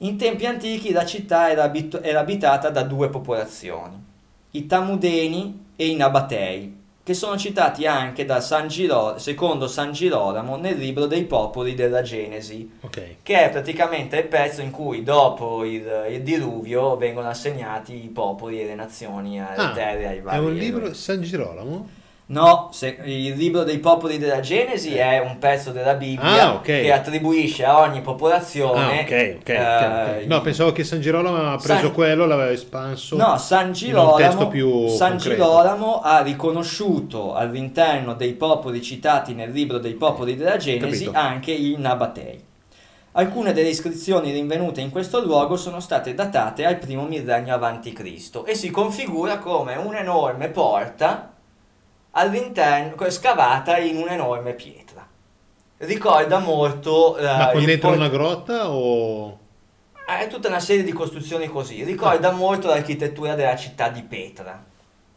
In 0.01 0.17
tempi 0.17 0.45
antichi 0.45 0.91
la 0.91 1.05
città 1.05 1.49
era, 1.49 1.63
abit- 1.63 1.99
era 2.01 2.19
abitata 2.21 2.69
da 2.69 2.83
due 2.83 3.09
popolazioni, 3.09 4.01
i 4.51 4.65
Tamudeni 4.65 5.65
e 5.75 5.87
i 5.87 5.95
Nabatei, 5.95 6.75
che 7.03 7.13
sono 7.13 7.37
citati 7.37 7.85
anche 7.85 8.25
da 8.25 8.41
San 8.41 8.67
Giro- 8.67 9.17
secondo 9.17 9.67
San 9.67 9.93
Girolamo 9.93 10.57
nel 10.57 10.77
libro 10.77 11.05
dei 11.05 11.23
popoli 11.23 11.73
della 11.73 12.01
Genesi 12.01 12.69
Ok. 12.81 13.15
che 13.23 13.45
è 13.45 13.49
praticamente 13.49 14.17
il 14.17 14.25
pezzo 14.27 14.61
in 14.61 14.71
cui 14.71 15.03
dopo 15.03 15.63
il, 15.63 15.85
il 16.09 16.21
diluvio 16.21 16.97
vengono 16.97 17.29
assegnati 17.29 18.03
i 18.03 18.09
popoli 18.09 18.59
e 18.61 18.65
le 18.65 18.75
nazioni 18.75 19.39
alle 19.41 19.55
Ah, 19.55 19.71
terre 19.71 20.07
ai 20.07 20.17
È 20.17 20.21
vari 20.21 20.39
un 20.39 20.45
eroi. 20.47 20.59
libro 20.59 20.93
San 20.93 21.21
Girolamo? 21.21 21.89
No, 22.29 22.67
se- 22.73 22.99
il 23.05 23.35
libro 23.37 23.63
dei 23.63 23.77
popoli 23.79 24.17
della 24.17 24.41
Genesi 24.41 24.95
è 24.95 25.19
un 25.19 25.37
pezzo 25.37 25.71
della 25.71 25.93
Bibbia 25.93 26.23
Ah, 26.47 26.53
ok. 26.55 26.61
che 26.63 26.91
attribuisce 26.91 27.63
a 27.63 27.79
ogni 27.79 28.01
popolazione. 28.01 28.99
Ah, 28.99 29.01
ok, 29.03 29.37
ok, 29.39 29.49
eh, 29.49 30.19
ok. 30.19 30.25
No, 30.25 30.41
pensavo 30.41 30.73
che 30.73 30.83
San 30.83 30.99
Girolamo 30.99 31.37
aveva 31.37 31.55
preso 31.55 31.79
San- 31.85 31.93
quello, 31.93 32.25
l'aveva 32.25 32.51
espanso. 32.51 33.15
No, 33.15 33.37
San 33.37 33.71
Girolamo, 33.71 34.89
San. 34.89 35.17
Girolamo 35.17 36.01
ha 36.01 36.21
riconosciuto 36.21 37.33
all'interno 37.33 38.13
dei 38.13 38.33
popoli 38.33 38.81
citati 38.81 39.33
nel 39.33 39.51
libro 39.51 39.77
dei 39.77 39.93
popoli 39.93 40.35
della 40.35 40.57
Genesi 40.57 41.05
Capito. 41.05 41.17
anche 41.17 41.51
i 41.51 41.75
Nabatei. 41.77 42.43
Alcune 43.13 43.53
delle 43.53 43.69
iscrizioni 43.69 44.31
rinvenute 44.33 44.81
in 44.81 44.89
questo 44.91 45.23
luogo 45.23 45.55
sono 45.55 45.79
state 45.79 46.13
datate 46.13 46.65
al 46.65 46.75
primo 46.75 47.03
millennio 47.03 47.53
avanti 47.53 47.93
Cristo 47.93 48.43
e 48.45 48.53
si 48.53 48.69
configura 48.69 49.37
come 49.37 49.75
un'enorme 49.77 50.49
porta 50.49 51.31
all'interno 52.17 53.09
scavata 53.09 53.77
in 53.77 53.97
un'enorme 53.97 54.53
pietra. 54.53 55.07
Ricorda 55.77 56.39
molto 56.39 57.17
eh, 57.17 57.23
Ma 57.23 57.49
con 57.51 57.63
dentro 57.63 57.89
por- 57.89 57.97
una 57.97 58.09
grotta 58.09 58.71
o... 58.71 59.39
è 60.05 60.27
tutta 60.27 60.47
una 60.47 60.59
serie 60.59 60.83
di 60.83 60.91
costruzioni 60.91 61.47
così. 61.47 61.83
Ricorda 61.83 62.31
molto 62.31 62.67
l'architettura 62.67 63.35
della 63.35 63.55
città 63.55 63.89
di 63.89 64.01
Petra. 64.01 64.63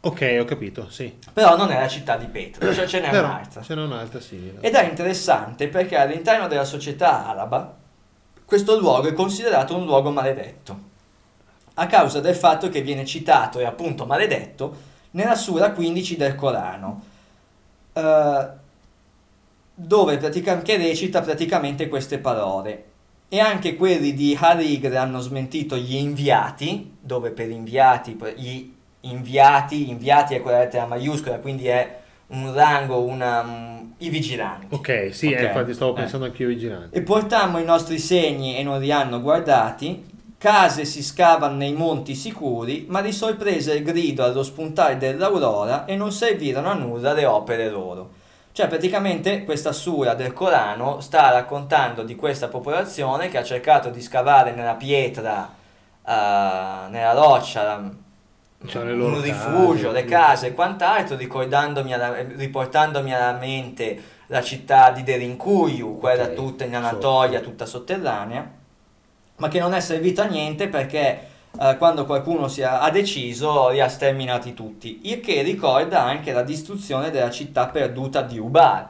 Ok, 0.03 0.37
ho 0.39 0.45
capito, 0.45 0.89
sì. 0.89 1.15
Però 1.33 1.55
non 1.57 1.71
è 1.71 1.79
la 1.79 1.87
città 1.87 2.15
di 2.17 2.25
Petra, 2.27 2.71
cioè 2.73 2.87
ce 2.87 2.99
n'è 2.99 3.09
Però 3.09 3.27
un'altra. 3.27 3.61
Ce 3.61 3.75
n'è 3.75 3.81
un'altra 3.81 4.19
simile. 4.19 4.59
Ed 4.61 4.73
è 4.73 4.87
interessante 4.87 5.67
perché 5.67 5.97
all'interno 5.97 6.47
della 6.47 6.63
società 6.63 7.27
araba 7.27 7.77
questo 8.45 8.77
luogo 8.77 9.07
è 9.07 9.13
considerato 9.13 9.75
un 9.75 9.85
luogo 9.85 10.11
maledetto, 10.11 10.79
a 11.75 11.87
causa 11.87 12.19
del 12.19 12.35
fatto 12.35 12.67
che 12.69 12.81
viene 12.81 13.05
citato 13.05 13.59
e 13.59 13.65
appunto 13.65 14.05
maledetto 14.05 14.89
nella 15.11 15.35
sura 15.35 15.71
15 15.71 16.15
del 16.15 16.35
Corano, 16.35 17.03
eh, 17.93 18.47
dove 19.73 20.17
praticamente 20.17 20.77
recita 20.77 21.21
praticamente 21.21 21.87
queste 21.87 22.19
parole. 22.19 22.85
E 23.29 23.39
anche 23.39 23.75
quelli 23.75 24.13
di 24.13 24.37
Harigre 24.37 24.97
hanno 24.97 25.19
smentito 25.21 25.77
gli 25.77 25.95
inviati, 25.95 26.97
dove 26.99 27.31
per 27.31 27.49
inviati, 27.49 28.17
gli 28.35 28.73
inviati, 29.01 29.89
inviati 29.89 30.35
è 30.35 30.41
quella 30.41 30.59
lettera 30.59 30.85
maiuscola, 30.85 31.39
quindi 31.39 31.67
è 31.67 31.99
un 32.27 32.53
rango, 32.53 33.01
una, 33.01 33.41
um, 33.41 33.93
i 33.97 34.09
vigilanti. 34.09 34.67
Ok, 34.69 35.09
sì, 35.13 35.31
eh, 35.31 35.35
Ok, 35.35 35.41
infatti 35.47 35.73
stavo 35.73 35.91
eh. 35.91 36.01
pensando 36.01 36.25
anch'io 36.25 36.47
ai 36.47 36.53
vigilanti. 36.53 36.97
E 36.97 37.01
portammo 37.01 37.59
i 37.59 37.63
nostri 37.63 37.99
segni 37.99 38.57
e 38.57 38.63
non 38.63 38.79
li 38.79 38.91
hanno 38.91 39.21
guardati. 39.21 40.09
Case 40.41 40.85
si 40.85 41.03
scavano 41.03 41.55
nei 41.55 41.73
monti 41.73 42.15
sicuri, 42.15 42.87
ma 42.89 42.99
li 42.99 43.11
sorprese 43.11 43.75
il 43.75 43.83
grido 43.83 44.23
allo 44.23 44.41
spuntare 44.41 44.97
dell'aurora 44.97 45.85
e 45.85 45.95
non 45.95 46.11
servirono 46.11 46.67
a 46.67 46.73
nulla 46.73 47.13
le 47.13 47.25
opere 47.25 47.69
loro. 47.69 48.09
Cioè, 48.51 48.67
praticamente 48.67 49.43
questa 49.43 49.71
sura 49.71 50.15
del 50.15 50.33
Corano 50.33 50.99
sta 50.99 51.29
raccontando 51.29 52.01
di 52.01 52.15
questa 52.15 52.47
popolazione 52.47 53.29
che 53.29 53.37
ha 53.37 53.43
cercato 53.43 53.91
di 53.91 54.01
scavare 54.01 54.51
nella 54.53 54.73
pietra, 54.73 55.47
eh, 56.07 56.11
nella 56.89 57.13
roccia, 57.13 57.91
le 58.57 58.93
loro 58.95 59.17
un 59.17 59.21
case, 59.21 59.31
rifugio, 59.31 59.91
le 59.91 60.01
sì. 60.01 60.05
case 60.07 60.47
e 60.47 60.53
quant'altro, 60.53 61.17
ricordandomi 61.17 61.93
alla- 61.93 62.15
riportandomi 62.19 63.13
alla 63.13 63.33
mente 63.33 64.01
la 64.25 64.41
città 64.41 64.89
di 64.89 65.03
Derinkuyu, 65.03 65.97
quella 65.97 66.23
Ok, 66.23 66.33
tutta 66.33 66.63
in 66.65 66.75
Anatolia, 66.75 67.41
tutta 67.41 67.67
sotterranea, 67.67 68.59
ma 69.41 69.47
che 69.47 69.59
non 69.59 69.73
è 69.73 69.79
servita 69.79 70.23
a 70.23 70.27
niente 70.27 70.67
perché 70.67 71.19
eh, 71.59 71.75
quando 71.79 72.05
qualcuno 72.05 72.47
si 72.47 72.61
ha, 72.61 72.79
ha 72.81 72.91
deciso 72.91 73.69
li 73.69 73.81
ha 73.81 73.87
sterminati 73.87 74.53
tutti, 74.53 74.99
il 75.05 75.19
che 75.19 75.41
ricorda 75.41 76.03
anche 76.03 76.31
la 76.31 76.43
distruzione 76.43 77.09
della 77.09 77.31
città 77.31 77.67
perduta 77.67 78.21
di 78.21 78.37
Ubar, 78.37 78.89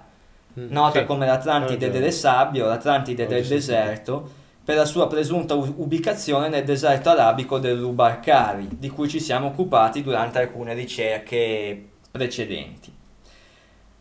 Mm, 0.59 0.67
nota 0.69 0.99
sì. 0.99 1.05
come 1.05 1.25
l'Atlantide 1.25 1.85
ragione. 1.85 1.91
delle 1.93 2.11
sabbie 2.11 2.61
o 2.61 2.67
l'Atlantide 2.67 3.23
Oggi 3.23 3.33
del 3.35 3.47
deserto, 3.47 4.29
per 4.65 4.75
la 4.75 4.83
sua 4.83 5.07
presunta 5.07 5.53
ubicazione 5.55 6.49
nel 6.49 6.65
deserto 6.65 7.09
arabico 7.09 7.57
del 7.57 7.79
Rubarkari, 7.79 8.67
di 8.77 8.89
cui 8.89 9.07
ci 9.07 9.21
siamo 9.21 9.47
occupati 9.47 10.03
durante 10.03 10.39
alcune 10.39 10.73
ricerche 10.73 11.81
precedenti. 12.11 12.91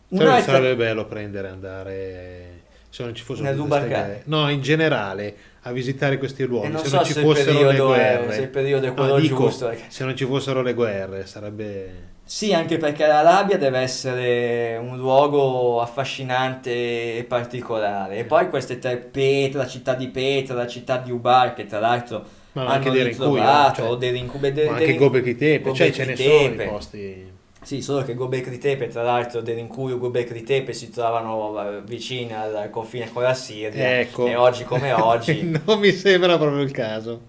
Un'altra- 0.08 0.54
sarebbe 0.54 0.74
bello 0.74 1.04
prendere 1.06 1.46
e 1.46 1.50
andare 1.52 2.60
se 2.88 3.04
non 3.04 3.14
ci 3.14 3.22
fossero 3.22 3.54
queste 3.54 3.86
guerre. 3.86 4.22
No, 4.24 4.50
in 4.50 4.60
generale 4.60 5.36
a 5.62 5.72
visitare 5.72 6.16
questi 6.18 6.44
luoghi. 6.44 6.66
E 6.66 6.70
non 6.70 6.82
se 6.82 6.88
so 6.88 6.96
non 6.96 7.04
ci 7.04 7.12
se 7.12 7.20
il 7.20 7.26
fossero 7.26 7.52
le 7.52 7.66
periodo 7.66 7.94
è- 7.94 7.96
guerre, 7.96 8.32
se 8.32 8.40
il 8.42 8.48
periodo 8.48 8.86
è 8.86 8.88
No, 8.88 8.94
quello 8.94 9.18
dico, 9.18 9.36
giusto, 9.44 9.66
perché- 9.66 9.84
Se 9.88 10.04
non 10.04 10.16
ci 10.16 10.24
fossero 10.24 10.62
le 10.62 10.74
guerre, 10.74 11.26
sarebbe. 11.26 12.08
Sì, 12.24 12.54
anche 12.54 12.76
perché 12.78 13.06
l'Arabia 13.06 13.58
deve 13.58 13.80
essere 13.80 14.76
un 14.80 14.96
luogo 14.96 15.80
affascinante 15.80 17.18
e 17.18 17.24
particolare. 17.24 18.18
E 18.18 18.24
poi 18.24 18.48
queste 18.48 18.78
tre 18.78 18.96
Petra, 18.98 19.62
la 19.62 19.66
città 19.68 19.94
di 19.94 20.08
Petra, 20.08 20.54
la 20.54 20.66
città 20.66 20.96
di 20.98 21.10
Ubar, 21.10 21.54
che 21.54 21.66
tra 21.66 21.80
l'altro 21.80 22.24
Ma 22.52 22.62
hanno 22.62 22.70
anche 22.70 22.90
Derinkuyu, 22.90 23.28
ritrovato, 23.34 23.82
cioè, 23.82 23.90
o 23.90 23.96
Derinkuyu, 23.96 24.52
de- 24.52 24.64
ma 24.66 24.72
anche 24.76 24.94
Gobekli 24.94 25.36
Tepe, 25.36 25.74
cioè 25.74 25.90
ce 25.90 26.04
ne 26.04 26.16
sono 26.16 26.62
i 26.62 26.66
posti. 26.68 27.38
Sì, 27.62 27.82
solo 27.82 28.02
che 28.02 28.14
Gobekli 28.14 28.58
Tepe, 28.58 28.88
tra 28.88 29.02
l'altro, 29.02 29.42
Derinkuyu 29.42 29.96
e 29.96 29.98
Gobekli 29.98 30.42
Tepe 30.42 30.72
si 30.72 30.90
trovano 30.90 31.78
eh, 31.78 31.82
vicini 31.82 32.32
al 32.34 32.70
confine 32.70 33.10
con 33.12 33.22
la 33.22 33.34
Siria. 33.34 34.00
Ecco. 34.00 34.26
E 34.26 34.34
oggi 34.34 34.64
come 34.64 34.92
oggi 34.94 35.42
non 35.66 35.78
mi 35.78 35.92
sembra 35.92 36.38
proprio 36.38 36.62
il 36.62 36.70
caso. 36.70 37.20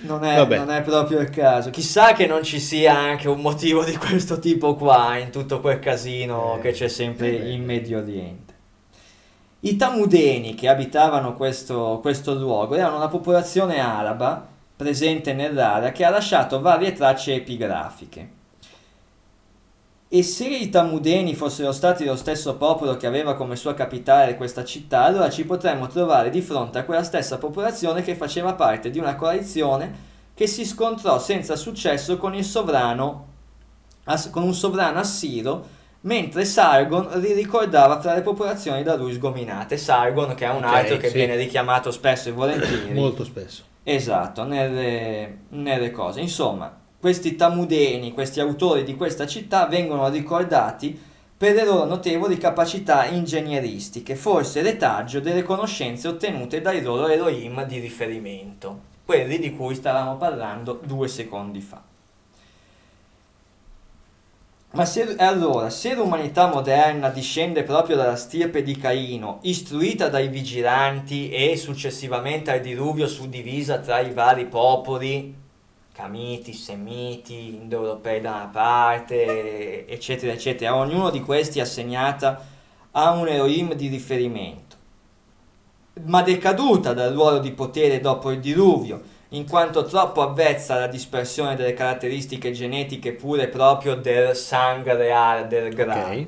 non 0.00 0.24
è, 0.24 0.44
non 0.54 0.70
è 0.70 0.82
proprio 0.82 1.20
il 1.20 1.30
caso. 1.30 1.70
Chissà 1.70 2.12
che 2.12 2.26
non 2.26 2.42
ci 2.42 2.60
sia 2.60 2.96
anche 2.96 3.28
un 3.28 3.40
motivo 3.40 3.84
di 3.84 3.96
questo 3.96 4.38
tipo 4.38 4.74
qua 4.74 5.16
in 5.18 5.30
tutto 5.30 5.60
quel 5.60 5.78
casino 5.80 6.58
Eh, 6.58 6.60
che 6.60 6.72
c'è 6.72 6.88
sempre 6.88 7.28
eh 7.28 7.52
in 7.52 7.64
Medio 7.64 7.98
Oriente. 7.98 8.54
I 9.60 9.76
Tamudeni 9.76 10.54
che 10.54 10.68
abitavano 10.68 11.34
questo, 11.34 11.98
questo 12.00 12.34
luogo 12.34 12.74
erano 12.76 12.96
una 12.96 13.08
popolazione 13.08 13.80
araba 13.80 14.46
presente 14.76 15.32
nell'area 15.32 15.90
che 15.92 16.04
ha 16.04 16.10
lasciato 16.10 16.60
varie 16.60 16.92
tracce 16.92 17.34
epigrafiche. 17.34 18.36
E 20.10 20.22
se 20.22 20.48
i 20.48 20.70
Tamudeni 20.70 21.34
fossero 21.34 21.70
stati 21.70 22.06
lo 22.06 22.16
stesso 22.16 22.56
popolo 22.56 22.96
che 22.96 23.06
aveva 23.06 23.34
come 23.34 23.56
sua 23.56 23.74
capitale 23.74 24.36
questa 24.36 24.64
città, 24.64 25.02
allora 25.02 25.28
ci 25.28 25.44
potremmo 25.44 25.86
trovare 25.86 26.30
di 26.30 26.40
fronte 26.40 26.78
a 26.78 26.84
quella 26.84 27.02
stessa 27.02 27.36
popolazione 27.36 28.02
che 28.02 28.14
faceva 28.14 28.54
parte 28.54 28.90
di 28.90 28.98
una 28.98 29.16
coalizione 29.16 30.06
che 30.32 30.46
si 30.46 30.64
scontrò 30.64 31.18
senza 31.18 31.56
successo 31.56 32.16
con 32.16 32.34
il 32.34 32.44
sovrano, 32.44 33.26
con 34.30 34.44
un 34.44 34.54
sovrano 34.54 34.98
assiro, 34.98 35.66
mentre 36.02 36.46
Sargon 36.46 37.08
li 37.20 37.34
ricordava 37.34 37.98
tra 37.98 38.14
le 38.14 38.22
popolazioni 38.22 38.82
da 38.82 38.96
lui 38.96 39.12
sgominate. 39.12 39.76
Sargon, 39.76 40.34
che 40.34 40.46
è 40.46 40.50
un 40.50 40.64
Ok, 40.64 40.72
altro 40.74 40.96
che 40.96 41.08
sì. 41.08 41.14
viene 41.16 41.36
richiamato 41.36 41.90
spesso 41.90 42.30
e 42.30 42.32
volentieri. 42.32 42.94
Molto 42.94 43.24
spesso. 43.24 43.62
Esatto, 43.82 44.44
nelle, 44.44 45.40
nelle 45.50 45.90
cose. 45.90 46.20
Insomma, 46.20 46.74
questi 47.00 47.36
tamudeni, 47.36 48.12
questi 48.12 48.40
autori 48.40 48.82
di 48.82 48.96
questa 48.96 49.26
città 49.26 49.66
vengono 49.66 50.08
ricordati 50.08 50.98
per 51.36 51.54
le 51.54 51.64
loro 51.64 51.84
notevoli 51.84 52.36
capacità 52.36 53.06
ingegneristiche, 53.06 54.16
forse 54.16 54.60
retaggio 54.60 55.20
delle 55.20 55.44
conoscenze 55.44 56.08
ottenute 56.08 56.60
dai 56.60 56.82
loro 56.82 57.06
Elohim 57.06 57.64
di 57.64 57.78
riferimento, 57.78 58.80
quelli 59.04 59.38
di 59.38 59.54
cui 59.54 59.76
stavamo 59.76 60.16
parlando 60.16 60.80
due 60.82 61.06
secondi 61.06 61.60
fa. 61.60 61.80
Ma 64.70 64.84
se, 64.84 65.14
allora, 65.16 65.70
se 65.70 65.94
l'umanità 65.94 66.48
moderna 66.48 67.08
discende 67.08 67.62
proprio 67.62 67.96
dalla 67.96 68.16
stirpe 68.16 68.62
di 68.62 68.76
Caino, 68.76 69.38
istruita 69.42 70.08
dai 70.08 70.28
vigilanti 70.28 71.30
e 71.30 71.56
successivamente 71.56 72.50
al 72.50 72.60
diluvio 72.60 73.06
suddivisa 73.06 73.78
tra 73.78 74.00
i 74.00 74.12
vari 74.12 74.46
popoli, 74.46 75.34
Camiti, 75.98 76.52
Semiti, 76.52 77.56
Indoeuropei 77.56 78.20
da 78.20 78.30
una 78.30 78.50
parte, 78.52 79.84
eccetera, 79.88 80.32
eccetera, 80.32 80.76
ognuno 80.76 81.10
di 81.10 81.20
questi 81.20 81.58
assegnata 81.58 82.40
a 82.92 83.10
un 83.10 83.26
Elohim 83.26 83.74
di 83.74 83.88
riferimento, 83.88 84.76
ma 86.04 86.22
decaduta 86.22 86.92
dal 86.92 87.12
ruolo 87.12 87.40
di 87.40 87.50
potere 87.50 87.98
dopo 87.98 88.30
il 88.30 88.38
diluvio, 88.38 89.02
in 89.30 89.44
quanto 89.48 89.82
troppo 89.82 90.22
avvezza 90.22 90.74
alla 90.74 90.86
dispersione 90.86 91.56
delle 91.56 91.74
caratteristiche 91.74 92.52
genetiche 92.52 93.12
pure 93.12 93.48
proprio 93.48 93.96
del 93.96 94.36
sangue 94.36 94.94
reale 94.94 95.48
del 95.48 95.74
Gra. 95.74 96.10
Ok. 96.10 96.26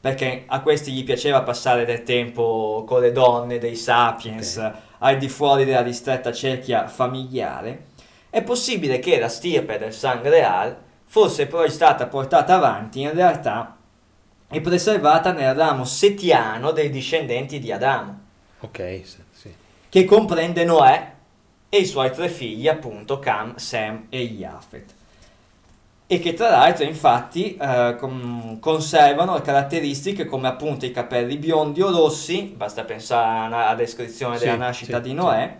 Perché 0.00 0.44
a 0.46 0.60
questi 0.60 0.92
gli 0.92 1.02
piaceva 1.02 1.42
passare 1.42 1.84
del 1.84 2.04
tempo 2.04 2.84
con 2.86 3.00
le 3.00 3.10
donne 3.10 3.58
dei 3.58 3.74
sapiens 3.74 4.58
Ok. 4.58 4.72
al 4.98 5.18
di 5.18 5.28
fuori 5.28 5.64
della 5.64 5.82
ristretta 5.82 6.30
cerchia 6.30 6.86
familiare. 6.86 7.87
È 8.30 8.42
possibile 8.42 8.98
che 8.98 9.18
la 9.18 9.28
stirpe 9.28 9.78
del 9.78 9.92
sangue 9.94 10.30
reale 10.30 10.76
fosse 11.06 11.46
poi 11.46 11.70
stata 11.70 12.06
portata 12.06 12.54
avanti 12.54 13.00
in 13.00 13.12
realtà 13.14 13.76
e 14.50 14.60
preservata 14.60 15.32
nel 15.32 15.54
ramo 15.54 15.84
setiano 15.84 16.70
dei 16.70 16.90
discendenti 16.90 17.58
di 17.58 17.72
Adamo 17.72 18.26
Ok, 18.60 19.02
sì, 19.32 19.54
che 19.88 20.04
comprende 20.04 20.64
Noè 20.64 21.12
e 21.68 21.78
i 21.78 21.86
suoi 21.86 22.10
tre 22.12 22.28
figli, 22.28 22.66
appunto 22.68 23.18
Cam, 23.18 23.56
Sem 23.56 24.06
e 24.08 24.20
Yafet. 24.22 24.94
E 26.10 26.18
che 26.20 26.32
tra 26.32 26.48
l'altro, 26.50 26.84
infatti, 26.84 27.54
eh, 27.56 27.96
com- 27.98 28.58
conservano 28.60 29.38
caratteristiche 29.42 30.24
come 30.24 30.48
appunto 30.48 30.86
i 30.86 30.90
capelli 30.90 31.36
biondi 31.36 31.82
o 31.82 31.90
rossi, 31.90 32.54
basta 32.56 32.84
pensare 32.84 33.46
alla, 33.46 33.66
alla 33.66 33.74
descrizione 33.74 34.38
Sì, 34.38 34.44
della 34.44 34.56
nascita 34.56 34.96
sì, 34.96 35.02
di 35.02 35.12
Noè. 35.14 35.56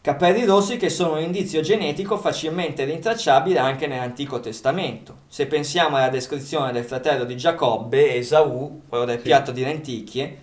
Capelli 0.00 0.44
rossi 0.44 0.76
che 0.76 0.90
sono 0.90 1.14
un 1.14 1.22
indizio 1.22 1.60
genetico 1.60 2.16
facilmente 2.16 2.84
rintracciabile 2.84 3.58
anche 3.58 3.88
nell'Antico 3.88 4.38
Testamento. 4.38 5.16
Se 5.26 5.46
pensiamo 5.46 5.96
alla 5.96 6.08
descrizione 6.08 6.70
del 6.70 6.84
fratello 6.84 7.24
di 7.24 7.36
Giacobbe, 7.36 8.14
Esaù, 8.14 8.82
quello 8.88 9.04
del 9.04 9.18
Sì. 9.18 9.24
piatto 9.24 9.50
di 9.50 9.62
lenticchie, 9.62 10.38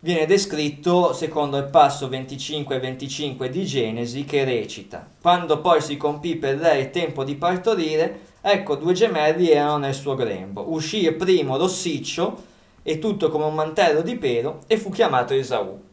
viene 0.00 0.24
descritto 0.24 1.12
secondo 1.12 1.58
il 1.58 1.66
passo 1.66 2.08
25 2.08 2.76
e 2.76 2.80
25 2.80 3.50
di 3.50 3.66
Genesi 3.66 4.24
che 4.24 4.44
recita 4.44 5.06
Quando 5.20 5.60
poi 5.60 5.82
si 5.82 5.98
compì 5.98 6.36
per 6.36 6.56
lei 6.56 6.82
il 6.84 6.90
tempo 6.90 7.22
di 7.22 7.34
partorire, 7.34 8.20
ecco 8.40 8.76
due 8.76 8.94
gemelli 8.94 9.50
erano 9.50 9.76
nel 9.76 9.94
suo 9.94 10.14
grembo. 10.14 10.72
Uscì 10.72 11.02
il 11.04 11.14
primo 11.14 11.58
rossiccio 11.58 12.42
e 12.82 12.98
tutto 12.98 13.28
come 13.28 13.44
un 13.44 13.54
mantello 13.54 14.00
di 14.00 14.16
pelo 14.16 14.60
e 14.66 14.78
fu 14.78 14.90
chiamato 14.90 15.34
Esaù. 15.34 15.85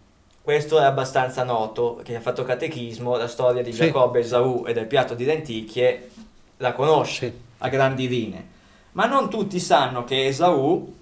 Questo 0.44 0.78
è 0.78 0.84
abbastanza 0.84 1.46
noto, 1.46 2.02
chi 2.04 2.14
ha 2.14 2.20
fatto 2.20 2.44
catechismo, 2.44 3.16
la 3.16 3.30
storia 3.30 3.64
di 3.64 3.72
Sì. 3.72 3.86
Giacobbe, 3.86 4.20
Esaù 4.20 4.66
e 4.68 4.74
del 4.74 4.88
piatto 4.88 5.14
di 5.14 5.24
lenticchie 5.24 6.10
la 6.58 6.74
conosce 6.74 7.30
Sì. 7.32 7.40
a 7.60 7.70
grandi 7.70 8.10
linee. 8.10 8.48
Ma 8.92 9.06
non 9.06 9.30
tutti 9.30 9.58
sanno 9.62 10.04
che 10.04 10.26
Esaù, 10.26 10.94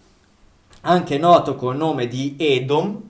anche 0.82 1.18
noto 1.18 1.56
col 1.56 1.76
nome 1.76 2.08
di 2.08 2.36
Edom, 2.38 3.02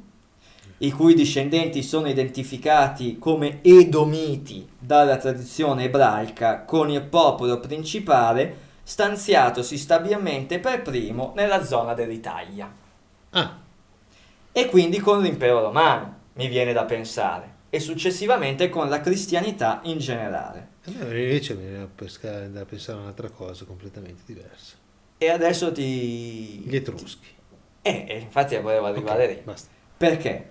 i 0.78 0.92
cui 0.92 1.16
discendenti 1.16 1.84
sono 1.84 2.08
identificati 2.08 3.20
come 3.20 3.60
Edomiti 3.62 4.66
dalla 4.80 5.18
tradizione 5.18 5.84
ebraica 5.84 6.64
con 6.64 6.90
il 6.90 7.02
popolo 7.02 7.60
principale, 7.60 8.70
stanziatosi 8.84 9.78
stabilmente 9.78 10.60
per 10.60 10.82
primo 10.82 11.34
nella 11.36 11.62
zona 11.66 11.94
dell'Italia. 11.94 12.72
Ah, 13.32 13.58
E 14.54 14.66
quindi 14.68 15.00
con 15.00 15.22
l'impero 15.22 15.60
romano, 15.62 16.20
mi 16.42 16.48
viene 16.48 16.74
da 16.74 16.86
pensare, 16.86 17.60
e 17.70 17.80
successivamente 17.80 18.70
con 18.70 18.90
la 18.90 19.00
cristianità 19.02 19.80
in 19.84 20.00
generale. 20.00 20.70
invece 20.86 21.54
mi 21.54 21.62
viene 21.68 22.52
da 22.52 22.66
pensare 22.66 22.98
a 22.98 23.02
un'altra 23.02 23.30
cosa 23.30 23.66
completamente 23.66 24.24
diversa. 24.26 24.76
E 25.18 25.30
adesso 25.30 25.72
ti... 25.72 26.64
Gli 26.66 26.76
Etruschi. 26.76 27.28
Eh, 27.84 28.06
e 28.08 28.18
infatti 28.20 28.58
volevo 28.58 28.88
arrivare 28.88 29.26
Ok, 29.26 29.30
lì. 29.30 29.42
basta. 29.44 29.70
Perché? 29.98 30.50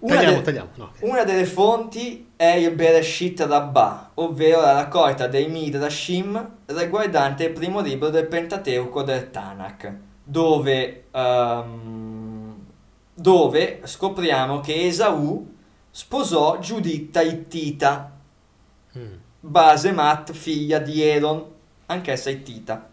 Una, 0.00 0.14
Tagliamo, 0.14 0.36
de- 0.36 0.42
tagliamo. 0.42 0.68
No, 0.76 0.84
ok. 0.84 0.98
una 1.02 1.24
delle 1.24 1.44
fonti 1.44 2.30
è 2.36 2.46
il 2.54 2.70
Bereshit 2.72 3.40
Rabbah, 3.40 4.12
ovvero 4.14 4.60
la 4.60 4.72
raccolta 4.74 5.26
dei 5.26 5.48
Midrashim 5.48 6.56
riguardante 6.66 7.44
il 7.44 7.52
primo 7.52 7.80
libro 7.80 8.08
del 8.08 8.26
Pentateuco 8.28 9.02
del 9.02 9.30
Tanakh, 9.30 9.92
dove, 10.22 11.06
ehm, 11.10 12.17
dove 13.18 13.80
scopriamo 13.82 14.60
che 14.60 14.86
Esaù 14.86 15.54
sposò 15.90 16.58
Giuditta 16.60 17.20
Ittita, 17.20 18.12
Mm. 18.96 19.14
Basemat, 19.40 20.32
figlia 20.32 20.78
di 20.78 21.02
Eron, 21.02 21.44
anch'essa 21.86 22.30
ittita. 22.30 22.88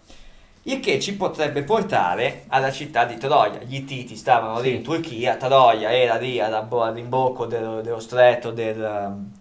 Il 0.63 0.79
che 0.81 0.99
ci 0.99 1.15
potrebbe 1.15 1.63
portare 1.63 2.43
alla 2.47 2.71
città 2.71 3.05
di 3.05 3.17
Troia. 3.17 3.61
Gli 3.63 3.75
Ittiti 3.75 4.15
stavano 4.15 4.59
lì 4.59 4.75
in 4.75 4.83
Turchia, 4.83 5.37
Troia 5.37 5.91
era 5.91 6.15
lì 6.15 6.39
all'imbocco 6.39 7.45
dello, 7.45 7.81
dello 7.81 7.99
stretto 7.99 8.51
del, 8.51 8.77
um, 8.77 9.31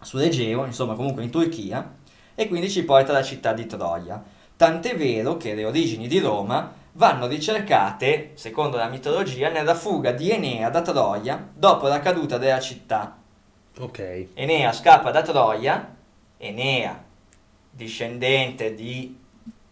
sull'Egeo, 0.00 0.66
insomma 0.66 0.94
comunque 0.94 1.22
in 1.22 1.30
Turchia, 1.30 1.94
e 2.34 2.48
quindi 2.48 2.68
ci 2.70 2.84
porta 2.84 3.12
alla 3.12 3.22
città 3.22 3.52
di 3.52 3.66
Troia. 3.66 4.22
Tant'è 4.56 4.96
vero 4.96 5.36
che 5.36 5.54
le 5.54 5.64
origini 5.64 6.06
di 6.06 6.18
Roma 6.18 6.70
vanno 6.96 7.26
ricercate, 7.26 8.32
secondo 8.34 8.76
la 8.76 8.88
mitologia, 8.88 9.48
nella 9.48 9.74
fuga 9.74 10.12
di 10.12 10.30
Enea 10.30 10.68
da 10.70 10.82
Troia 10.82 11.48
dopo 11.54 11.88
la 11.88 12.00
caduta 12.00 12.38
della 12.38 12.60
città. 12.60 13.16
Ok. 13.78 14.26
Enea 14.34 14.72
scappa 14.72 15.10
da 15.10 15.22
Troia, 15.22 15.94
Enea, 16.36 17.02
discendente 17.70 18.74
di, 18.74 19.16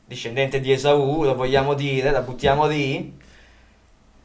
discendente 0.05 0.61
di 0.61 0.73
Esaù, 0.73 1.23
lo 1.23 1.35
vogliamo 1.35 1.75
dire, 1.75 2.11
la 2.11 2.23
buttiamo 2.23 2.67
lì. 2.67 3.21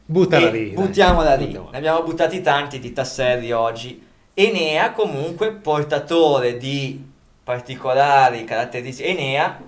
Buttala 0.09 0.49
lì. 0.49 0.69
Buttiamola 0.69 1.35
lì. 1.35 1.45
Buttiamola. 1.45 1.71
Ne 1.71 1.77
abbiamo 1.77 2.03
buttati 2.03 2.41
tanti 2.41 2.79
di 2.79 2.93
tasselli 2.93 3.51
oggi. 3.51 4.05
Enea 4.33 4.91
comunque 4.91 5.51
portatore 5.51 6.57
di 6.57 7.03
particolari 7.43 8.43
caratteristiche. 8.45 9.09
Enea 9.09 9.59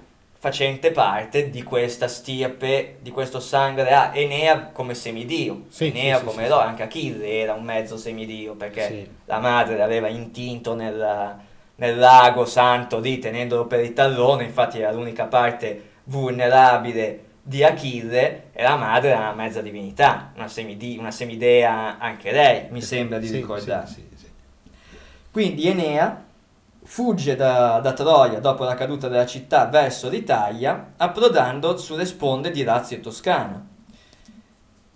facente 0.42 0.92
parte 0.92 1.50
di 1.50 1.64
questa 1.64 2.08
stirpe, 2.08 2.98
di 3.02 3.12
questo 3.12 3.42
sangue 3.42 3.84
reale. 3.84 4.18
Enea 4.20 4.68
come 4.68 4.96
semidio. 4.96 5.66
Sì, 5.68 5.88
Enea 5.88 6.20
sì, 6.20 6.24
come 6.24 6.38
sì, 6.38 6.44
eroe, 6.46 6.64
anche 6.64 6.84
Achille 6.84 7.40
era 7.40 7.54
un 7.54 7.64
mezzo 7.66 7.98
semidio 7.98 8.56
perché 8.56 9.08
la 9.26 9.40
madre 9.40 9.76
l'aveva 9.76 10.08
intinto 10.08 10.76
nel, 10.76 11.36
nel 11.76 11.98
lago 11.98 12.46
santo 12.46 13.00
lì 13.00 13.20
tenendolo 13.20 13.66
per 13.68 13.82
il 13.82 13.94
tallone, 13.94 14.46
infatti 14.46 14.80
era 14.80 14.92
l'unica 14.94 15.26
parte 15.26 15.88
vulnerabile 16.06 17.26
di 17.42 17.64
Achille 17.64 18.44
e 18.54 18.64
la 18.64 18.78
madre 18.78 19.10
era 19.10 19.20
una 19.20 19.34
mezza 19.34 19.62
divinità, 19.62 20.32
una, 20.36 20.48
semidi- 20.48 20.98
una 20.98 21.12
semidea 21.12 21.98
anche 21.98 22.32
lei, 22.32 22.68
mi 22.70 22.82
sembra 22.82 23.20
di 23.20 23.30
ricordare. 23.30 23.88
sì, 23.88 24.06
sì, 24.16 24.16
sì. 24.16 24.28
Quindi 25.32 25.68
Enea 25.68 26.28
fugge 26.90 27.36
da, 27.36 27.80
da 27.82 27.94
Troia 27.94 28.40
dopo 28.40 28.64
la 28.64 28.74
caduta 28.74 29.08
della 29.10 29.28
città 29.28 29.68
verso 29.68 30.10
l'Italia, 30.10 30.94
approdando 30.98 31.78
sulle 31.78 32.08
sponde 32.08 32.50
di 32.50 32.64
Lazio 32.64 32.98
e 32.98 33.00
Toscana. 33.00 33.64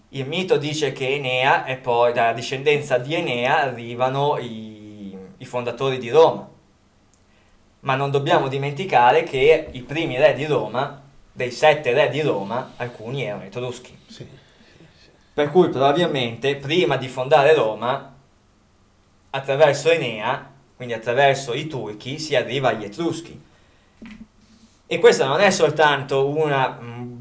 Il 0.09 0.27
mito 0.27 0.57
dice 0.57 0.91
che 0.91 1.13
Enea 1.13 1.65
e 1.65 1.77
poi 1.77 2.11
dalla 2.11 2.33
discendenza 2.33 2.97
di 2.97 3.13
Enea 3.13 3.59
arrivano 3.59 4.39
i, 4.39 5.15
i 5.37 5.45
fondatori 5.45 5.99
di 5.99 6.09
Roma. 6.09 6.49
Ma 7.81 7.95
non 7.95 8.09
dobbiamo 8.09 8.47
dimenticare 8.47 9.21
che 9.21 9.67
i 9.71 9.81
primi 9.83 10.17
re 10.17 10.33
di 10.33 10.45
Roma, 10.45 10.99
dei 11.31 11.51
sette 11.51 11.93
re 11.93 12.09
di 12.09 12.21
Roma, 12.21 12.71
alcuni 12.77 13.23
erano 13.23 13.43
etruschi. 13.43 13.95
Sì. 14.07 14.27
Per 15.31 15.51
cui 15.51 15.69
probabilmente 15.69 16.55
prima 16.55 16.97
di 16.97 17.07
fondare 17.07 17.53
Roma, 17.53 18.15
attraverso 19.29 19.91
Enea, 19.91 20.52
quindi 20.75 20.93
attraverso 20.93 21.53
i 21.53 21.67
turchi, 21.67 22.19
si 22.19 22.35
arriva 22.35 22.69
agli 22.69 22.83
etruschi. 22.83 23.41
E 24.85 24.99
questa 24.99 25.25
non 25.25 25.39
è 25.39 25.49
soltanto 25.49 26.27
una 26.27 26.77
mm, 26.79 27.13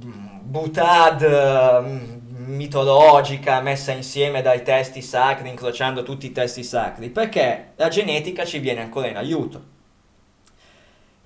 butad 0.42 1.82
mm, 1.82 2.54
mitologica 2.54 3.60
messa 3.60 3.92
insieme 3.92 4.42
dai 4.42 4.62
testi 4.62 5.00
sacri, 5.00 5.48
incrociando 5.48 6.02
tutti 6.02 6.26
i 6.26 6.32
testi 6.32 6.64
sacri, 6.64 7.08
perché 7.08 7.72
la 7.76 7.88
genetica 7.88 8.44
ci 8.44 8.58
viene 8.58 8.80
ancora 8.80 9.08
in 9.08 9.16
aiuto. 9.16 9.70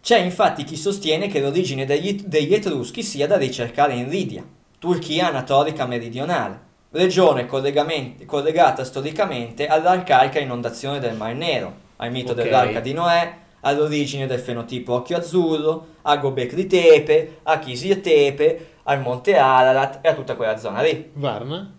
C'è 0.00 0.18
infatti 0.18 0.62
chi 0.62 0.76
sostiene 0.76 1.26
che 1.26 1.40
l'origine 1.40 1.84
degli, 1.84 2.22
degli 2.24 2.54
Etruschi 2.54 3.02
sia 3.02 3.26
da 3.26 3.36
ricercare 3.36 3.94
in 3.94 4.08
Lidia, 4.08 4.44
Turchia 4.78 5.26
anatolica 5.26 5.84
meridionale, 5.84 6.60
regione 6.92 7.46
collegata 7.46 8.84
storicamente 8.84 9.66
all'arcaica 9.66 10.38
inondazione 10.38 11.00
del 11.00 11.16
Mar 11.16 11.34
Nero, 11.34 11.84
al 11.96 12.10
mito 12.10 12.32
Ok. 12.32 12.42
dell'arca 12.42 12.80
di 12.80 12.92
Noè, 12.92 13.34
all'origine 13.60 14.26
del 14.26 14.38
fenotipo 14.40 14.94
occhio 14.94 15.16
azzurro, 15.16 15.86
a 16.02 16.16
Gobekli 16.18 16.66
Tepe, 16.66 17.38
a 17.44 17.58
Kisir 17.58 18.00
Tepe, 18.00 18.70
al 18.84 19.00
monte 19.00 19.36
Ararat 19.36 19.98
e 20.04 20.08
a 20.08 20.14
tutta 20.14 20.36
quella 20.36 20.56
zona 20.56 20.82
lì. 20.82 21.10
Varna? 21.14 21.72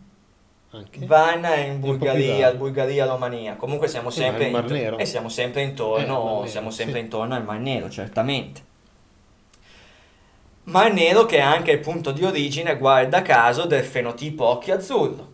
Anche? 0.72 1.06
Varna 1.06 1.54
è 1.54 1.60
in 1.68 1.80
Bulgaria. 1.80 2.52
Bulgaria, 2.54 3.06
Romania. 3.06 3.56
Comunque 3.56 3.88
siamo 3.88 4.10
Eh, 4.10 4.12
sempre, 4.12 4.46
into- 4.48 4.74
Nero. 4.74 4.98
e 4.98 5.06
siamo 5.06 5.30
sempre 5.30 5.62
Eh, 5.62 5.66
intorno, 5.66 6.36
Nero, 6.36 6.46
siamo 6.48 6.72
sempre 6.72 6.98
sì. 7.00 7.04
intorno 7.06 7.36
al 7.36 7.44
Mar 7.46 7.60
Nero, 7.60 7.90
certamente. 7.90 8.62
Mar 10.64 10.92
Nero 10.92 11.26
che 11.26 11.38
è 11.38 11.42
anche 11.42 11.72
il 11.72 11.80
punto 11.80 12.12
di 12.12 12.26
origine, 12.26 12.78
guarda 12.78 13.22
caso, 13.22 13.66
del 13.66 13.86
fenotipo 13.86 14.44
occhio 14.46 14.76
azzurro, 14.76 15.28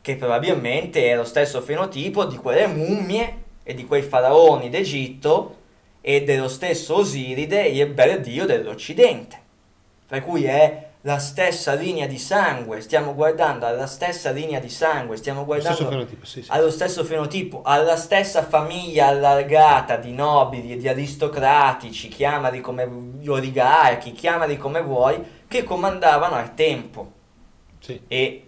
che 0.00 0.16
probabilmente 0.16 1.10
è 1.10 1.14
lo 1.16 1.24
stesso 1.24 1.60
fenotipo 1.60 2.24
di 2.24 2.36
quelle 2.36 2.66
mummie 2.66 3.42
e 3.64 3.74
di 3.74 3.84
quei 3.86 4.02
faraoni 4.02 4.70
d'Egitto 4.70 5.56
e 6.00 6.22
dello 6.22 6.48
stesso 6.48 6.96
Osiride, 6.96 7.62
il 7.62 7.86
bel 7.88 8.20
dio 8.20 8.46
dell'Occidente. 8.46 9.40
Per 10.06 10.22
cui 10.22 10.44
è 10.44 10.90
la 11.00 11.18
stessa 11.18 11.74
linea 11.74 12.06
di 12.06 12.18
sangue, 12.18 12.80
stiamo 12.80 13.14
guardando 13.14 13.66
alla 13.66 13.86
stessa 13.86 14.30
linea 14.30 14.58
di 14.58 14.68
sangue, 14.70 15.16
stiamo 15.16 15.44
guardando 15.44 15.74
stesso 15.74 15.90
fenotipo, 15.90 16.24
sì, 16.24 16.42
sì. 16.42 16.50
allo 16.50 16.70
stesso 16.70 17.04
fenotipo, 17.04 17.60
alla 17.62 17.96
stessa 17.96 18.42
famiglia 18.42 19.08
allargata 19.08 19.96
di 19.96 20.12
nobili 20.12 20.72
e 20.72 20.76
di 20.76 20.88
aristocratici, 20.88 22.08
chiamali 22.08 22.60
come 22.60 22.86
gli 23.18 23.28
oligarchi, 23.28 24.12
chiamali 24.12 24.56
come 24.56 24.80
vuoi, 24.80 25.22
che 25.46 25.62
comandavano 25.64 26.36
al 26.36 26.54
tempo 26.54 27.12
Sì. 27.80 28.00
e 28.08 28.43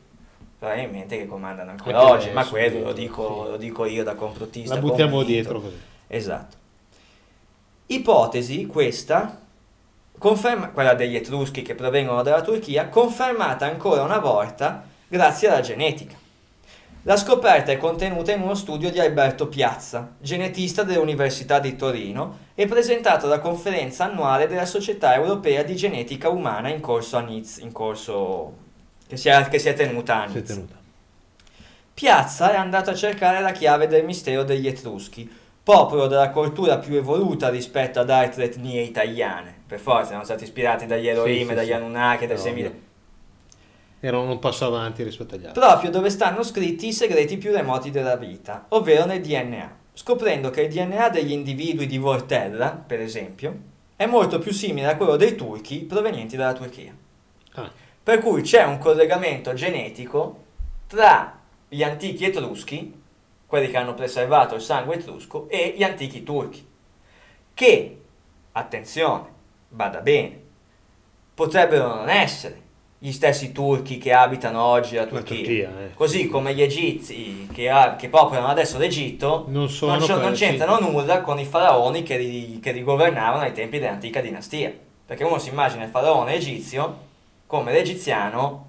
probabilmente 0.67 1.17
che 1.17 1.27
comandano 1.27 1.71
ancora 1.71 1.99
Anche 1.99 2.13
oggi, 2.13 2.31
ma 2.31 2.45
quello 2.45 2.83
lo 2.83 2.93
dico, 2.93 3.45
sì. 3.45 3.51
lo 3.51 3.57
dico 3.57 3.85
io 3.85 4.03
da 4.03 4.15
complottista. 4.15 4.75
La 4.75 4.81
buttiamo 4.81 5.17
convinto. 5.17 5.33
dietro 5.33 5.61
così. 5.61 5.81
Esatto. 6.09 6.57
Ipotesi 7.87 8.67
questa, 8.67 9.41
conferma- 10.19 10.71
quella 10.71 10.95
degli 10.95 11.15
Etruschi 11.15 11.63
che 11.63 11.77
provengono 11.77 12.23
dalla 12.23 12.43
Turchia, 12.43 12.89
confermata 12.89 13.67
ancora 13.67 14.03
una 14.03 14.19
volta 14.19 14.85
grazie 15.07 15.49
alla 15.49 15.61
genetica. 15.61 16.25
La 17.03 17.17
scoperta 17.17 17.71
è 17.71 17.77
contenuta 17.77 18.33
in 18.33 18.43
uno 18.43 18.57
studio 18.57 18.91
di 18.91 18.99
Alberto 18.99 19.47
Piazza, 19.47 20.17
genetista 20.19 20.83
dell'Università 20.83 21.61
di 21.61 21.77
Torino, 21.77 22.39
e 22.57 22.67
presentato 22.67 23.27
alla 23.27 23.39
conferenza 23.39 24.07
annuale 24.07 24.49
della 24.49 24.67
Società 24.67 25.15
Europea 25.15 25.63
di 25.63 25.77
Genetica 25.77 26.29
Umana 26.29 26.69
in 26.69 26.81
corso 26.81 27.17
a 27.17 27.21
Nice, 27.21 27.61
in 27.61 27.71
corso 27.71 28.65
che 29.07 29.17
si 29.17 29.29
è, 29.29 29.49
che 29.49 29.59
si 29.59 29.69
è 29.69 29.75
tenuta 29.75 30.25
a 30.25 30.29
Si 30.29 30.39
è 30.39 30.43
tenuta. 30.43 30.75
Piazza 31.95 32.53
è 32.53 32.57
andato 32.57 32.91
a 32.91 32.95
cercare 32.95 33.41
la 33.41 33.53
chiave 33.53 33.87
del 33.87 34.05
mistero 34.05 34.43
degli 34.43 34.67
Etruschi, 34.67 35.31
popolo 35.63 36.07
della 36.07 36.31
cultura 36.31 36.79
più 36.79 36.95
evoluta 36.95 37.49
rispetto 37.49 38.01
ad 38.01 38.11
altre 38.11 38.45
etnie 38.45 38.83
italiane. 38.83 39.55
Per 39.67 39.79
forza, 39.79 40.11
erano 40.11 40.25
stati 40.25 40.45
ispirati 40.45 40.87
dagli 40.87 41.09
Elohim, 41.09 41.49
sì, 41.49 41.55
dagli 41.55 41.67
sì. 41.67 41.73
Anunnaki, 41.73 42.27
dai 42.27 42.37
Ovvio. 42.37 42.49
semide. 42.49 42.81
Erano 44.01 44.31
un 44.31 44.39
passo 44.39 44.67
avanti 44.67 45.03
rispetto 45.03 45.35
agli 45.35 45.47
altri. 45.47 45.61
Proprio 45.61 45.91
dove 45.91 46.11
stanno 46.11 46.43
scritti 46.43 46.89
i 46.89 46.93
segreti 46.93 47.39
più 47.39 47.51
remoti 47.51 47.91
della 47.91 48.17
vita, 48.17 48.67
ovvero 48.69 49.07
nel 49.07 49.23
DNA, 49.23 49.77
scoprendo 49.95 50.51
che 50.51 50.63
il 50.63 50.73
DNA 50.73 51.09
degli 51.09 51.33
individui 51.33 51.87
di 51.87 51.99
Vortella, 51.99 52.71
per 52.71 53.01
esempio, 53.01 53.57
è 53.97 54.05
molto 54.05 54.39
più 54.39 54.53
simile 54.53 54.89
a 54.89 54.97
quello 54.97 55.17
dei 55.17 55.35
turchi 55.35 55.79
provenienti 55.79 56.37
dalla 56.37 56.53
Turchia. 56.53 56.95
Ah, 57.55 57.71
Per 58.07 58.21
cui 58.21 58.43
c'è 58.43 58.63
un 58.63 58.79
collegamento 58.79 59.53
genetico 59.53 60.45
tra 60.87 61.41
gli 61.69 61.83
antichi 61.83 62.25
etruschi, 62.25 63.03
quelli 63.45 63.69
che 63.69 63.77
hanno 63.77 63.95
preservato 63.95 64.55
il 64.55 64.61
sangue 64.61 64.95
etrusco, 64.95 65.49
e 65.49 65.75
gli 65.77 65.83
antichi 65.83 66.23
turchi, 66.23 66.65
che, 67.53 68.01
attenzione, 68.53 69.25
bada 69.71 69.99
bene, 70.03 70.41
potrebbero 71.35 71.97
non 71.97 72.09
essere 72.09 72.61
gli 72.97 73.11
stessi 73.11 73.51
turchi 73.51 73.99
che 73.99 74.13
abitano 74.13 74.63
oggi 74.63 74.95
la 74.95 75.03
la 75.03 75.09
Turchia. 75.09 75.37
Turchia, 75.39 75.71
eh. 75.81 75.95
Così 75.95 76.29
come 76.29 76.55
gli 76.55 76.63
egizi 76.63 77.49
che, 77.53 77.69
che 77.99 78.09
popolano 78.09 78.47
adesso 78.47 78.79
l'Egitto 78.79 79.47
Non 79.49 79.69
non, 79.81 79.99
non 79.99 80.33
c'entrano 80.33 80.79
nulla 80.79 81.23
con 81.23 81.41
i 81.41 81.45
faraoni 81.45 82.05
che, 82.05 82.17
ri- 82.17 82.61
che 82.63 82.71
rigovernavano 82.71 83.43
ai 83.43 83.53
tempi 83.53 83.81
dell'antica 83.81 84.21
dinastia. 84.21 84.73
Perché 85.05 85.25
uno 85.25 85.41
si 85.41 85.49
immagina 85.49 85.83
il 85.83 85.91
faraone 85.91 86.35
egizio 86.35 87.03
come 87.47 87.73
l'egiziano 87.73 88.65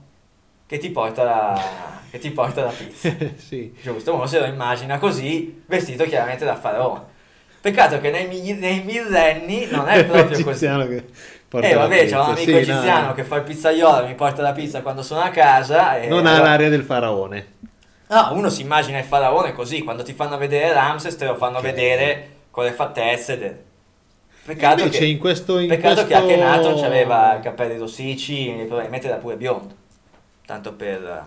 che 0.67 0.77
ti 0.77 0.89
porta 0.89 1.23
la, 1.23 1.61
che 2.11 2.19
ti 2.19 2.31
porta 2.31 2.63
la 2.63 2.71
pizza. 2.71 3.13
sì. 3.37 3.73
Giusto? 3.81 4.13
Uno 4.13 4.25
se 4.25 4.39
lo 4.39 4.45
immagina 4.45 4.97
così, 4.99 5.63
vestito 5.65 6.03
chiaramente 6.05 6.45
da 6.45 6.55
faraone. 6.55 7.15
Peccato 7.61 7.99
che 7.99 8.11
nei, 8.11 8.53
nei 8.53 8.83
millenni 8.83 9.67
non 9.69 9.87
è 9.87 10.03
proprio 10.05 10.43
così. 10.43 10.65
Che 10.67 11.05
porta 11.47 11.67
Eh 11.67 11.73
vabbè, 11.73 12.05
c'è 12.05 12.15
un 12.15 12.21
amico 12.21 12.39
Sì, 12.39 12.51
no, 12.51 12.57
egiziano 12.57 13.07
no. 13.07 13.13
che 13.13 13.23
fa 13.23 13.37
il 13.37 13.43
pizzaiolo 13.43 14.03
e 14.03 14.07
mi 14.07 14.15
porta 14.15 14.41
la 14.41 14.51
pizza 14.51 14.81
quando 14.81 15.01
sono 15.01 15.21
a 15.21 15.29
casa. 15.29 15.97
Non 16.07 16.25
ha 16.25 16.35
allora- 16.35 16.49
l'aria 16.49 16.69
del 16.69 16.83
faraone. 16.83 17.55
No, 18.09 18.29
uno 18.33 18.49
si 18.49 18.61
immagina 18.61 18.99
il 18.99 19.03
faraone 19.05 19.51
così, 19.53 19.83
quando 19.83 20.03
ti 20.03 20.13
fanno 20.13 20.37
vedere 20.37 20.71
Ramses 20.71 21.15
te 21.17 21.25
lo 21.25 21.35
fanno 21.35 21.57
Ok. 21.57 21.63
vedere 21.63 22.29
con 22.51 22.63
le 22.63 22.71
fattezze 22.71 23.37
del... 23.37 23.63
Peccato, 24.48 24.84
Invece 24.84 24.99
che, 24.99 25.06
in 25.07 25.18
questo, 25.18 25.60
in 25.60 25.68
peccato 25.68 26.06
questo... 26.06 26.26
che 26.26 26.34
anche 26.41 26.86
aveva 26.86 27.36
i 27.36 27.41
capelli 27.41 27.78
rossicci, 27.78 28.64
probabilmente 28.65 29.07
era 29.07 29.18
pure 29.18 29.36
biondo. 29.36 29.76
Tanto 30.45 30.72
per, 30.72 31.26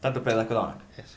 tanto 0.00 0.20
per 0.20 0.34
la 0.34 0.44
cronaca. 0.44 0.82
Eh 0.96 1.02
sì. 1.06 1.16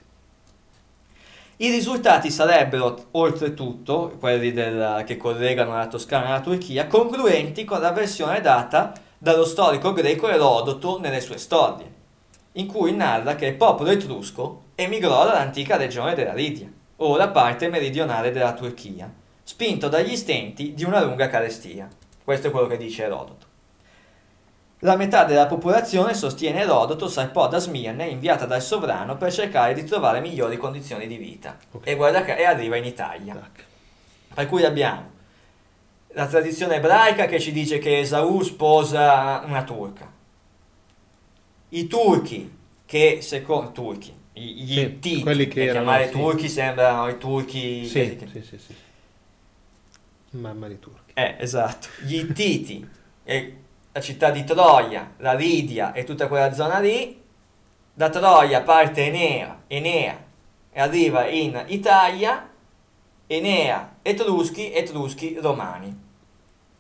I 1.66 1.72
risultati 1.72 2.30
sarebbero, 2.30 3.06
oltretutto, 3.14 4.18
quelli 4.20 4.54
del- 4.54 5.04
che 5.04 5.18
collegano 5.18 5.74
la 5.74 5.88
Toscana 5.88 6.28
alla 6.28 6.42
Turchia, 6.42 6.86
congruenti 6.86 7.66
con 7.66 7.82
la 7.82 7.92
versione 7.92 8.40
data 8.40 8.94
dallo 9.18 9.44
storico 9.44 9.94
greco 9.94 10.30
Erodoto 10.30 11.00
nelle 11.00 11.22
sue 11.22 11.40
storie, 11.40 11.92
in 12.52 12.68
cui 12.68 12.94
narra 12.94 13.34
che 13.34 13.48
il 13.48 13.56
popolo 13.56 13.90
etrusco 13.90 14.66
emigrò 14.76 15.26
dall'antica 15.26 15.76
regione 15.76 16.14
della 16.14 16.34
Lidia, 16.34 16.72
ora 16.98 17.30
parte 17.30 17.68
meridionale 17.68 18.30
della 18.30 18.54
Turchia, 18.54 19.12
spinto 19.52 19.90
dagli 19.90 20.16
stenti 20.16 20.74
di 20.74 20.86
una 20.86 21.04
lunga 21.04 21.28
carestia. 21.28 21.86
Questo 22.24 22.48
è 22.48 22.52
quello 22.52 22.68
che 22.68 22.78
dice 22.78 23.04
Erodoto. 23.04 23.46
La 24.80 24.96
metà 24.96 25.26
della 25.26 25.46
popolazione, 25.46 26.14
sostiene 26.14 26.62
Erodoto, 26.62 27.10
salpò 27.10 27.50
da 27.50 27.60
Smirne 27.60 28.08
inviata 28.08 28.46
dal 28.46 28.62
sovrano 28.62 29.18
per 29.18 29.32
cercare 29.34 29.74
di 29.74 29.84
trovare 29.84 30.22
migliori 30.22 30.56
condizioni 30.56 31.06
di 31.06 31.18
vita. 31.18 31.58
Ok. 31.72 31.86
E, 31.86 31.96
guarda 31.96 32.24
che- 32.24 32.38
e 32.38 32.46
arriva 32.46 32.78
in 32.78 32.86
Italia. 32.86 33.34
Tac. 33.36 33.66
Per 34.36 34.46
cui 34.48 34.64
abbiamo 34.64 35.10
la 36.14 36.28
tradizione 36.28 36.76
ebraica 36.76 37.26
che 37.26 37.38
ci 37.40 37.52
dice 37.52 37.78
che 37.78 38.00
Esaù 38.00 38.42
sposa 38.44 39.42
una 39.46 39.64
turca. 39.64 40.10
I 41.70 41.88
turchi 41.88 42.58
che 42.86 43.18
secondo 43.22 43.72
turchi, 43.74 44.14
gli 44.32 44.74
Sì, 44.74 44.98
che 45.50 45.64
erano, 45.64 45.72
chiamare 45.86 46.06
sì. 46.06 46.12
turchi 46.14 46.48
sembrano 46.48 47.08
i 47.10 47.18
turchi 47.18 47.86
Sì, 47.86 48.16
che- 48.16 48.28
sì, 48.32 48.42
sì, 48.42 48.58
sì. 48.58 48.76
Mamma 50.32 50.68
di 50.68 50.80
turchi. 50.80 51.14
Eh, 51.14 51.36
esatto. 51.40 51.88
Gli 52.04 52.16
Ittiti, 52.16 52.88
e 53.24 53.58
la 53.92 54.00
città 54.00 54.30
di 54.32 54.44
Troia, 54.46 55.16
la 55.18 55.34
Lidia 55.34 55.92
e 55.92 56.06
tutta 56.06 56.28
quella 56.28 56.54
zona 56.54 56.80
lì. 56.80 57.22
Da 57.94 58.10
Troia 58.10 58.62
parte 58.62 59.06
Enea, 59.06 59.64
Enea 59.68 60.24
e 60.72 60.80
arriva 60.80 61.28
in 61.28 61.62
Italia, 61.68 62.50
Enea, 63.28 63.98
Etruschi, 64.02 64.72
Etruschi, 64.72 65.38
Romani. 65.40 66.10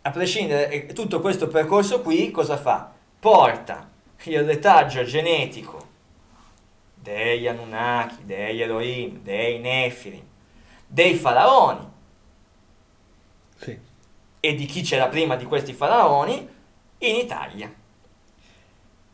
A 0.03 0.09
prescindere, 0.11 0.69
e 0.69 0.93
tutto 0.93 1.19
questo 1.19 1.47
percorso 1.47 2.01
qui 2.01 2.31
cosa 2.31 2.55
fa? 2.55 2.91
Porta 3.19 3.89
il 4.23 4.43
retaggio 4.43 5.03
genetico 5.03 5.89
degli 6.93 7.47
Anunnaki, 7.47 8.23
degli 8.23 8.61
Elohim, 8.61 9.21
dei 9.21 9.59
Nefilim, 9.59 10.23
dei 10.87 11.15
faraoni. 11.15 11.89
E 14.41 14.55
di 14.55 14.65
chi 14.65 14.81
c'era 14.81 15.07
prima 15.07 15.37
di 15.37 15.45
questi 15.45 15.71
faraoni 15.71 16.45
in 16.97 17.15
Italia. 17.15 17.71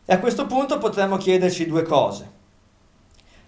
E 0.04 0.12
a 0.12 0.18
questo 0.18 0.46
punto 0.46 0.78
potremmo 0.78 1.18
chiederci 1.18 1.66
due 1.66 1.82
cose. 1.82 2.36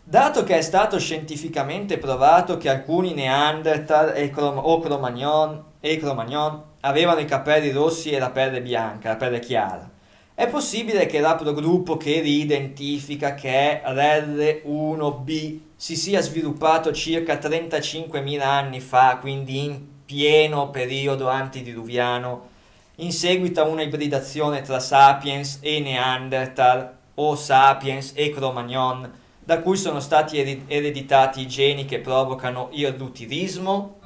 Dato 0.04 0.44
che 0.44 0.58
è 0.58 0.60
stato 0.60 0.98
scientificamente 0.98 1.98
provato 1.98 2.56
che 2.56 2.68
alcuni 2.68 3.14
Neanderthal 3.14 4.12
e 4.14 4.30
Crom- 4.30 4.60
o 4.62 4.78
Cro-Magnon 4.78 5.64
e 5.80 5.96
Cro-Magnon 5.96 6.62
avevano 6.80 7.20
i 7.20 7.24
capelli 7.24 7.70
rossi 7.70 8.10
e 8.10 8.18
la 8.18 8.30
pelle 8.30 8.60
bianca, 8.60 9.10
la 9.10 9.16
pelle 9.16 9.38
chiara, 9.38 9.88
è 10.34 10.48
possibile 10.48 11.06
che 11.06 11.20
l'aprogruppo 11.20 11.96
che 11.96 12.20
riidentifica 12.20 13.34
che 13.34 13.82
è 13.82 13.82
RR1B 13.84 15.58
si 15.76 15.96
sia 15.96 16.20
sviluppato 16.22 16.92
circa 16.92 17.34
35.000 17.34 18.40
anni 18.40 18.80
fa, 18.80 19.18
quindi 19.20 19.64
in 19.64 19.89
pieno 20.10 20.70
periodo 20.70 21.28
antidiluviano, 21.28 22.48
in 22.96 23.12
seguito 23.12 23.60
a 23.60 23.68
una 23.68 23.82
ibridazione 23.82 24.60
tra 24.60 24.80
Sapiens 24.80 25.58
e 25.60 25.78
Neanderthal 25.78 26.96
o 27.14 27.36
Sapiens 27.36 28.10
e 28.16 28.30
Cro-Magnon, 28.30 29.08
da 29.38 29.60
cui 29.60 29.76
sono 29.76 30.00
stati 30.00 30.40
eri- 30.40 30.64
ereditati 30.66 31.42
i 31.42 31.46
geni 31.46 31.84
che 31.84 32.00
provocano 32.00 32.70
il 32.72 32.88
rutilismo? 32.88 34.00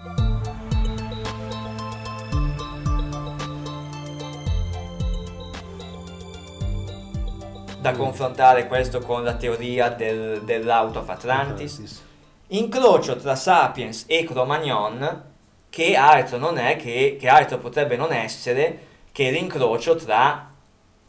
Da 7.81 7.93
confrontare 7.93 8.66
questo 8.66 8.98
con 8.98 9.24
la 9.24 9.36
teoria 9.36 9.89
del, 9.89 10.43
dell'Out 10.43 10.97
of 10.97 11.09
Atlantis 11.09 12.02
incrocio 12.48 13.16
tra 13.16 13.35
Sapiens 13.35 14.05
e 14.06 14.24
Cro-Magnon 14.24 15.32
che 15.74 15.96
altro 15.96 16.38
non 16.38 16.56
è 16.56 16.76
che, 16.76 17.16
che 17.18 17.26
altro 17.26 17.59
potrebbe 17.59 17.96
non 17.96 18.12
essere 18.12 18.78
che 19.10 19.32
l'incrocio 19.32 19.96
tra 19.96 20.48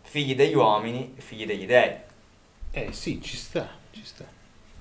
figli 0.02 0.34
degli 0.34 0.56
uomini 0.56 1.14
e 1.16 1.22
figli 1.22 1.46
degli 1.46 1.68
dei. 1.68 1.94
Eh 2.72 2.88
sì, 2.92 3.22
ci 3.22 3.38
sta, 3.38 3.70
ci 3.92 4.02
sta. 4.04 4.26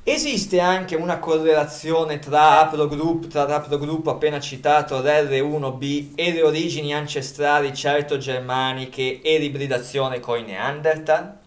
Esiste 0.02 0.59
anche 0.59 0.97
una 0.97 1.19
correlazione 1.19 2.19
tra 2.19 2.61
haplogroup, 2.61 3.27
tra 3.27 3.47
l'haplogruppo 3.47 4.09
appena 4.09 4.40
citato 4.40 5.01
l'R1B 5.01 6.12
e 6.15 6.32
le 6.32 6.43
origini 6.43 6.94
ancestrali 6.94 7.74
certo 7.74 8.16
germaniche 8.16 9.20
e 9.20 9.36
l'ibridazione 9.36 10.19
coi 10.19 10.44
Neanderthal? 10.44 11.40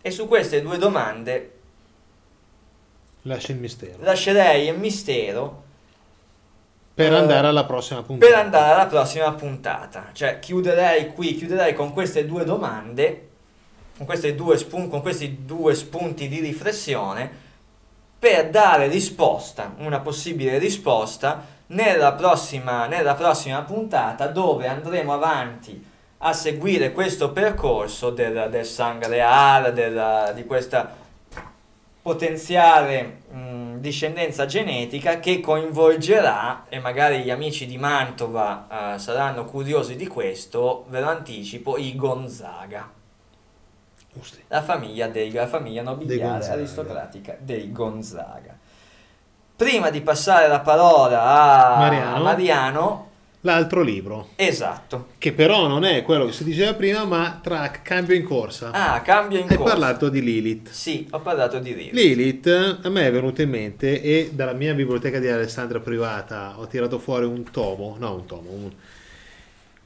E 0.00 0.10
su 0.10 0.26
queste 0.26 0.62
due 0.62 0.78
domande 0.78 1.52
Lascia 3.22 3.52
il 3.52 3.58
mistero. 3.58 3.98
lascerei 3.98 4.68
il 4.68 4.78
mistero 4.78 5.66
Per 6.98 7.12
Eh, 7.12 7.16
andare 7.16 7.46
alla 7.46 7.64
prossima 7.64 8.02
puntata. 8.02 8.28
per 8.32 8.44
andare 8.44 8.72
alla 8.72 8.86
prossima 8.86 9.32
puntata. 9.32 10.06
Cioè, 10.12 10.40
chiuderei 10.40 11.12
qui, 11.12 11.36
chiuderei 11.36 11.72
con 11.72 11.92
queste 11.92 12.26
due 12.26 12.42
domande, 12.44 13.28
con, 13.96 14.06
due 14.34 14.58
spun- 14.58 14.88
con 14.88 15.00
questi 15.00 15.44
due 15.44 15.76
spunti 15.76 16.26
di 16.26 16.40
riflessione, 16.40 17.30
per 18.18 18.50
dare 18.50 18.88
risposta, 18.88 19.74
una 19.78 20.00
possibile 20.00 20.58
risposta, 20.58 21.44
nella 21.68 22.14
prossima, 22.14 22.86
nella 22.88 23.14
prossima 23.14 23.62
puntata, 23.62 24.26
dove 24.26 24.66
andremo 24.66 25.12
avanti 25.12 25.80
a 26.18 26.32
seguire 26.32 26.90
questo 26.90 27.30
percorso 27.30 28.10
del, 28.10 28.48
del 28.50 28.64
Sangreal, 28.66 29.72
della- 29.72 30.32
di 30.34 30.44
questa 30.44 30.96
potenziale 32.02 33.20
mh, 33.30 33.67
discendenza 33.80 34.46
genetica 34.46 35.18
che 35.20 35.40
coinvolgerà, 35.40 36.64
e 36.68 36.78
magari 36.80 37.22
gli 37.22 37.30
amici 37.30 37.66
di 37.66 37.78
Mantova 37.78 38.94
eh, 38.94 38.98
saranno 38.98 39.44
curiosi 39.44 39.96
di 39.96 40.06
questo, 40.06 40.86
ve 40.88 41.00
lo 41.00 41.08
anticipo, 41.08 41.76
i 41.76 41.94
Gonzaga, 41.96 42.90
la 44.48 44.62
famiglia, 44.62 45.08
dei, 45.08 45.30
la 45.30 45.46
famiglia 45.46 45.82
Dei 45.82 45.92
nobiliare 45.92 46.32
Gonzaga. 46.32 46.54
aristocratica 46.54 47.36
dei 47.38 47.72
Gonzaga. 47.72 48.56
Prima 49.54 49.90
di 49.90 50.00
passare 50.02 50.46
la 50.46 50.60
parola 50.60 51.22
a 51.22 51.78
Mariano. 51.78 52.22
Mariano, 52.22 53.07
L'altro 53.42 53.82
libro, 53.82 54.30
esatto. 54.34 55.10
che 55.18 55.32
però 55.32 55.68
non 55.68 55.84
è 55.84 56.02
quello 56.02 56.26
che 56.26 56.32
si 56.32 56.42
diceva 56.42 56.74
prima, 56.74 57.04
ma 57.04 57.38
tra 57.40 57.70
cambio 57.70 58.16
in 58.16 58.24
corsa. 58.24 58.72
Ah, 58.72 59.00
cambio 59.00 59.38
in 59.38 59.46
Hai 59.48 59.56
corso. 59.56 59.72
parlato 59.72 60.08
di 60.08 60.20
Lilith. 60.22 60.70
Sì, 60.70 61.06
ho 61.10 61.20
parlato 61.20 61.60
di 61.60 61.72
Rivi. 61.72 61.90
Lilith 61.92 62.78
a 62.82 62.88
me 62.88 63.06
è 63.06 63.12
venuto 63.12 63.40
in 63.40 63.50
mente 63.50 64.02
e 64.02 64.30
dalla 64.34 64.54
mia 64.54 64.74
biblioteca 64.74 65.20
di 65.20 65.28
Alessandra 65.28 65.78
privata 65.78 66.58
ho 66.58 66.66
tirato 66.66 66.98
fuori 66.98 67.26
un 67.26 67.48
tomo, 67.50 67.94
no 68.00 68.14
un 68.14 68.26
tomo, 68.26 68.50
un, 68.50 68.70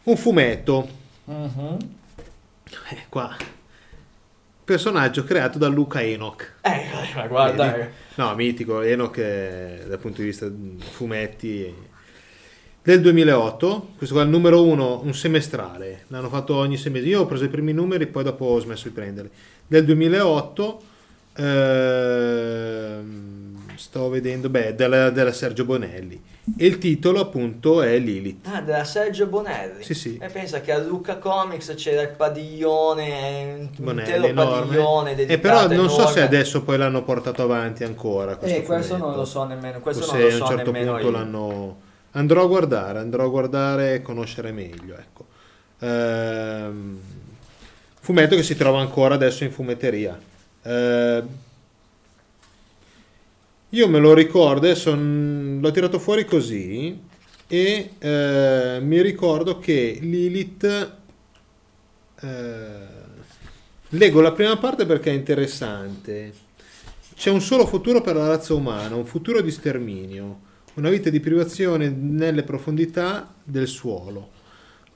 un 0.05 0.16
fumetto, 0.16 0.89
Mhm. 1.24 1.77
eh, 2.91 3.05
qua, 3.11 3.37
personaggio 4.65 5.24
creato 5.24 5.59
da 5.59 5.69
Luca 5.69 6.01
Enoch. 6.03 6.55
Eh, 6.62 6.87
ma 7.15 7.27
guarda, 7.27 7.70
Vedi? 7.70 7.89
No, 8.15 8.35
mitico, 8.35 8.81
Enoch 8.81 9.19
eh, 9.19 9.85
dal 9.87 9.99
punto 9.99 10.20
di 10.23 10.29
vista 10.29 10.51
fumetti 10.79 11.91
del 12.82 13.00
2008, 13.00 13.88
questo 13.96 14.14
qua 14.14 14.24
è 14.24 14.26
il 14.26 14.32
numero 14.32 14.64
uno, 14.64 15.00
un 15.04 15.14
semestrale, 15.14 16.04
l'hanno 16.09 16.28
fatto 16.28 16.56
ogni 16.56 16.76
sei 16.76 16.90
mesi, 16.92 17.09
io 17.09 17.20
ho 17.20 17.26
preso 17.26 17.44
i 17.44 17.48
primi 17.48 17.72
numeri, 17.72 18.06
poi 18.06 18.24
dopo 18.24 18.44
ho 18.46 18.59
smesso 18.60 18.88
di 18.88 18.94
prenderli. 18.94 19.30
Del 19.66 19.84
2008, 19.84 20.80
ehm, 22.02 23.76
sto 23.76 24.09
vedendo, 24.09 24.48
beh, 24.48 24.74
della, 24.74 25.10
della 25.10 25.32
Sergio 25.32 25.64
Bonelli, 25.64 26.20
e 26.56 26.66
il 26.66 26.78
titolo 26.78 27.20
appunto 27.20 27.82
è 27.82 27.96
Lilith. 27.98 28.46
Ah, 28.48 28.60
della 28.60 28.82
Sergio 28.84 29.26
Bonelli. 29.26 29.82
Sì, 29.84 29.94
sì. 29.94 30.18
E 30.20 30.28
pensa 30.28 30.60
che 30.60 30.72
a 30.72 30.78
Luca 30.78 31.18
Comics 31.18 31.74
c'era 31.76 32.02
il 32.02 32.09
padiglione, 32.16 33.54
un 33.60 33.68
Bonelli, 33.78 34.09
intero 34.09 34.26
enorme. 34.26 34.60
padiglione 34.66 35.12
E 35.12 35.14
dedicato 35.14 35.40
però 35.40 35.68
non 35.68 35.88
so 35.88 35.94
enorme. 36.00 36.12
se 36.14 36.20
adesso 36.22 36.62
poi 36.62 36.78
l'hanno 36.78 37.04
portato 37.04 37.42
avanti 37.42 37.84
ancora. 37.84 38.36
Questo 38.36 38.56
Eh, 38.59 38.62
questo 38.64 38.94
fumetto. 38.96 39.06
non 39.09 39.16
lo 39.16 39.24
so 39.24 39.44
nemmeno, 39.44 39.78
questo 39.80 40.02
o 40.04 40.06
non 40.06 40.16
lo 40.20 40.22
a 40.22 40.26
un 40.26 40.32
so 40.32 40.46
certo 40.46 40.70
nemmeno 40.72 40.92
punto 40.92 41.06
io. 41.06 41.12
l'hanno 41.12 41.76
andrò 42.12 42.44
a 42.44 42.47
guardare 42.47 42.98
andrò 42.98 43.24
a 43.24 43.28
guardare 43.28 43.94
e 43.94 44.02
conoscere 44.02 44.52
meglio 44.52 44.97
ecco. 44.97 45.26
Ehm, 45.80 47.01
fumetto 48.01 48.36
che 48.36 48.43
si 48.43 48.56
trova 48.56 48.80
ancora 48.80 49.14
adesso 49.14 49.44
in 49.44 49.52
fumetteria. 49.52 50.20
Ehm, 50.62 51.28
io 53.70 53.89
me 53.89 53.98
lo 53.98 54.12
ricordo 54.12 54.68
mm, 54.68 55.60
l'ho 55.60 55.70
tirato 55.70 55.98
fuori 55.98 56.24
così 56.24 57.01
e 57.47 57.90
eh, 57.98 58.78
mi 58.82 59.01
ricordo 59.01 59.59
che 59.59 59.98
Lilith 60.01 60.93
eh, 62.20 62.86
leggo 63.89 64.20
la 64.20 64.32
prima 64.32 64.56
parte 64.59 64.84
perché 64.86 65.10
è 65.10 65.14
interessante. 65.14 66.32
C'è 67.14 67.30
un 67.30 67.40
solo 67.40 67.66
futuro 67.66 68.01
per 68.01 68.16
la 68.16 68.26
razza 68.26 68.55
umana 68.55 68.94
un 68.94 69.06
futuro 69.06 69.40
di 69.40 69.51
sterminio 69.51 70.51
una 70.74 70.89
vita 70.89 71.11
di 71.11 71.20
privazione 71.20 71.89
nelle 71.89 72.43
profondità 72.43 73.35
del 73.43 73.66
suolo 73.69 74.31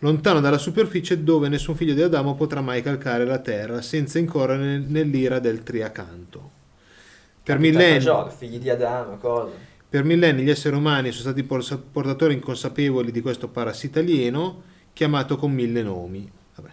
lontano 0.01 0.41
dalla 0.41 0.59
superficie 0.59 1.23
dove 1.23 1.49
nessun 1.49 1.75
figlio 1.75 1.95
di 1.95 2.03
Adamo 2.03 2.35
potrà 2.35 2.61
mai 2.61 2.83
calcare 2.83 3.25
la 3.25 3.39
terra 3.39 3.81
senza 3.83 4.19
incorrere 4.19 4.63
nel- 4.63 4.83
nell'ira 4.83 5.39
del 5.39 5.63
triacanto 5.63 6.51
per 7.43 7.59
millenni 7.59 8.01
Giorgio, 8.01 8.37
figli 8.37 8.59
di 8.59 8.69
Adamo, 8.71 9.17
cosa. 9.19 9.53
per 9.89 10.03
millenni 10.05 10.43
gli 10.43 10.51
esseri 10.51 10.75
umani 10.75 11.11
sono 11.13 11.23
stati 11.33 11.45
por- 11.45 11.81
portatori 11.93 12.35
inconsapevoli 12.35 13.13
di 13.13 13.21
questo 13.21 13.49
parassita 13.49 14.01
alieno 14.01 14.63
chiamato 14.93 15.37
con 15.37 15.53
mille 15.53 15.83
nomi. 15.83 16.29
Vabbè. 16.57 16.71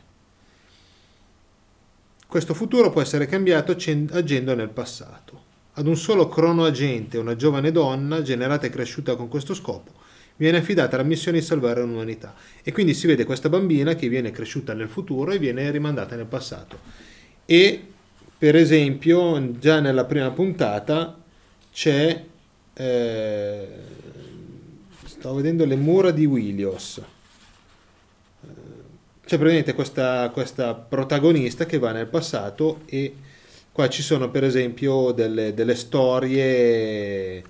Questo 2.27 2.53
futuro 2.53 2.89
può 2.89 3.01
essere 3.01 3.27
cambiato 3.27 3.71
agendo 3.71 4.55
nel 4.55 4.69
passato. 4.69 5.42
Ad 5.75 5.87
un 5.87 5.97
solo 5.97 6.27
cronoagente, 6.27 7.17
una 7.17 7.35
giovane 7.35 7.71
donna, 7.71 8.21
generata 8.21 8.67
e 8.67 8.69
cresciuta 8.69 9.15
con 9.15 9.27
questo 9.27 9.53
scopo, 9.53 9.91
viene 10.35 10.57
affidata 10.57 10.97
la 10.97 11.03
missione 11.03 11.39
di 11.39 11.45
salvare 11.45 11.81
l'umanità. 11.81 12.35
E 12.63 12.71
quindi 12.71 12.93
si 12.93 13.07
vede 13.07 13.23
questa 13.23 13.49
bambina 13.49 13.95
che 13.95 14.07
viene 14.07 14.31
cresciuta 14.31 14.73
nel 14.73 14.87
futuro 14.89 15.31
e 15.31 15.39
viene 15.39 15.69
rimandata 15.71 16.15
nel 16.15 16.25
passato. 16.25 16.77
E 17.45 17.87
per 18.37 18.55
esempio, 18.55 19.57
già 19.59 19.79
nella 19.79 20.05
prima 20.05 20.29
puntata 20.31 21.17
c'è. 21.71 22.23
eh, 22.73 23.67
sto 25.05 25.33
vedendo 25.33 25.65
le 25.65 25.75
mura 25.75 26.11
di 26.11 26.25
Willios. 26.25 26.97
Eh, 26.97 28.47
C'è 29.25 29.37
praticamente 29.37 29.73
questa, 29.73 30.29
questa 30.31 30.73
protagonista 30.75 31.65
che 31.65 31.79
va 31.79 31.91
nel 31.91 32.07
passato 32.07 32.81
e 32.85 33.15
qua 33.73 33.89
ci 33.89 34.01
sono 34.03 34.29
per 34.29 34.43
esempio 34.45 35.11
delle, 35.11 35.53
delle 35.53 35.75
storie 35.75 37.43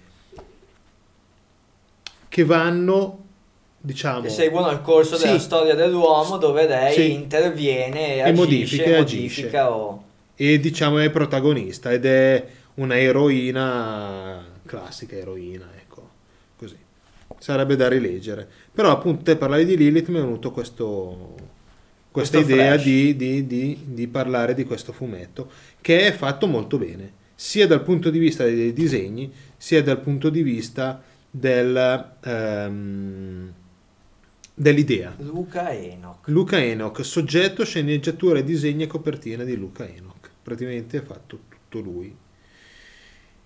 che 2.30 2.46
vanno, 2.46 3.26
diciamo, 3.78 4.22
Che 4.22 4.30
seguono 4.30 4.72
il 4.72 4.82
corso 4.82 5.18
della 5.18 5.38
Sì. 5.38 5.44
storia 5.44 5.76
dell'uomo 5.76 6.38
dove 6.38 6.66
lei 6.68 6.94
Sì. 6.94 7.12
interviene 7.14 8.16
e, 8.16 8.18
E 8.18 8.22
agisce, 8.22 8.34
modifica 8.46 8.84
e 8.86 8.98
modifica 8.98 9.72
o... 9.76 10.04
e 10.36 10.60
diciamo 10.60 10.98
è 10.98 11.10
protagonista 11.12 11.92
ed 11.92 12.06
è 12.06 12.44
una 12.76 12.98
eroina 12.98 14.44
classica 14.66 15.16
eroina 15.16 15.70
ecco 15.78 16.10
così 16.58 16.78
sarebbe 17.38 17.76
da 17.76 17.88
rileggere 17.88 18.48
però 18.72 18.90
appunto 18.90 19.22
te 19.24 19.36
parlavi 19.36 19.66
di 19.66 19.78
Lilith 19.78 20.08
mi 20.08 20.18
è 20.18 20.22
venuto 20.22 20.50
questo 20.52 21.36
questa 22.14 22.38
Questo 22.38 22.54
idea 22.54 22.78
di, 22.78 23.16
di- 23.16 23.48
di- 23.48 23.80
di 23.86 24.08
parlare 24.08 24.54
di 24.54 24.66
questo 24.66 24.94
fumetto 24.94 25.50
che 25.82 26.06
è 26.06 26.12
fatto 26.12 26.46
molto 26.46 26.78
bene 26.78 27.12
sia 27.34 27.66
dal 27.66 27.82
punto 27.82 28.12
di 28.12 28.20
vista 28.20 28.44
dei 28.44 28.72
disegni 28.72 29.34
sia 29.58 29.82
dal 29.82 30.00
punto 30.00 30.30
di 30.30 30.44
vista 30.44 31.02
del, 31.32 32.12
ehm, 32.24 33.54
dell'idea 34.54 35.16
Luca 35.18 35.74
Enoch. 35.74 36.28
Luca 36.28 36.64
Enoch, 36.64 37.04
soggetto, 37.04 37.66
sceneggiatura, 37.66 38.42
disegno 38.42 38.84
e 38.84 38.88
copertina 38.88 39.44
di 39.44 39.56
Luca 39.56 39.88
Enoch. 39.88 40.30
Praticamente 40.44 41.00
è 41.00 41.02
fatto 41.02 41.40
tutto 41.50 41.80
lui. 41.80 42.16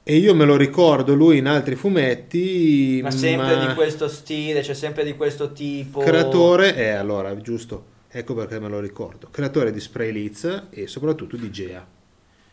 E 0.04 0.16
io 0.16 0.36
me 0.36 0.44
lo 0.44 0.58
ricordo 0.58 1.14
lui 1.16 1.38
in 1.38 1.48
altri 1.48 1.76
fumetti. 1.76 3.00
Ma 3.02 3.12
sempre 3.12 3.56
ma 3.56 3.68
di 3.68 3.74
questo 3.76 4.10
stile, 4.10 4.60
c'è 4.62 4.74
sempre 4.74 5.06
di 5.06 5.16
questo 5.16 5.54
tipo. 5.54 6.00
Creatore, 6.00 6.76
eh 6.76 6.90
allora, 6.90 7.36
giusto, 7.40 7.96
ecco 8.10 8.34
perché 8.34 8.60
me 8.60 8.70
lo 8.70 8.80
ricordo. 8.80 9.30
Creatore 9.30 9.72
di 9.72 9.80
Spray 9.80 10.12
Liz 10.12 10.68
e 10.70 10.88
soprattutto 10.88 11.36
di 11.36 11.52
Gea. 11.52 11.86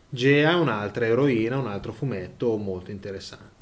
Gea 0.08 0.50
è 0.50 0.54
un'altra 0.54 1.06
eroina, 1.06 1.58
un 1.58 1.66
altro 1.66 1.92
fumetto 1.92 2.56
molto 2.56 2.90
interessante. 2.90 3.52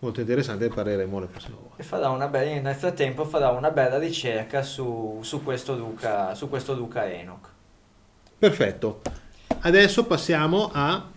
Molto 0.00 0.20
interessante 0.20 0.68
parleremo 0.68 1.18
la 1.18 1.26
prossima 1.26 1.56
volta. 1.56 1.82
E 1.82 1.82
farà 1.82 2.10
una 2.10 2.28
bella, 2.28 2.60
nel 2.60 2.74
frattempo 2.74 3.24
farà 3.24 3.50
una 3.50 3.70
bella 3.70 3.98
ricerca 3.98 4.62
su, 4.62 5.18
su 5.22 5.42
questo 5.42 5.74
Luca, 5.74 6.34
su 6.34 6.48
questo 6.48 6.74
Luca 6.74 7.10
Enoch. 7.10 7.48
Perfetto. 8.38 9.02
Adesso 9.60 10.04
passiamo 10.06 10.70
a... 10.72 11.16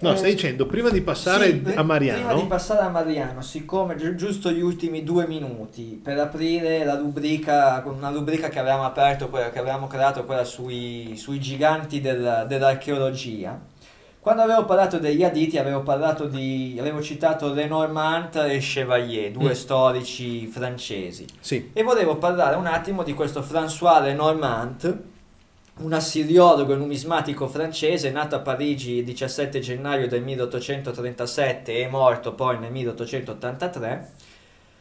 No, 0.00 0.12
Eh, 0.12 0.16
stai 0.16 0.30
dicendo, 0.34 0.66
prima 0.66 0.90
di 0.90 1.00
passare 1.00 1.46
Sì, 1.64 1.72
a 1.74 1.82
Mariano... 1.82 2.26
Prima 2.26 2.40
di 2.40 2.46
passare 2.46 2.82
a 2.84 2.88
Mariano, 2.88 3.42
siccome 3.42 3.96
gi- 3.96 4.14
giusto 4.14 4.50
gli 4.52 4.60
ultimi 4.60 5.02
due 5.02 5.26
minuti 5.26 6.00
per 6.00 6.18
aprire 6.18 6.84
la 6.84 6.96
rubrica, 6.96 7.82
con 7.82 7.94
una 7.96 8.10
rubrica 8.10 8.48
che 8.48 8.60
avevamo 8.60 8.84
aperto, 8.84 9.28
quella 9.28 9.50
che 9.50 9.58
avevamo 9.58 9.88
creato, 9.88 10.24
quella 10.24 10.44
sui, 10.44 11.14
sui 11.16 11.40
giganti 11.40 12.00
del- 12.00 12.44
dell'archeologia. 12.46 13.58
Quando 14.20 14.42
avevo 14.42 14.64
parlato 14.66 14.98
degli 14.98 15.24
Aditi, 15.24 15.58
avevo 15.58 15.80
parlato 15.80 16.26
di. 16.26 16.76
avevo 16.78 17.00
citato 17.00 17.52
Lenormand 17.52 18.34
e 18.36 18.58
Chevalier, 18.58 19.30
due 19.32 19.50
Mm. 19.50 19.54
storici 19.54 20.46
francesi. 20.46 21.24
Sì, 21.40 21.70
E 21.72 21.82
volevo 21.82 22.16
parlare 22.16 22.54
un 22.56 22.66
attimo 22.66 23.02
di 23.02 23.14
questo 23.14 23.40
François 23.40 24.02
Lenormand, 24.02 25.02
un 25.80 25.92
assiriologo 25.92 26.72
e 26.72 26.76
numismatico 26.76 27.46
francese 27.46 28.10
nato 28.10 28.34
a 28.34 28.40
Parigi 28.40 28.94
il 28.94 29.04
17 29.04 29.60
gennaio 29.60 30.08
del 30.08 30.22
1837 30.22 31.78
e 31.78 31.86
morto 31.88 32.32
poi 32.32 32.58
nel 32.58 32.72
1883, 32.72 34.10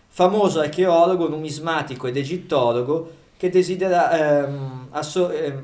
famoso 0.08 0.60
archeologo, 0.60 1.28
numismatico 1.30 2.08
ed 2.08 2.18
egittologo 2.18 3.12
che 3.38 3.50
desidera, 3.50 4.46
ehm, 4.46 4.88
asso- 4.92 5.30
ehm, 5.30 5.64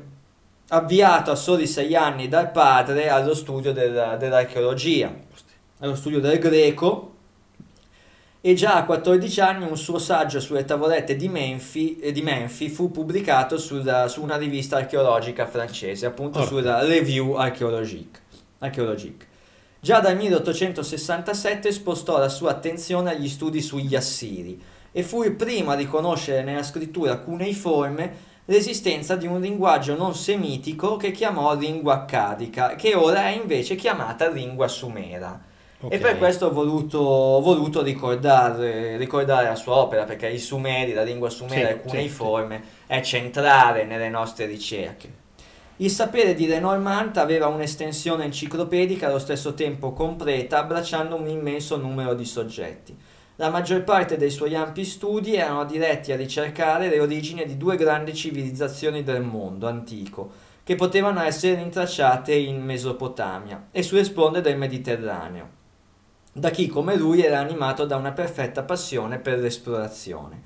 avviato 0.68 1.30
a 1.32 1.34
soli 1.34 1.66
sei 1.66 1.96
anni 1.96 2.28
dal 2.28 2.50
padre 2.52 3.08
allo 3.08 3.34
studio 3.34 3.72
della- 3.72 4.16
dell'archeologia, 4.16 5.12
allo 5.80 5.96
studio 5.96 6.20
del 6.20 6.38
greco 6.38 7.13
e 8.46 8.52
già 8.52 8.74
a 8.74 8.84
14 8.84 9.40
anni 9.40 9.64
un 9.66 9.78
suo 9.78 9.98
saggio 9.98 10.38
sulle 10.38 10.66
tavolette 10.66 11.16
di 11.16 11.28
Menfi, 11.30 11.98
eh, 11.98 12.12
di 12.12 12.20
Menfi 12.20 12.68
fu 12.68 12.90
pubblicato 12.90 13.56
sulla- 13.56 14.06
su 14.06 14.22
una 14.22 14.36
rivista 14.36 14.76
archeologica 14.76 15.46
francese, 15.46 16.04
appunto 16.04 16.40
Orca. 16.40 16.50
sulla 16.50 16.84
Revue 16.84 17.38
Archéologique. 17.38 18.20
Archéologique. 18.58 19.26
Già 19.80 20.00
dal 20.00 20.16
1867 20.16 21.72
spostò 21.72 22.18
la 22.18 22.28
sua 22.28 22.50
attenzione 22.50 23.12
agli 23.12 23.28
studi 23.30 23.62
sugli 23.62 23.96
Assiri 23.96 24.60
e 24.92 25.02
fu 25.02 25.22
il 25.22 25.32
primo 25.32 25.70
a 25.70 25.74
riconoscere 25.74 26.42
nella 26.42 26.62
scrittura 26.62 27.16
cuneiforme 27.16 28.32
l'esistenza 28.44 29.16
di 29.16 29.26
un 29.26 29.40
linguaggio 29.40 29.96
non 29.96 30.14
semitico 30.14 30.98
che 30.98 31.12
chiamò 31.12 31.54
lingua 31.56 31.94
accadica, 31.94 32.74
che 32.74 32.94
ora 32.94 33.28
è 33.28 33.36
invece 33.40 33.74
chiamata 33.74 34.28
lingua 34.28 34.68
sumera. 34.68 35.52
E 35.90 35.96
ok. 35.96 36.02
per 36.02 36.18
questo 36.18 36.46
ho 36.46 36.52
voluto, 36.52 36.98
ho 36.98 37.40
voluto 37.40 37.82
ricordare, 37.82 38.96
ricordare 38.96 39.48
la 39.48 39.54
sua 39.54 39.76
opera, 39.76 40.04
perché 40.04 40.28
i 40.28 40.38
Sumeri, 40.38 40.92
la 40.92 41.02
lingua 41.02 41.30
sumera 41.30 41.68
Sì, 41.68 41.74
e 41.74 41.80
sì, 41.82 41.88
cuneiforme, 41.88 42.62
è 42.86 43.00
centrale 43.00 43.84
nelle 43.84 44.08
nostre 44.08 44.46
ricerche. 44.46 45.22
Il 45.78 45.90
sapere 45.90 46.34
di 46.34 46.46
Lenormand 46.46 47.16
aveva 47.16 47.48
un'estensione 47.48 48.24
enciclopedica 48.24 49.08
allo 49.08 49.18
stesso 49.18 49.54
tempo 49.54 49.92
completa, 49.92 50.58
abbracciando 50.58 51.16
un 51.16 51.26
immenso 51.26 51.76
numero 51.76 52.14
di 52.14 52.24
soggetti. 52.24 52.96
La 53.36 53.50
maggior 53.50 53.82
parte 53.82 54.16
dei 54.16 54.30
suoi 54.30 54.54
ampi 54.54 54.84
studi 54.84 55.34
erano 55.34 55.64
diretti 55.64 56.12
a 56.12 56.16
ricercare 56.16 56.88
le 56.88 57.00
origini 57.00 57.44
di 57.44 57.56
due 57.56 57.76
grandi 57.76 58.14
civilizzazioni 58.14 59.02
del 59.02 59.22
mondo 59.22 59.66
antico, 59.66 60.30
che 60.62 60.76
potevano 60.76 61.20
essere 61.20 61.56
rintracciate 61.56 62.32
in 62.32 62.62
Mesopotamia 62.62 63.66
e 63.72 63.82
sulle 63.82 64.04
sponde 64.04 64.40
del 64.40 64.56
Mediterraneo, 64.56 65.62
da 66.36 66.50
chi 66.50 66.66
come 66.66 66.96
lui 66.96 67.22
era 67.22 67.38
animato 67.38 67.84
da 67.86 67.94
una 67.96 68.10
perfetta 68.10 68.62
passione 68.64 69.18
per 69.18 69.38
l'esplorazione. 69.38 70.42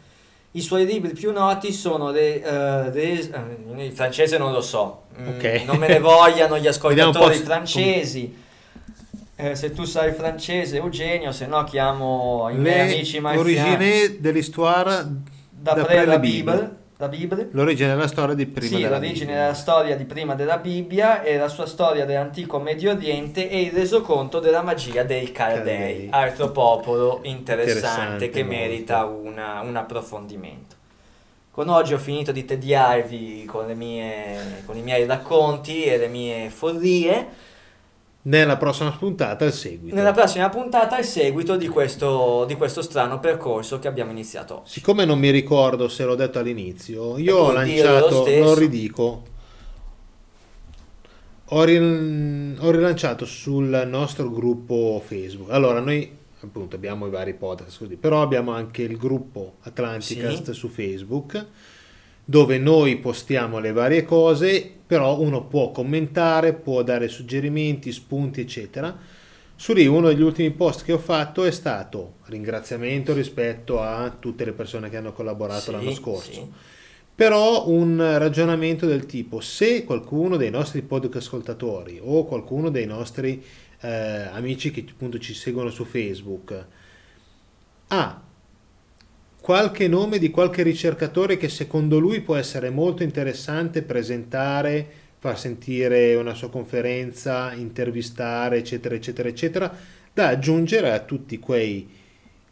I 0.53 0.61
suoi 0.61 0.85
libri 0.85 1.13
più 1.15 1.33
noti 1.33 1.73
sono 1.73 2.11
le, 2.11 2.43
eh, 2.43 2.91
le- 2.93 3.31
eh, 3.77 3.85
il 3.87 3.93
francese 3.93 4.37
non 4.39 4.53
lo 4.53 4.61
so, 4.61 5.05
mm, 5.19 5.29
Ok. 5.29 5.63
non 5.67 5.79
me 5.79 5.89
ne 5.89 5.99
vogliano 5.99 6.59
gli 6.59 6.67
ascoltatori 6.69 7.37
francesi. 7.37 8.47
Eh, 9.41 9.55
se 9.55 9.73
tu 9.73 9.85
sai 9.85 10.13
francese, 10.13 10.77
Eugenio, 10.77 11.31
se 11.33 11.47
no 11.47 11.63
chiamo 11.65 12.49
i 12.51 12.57
miei 12.57 12.93
amici 12.93 13.21
marziani. 13.21 13.53
L'origine 13.53 14.17
dell'histoire 14.21 15.07
D'après 15.51 16.07
la 16.07 16.19
Bible, 16.19 16.53
Bible. 16.53 16.77
La 17.01 17.09
Bible. 17.09 17.49
L'origine 17.53 17.91
della 17.91 18.09
storia 18.09 18.35
di 18.35 18.47
prima 18.47 18.77
sì, 18.77 18.83
della 18.83 18.97
l'origine 18.97 19.27
Bibbia. 19.27 19.41
della 19.43 19.55
storia 19.55 19.97
di 19.97 20.05
prima 20.05 20.35
della 20.35 20.59
Bibbia 20.59 21.23
e 21.23 21.37
la 21.37 21.47
sua 21.49 21.67
storia 21.67 22.05
dell'antico 22.05 22.59
Medio 22.59 22.91
Oriente 22.93 23.49
e 23.49 23.61
il 23.63 23.71
resoconto 23.71 24.41
della 24.41 24.63
magia 24.63 25.05
dei 25.05 25.31
Caldei, 25.31 25.63
Caldei. 25.63 26.09
altro 26.11 26.51
popolo 26.51 27.21
interessante, 27.23 27.79
Interessante 27.79 28.31
che 28.31 28.43
molto. 28.43 28.59
merita 28.59 29.05
una- 29.05 29.61
un 29.61 29.77
approfondimento. 29.77 30.75
Con 31.53 31.69
oggi 31.69 31.95
ho 31.95 31.99
finito 31.99 32.31
di 32.33 32.45
tediarvi 32.45 33.45
con, 33.45 33.67
le 33.67 33.75
mie- 33.75 34.63
con 34.65 34.77
i 34.77 34.83
miei 34.83 35.07
racconti 35.07 35.85
e 35.85 35.97
le 35.99 36.09
mie 36.09 36.51
follie. 36.51 37.27
Nella 38.29 38.57
prossima 38.57 38.91
puntata 38.91 39.45
il 39.47 39.53
seguito. 39.53 39.95
Nella 39.95 40.13
prossima 40.13 40.49
puntata 40.51 40.99
il 40.99 41.05
seguito 41.05 41.57
di 41.57 41.67
questo, 41.67 42.45
di 42.47 42.55
questo 42.57 42.83
strano 42.83 43.21
percorso 43.21 43.79
che 43.79 43.89
abbiamo 43.89 44.11
iniziato 44.11 44.61
oggi. 44.61 44.71
Siccome 44.71 45.05
non 45.05 45.19
mi 45.19 45.31
ricordo 45.31 45.89
se 45.89 46.05
l'ho 46.05 46.15
detto 46.15 46.39
all'inizio, 46.39 47.17
io 47.19 47.37
ho 47.37 47.53
lanciato, 47.53 48.27
lo 48.27 48.55
ridico, 48.55 49.23
ho, 51.47 51.65
ril- 51.65 52.57
ho 52.61 52.71
rilanciato 52.71 53.25
sul 53.25 53.85
nostro 53.89 54.31
gruppo 54.31 55.03
Facebook. 55.05 55.51
Allora, 55.51 55.81
noi 55.81 56.17
appunto 56.41 56.77
abbiamo 56.77 57.07
i 57.07 57.11
vari 57.11 57.33
podcast 57.35 57.79
così, 57.79 57.97
però 57.97 58.21
abbiamo 58.21 58.53
anche 58.53 58.83
il 58.83 58.97
gruppo 58.99 59.55
Atlanticast 59.63 60.45
Sì. 60.45 60.53
su 60.53 60.69
Facebook 60.69 61.47
dove 62.31 62.59
noi 62.59 62.99
postiamo 62.99 63.59
le 63.59 63.73
varie 63.73 64.05
cose, 64.05 64.71
però 64.87 65.19
uno 65.19 65.47
può 65.47 65.71
commentare, 65.71 66.53
può 66.53 66.83
dare 66.83 67.09
suggerimenti, 67.09 67.91
spunti, 67.91 68.43
eccetera. 68.43 68.95
Su 69.57 69.73
lì 69.73 69.87
uno 69.87 70.09
degli 70.09 70.21
ultimi 70.21 70.51
post 70.51 70.85
che 70.85 70.93
ho 70.93 70.99
fatto 70.99 71.45
è 71.45 71.51
stato 71.51 72.17
ringraziamento 72.27 73.15
rispetto 73.15 73.81
a 73.81 74.15
tutte 74.19 74.45
le 74.45 74.53
persone 74.53 74.91
che 74.91 74.99
hanno 74.99 75.15
collaborato 75.15 75.61
Sì, 75.63 75.71
l'anno 75.71 75.91
scorso. 75.93 76.31
sì. 76.33 76.47
Però 77.15 77.67
un 77.69 77.97
ragionamento 78.19 78.85
del 78.85 79.07
tipo, 79.07 79.41
se 79.41 79.85
qualcuno 79.85 80.37
dei 80.37 80.51
nostri 80.51 80.83
podcast 80.83 81.27
ascoltatori 81.29 81.99
o 82.03 82.27
qualcuno 82.27 82.69
dei 82.69 82.85
nostri 82.85 83.43
eh, 83.81 83.89
amici 84.33 84.71
che 84.71 84.85
appunto 84.87 85.19
ci 85.19 85.33
seguono 85.33 85.71
su 85.71 85.85
Facebook 85.85 86.67
ha 87.89 88.23
qualche 89.49 89.89
nome 89.89 90.19
di 90.19 90.29
qualche 90.29 90.63
ricercatore 90.63 91.39
che 91.39 91.49
secondo 91.49 91.99
lui 91.99 92.21
può 92.21 92.37
essere 92.37 92.69
molto 92.69 93.03
interessante 93.03 93.81
presentare, 93.81 94.87
far 95.17 95.39
sentire 95.39 96.15
una 96.17 96.35
sua 96.35 96.51
conferenza, 96.51 97.55
intervistare, 97.55 98.59
eccetera, 98.59 98.95
eccetera, 98.95 99.27
eccetera, 99.27 99.75
da 100.13 100.29
aggiungere 100.29 100.93
a 100.93 100.99
tutti 100.99 101.39
quei 101.39 101.89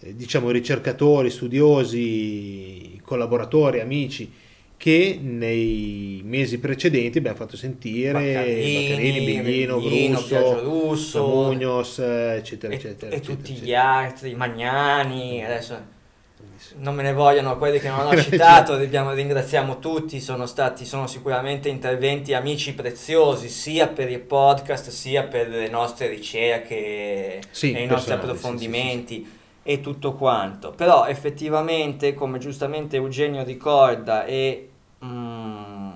eh, 0.01 0.16
diciamo 0.16 0.48
ricercatori, 0.48 1.28
studiosi, 1.28 2.98
collaboratori, 3.05 3.81
amici 3.81 4.32
che 4.78 5.18
nei 5.20 6.23
mesi 6.24 6.59
precedenti 6.59 7.18
abbiamo 7.18 7.36
fatto 7.36 7.59
sentire 7.59 8.12
Baccarini, 8.12 8.89
Baccarini, 8.89 9.24
Biglino, 9.27 9.78
Biglino, 9.81 10.18
Brusso, 10.18 10.62
Russo, 10.62 11.27
Mugnos, 11.27 11.98
eh, 11.98 12.36
eccetera, 12.39 12.73
e, 12.73 12.77
eccetera. 12.77 13.12
e 13.12 13.16
eccetera, 13.16 13.36
tutti 13.36 13.52
gli 13.52 13.56
eccetera. 13.56 13.82
altri, 13.82 14.35
Magnani, 14.35 15.44
adesso 15.44 15.94
non 16.77 16.95
me 16.95 17.03
ne 17.03 17.12
vogliono 17.12 17.57
quelli 17.59 17.78
che 17.78 17.89
non 17.89 18.07
ho 18.07 18.16
citato, 18.20 18.74
abbiamo- 18.74 19.12
ringraziamo 19.12 19.78
tutti, 19.78 20.20
sono 20.20 20.47
stati, 20.47 20.85
sono 20.85 21.07
sicuramente 21.07 21.69
interventi 21.69 22.35
amici 22.35 22.74
preziosi 22.74 23.49
sia 23.49 23.89
per 23.89 24.11
il 24.11 24.20
podcast 24.20 24.91
sia 24.91 25.24
per 25.24 25.49
le 25.49 25.69
nostre 25.69 26.09
ricerche 26.09 27.41
Sì, 27.51 27.73
e 27.73 27.83
i 27.83 27.87
nostri 27.87 27.87
personali, 27.87 28.07
sì, 28.07 28.12
approfondimenti 28.12 29.31
e 29.62 29.81
tutto 29.81 30.12
quanto. 30.15 30.70
Però 30.70 31.07
effettivamente, 31.07 32.15
come 32.15 32.39
giustamente 32.39 32.97
Eugenio 32.97 33.43
ricorda 33.43 34.24
e 34.24 34.69
mm, 35.05 35.91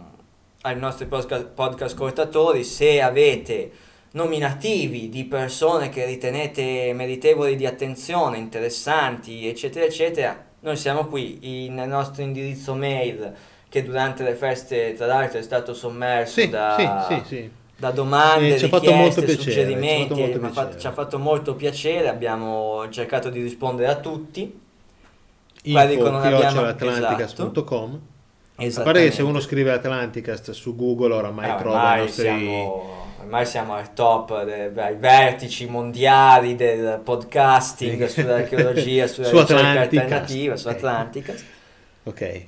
ai 0.63 0.77
nostri 0.77 1.07
podcast, 1.07 1.47
podcast 1.47 1.95
ascoltatori, 1.95 2.65
se 2.65 3.01
avete 3.01 3.71
nominativi 4.13 5.09
di 5.09 5.25
persone 5.25 5.89
che 5.89 6.05
ritenete 6.05 6.93
meritevoli 6.95 7.55
di 7.55 7.67
attenzione, 7.67 8.39
interessanti, 8.39 9.47
eccetera, 9.49 9.85
eccetera, 9.85 10.49
noi 10.61 10.77
siamo 10.77 11.07
qui 11.07 11.39
il 11.67 11.73
nostro 11.73 12.23
indirizzo 12.23 12.75
mail 12.75 13.33
che 13.69 13.83
durante 13.85 14.23
le 14.25 14.35
feste 14.35 14.95
tra 14.95 15.07
l'altro 15.07 15.39
è 15.39 15.43
stato 15.43 15.73
sommerso 15.75 16.41
Sì, 16.41 16.49
da, 16.49 17.07
sì, 17.09 17.23
sì, 17.27 17.51
da 17.77 17.91
domande, 17.93 18.55
Eh, 18.55 18.59
ci 18.59 18.65
richieste, 18.67 19.23
piacere, 19.23 19.27
ci 19.27 19.33
ha 19.33 19.53
suggerimenti, 19.53 20.15
fatto 20.15 20.39
fatto- 20.41 20.51
piacere. 20.53 20.79
ci 20.81 20.87
ha 20.87 20.93
fatto 20.93 21.19
molto 21.19 21.55
piacere, 21.55 22.09
abbiamo 22.09 22.89
cercato 22.91 23.31
di 23.31 23.41
rispondere 23.43 23.89
a 23.91 23.97
tutti. 23.97 24.61
Quelli 25.63 25.97
che 25.97 26.03
non 26.03 26.15
info 26.15 26.27
abbiamo- 26.27 26.41
chiocciolaatlanticast.com 26.41 28.01
a 28.57 28.83
parte 28.83 29.05
che 29.05 29.11
se 29.11 29.23
uno 29.23 29.41
scrive 29.41 29.73
Atlanticast 29.73 30.51
su 30.51 30.77
Google 30.77 31.15
oramai 31.15 31.51
Eh, 31.51 31.55
trova 31.57 31.97
i 31.97 32.01
nostri 32.01 32.23
siamo, 32.25 33.00
ormai 33.21 33.47
siamo 33.47 33.75
al 33.75 33.93
top, 33.95 34.45
de- 34.45 34.73
ai 34.83 34.97
vertici 34.97 35.67
mondiali 35.67 36.57
del 36.57 37.01
podcasting, 37.05 38.07
sull'archeologia, 38.07 39.07
sulla 39.09 39.27
Su 39.29 39.39
ricerca 39.39 39.61
Atlanticast, 39.69 40.03
alternativa, 40.13 40.57
su 40.57 40.69
ok. 40.69 40.75
Atlanticast. 40.75 41.45
ok. 42.05 42.47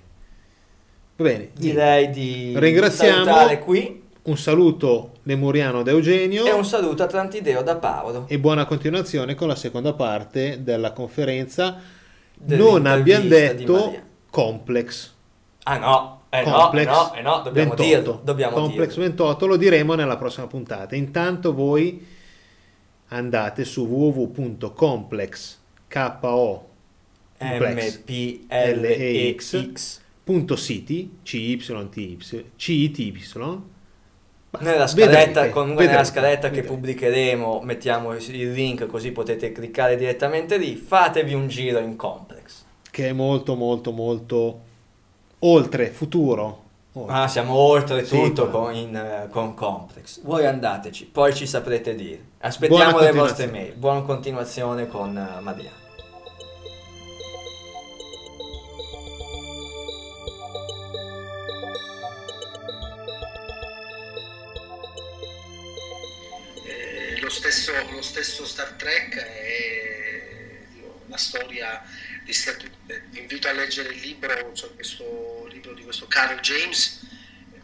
Va 1.17 1.25
bene 1.25 1.51
Direi 1.55 2.11
di 2.11 2.53
Ringraziamo- 2.57 3.59
qui. 3.59 4.03
un 4.23 4.37
saluto 4.39 5.13
lemuriano 5.25 5.83
da 5.83 5.91
Eugenio. 5.91 6.45
E 6.47 6.53
un 6.53 6.65
saluto 6.65 7.03
atlantideo 7.03 7.63
da 7.63 7.77
Paolo. 7.77 8.25
e 8.29 8.39
buona 8.39 8.65
continuazione 8.65 9.35
con 9.35 9.49
la 9.49 9.55
seconda 9.57 9.93
parte 9.93 10.63
della 10.63 10.93
conferenza. 10.93 11.79
Non 12.45 12.87
abbiamo 12.87 13.29
detto 13.29 13.95
complex. 14.31 15.13
Ah 15.65 15.77
no, 15.79 16.22
eh 16.35 16.45
no, 16.45 16.49
eh 16.49 16.53
complex 16.53 16.87
no, 16.87 17.15
eh 17.15 17.21
no, 17.21 17.43
dobbiamo 17.43 17.75
28 17.75 17.83
dirlo, 17.83 18.21
dobbiamo 18.25 18.57
complex 18.57 18.89
dirlo. 18.89 19.05
28 19.05 19.47
lo 19.47 19.57
diremo 19.57 19.95
nella 19.95 20.17
prossima 20.17 20.47
puntata 20.47 20.97
intanto 20.97 21.53
voi 21.53 22.07
andate 23.09 23.65
su 23.65 23.85
www.complex 23.85 25.59
k 25.89 26.19
o 26.23 26.69
complex 27.37 27.99
M-P-L-E-X 27.99 30.01
punto 30.25 30.57
city 30.57 31.19
CY 31.23 31.61
CITY 32.57 33.13
Nella 34.61 34.87
scaletta, 34.87 35.19
Vedrete, 35.19 35.51
comunque 35.51 35.87
nella 35.87 36.05
scaletta 36.05 36.49
che 36.49 36.63
pubblicheremo 36.63 37.61
mettiamo 37.63 38.15
il 38.15 38.53
link 38.53 38.87
così 38.87 39.13
potete 39.13 39.53
cliccare 39.53 39.97
direttamente 39.97 40.57
lì. 40.57 40.77
Fatevi 40.77 41.35
un 41.35 41.49
giro 41.49 41.79
in 41.81 41.97
complex. 41.97 42.65
che 42.91 43.09
è 43.09 43.13
molto 43.13 43.55
molto 43.55 43.91
molto 43.91 44.71
oltre 45.45 45.91
futuro 45.91 46.63
Oltre. 46.95 47.15
Ah, 47.15 47.27
siamo 47.27 47.55
oltre 47.55 48.05
Sì, 48.05 48.11
tutto 48.17 48.51
con, 48.51 48.75
in, 48.75 48.95
eh, 48.95 49.29
con 49.31 49.55
complex. 49.55 50.21
Voi 50.21 50.45
andateci, 50.45 51.07
poi 51.07 51.35
ci 51.35 51.47
saprete 51.47 51.95
dire. 51.95 52.23
Aspettiamo 52.41 53.01
le 53.01 53.13
vostre 53.13 53.47
mail. 53.47 53.73
Buona 53.73 54.03
continuazione 54.03 54.87
con 54.89 55.17
eh, 55.17 55.41
Mariano. 55.41 55.81
Eh, 66.67 67.21
lo, 67.23 67.31
stesso, 67.31 67.73
lo 67.91 68.03
stesso 68.03 68.45
Star 68.45 68.73
Trek 68.73 69.17
è 69.17 70.23
la 71.07 71.17
storia 71.17 71.83
di 72.23 72.35
Star 72.35 72.57
eh, 72.89 73.03
Vi 73.09 73.21
invito 73.21 73.49
a 73.49 73.53
leggere 73.53 73.95
il 73.95 74.01
libro, 74.01 74.51
so, 74.53 74.71
questo 74.75 75.32
libro 75.63 75.75
di 75.75 75.83
questo 75.85 76.07
Carl 76.09 76.41
James, 76.41 77.07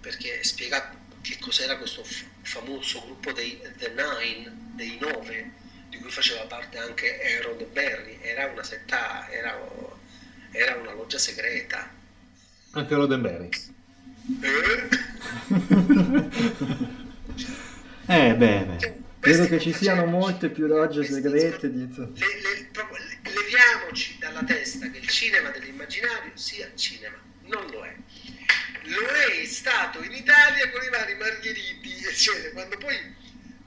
perché 0.01 0.43
spiega 0.45 0.95
che 1.20 1.37
cos'era 1.41 1.77
questo 1.77 2.05
famoso 2.43 3.03
gruppo 3.05 3.33
dei 3.33 3.61
The 3.77 3.89
Nine, 3.91 4.53
dei 4.77 4.97
Nove, 5.01 5.51
di 5.89 5.99
cui 5.99 6.11
faceva 6.11 6.47
parte 6.47 6.79
anche 6.79 7.19
Aaron 7.20 7.66
Berry. 7.73 8.19
Era 8.23 8.47
una 8.47 8.62
setta, 8.62 9.29
era, 9.31 9.59
era 10.53 10.77
una 10.77 10.93
loggia 10.93 11.19
segreta. 11.19 11.91
anche 12.73 12.95
Roddenberry 12.95 13.49
Eh? 14.43 14.89
Eh, 18.07 18.35
beh, 18.35 18.97
Credo 19.20 19.47
che 19.47 19.59
ci 19.59 19.73
siano 19.75 20.05
molte 20.07 20.49
più 20.49 20.66
logge 20.66 21.03
segrete 21.05 21.66
le- 21.66 21.87
le- 21.87 22.69
proprio 22.70 22.99
le- 22.99 23.19
leviamoci 23.33 24.16
dalla 24.19 24.45
testa 24.45 24.89
che 24.91 24.99
il 24.99 25.09
cinema 25.09 25.51
dell'immaginario 25.51 26.31
sia 26.35 26.70
cinema, 26.77 27.16
non 27.49 27.66
lo 27.70 27.85
è. 27.85 27.95
Lo 28.85 29.07
è 29.07 29.45
stato 29.45 30.03
in 30.03 30.12
Italia 30.12 30.70
con 30.70 30.83
i 30.83 30.89
vari 30.89 31.15
Margheriti, 31.16 32.05
eccetera, 32.05 32.53
quando 32.53 32.79
poi 32.79 32.97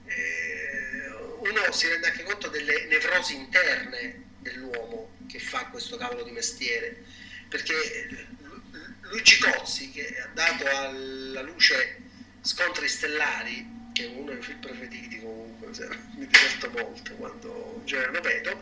eh, 0.06 1.08
uno 1.40 1.72
si 1.72 1.88
rende 1.88 2.08
anche 2.08 2.24
conto 2.24 2.48
delle 2.48 2.86
nevrosi 2.86 3.36
interne 3.36 4.30
dell'uomo 4.40 5.18
che 5.28 5.40
fa 5.40 5.66
questo 5.66 5.98
cavolo 5.98 6.24
di 6.24 6.32
mestiere, 6.32 7.04
perché 7.48 8.28
Lu- 8.40 8.64
Luigi 9.02 9.38
Cozzi, 9.40 9.92
che 9.92 10.20
ha 10.20 10.30
dato 10.34 10.66
alla 10.66 11.42
luce 11.42 11.98
Scontri 12.42 12.88
Stellari, 12.88 13.90
che 13.94 14.06
è 14.06 14.08
uno 14.08 14.32
dei 14.32 14.42
film 14.42 14.60
preferiti 14.60 15.20
comunque, 15.20 15.74
se- 15.74 15.88
mi 16.16 16.26
diverto 16.26 16.70
molto 16.72 17.14
quando 17.16 17.82
genere 17.86 18.12
lo 18.12 18.22
vedo, 18.22 18.62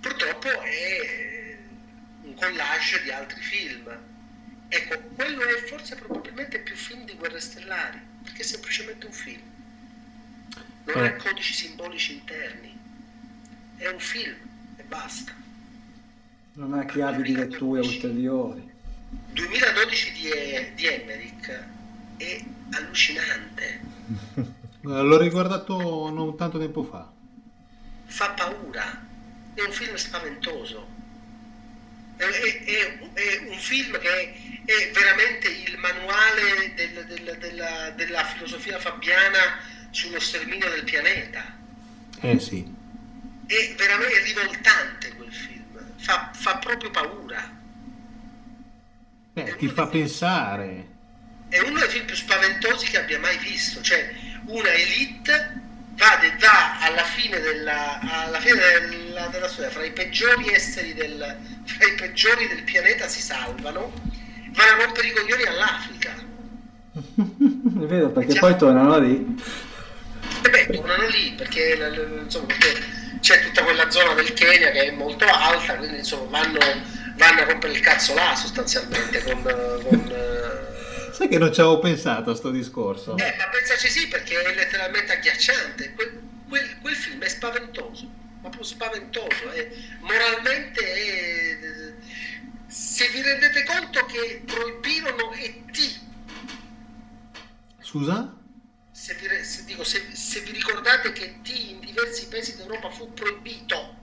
purtroppo 0.00 0.48
è 0.62 1.56
un 2.22 2.34
collage 2.34 3.02
di 3.02 3.10
altri 3.10 3.40
film. 3.40 4.16
Ecco, 4.68 5.00
quello 5.14 5.42
è 5.42 5.64
forse 5.66 5.94
probabilmente 5.96 6.58
più 6.60 6.74
film 6.76 7.04
di 7.04 7.14
Guerre 7.14 7.40
Stellari, 7.40 7.98
perché 8.22 8.42
è 8.42 8.44
semplicemente 8.44 9.06
un 9.06 9.12
film. 9.12 9.40
Non 10.84 11.04
ha 11.04 11.16
codici 11.16 11.52
simbolici 11.52 12.14
interni. 12.14 12.76
È 13.76 13.86
un 13.88 13.98
film 14.00 14.34
e 14.76 14.82
basta. 14.82 15.32
Non 16.54 16.74
ha 16.74 16.84
chiavi 16.84 17.22
di 17.22 17.34
lettura 17.34 17.80
ulteriori. 17.80 18.66
2012 19.32 20.12
di, 20.12 20.74
di 20.74 20.86
Emmerich 20.86 21.64
è 22.16 22.44
allucinante. 22.72 23.80
L'ho 24.82 25.18
riguardato 25.18 26.10
non 26.10 26.36
tanto 26.36 26.58
tempo 26.58 26.82
fa. 26.82 27.10
Fa 28.06 28.30
paura, 28.30 29.06
è 29.54 29.60
un 29.62 29.72
film 29.72 29.94
spaventoso. 29.96 30.86
È, 32.16 32.24
è- 32.24 32.64
è- 32.64 33.12
è 33.12 33.48
un 33.48 33.58
film 33.58 33.98
che 33.98 34.34
è 34.68 34.90
veramente 34.92 35.48
il 35.48 35.78
manuale 35.78 36.74
del- 36.74 37.06
del- 37.06 37.36
della, 37.38 37.90
della 37.96 38.24
filosofia 38.24 38.78
fabiana 38.78 39.60
sullo 39.90 40.20
sterminio 40.20 40.68
del 40.68 40.84
pianeta. 40.84 41.56
Eh 42.20 42.38
sì. 42.38 42.70
È 43.46 43.74
veramente 43.78 44.20
rivoltante 44.24 45.14
quel 45.14 45.32
film, 45.32 45.94
fa, 45.96 46.30
fa 46.34 46.58
proprio 46.58 46.90
paura. 46.90 47.56
Beh, 49.32 49.56
ti 49.56 49.68
fa 49.68 49.86
pensare. 49.86 50.86
È 51.48 51.58
uno 51.60 51.78
dei 51.78 51.88
film 51.88 52.04
più 52.04 52.14
spaventosi 52.14 52.88
che 52.88 52.98
abbia 52.98 53.18
mai 53.20 53.38
visto, 53.38 53.80
cioè 53.80 54.12
una 54.48 54.70
elite 54.70 55.60
va, 55.94 56.20
va 56.38 56.80
alla 56.80 57.04
fine, 57.04 57.40
della, 57.40 58.00
alla 58.00 58.38
fine 58.38 58.60
della, 58.86 59.28
della 59.28 59.48
storia, 59.48 59.70
fra 59.70 59.82
i 59.84 59.92
peggiori 59.92 60.52
esseri 60.52 60.92
del, 60.92 61.38
fra 61.64 61.86
i 61.86 61.94
peggiori 61.94 62.48
del 62.48 62.64
pianeta 62.64 63.08
si 63.08 63.22
salvano, 63.22 63.92
vanno 64.58 64.82
a 64.82 64.84
rompere 64.84 65.06
i 65.06 65.12
coglioni 65.12 65.42
all'Africa. 65.44 66.14
È 67.78 67.86
vero, 67.86 68.10
perché 68.10 68.38
poi 68.38 68.56
tornano 68.56 68.98
lì. 68.98 69.40
E 70.42 70.50
beh, 70.50 70.66
tornano 70.66 71.06
lì 71.06 71.32
perché, 71.36 71.78
insomma, 72.24 72.46
perché 72.46 72.82
c'è 73.20 73.40
tutta 73.44 73.62
quella 73.62 73.88
zona 73.90 74.14
del 74.14 74.32
Kenya 74.32 74.70
che 74.70 74.86
è 74.86 74.90
molto 74.90 75.24
alta, 75.24 75.76
quindi 75.76 75.98
insomma 75.98 76.40
vanno, 76.40 76.58
vanno 77.16 77.40
a 77.40 77.44
rompere 77.44 77.72
il 77.72 77.80
cazzo 77.80 78.14
là 78.14 78.34
sostanzialmente 78.34 79.22
con... 79.22 79.42
con 79.42 80.10
eh, 80.10 81.12
Sai 81.12 81.28
che 81.28 81.38
non 81.38 81.52
ci 81.52 81.60
avevo 81.60 81.78
pensato 81.78 82.30
a 82.30 82.36
sto 82.36 82.50
discorso? 82.50 83.16
Eh, 83.16 83.34
ma 83.36 83.48
pensaci 83.48 83.88
sì, 83.88 84.08
perché 84.08 84.40
è 84.40 84.54
letteralmente 84.54 85.12
agghiacciante. 85.12 85.92
Quel, 85.94 86.20
quel- 86.48 86.78
quel 86.80 86.94
film 86.94 87.22
è 87.22 87.28
spaventoso, 87.28 88.08
ma 88.40 88.48
proprio 88.48 88.62
spaventoso. 88.62 89.50
È, 89.50 89.68
moralmente 90.00 90.80
è... 90.80 91.58
Se 92.68 93.08
vi 93.10 93.22
rendete 93.22 93.64
conto 93.64 94.04
che 94.06 94.42
proibirono 94.44 95.32
E.T., 95.32 96.00
Scusa? 97.80 98.34
se 98.90 99.14
vi, 99.14 99.44
se 99.44 99.64
dico, 99.64 99.84
se, 99.84 100.14
se 100.14 100.40
vi 100.40 100.52
ricordate 100.52 101.12
che 101.12 101.24
E.T. 101.24 101.48
in 101.70 101.80
diversi 101.80 102.28
paesi 102.28 102.56
d'Europa 102.56 102.90
fu 102.90 103.12
proibito 103.14 103.94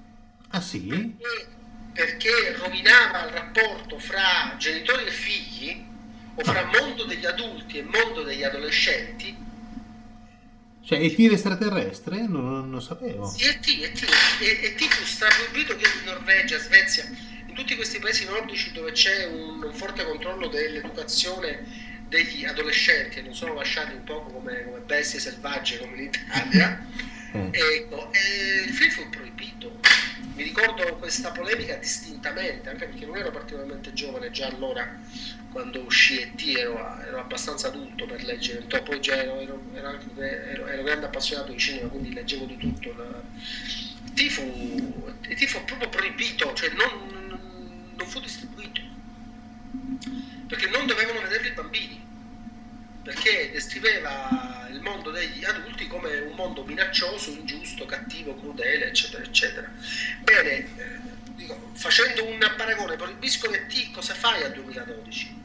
Ah 0.50 0.62
sì? 0.62 0.80
perché, 0.88 1.48
perché 1.94 2.56
rovinava 2.58 3.26
il 3.26 3.32
rapporto 3.34 4.00
fra 4.00 4.56
genitori 4.58 5.06
e 5.06 5.12
figli, 5.12 5.86
o 6.36 6.44
fra 6.44 6.66
mondo 6.66 7.04
degli 7.06 7.26
adulti 7.26 7.78
e 7.78 7.84
mondo 7.84 8.24
degli 8.24 8.44
adolescenti, 8.44 9.36
Cioè, 10.84 11.00
e 11.00 11.14
tiro 11.16 11.34
extraterrestre? 11.34 12.26
Non, 12.28 12.50
non, 12.50 12.70
non 12.70 12.82
sapevo. 12.82 13.28
Sì, 13.28 13.44
e 13.44 13.60
T, 13.60 13.68
e 13.82 13.92
T, 13.92 14.08
e, 14.40 14.60
e 14.64 14.76
T 14.76 14.88
fu 14.88 15.04
straproibito 15.04 15.76
che 15.76 15.86
in 16.00 16.06
Norvegia, 16.06 16.58
Svezia, 16.60 17.06
tutti 17.56 17.76
questi 17.76 18.00
paesi 18.00 18.26
nordici 18.26 18.72
dove 18.74 18.92
c'è 18.92 19.26
un, 19.26 19.64
un 19.64 19.74
forte 19.74 20.04
controllo 20.04 20.48
dell'educazione 20.48 21.64
degli 22.08 22.46
adolescenti 22.46 23.20
e 23.20 23.22
non 23.24 23.34
sono 23.34 23.54
lasciati 23.56 23.94
un 23.94 24.04
po' 24.04 24.22
come, 24.24 24.64
come 24.64 24.80
bestie 24.80 25.20
selvagge 25.20 25.80
come 25.80 25.96
in 25.98 26.04
Italia, 26.04 26.86
Eh. 27.32 27.50
ecco, 27.52 28.12
il 28.68 28.74
film 28.74 28.92
fu 28.92 29.10
proibito. 29.10 29.80
Mi 30.36 30.44
ricordo 30.44 30.98
questa 30.98 31.32
polemica 31.32 31.76
distintamente, 31.76 32.70
anche 32.70 32.86
perché 32.86 33.06
non 33.06 33.16
ero 33.18 33.32
particolarmente 33.32 33.94
giovane 33.94 34.30
già 34.32 34.48
allora 34.48 35.00
quando 35.52 35.80
uscì 35.82 36.20
E.T. 36.20 36.54
ero, 36.58 37.02
ero 37.02 37.20
abbastanza 37.20 37.70
adulto 37.70 38.06
per 38.06 38.22
leggere, 38.24 38.66
poi 38.84 39.00
già 39.00 39.16
ero, 39.16 39.40
ero, 39.40 39.62
ero, 39.74 39.88
anche- 39.88 40.50
ero- 40.52 40.68
ero 40.68 40.84
grande 40.84 41.06
appassionato 41.06 41.54
di 41.54 41.58
cinema, 41.58 41.88
quindi 41.88 42.14
leggevo 42.14 42.44
di 42.46 42.58
tutto. 42.58 42.94
La... 42.98 43.22
E.T. 44.14 44.30
fu, 44.30 45.14
E.T. 45.22 45.46
fu 45.46 45.64
proprio 45.64 45.88
proibito, 45.88 46.54
cioè 46.54 46.70
non, 46.72 47.15
non- 47.98 48.08
fu 48.08 48.20
distribuito, 48.20 48.82
perché 50.48 50.68
non 50.70 50.86
dovevano 50.86 51.22
vederlo 51.22 51.48
i 51.48 51.52
bambini, 51.52 52.04
perché 53.04 53.50
descriveva 53.52 54.68
il 54.72 54.82
mondo 54.82 55.12
degli 55.12 55.44
adulti 55.46 55.88
come 55.88 56.18
un 56.20 56.36
mondo 56.36 56.64
minaccioso, 56.66 57.32
ingiusto, 57.32 57.86
cattivo, 57.86 58.36
crudele, 58.36 58.88
eccetera, 58.88 59.24
eccetera. 59.24 59.70
Bene, 60.24 60.50
eh, 60.52 60.68
dico, 61.36 61.72
facendo 61.74 62.26
un 62.26 62.40
paragone, 62.58 62.96
proibiscono 62.96 63.54
E.T. 63.54 63.92
cosa 63.92 64.14
fai 64.14 64.44
al 64.44 64.54
2012? 64.54 65.44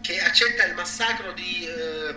Che 0.00 0.20
accetta 0.20 0.64
il 0.66 0.74
massacro 0.74 1.32
di... 1.32 1.64
eh, 1.64 2.14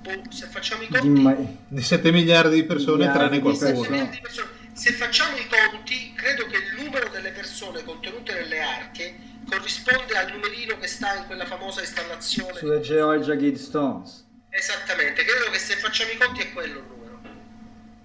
boh, 0.00 0.22
se 0.30 0.46
facciamo 0.46 0.82
i 0.82 0.88
conti... 0.88 1.08
ma- 1.08 1.36
Di 1.68 1.82
7 1.82 2.12
miliardi 2.12 2.54
di 2.54 2.64
persone, 2.64 3.06
Miliardi 3.06 3.18
tranne 3.18 3.40
qualcuno. 3.40 3.80
persone. 3.80 4.10
di 4.10 4.18
persone. 4.20 4.48
Se 4.76 4.92
facciamo 4.92 5.38
i 5.38 5.46
conti, 5.48 6.12
credo 6.14 6.44
che 6.46 6.56
il 6.56 6.82
numero 6.84 7.08
delle 7.08 7.30
persone 7.30 7.82
contenute 7.82 8.34
nelle 8.34 8.60
arche 8.60 9.16
corrisponde 9.48 10.14
al 10.18 10.30
numerino 10.30 10.76
che 10.78 10.86
sta 10.86 11.14
in 11.16 11.24
quella 11.24 11.46
famosa 11.46 11.80
installazione. 11.80 12.58
Sulle 12.58 12.80
Georgia 12.80 13.34
Guidestones. 13.36 14.26
Esattamente, 14.50 15.24
credo 15.24 15.50
che 15.50 15.58
se 15.58 15.76
facciamo 15.76 16.10
i 16.10 16.18
conti 16.18 16.42
è 16.42 16.52
quello 16.52 16.78
il 16.80 16.84
numero. 16.88 17.20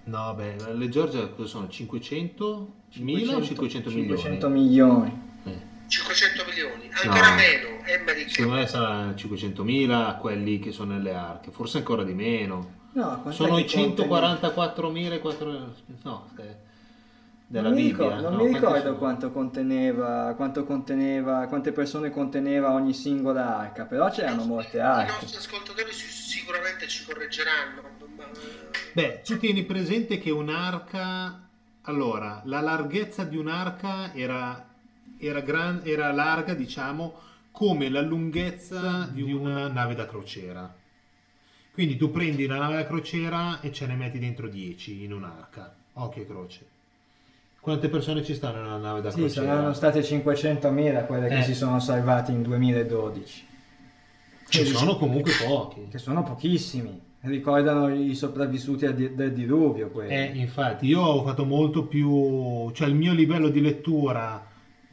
No, 0.05 0.33
beh, 0.33 0.73
le 0.73 0.87
Georgia 0.87 1.27
cosa 1.27 1.49
sono? 1.49 1.67
500 1.67 2.73
mila 2.99 3.35
o 3.35 3.43
500 3.43 3.89
milioni? 3.89 4.17
500 4.17 4.49
milioni. 4.49 5.21
Eh, 5.43 5.61
500 5.87 6.45
milioni, 6.45 6.89
ancora 7.03 7.29
No. 7.31 7.35
meno, 7.35 7.83
Emmerich. 7.85 8.29
secondo 8.31 8.57
me 8.59 8.65
sarà 8.67 9.13
500 9.13 9.63
mila 9.65 10.17
quelli 10.21 10.59
che 10.59 10.71
sono 10.71 10.93
nelle 10.93 11.13
arche, 11.13 11.51
forse 11.51 11.79
ancora 11.79 12.03
di 12.03 12.13
meno. 12.13 12.79
No, 12.93 13.23
Sono 13.31 13.57
i 13.57 13.67
144 13.67 14.89
mila 14.89 15.15
e 15.15 15.19
4... 15.19 15.73
no, 16.03 16.29
eh, 16.37 16.55
della 17.47 17.69
non 17.69 17.77
mi 17.77 17.83
Bibbia. 17.87 18.05
ricordo, 18.05 18.29
non 18.29 18.37
no, 18.37 18.43
mi 18.43 18.53
ricordo 18.53 18.79
sono? 18.81 18.97
quanto 18.97 19.31
conteneva, 19.31 20.33
quanto 20.35 20.63
conteneva, 20.65 21.45
quante 21.47 21.71
persone 21.71 22.09
conteneva 22.09 22.71
ogni 22.71 22.93
singola 22.93 23.57
arca, 23.59 23.85
però 23.85 24.09
c'erano 24.09 24.43
molte 24.45 24.77
I 24.77 24.81
arche. 24.81 25.11
nostri 25.21 25.37
ascoltatori 25.37 25.91
si- 25.93 26.07
sicuramente 26.09 26.87
ci 26.87 27.05
correggeranno. 27.05 27.81
ma- 28.15 28.25
Beh, 28.93 29.21
tu 29.23 29.37
tieni 29.37 29.63
presente 29.63 30.17
che 30.19 30.31
un'arca... 30.31 31.47
Allora, 31.85 32.41
la 32.45 32.59
larghezza 32.61 33.23
di 33.23 33.37
un'arca 33.37 34.13
era, 34.13 34.65
era, 35.17 35.39
gran- 35.39 35.81
era 35.83 36.11
larga, 36.11 36.53
diciamo, 36.53 37.15
come 37.51 37.89
la 37.89 38.01
lunghezza 38.01 39.07
di 39.11 39.23
una 39.31 39.67
nave 39.67 39.95
da 39.95 40.05
crociera. 40.05 40.73
Quindi 41.81 41.97
tu 41.97 42.11
prendi 42.11 42.45
la 42.45 42.57
nave 42.59 42.75
da 42.75 42.85
crociera 42.85 43.59
e 43.59 43.71
ce 43.71 43.87
ne 43.87 43.95
metti 43.95 44.19
dentro 44.19 44.47
10 44.47 45.03
in 45.03 45.13
un'arca. 45.13 45.73
Occhio 45.93 46.21
e 46.21 46.27
croce. 46.27 46.65
Quante 47.59 47.89
persone 47.89 48.23
ci 48.23 48.35
stanno 48.35 48.61
nella 48.61 48.77
nave 48.77 49.01
da 49.01 49.09
Sì, 49.09 49.21
crociera? 49.21 49.47
saranno 49.47 49.73
state 49.73 50.03
500.000 50.03 51.05
quelle 51.07 51.27
che 51.27 51.39
Eh. 51.39 51.41
si 51.41 51.55
sono 51.55 51.79
salvati 51.79 52.33
in 52.33 52.43
2012, 52.43 53.45
Ci 54.47 54.65
sono 54.65 54.95
comunque 54.95 55.31
pochi. 55.43 55.87
che 55.89 55.97
sono 55.97 56.21
pochissimi. 56.21 57.01
Ricordano 57.21 57.91
i 57.91 58.13
sopravvissuti 58.13 58.85
del 59.15 59.33
diluvio 59.33 59.89
quelli. 59.89 60.13
Eh, 60.13 60.31
infatti, 60.35 60.85
io 60.85 61.01
ho 61.01 61.23
fatto 61.23 61.45
molto 61.45 61.85
più, 61.85 62.69
cioè 62.73 62.87
il 62.89 62.93
mio 62.95 63.13
livello 63.13 63.49
di 63.49 63.59
lettura 63.61 64.45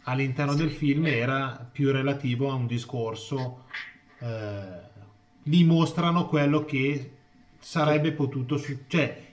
all'interno 0.05 0.55
del 0.55 0.70
film 0.70 1.05
era 1.05 1.69
più 1.70 1.93
relativo 1.93 2.51
a 2.51 2.55
un 2.55 2.66
discorso, 2.66 3.65
eh, 4.20 4.77
lì 5.48 5.64
mostrano 5.64 6.26
quello 6.28 6.64
che 6.64 7.10
sarebbe 7.58 8.12
potuto, 8.12 8.56
su- 8.56 8.76
cioè 8.86 9.26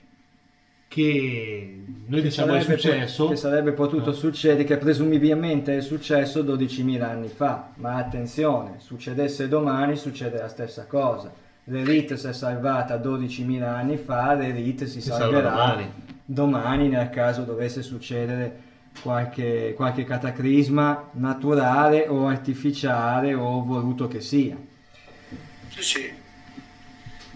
che 0.88 1.82
noi 2.06 2.20
che 2.20 2.28
diciamo 2.28 2.54
è 2.54 2.60
successo, 2.60 3.28
che 3.28 3.36
sarebbe 3.36 3.72
potuto 3.72 4.10
Eh. 4.10 4.14
succedere, 4.14 4.64
che 4.64 4.76
presumibilmente 4.76 5.76
è 5.76 5.80
successo 5.80 6.42
12.000 6.42 7.02
anni 7.02 7.28
fa, 7.28 7.70
ma 7.76 7.96
attenzione, 7.96 8.74
succedesse 8.78 9.48
domani 9.48 9.96
succede 9.96 10.38
la 10.38 10.48
stessa 10.48 10.86
cosa. 10.86 11.32
L'elite 11.64 12.16
si 12.16 12.28
è 12.28 12.32
salvata 12.32 12.96
12.000 12.96 13.62
anni 13.74 13.96
fa, 13.96 14.34
l'elite 14.34 14.86
si, 14.86 15.00
Si 15.00 15.08
salverà 15.08 15.50
domani. 15.50 15.92
domani 16.24 16.88
nel 16.88 17.10
caso 17.10 17.42
dovesse 17.42 17.82
succedere 17.82 18.62
qualche, 19.02 19.74
qualche 19.76 20.04
cataclisma 20.04 21.08
naturale 21.14 22.06
o 22.06 22.28
artificiale 22.28 23.34
o 23.34 23.64
voluto 23.64 24.06
che 24.06 24.20
sia. 24.20 24.56
Sì, 25.68 25.82
sì. 25.82 26.12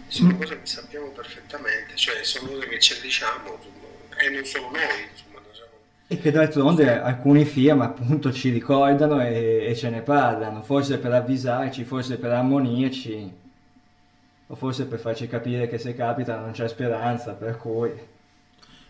Sono 0.09 0.36
cose 0.36 0.59
che 0.61 0.66
sappiamo 0.66 1.09
perfettamente, 1.11 1.94
cioè 1.94 2.23
sono 2.24 2.48
cose 2.51 2.66
che 2.69 2.78
ci 2.81 3.01
diciamo, 3.01 3.55
insomma, 3.57 4.16
e 4.19 4.28
non 4.31 4.44
solo 4.44 4.70
noi, 4.70 4.81
insomma, 5.12 5.39
non 5.40 5.55
siamo- 5.55 5.70
E 6.09 6.19
che 6.19 6.31
d'altronde 6.32 7.01
alcuni 7.01 7.44
film 7.44 7.81
appunto 7.82 8.32
ci 8.32 8.51
ricordano 8.51 9.20
e, 9.24 9.66
e 9.69 9.77
ce 9.77 9.89
ne 9.90 10.02
parlano, 10.02 10.62
forse 10.62 10.98
per 10.98 11.12
avvisarci, 11.12 11.85
forse 11.85 12.19
per 12.19 12.32
ammonirci, 12.32 13.32
o 14.48 14.55
forse 14.57 14.86
per 14.86 14.98
farci 14.98 15.28
capire 15.28 15.69
che 15.69 15.78
se 15.78 15.94
capita 15.94 16.36
non 16.39 16.51
c'è 16.52 16.66
speranza, 16.69 17.32
per 17.35 17.57
cui... 17.57 17.93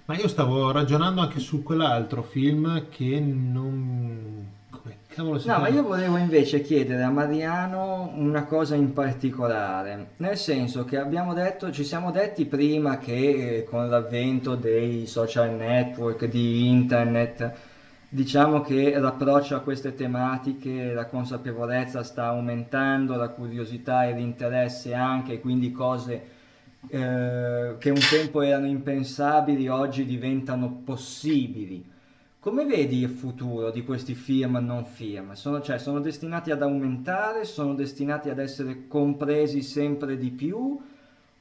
ma 0.06 0.16
io 0.16 0.26
stavo 0.28 0.70
ragionando 0.72 1.20
anche 1.20 1.38
su 1.38 1.62
quell'altro 1.62 2.22
film 2.22 2.88
che 2.88 3.20
non... 3.20 4.58
cavolo 5.20 5.38
si 5.38 5.48
No, 5.48 5.58
ma 5.58 5.68
io 5.68 5.82
volevo 5.82 6.16
invece 6.16 6.62
chiedere 6.62 7.02
a 7.02 7.10
Mariano 7.10 8.12
una 8.14 8.44
cosa 8.44 8.74
in 8.74 8.92
particolare, 8.92 10.12
nel 10.16 10.36
senso 10.36 10.84
che 10.84 10.98
abbiamo 10.98 11.34
detto, 11.34 11.70
ci 11.70 11.84
siamo 11.84 12.10
detti 12.10 12.46
prima 12.46 12.98
che 12.98 13.58
eh, 13.58 13.64
con 13.64 13.88
l'avvento 13.88 14.54
dei 14.54 15.06
social 15.06 15.54
network, 15.54 16.24
di 16.24 16.68
internet, 16.68 17.52
diciamo 18.08 18.62
che 18.62 18.98
l'approccio 18.98 19.54
a 19.54 19.60
queste 19.60 19.94
tematiche, 19.94 20.92
la 20.92 21.06
consapevolezza 21.06 22.02
sta 22.02 22.26
aumentando, 22.26 23.16
la 23.16 23.28
curiosità 23.28 24.06
e 24.06 24.14
l'interesse 24.14 24.94
anche, 24.94 25.40
quindi 25.40 25.70
cose 25.70 26.38
eh, 26.88 27.76
che 27.78 27.90
un 27.90 28.00
tempo 28.08 28.40
erano 28.40 28.66
impensabili 28.66 29.68
oggi 29.68 30.06
diventano 30.06 30.80
possibili. 30.84 31.98
Come 32.40 32.64
vedi 32.64 33.00
il 33.00 33.10
futuro 33.10 33.70
di 33.70 33.84
questi 33.84 34.14
film 34.14 34.56
non 34.62 34.86
film? 34.86 35.34
Sono, 35.34 35.60
cioè, 35.60 35.78
sono 35.78 36.00
destinati 36.00 36.50
ad 36.50 36.62
aumentare, 36.62 37.44
sono 37.44 37.74
destinati 37.74 38.30
ad 38.30 38.38
essere 38.38 38.86
compresi 38.88 39.60
sempre 39.60 40.16
di 40.16 40.30
più, 40.30 40.80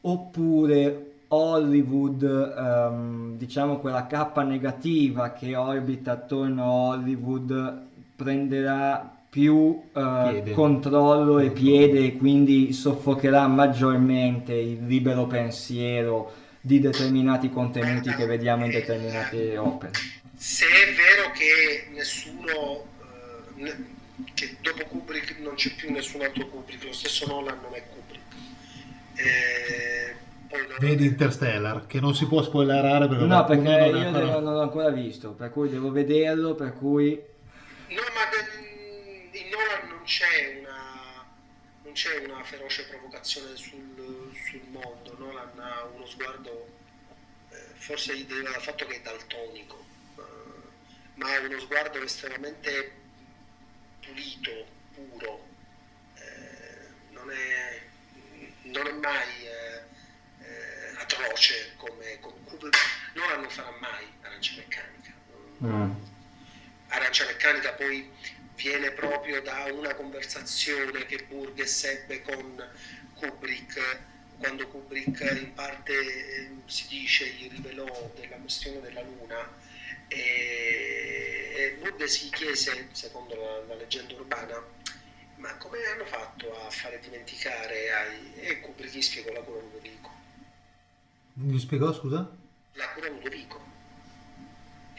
oppure 0.02 1.12
Hollywood, 1.30 2.22
ehm, 2.22 3.38
diciamo 3.38 3.78
quella 3.78 4.08
cappa 4.08 4.44
negativa 4.44 5.32
che 5.32 5.56
orbita 5.56 6.12
attorno 6.12 6.64
a 6.64 6.72
Hollywood, 6.90 7.82
prenderà 8.18 9.16
più 9.30 9.80
Piede. 9.94 10.52
controllo 10.52 11.40
e 11.40 11.52
piede 11.52 12.04
e 12.08 12.18
quindi 12.18 12.74
soffocherà 12.74 13.48
maggiormente 13.48 14.54
il 14.54 14.86
libero 14.86 15.28
pensiero 15.28 16.30
di 16.60 16.82
determinati 16.82 17.50
contenuti 17.50 18.10
che 18.14 18.26
vediamo 18.26 18.66
in 18.66 18.72
determinate 18.72 19.58
opere. 19.58 19.92
Se 20.42 20.66
è 20.66 20.94
vero 20.94 21.32
che 21.32 21.88
nessuno 21.92 22.88
eh, 23.58 23.76
che 24.34 24.56
dopo 24.62 24.86
Kubrick 24.86 25.38
non 25.40 25.56
c'è 25.56 25.74
più 25.76 25.92
nessun 25.92 26.22
altro 26.22 26.48
Kubrick 26.48 26.86
lo 26.86 26.94
stesso 26.94 27.26
Nolan 27.28 27.60
non 27.62 27.74
è 27.76 27.84
Kubrick 27.90 28.34
Eh, 29.16 30.16
Vedi 30.80 31.06
Interstellar, 31.06 31.86
che 31.86 32.00
non 32.00 32.16
si 32.16 32.26
può 32.26 32.42
spoilerare 32.42 33.08
perché 33.10 33.26
No, 33.26 33.44
perché 33.46 33.62
non 33.64 33.74
io 33.74 33.98
ancora- 34.08 34.26
devo- 34.26 34.40
non 34.40 34.54
l'ho 34.54 34.62
ancora 34.62 34.90
visto, 34.90 35.32
per 35.34 35.52
cui 35.52 35.70
devo 35.70 35.92
vederlo, 35.92 36.56
per 36.56 36.74
cui... 36.74 37.22
No, 37.90 38.02
ma 38.16 38.22
in 39.38 39.50
Nolan 39.50 39.90
non 39.90 40.02
c'è 40.06 40.58
una, 40.60 41.24
non 41.84 41.94
c'è 41.94 42.24
una 42.26 42.42
feroce 42.44 42.88
provocazione 42.88 43.56
sul, 43.58 44.32
sul 44.50 44.62
mondo. 44.72 45.16
Nolan 45.20 45.52
ha 45.60 45.84
uno 45.94 46.06
sguardo, 46.08 46.68
eh, 47.52 47.56
forse 47.76 48.18
gli 48.18 48.24
deriva 48.26 48.50
dal 48.52 48.62
fatto 48.62 48.86
che 48.88 48.96
è 48.96 49.02
daltonico, 49.04 49.86
ma 51.20 51.34
ha 51.36 51.40
uno 51.40 51.60
sguardo 51.60 52.02
estremamente 52.02 52.92
pulito, 54.00 54.66
puro. 54.94 55.46
eh, 56.16 56.88
non, 57.12 57.30
è, 57.30 57.82
non 58.64 58.88
è 58.88 58.92
mai 58.94 59.46
eh, 59.46 59.84
eh, 60.46 60.96
atroce 60.98 61.74
come, 61.76 62.20
come 62.20 62.38
Kubrick. 62.46 62.78
Nolan 63.16 63.42
non 63.42 63.50
farà 63.50 63.72
mai 63.80 64.06
arancia 64.22 64.54
meccanica. 64.56 65.14
non- 65.60 66.08
Arancia 66.92 67.26
Meccanica 67.26 67.74
poi 67.74 68.10
viene 68.56 68.92
proprio 68.92 69.42
da 69.42 69.66
una 69.72 69.94
conversazione 69.94 71.06
che 71.06 71.24
Burgess 71.28 71.84
ebbe 71.84 72.22
con 72.24 72.68
Kubrick 73.14 74.00
quando 74.40 74.68
Kubrick 74.70 75.20
in 75.40 75.54
parte 75.54 75.94
eh, 75.94 76.50
si 76.66 76.88
dice 76.88 77.28
gli 77.28 77.48
rivelò 77.52 78.12
della 78.16 78.38
questione 78.38 78.80
della 78.82 79.02
luna 79.02 79.48
e, 80.10 81.78
Burgess 81.80 82.24
gli 82.26 82.30
chiese, 82.30 82.90
secondo 82.92 83.36
la, 83.36 83.64
la 83.68 83.76
leggenda 83.76 84.14
urbana, 84.14 84.62
ma 85.36 85.56
come 85.56 85.78
hanno 85.86 86.06
fatto 86.06 86.52
a 86.66 86.70
fare 86.70 87.00
dimenticare 87.00 87.94
ai... 87.94 88.34
e 88.36 88.60
Kubrick 88.60 88.94
gli 88.94 89.02
spiegò 89.02 89.32
la 89.32 89.42
cura 89.42 89.62
Ludovico. 89.62 90.10
Mi 91.34 91.58
spiegò, 91.58 91.94
scusa? 91.94 92.30
La 92.74 92.90
cura 92.90 93.08
Ludovico. 93.08 93.62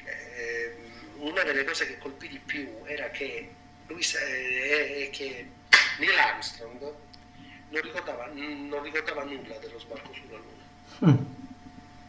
Ehm, 0.04 1.20
una 1.20 1.42
delle 1.42 1.64
cose 1.64 1.86
che 1.86 1.98
colpì 1.98 2.28
di 2.28 2.38
più 2.38 2.82
era 2.84 3.10
che, 3.10 3.50
lui, 3.88 4.00
eh, 4.00 5.06
è 5.06 5.10
che 5.10 5.48
Neil 5.98 6.18
Armstrong 6.18 6.94
non 7.70 7.82
ricordava, 7.82 8.26
non 8.32 8.82
ricordava 8.82 9.24
nulla 9.24 9.58
dello 9.58 9.78
sbarco 9.78 10.12
sulla 10.14 10.38
Luna. 10.38 11.28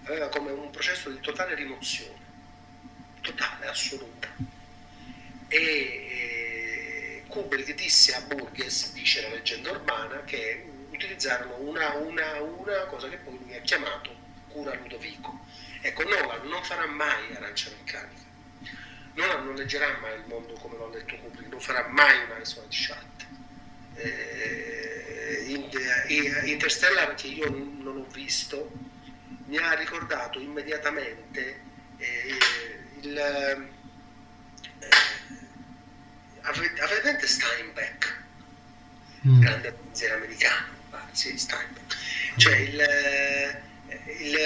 Aveva 0.04 0.30
come 0.30 0.52
un 0.52 0.70
processo 0.72 1.10
di 1.10 1.20
totale 1.20 1.54
rimozione, 1.56 2.20
totale, 3.22 3.68
assoluta. 3.68 4.28
E 5.48 5.58
eh, 5.58 7.24
Kubrick 7.28 7.74
disse 7.76 8.14
a 8.14 8.22
Burgess, 8.22 8.92
dice 8.92 9.22
la 9.22 9.30
leggenda 9.30 9.72
urbana, 9.72 10.24
che 10.24 10.66
utilizzarono 10.90 11.56
una, 11.60 11.94
una, 11.96 12.42
una 12.42 12.86
cosa 12.86 13.10
che 13.10 13.18
poi 13.18 13.38
lui 13.38 13.56
ha 13.56 13.62
chiamato 13.62 14.14
cura 14.50 14.74
Ludovico. 14.76 15.46
Ecco, 15.82 16.04
Nolan 16.04 16.48
non 16.48 16.64
farà 16.64 16.86
mai 16.86 17.34
arancia 17.36 17.70
meccanica. 17.70 18.30
Nolan 19.14 19.46
non 19.46 19.56
leggerà 19.56 19.98
mai 20.00 20.16
il 20.16 20.26
mondo 20.28 20.54
come 20.54 20.78
lo 20.78 20.88
ha 20.88 20.90
letto 20.90 21.16
Kubrick, 21.16 21.50
non 21.50 21.60
farà 21.60 21.88
mai 21.88 22.24
una 22.26 22.44
Shot. 22.44 23.26
Eh, 23.96 25.44
in- 25.48 25.70
eh, 26.08 26.50
Interstellar 26.50 27.14
che 27.16 27.28
io 27.28 27.50
non 27.50 27.98
ho 27.98 28.12
visto 28.12 28.72
mi 29.52 29.58
ha 29.58 29.74
ricordato 29.74 30.40
immediatamente 30.40 31.60
eh, 31.98 32.80
il 33.02 33.18
eh, 33.18 33.70
presente 36.42 37.28
Steinbeck 37.28 38.20
Mm. 39.24 39.40
grande 39.40 39.72
pensiero 39.74 40.16
americano 40.16 40.66
sì, 41.12 41.38
Steinbeck 41.38 41.96
cioè 42.38 42.56
il, 42.56 42.80
eh, 42.82 43.62
il, 44.18 44.38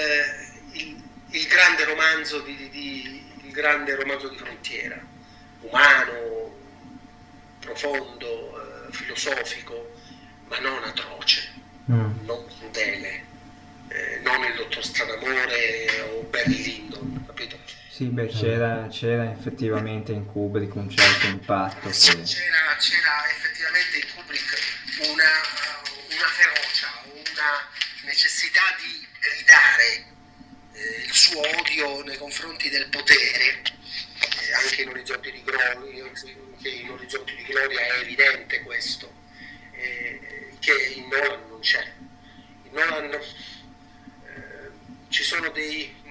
il- 0.72 1.02
il 1.30 1.46
grande 1.46 1.84
romanzo 1.84 2.40
di, 2.40 2.68
di- 2.68 3.24
il 3.44 3.52
grande 3.52 3.94
romanzo 3.94 4.28
di 4.28 4.36
frontiera 4.36 5.00
umano 5.60 6.54
profondo 7.60 8.88
eh, 8.88 8.92
filosofico 8.92 9.94
ma 10.48 10.58
non 10.58 10.84
atroce 10.84 11.52
non 12.24 12.44
crudele 12.58 13.24
eh, 13.88 14.20
non 14.24 14.44
il 14.44 14.56
dottor 14.56 14.84
Stranamore 14.84 16.00
o 16.12 16.20
Barry 16.24 16.62
Lyndon 16.62 17.22
capito? 17.26 17.58
Sì, 17.96 18.08
beh, 18.08 18.26
c'era, 18.26 18.88
c'era 18.88 19.30
effettivamente 19.30 20.12
in 20.12 20.26
Kubrick 20.26 20.74
un 20.74 20.90
certo 20.90 21.28
impatto. 21.28 21.90
Sì, 21.90 22.10
che- 22.10 22.24
c'era, 22.24 22.76
c'era 22.76 23.26
effettivamente 23.30 23.96
in 23.96 24.04
Kubrick 24.14 24.58
una, 25.08 25.24
una 26.10 26.28
ferocia, 26.28 26.88
una 27.06 27.70
necessità 28.04 28.60
di 28.76 29.06
gridare 29.18 30.04
eh, 30.74 31.04
il 31.06 31.12
suo 31.14 31.40
odio 31.40 32.02
nei 32.04 32.18
confronti 32.18 32.68
del 32.68 32.86
potere, 32.90 33.62
eh, 33.62 34.52
anche 34.52 34.82
in 34.82 34.88
Orizzonti 34.90 35.32
di 35.32 35.42
Gloria, 35.42 36.10
che 36.60 36.68
in 36.68 36.90
Orizzonti 36.90 37.34
di 37.34 37.44
Gloria 37.44 37.80
è 37.80 38.00
evidente 38.00 38.60
questo, 38.60 39.10
eh, 39.72 40.54
che 40.58 40.92
in 40.96 41.08
Nolan 41.08 41.48
non 41.48 41.60
c'è. 41.60 41.90
In 42.64 42.72
Nolan 42.72 43.10
eh, 43.14 43.20
ci 45.08 45.22
sono 45.22 45.48
dei 45.48 46.04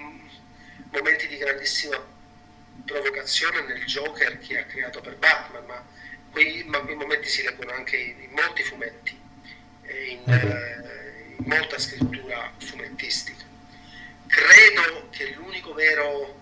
momenti 0.90 1.26
di 1.28 1.36
grandissima 1.36 2.14
provocazione 2.84 3.62
nel 3.62 3.84
Joker 3.84 4.38
che 4.38 4.58
ha 4.58 4.64
creato 4.64 5.00
per 5.00 5.16
Batman, 5.16 5.64
ma 5.66 5.84
quei, 6.30 6.64
ma 6.64 6.80
quei 6.80 6.96
momenti 6.96 7.28
si 7.28 7.42
leggono 7.42 7.72
anche 7.72 7.96
in, 7.96 8.22
in 8.22 8.30
molti 8.30 8.62
fumetti, 8.62 9.18
in, 9.82 10.22
eh, 10.32 11.34
in 11.38 11.44
molta 11.46 11.78
scrittura 11.78 12.52
fumettistica. 12.58 13.44
Credo 14.26 15.08
che 15.10 15.30
l'unico 15.30 15.72
vero, 15.72 16.38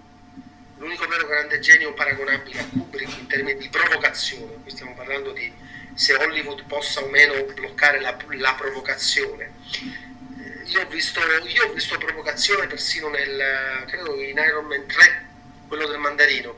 l'unico 0.78 1.06
vero 1.06 1.26
grande 1.26 1.60
genio 1.60 1.94
paragonabile 1.94 2.60
a 2.60 2.66
Kubrick 2.66 3.18
in 3.18 3.26
termini 3.26 3.58
di 3.58 3.68
provocazione, 3.68 4.54
qui 4.62 4.70
stiamo 4.70 4.94
parlando 4.94 5.32
di 5.32 5.52
se 5.94 6.14
Hollywood 6.14 6.64
possa 6.64 7.02
o 7.02 7.08
meno 7.08 7.44
bloccare 7.44 8.00
la, 8.00 8.16
la 8.30 8.54
provocazione. 8.54 9.52
Io 10.66 10.80
ho, 10.80 10.86
visto, 10.86 11.20
io 11.20 11.66
ho 11.66 11.72
visto 11.72 11.98
provocazione 11.98 12.66
persino 12.66 13.08
nel, 13.08 13.84
credo 13.86 14.14
in 14.20 14.36
Iron 14.36 14.66
Man 14.66 14.86
3, 14.86 15.26
quello 15.68 15.86
del 15.86 15.98
mandarino. 15.98 16.54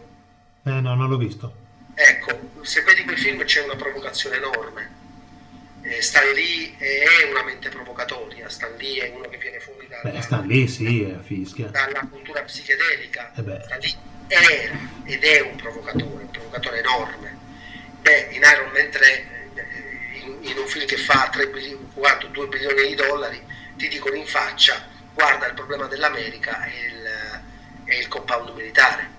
Eh 0.65 0.81
no, 0.81 0.95
non 0.95 1.09
l'ho 1.09 1.17
visto. 1.17 1.55
Ecco, 1.95 2.51
se 2.63 2.83
vedi 2.83 3.05
quel 3.05 3.19
film 3.19 3.43
c'è 3.45 3.63
una 3.65 3.75
provocazione 3.77 4.37
enorme. 4.37 5.05
Eh, 5.83 6.03
Stan 6.03 6.29
Lee 6.33 6.77
è 6.79 7.31
una 7.31 7.43
mente 7.43 7.69
provocatoria, 7.69 8.49
Stan 8.49 8.75
Lee 8.77 9.07
è 9.07 9.15
uno 9.15 9.29
che 9.29 9.37
viene 9.39 9.61
fuori 9.61 9.87
dalla, 9.87 10.11
Beh, 10.11 10.21
sta 10.21 10.41
lì, 10.41 10.67
sì, 10.67 11.17
fischia. 11.23 11.69
dalla 11.69 12.07
cultura 12.11 12.43
psichedelica. 12.43 13.33
Eh 13.37 13.43
beh. 13.43 13.61
Stan 13.65 13.79
Lee 13.79 13.97
era 14.29 14.79
ed 15.05 15.23
è 15.23 15.41
un 15.41 15.57
provocatore, 15.57 16.23
un 16.25 16.31
provocatore 16.31 16.79
enorme. 16.79 17.39
Beh, 18.01 18.29
in 18.33 18.43
Iron 18.43 18.71
Man 18.73 18.91
3, 18.91 19.29
eh, 19.55 20.19
in, 20.25 20.39
in 20.41 20.59
un 20.59 20.67
film 20.67 20.87
che 20.87 20.97
fa 20.97 21.29
3 21.33 21.49
bilioni, 21.49 21.89
quanto, 21.95 22.27
2 22.29 22.47
bilioni 22.49 22.89
di 22.89 22.95
dollari, 22.95 23.43
ti 23.77 23.89
dicono 23.89 24.15
in 24.17 24.27
faccia, 24.27 24.87
guarda 25.13 25.47
il 25.47 25.55
problema 25.55 25.87
dell'America 25.87 26.63
è 26.65 26.75
il, 26.75 27.43
è 27.85 27.95
il 27.95 28.09
compound 28.09 28.51
militare 28.51 29.15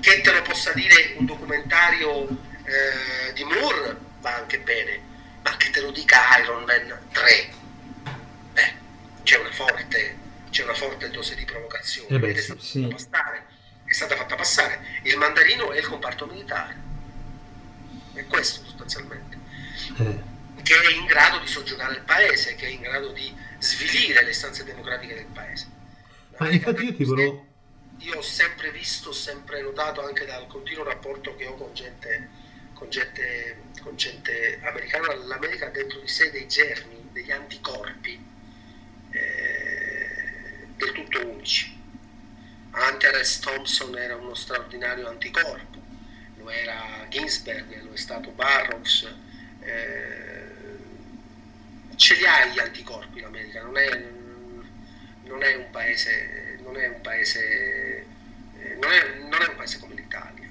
che 0.00 0.20
te 0.20 0.32
lo 0.32 0.42
possa 0.42 0.72
dire 0.72 1.14
un 1.16 1.26
documentario 1.26 2.28
eh, 2.64 3.32
di 3.32 3.42
Moore 3.42 3.96
va 4.20 4.36
anche 4.36 4.60
bene, 4.60 5.00
ma 5.42 5.56
che 5.56 5.70
te 5.70 5.80
lo 5.80 5.90
dica 5.90 6.38
Iron 6.38 6.62
Man 6.64 6.96
3, 7.10 7.52
beh, 8.52 8.74
c'è 9.24 9.38
una 9.38 9.50
forte, 9.50 10.16
c'è 10.50 10.62
una 10.62 10.74
forte 10.74 11.10
dose 11.10 11.34
di 11.34 11.44
provocazione, 11.44 12.14
Eh 12.14 12.18
beh, 12.20 12.32
è 12.34 12.40
stata 12.40 12.60
sì. 12.60 12.82
fatta 12.82 12.94
passare, 12.94 13.46
è 13.84 13.92
stata 13.92 14.16
fatta 14.16 14.34
passare. 14.36 14.80
Il 15.02 15.16
mandarino 15.16 15.72
è 15.72 15.78
il 15.78 15.86
comparto 15.88 16.26
militare, 16.26 16.76
è 18.14 18.24
questo 18.26 18.62
sostanzialmente 18.64 19.38
Eh. 19.98 20.34
Che 20.66 20.74
è 20.74 20.92
in 20.92 21.04
grado 21.04 21.38
di 21.38 21.46
soggiogare 21.46 21.94
il 21.94 22.00
paese, 22.00 22.56
che 22.56 22.66
è 22.66 22.70
in 22.70 22.80
grado 22.80 23.12
di 23.12 23.32
svilire 23.60 24.24
le 24.24 24.30
istanze 24.30 24.64
democratiche 24.64 25.14
del 25.14 25.26
paese. 25.26 25.70
Ma 26.38 26.50
infatti 26.50 26.84
io 26.86 26.94
ti 26.94 27.04
volevo... 27.04 27.46
Io 27.98 28.16
ho 28.16 28.22
sempre 28.22 28.72
visto, 28.72 29.12
sempre 29.12 29.62
notato 29.62 30.04
anche 30.04 30.26
dal 30.26 30.48
continuo 30.48 30.82
rapporto 30.82 31.36
che 31.36 31.46
ho 31.46 31.54
con 31.54 31.72
gente, 31.72 32.28
con 32.74 32.90
gente, 32.90 33.62
con 33.80 33.96
gente 33.96 34.58
americana, 34.60 35.14
l'America 35.14 35.66
ha 35.66 35.70
dentro 35.70 36.00
di 36.00 36.08
sé 36.08 36.32
dei 36.32 36.48
germi, 36.48 37.10
degli 37.12 37.30
anticorpi 37.30 38.20
eh, 39.12 40.66
del 40.76 40.92
tutto 40.92 41.26
unici. 41.28 41.80
Hunter 42.72 43.24
S. 43.24 43.38
Thompson 43.38 43.96
era 43.96 44.16
uno 44.16 44.34
straordinario 44.34 45.08
anticorpo, 45.08 45.80
lo 46.38 46.50
era 46.50 47.06
Ginsberg, 47.08 47.82
lo 47.82 47.92
è 47.92 47.96
stato 47.96 48.30
Barrows, 48.30 49.08
eh, 49.60 50.25
ce 51.96 52.14
li 52.14 52.24
ha 52.26 52.46
gli 52.46 52.58
anticorpi 52.58 53.20
l'America, 53.20 53.62
non 53.62 53.76
è, 53.76 54.04
non 55.24 55.42
è 55.42 55.54
un 55.56 55.70
paese, 55.70 56.58
non 56.62 56.76
è 56.76 56.88
un 56.88 57.00
paese, 57.00 58.06
eh, 58.58 58.74
non 58.80 58.90
è, 58.92 59.18
non 59.28 59.42
è 59.42 59.48
un 59.48 59.56
paese 59.56 59.78
come 59.78 59.94
l'Italia. 59.94 60.44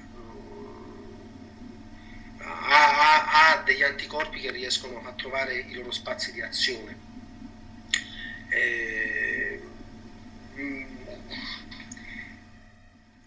Ha, 2.38 2.44
ha- 2.68 3.52
ha 3.58 3.62
degli 3.62 3.82
anticorpi 3.82 4.40
che 4.40 4.50
riescono 4.50 5.00
a 5.06 5.12
trovare 5.12 5.54
i 5.56 5.72
loro 5.74 5.90
spazi 5.90 6.32
di 6.32 6.42
azione. 6.42 6.96
Eh, 8.48 9.60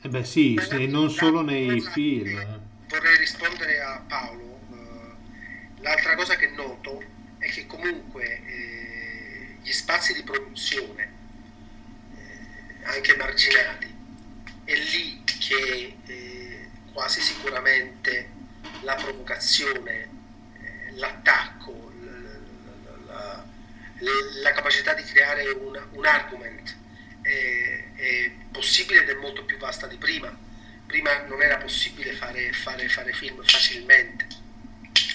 Eh 0.01 0.07
beh 0.07 0.23
sì, 0.23 0.57
se 0.65 0.85
non 0.85 1.09
solo 1.09 1.41
nei 1.41 1.81
film. 1.81 2.37
eh. 2.37 2.59
Vorrei 2.87 3.17
rispondere 3.17 3.81
a 3.81 4.01
Paolo. 4.07 4.59
eh, 4.71 5.81
L'altra 5.81 6.15
cosa 6.15 6.35
che 6.37 6.47
noto 6.47 7.03
è 7.39 7.49
che 7.49 7.65
comunque 7.65 8.41
eh, 8.45 9.55
gli 9.61 9.71
spazi 9.71 10.13
di 10.13 10.23
produzione, 10.23 11.11
eh, 12.15 12.85
anche 12.85 13.15
marginali, 13.15 13.95
è 14.65 14.75
lì 14.75 15.23
che 15.23 15.95
eh, 16.05 16.69
quasi 16.93 17.21
sicuramente 17.21 18.29
la 18.81 18.95
provocazione, 18.95 20.09
eh, 20.61 20.91
l'attacco, 20.91 21.91
la, 23.05 23.05
la- 23.05 23.45
la 24.41 24.51
capacità 24.51 24.93
di 24.93 25.03
creare 25.03 25.49
un, 25.49 25.77
un 25.91 26.05
argument 26.05 26.75
è, 27.21 27.83
è 27.95 28.31
possibile 28.51 29.01
ed 29.01 29.09
è 29.09 29.15
molto 29.15 29.43
più 29.43 29.57
vasta 29.57 29.87
di 29.87 29.97
prima. 29.97 30.35
Prima 30.85 31.21
non 31.23 31.41
era 31.41 31.57
possibile 31.57 32.13
fare, 32.13 32.51
fare, 32.53 32.87
fare 32.89 33.13
film 33.13 33.43
facilmente, 33.43 34.25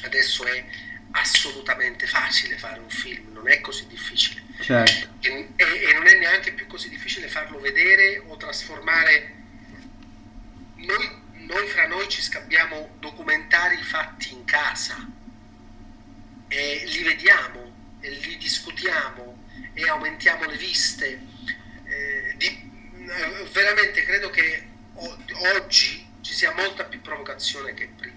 adesso 0.05 0.45
è 0.45 0.65
assolutamente 1.17 2.07
facile 2.07 2.57
fare 2.59 2.81
un 2.81 2.91
film, 2.91 3.33
non 3.33 3.49
è 3.49 3.61
così 3.61 3.87
difficile 3.87 4.43
Certo. 4.61 5.09
e, 5.21 5.53
e- 5.57 5.83
e 5.89 5.93
non 5.93 6.07
è 6.07 6.19
neanche 6.19 6.53
più 6.53 6.67
così 6.67 6.89
difficile 6.89 7.29
farlo 7.29 7.59
vedere 7.61 8.19
o 8.19 8.37
trasformare. 8.37 9.33
Noi, 10.77 11.11
noi 11.47 11.67
fra 11.69 11.87
noi 11.87 12.09
ci 12.09 12.21
scambiamo 12.21 12.97
documentari 12.99 13.77
fatti 13.83 14.33
in 14.33 14.45
casa 14.45 14.97
e 16.49 16.83
li 16.87 17.03
vediamo 17.03 17.73
e 18.01 18.11
li 18.11 18.37
discutiamo 18.37 19.39
e 19.73 19.89
aumentiamo 19.89 20.45
le 20.47 20.57
viste. 20.57 21.21
Eh, 21.87 22.35
di- 22.37 22.71
eh, 23.09 23.45
veramente 23.53 24.03
credo 24.03 24.31
che 24.31 24.67
o- 24.95 25.19
oggi 25.57 26.05
ci 26.23 26.35
sia 26.35 26.53
molta 26.53 26.85
più 26.85 27.01
provocazione 27.01 27.73
che 27.75 27.87
prima. 27.97 28.14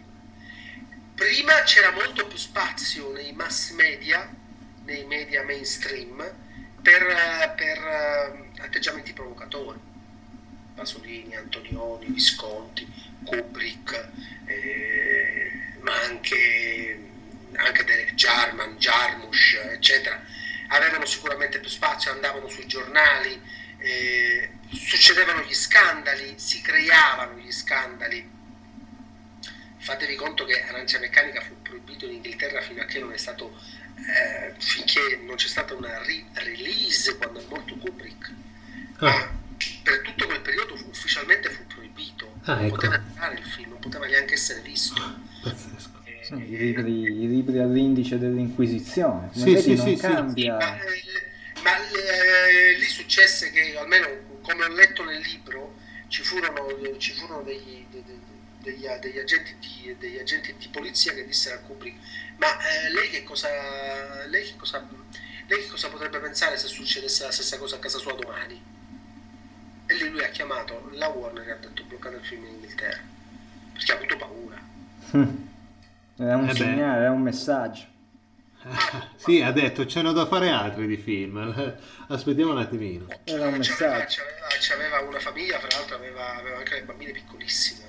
Prima 1.17 1.63
c'era 1.63 1.89
molto 1.89 2.27
più 2.27 2.37
spazio 2.37 3.11
nei 3.11 3.33
mass 3.33 3.71
media, 3.71 4.31
nei 4.85 5.03
media 5.05 5.41
mainstream, 5.41 6.17
per, 6.79 7.55
per, 7.55 7.77
eh, 7.79 8.61
atteggiamenti 8.61 9.13
provocatori. 9.13 9.79
Pasolini, 10.75 11.35
Antonioni, 11.35 12.05
Visconti, 12.09 12.87
Kubrick, 13.25 14.09
eh, 14.45 15.77
ma 15.79 15.99
anche, 16.03 16.99
anche 17.55 17.83
Derek 17.83 18.13
Jarman, 18.13 18.77
Jarmusch, 18.77 19.55
eccetera, 19.71 20.23
avevano 20.67 21.05
sicuramente 21.07 21.59
più 21.59 21.69
spazio, 21.69 22.11
andavano 22.11 22.47
sui 22.47 22.67
giornali, 22.67 23.41
eh, 23.79 24.51
succedevano 24.71 25.41
gli 25.41 25.55
scandali, 25.55 26.35
si 26.37 26.61
creavano 26.61 27.39
gli 27.39 27.51
scandali. 27.51 28.36
Fatevi 29.87 30.15
conto 30.15 30.43
che 30.43 30.61
Arancia 30.63 30.99
Meccanica 30.99 31.39
fu 31.39 31.61
proibito 31.61 32.03
in 32.07 32.15
Inghilterra 32.15 32.59
fino 32.59 32.81
a 32.81 32.85
che 32.85 32.99
non 32.99 33.13
è 33.13 33.17
stato, 33.17 33.57
eh, 33.95 34.53
finché 34.57 35.17
non 35.25 35.37
c'è 35.37 35.47
stata 35.47 35.73
una 35.75 36.01
release 36.33 37.15
quando 37.15 37.39
è 37.39 37.45
morto 37.47 37.73
Kubrick. 37.77 38.29
Ma 38.99 39.15
Ah, 39.15 39.31
per 39.83 40.01
tutto 40.01 40.25
quel 40.25 40.41
periodo 40.41 40.75
fu- 40.75 40.89
ufficialmente 40.89 41.49
fu 41.51 41.65
proibito, 41.67 42.33
Ah, 42.43 42.55
non 42.55 42.65
ecco. 42.65 42.75
poteva 42.75 42.95
entrare 42.95 43.35
il 43.35 43.45
film, 43.45 43.69
non 43.69 43.79
poteva 43.79 44.05
neanche 44.07 44.33
essere 44.33 44.59
visto. 44.59 45.01
pazzesco. 45.41 46.01
Eh, 46.03 46.19
Sì, 46.21 46.33
I 46.33 46.57
libri, 46.57 47.01
i 47.03 47.27
libri 47.29 47.59
all'indice 47.59 48.17
dell'Inquisizione. 48.19 49.29
Sì, 49.33 49.53
vedi 49.53 49.61
sì, 49.61 49.73
non 49.75 49.87
sì, 49.87 49.95
sì. 49.95 50.01
cambia. 50.01 50.57
Ma, 50.57 50.81
eh, 50.81 51.03
ma, 51.63 51.77
eh, 51.77 52.77
lì 52.77 52.85
successe 52.87 53.51
che, 53.51 53.77
almeno 53.77 54.09
come 54.41 54.65
ho 54.65 54.67
letto 54.67 55.05
nel 55.05 55.21
libro, 55.21 55.77
ci 56.09 56.23
furono, 56.23 56.97
ci 56.97 57.13
furono 57.13 57.41
degli, 57.43 57.85
de- 57.89 58.03
de- 58.03 58.26
degli, 58.71 58.85
degli 58.99 59.17
agenti 59.19 59.55
di, 59.59 59.95
degli 59.97 60.17
agenti 60.19 60.55
di 60.57 60.67
polizia 60.69 61.13
che 61.13 61.25
dissero 61.25 61.55
a 61.55 61.59
Kubrick: 61.59 61.97
Ma 62.37 62.47
eh, 62.59 62.89
lei, 62.91 63.09
che 63.09 63.23
cosa, 63.23 63.47
lei, 64.27 64.43
che 64.45 64.55
cosa, 64.55 64.85
lei 65.47 65.61
che 65.61 65.67
cosa 65.69 65.89
potrebbe 65.89 66.19
pensare 66.19 66.57
se 66.57 66.67
succedesse 66.67 67.23
la 67.23 67.31
stessa 67.31 67.57
cosa 67.57 67.75
a 67.77 67.79
casa 67.79 67.97
sua 67.99 68.13
domani? 68.13 68.61
E 69.87 69.93
lì 69.95 70.09
lui 70.09 70.23
ha 70.23 70.29
chiamato 70.29 70.89
la 70.91 71.07
Warner 71.07 71.47
e 71.47 71.51
ha 71.51 71.55
detto 71.55 71.83
bloccate 71.83 72.15
il 72.17 72.25
film 72.25 72.43
in 72.45 72.53
Inghilterra 72.55 73.03
perché 73.73 73.91
ha 73.91 73.95
avuto 73.95 74.17
paura. 74.17 74.61
Era 76.19 76.37
un 76.37 76.49
Eh 76.49 76.53
beh. 76.55 76.55
segnale, 76.55 77.01
era 77.03 77.11
un 77.11 77.21
messaggio. 77.21 77.85
Ah, 78.63 79.11
sì, 79.15 79.41
ha 79.41 79.51
detto 79.51 79.85
c'hanno 79.87 80.11
da 80.11 80.25
fare 80.25 80.49
altri 80.49 80.87
di 80.87 80.97
film. 80.97 81.37
Aspettiamo 82.09 82.51
un 82.51 82.57
attimino. 82.59 83.05
Era 83.23 83.47
un 83.47 83.57
C'aveva, 83.59 83.59
messaggio. 83.59 84.21
c'aveva- 84.21 84.47
c'aveva 84.59 85.01
una 85.01 85.19
famiglia, 85.19 85.59
fra 85.59 85.69
l'altro 85.77 85.95
aveva, 85.95 86.35
aveva 86.35 86.57
anche 86.57 86.75
le 86.75 86.83
bambine 86.83 87.11
piccolissime. 87.11 87.86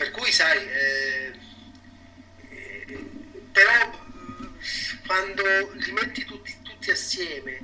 Per 0.00 0.10
cui 0.12 0.32
sai, 0.32 0.66
eh, 0.66 1.32
eh, 2.48 3.04
però 3.52 3.86
mh, 3.90 4.56
quando 5.06 5.42
li 5.74 5.92
metti 5.92 6.24
tutti, 6.24 6.56
tutti 6.62 6.90
assieme, 6.90 7.58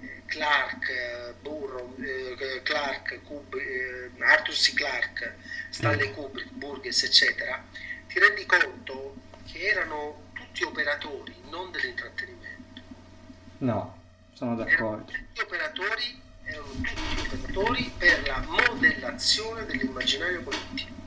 eh, 0.00 0.22
Clark, 0.24 1.34
Burrow, 1.42 1.94
eh, 2.00 2.62
Clark, 2.62 3.20
Kub- 3.24 3.56
eh, 3.56 4.10
Arthur 4.22 4.54
C. 4.54 4.72
Clarke, 4.72 5.36
Stanley 5.68 6.12
Kubrick, 6.12 6.48
Burgess, 6.52 7.02
eccetera, 7.02 7.62
ti 8.08 8.18
rendi 8.18 8.46
conto 8.46 9.14
che 9.52 9.58
erano 9.58 10.30
tutti 10.32 10.62
operatori, 10.64 11.34
non 11.50 11.70
dell'intrattenimento 11.72 12.80
No, 13.58 13.98
sono 14.32 14.52
erano 14.58 14.70
d'accordo. 14.70 15.12
tutti 15.12 15.40
operatori, 15.42 16.22
erano 16.44 16.70
tutti 16.72 17.26
operatori 17.26 17.92
per 17.98 18.26
la 18.26 18.38
modellazione 18.48 19.66
dell'immaginario 19.66 20.42
collettivo. 20.42 21.00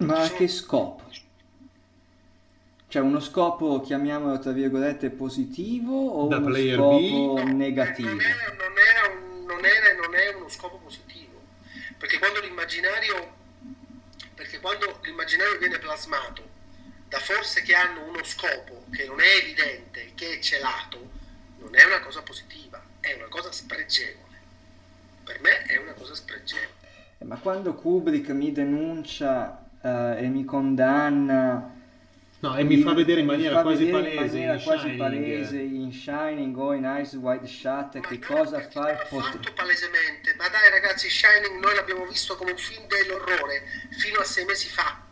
Ma 0.00 0.22
a 0.22 0.28
che 0.30 0.48
scopo? 0.48 1.08
Cioè 2.88 3.02
uno 3.02 3.20
scopo, 3.20 3.80
chiamiamolo 3.80 4.38
tra 4.40 4.50
virgolette, 4.52 5.10
positivo 5.10 5.94
o 5.94 6.26
Da 6.28 6.38
uno 6.38 6.46
player 6.46 6.76
scopo 6.76 6.96
B? 6.98 7.10
No, 7.38 7.42
negativo? 7.56 8.08
Non 8.08 8.20
era, 8.20 8.52
non 8.54 8.72
era 8.78 9.14
un- 9.14 9.44
non 9.44 9.64
era- 9.64 9.94
non 9.94 10.14
è 10.14 10.34
uno 10.34 10.48
scopo 10.48 10.78
positivo, 10.78 11.40
perché 11.98 12.18
quando 12.18 12.40
l'immaginario, 12.40 13.32
perché 14.34 14.58
quando 14.58 14.98
l'immaginario 15.02 15.58
viene 15.58 15.78
plasmato 15.78 16.42
da 17.08 17.18
forze 17.18 17.62
che 17.62 17.74
hanno 17.74 18.04
uno 18.06 18.24
scopo 18.24 18.84
che 18.90 19.04
non 19.06 19.20
è 19.20 19.36
evidente, 19.40 20.12
che 20.16 20.38
è 20.38 20.40
celato, 20.40 20.98
non 21.58 21.74
è 21.76 21.84
una 21.84 22.00
cosa 22.00 22.22
positiva, 22.22 22.82
è 23.00 23.12
una 23.14 23.28
cosa 23.28 23.52
spregevole. 23.52 24.38
Per 25.24 25.40
me 25.40 25.62
è 25.64 25.76
una 25.76 25.92
cosa 25.92 26.14
spregevole. 26.14 26.78
Eh, 27.18 27.24
Ma 27.24 27.36
quando 27.38 27.74
Kubrick 27.74 28.30
mi 28.30 28.50
denuncia 28.50 29.64
eh, 29.82 30.24
e 30.24 30.28
mi 30.28 30.44
condanna 30.44 31.78
No, 32.42 32.56
e 32.56 32.64
mi 32.64 32.78
fa 32.78 32.94
vedere 32.94 33.20
in 33.20 33.26
maniera 33.26 33.60
quasi 33.60 33.84
vedere 33.84 34.08
in 34.08 34.14
palese 34.14 34.32
maniera 34.32 34.54
in 34.54 34.62
quasi 34.62 34.80
Shining. 34.80 34.98
palese 34.98 35.58
in 35.58 35.92
Shining 35.92 36.56
o 36.56 36.72
in 36.72 36.84
Eyes 36.84 37.12
Wide 37.12 37.46
Shut 37.46 37.96
Ma 37.96 38.00
che 38.08 38.18
cosa 38.18 38.60
fai 38.62 38.94
l'ha 38.94 39.04
pot- 39.10 39.22
fatto 39.30 39.52
palesemente. 39.52 40.34
Ma 40.38 40.48
dai 40.48 40.70
ragazzi, 40.70 41.10
Shining 41.10 41.60
noi 41.60 41.74
l'abbiamo 41.74 42.06
visto 42.06 42.36
come 42.36 42.52
un 42.52 42.56
film 42.56 42.86
dell'orrore 42.86 43.62
fino 43.90 44.20
a 44.20 44.24
sei 44.24 44.46
mesi 44.46 44.68
fa. 44.68 45.02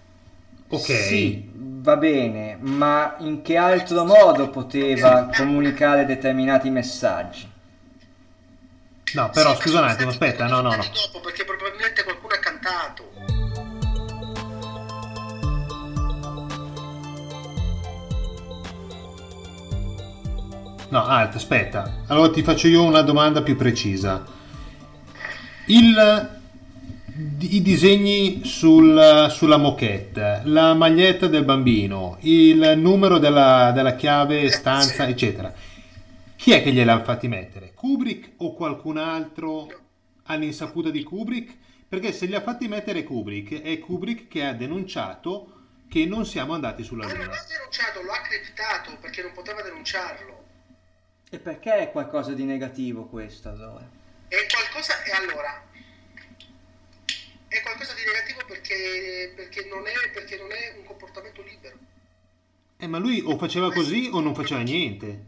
Ok. 0.69 0.85
Sì, 0.87 1.51
va 1.55 1.97
bene, 1.99 2.57
ma 2.61 3.17
in 3.19 3.43
che 3.43 3.59
altro 3.59 4.05
modo 4.07 4.49
poteva 4.49 5.31
comunicare 5.37 6.07
determinati 6.07 6.71
messaggi? 6.71 7.47
No, 9.15 9.31
però 9.31 9.55
Sì, 9.55 9.63
scusa 9.63 9.81
un 9.81 9.89
attimo, 9.89 10.11
aspetta, 10.11 10.47
no, 10.47 10.63
no, 10.63 10.75
no. 10.75 10.85
Dopo, 10.93 11.21
perché 11.21 11.45
probabilmente 11.45 12.05
qualcuno 12.05 12.33
ha 12.35 12.39
cantato. 12.39 13.11
No, 20.91 21.05
alt, 21.05 21.35
aspetta. 21.35 22.03
Allora 22.07 22.31
ti 22.31 22.43
faccio 22.43 22.67
io 22.67 22.83
una 22.83 23.03
domanda 23.03 23.43
più 23.43 23.57
precisa. 23.57 24.25
Il- 25.67 26.37
I 27.41 27.63
disegni 27.63 28.45
sul- 28.45 29.27
sulla 29.31 29.57
moquette, 29.57 30.43
la 30.45 30.73
maglietta 30.75 31.27
del 31.27 31.45
bambino, 31.45 32.17
il 32.21 32.75
numero 32.77 33.19
della, 33.19 33.73
della 33.75 33.97
chiave 33.97 34.49
stanza, 34.51 35.09
eccetera. 35.09 35.53
Chi 36.37 36.53
è 36.53 36.63
che 36.63 36.71
gliel'ha 36.73 37.03
fatti 37.03 37.27
mettere? 37.27 37.73
Kubrick 37.75 38.31
o 38.37 38.55
qualcun 38.55 38.99
altro 38.99 39.67
all'insaputa 40.27 40.91
di 40.91 41.03
Kubrick? 41.03 41.53
Perché 41.89 42.13
se 42.13 42.27
li 42.27 42.37
ha 42.37 42.41
fatti 42.41 42.69
mettere 42.69 43.03
Kubrick, 43.03 43.63
è 43.63 43.79
Kubrick 43.81 44.29
che 44.29 44.45
ha 44.45 44.53
denunciato 44.53 45.55
che 45.89 46.05
non 46.07 46.25
siamo 46.25 46.53
andati 46.55 46.85
sulla 46.85 47.05
Ma 47.07 47.13
non 47.15 47.23
Luna. 47.25 47.31
l'ha 47.35 47.45
denunciato, 47.49 48.01
lo 48.03 48.13
ha 48.13 48.21
criptato 48.21 48.97
perché 49.01 49.23
non 49.23 49.33
poteva 49.35 49.61
denunciarlo. 49.63 50.38
E 51.31 51.39
perché 51.39 51.75
è 51.77 51.91
qualcosa 51.91 52.33
di 52.33 52.45
negativo 52.45 53.05
questo 53.07 53.49
allora? 53.51 53.87
È 54.29 54.47
qualcosa, 54.51 55.03
e 55.03 55.11
allora, 55.13 55.63
è 57.49 57.61
qualcosa 57.63 57.93
di 57.95 58.05
negativo 58.05 58.45
perché, 58.47 59.33
perché, 59.37 59.67
non 59.67 59.87
è, 59.87 60.11
perché 60.11 60.37
non 60.39 60.51
è 60.53 60.75
un 60.77 60.85
comportamento 60.85 61.43
libero. 61.43 61.77
Eh, 62.79 62.87
ma 62.87 62.99
lui 62.99 63.21
o 63.25 63.37
faceva 63.37 63.71
così 63.73 64.09
o 64.11 64.21
non 64.21 64.35
faceva 64.35 64.61
niente. 64.63 65.25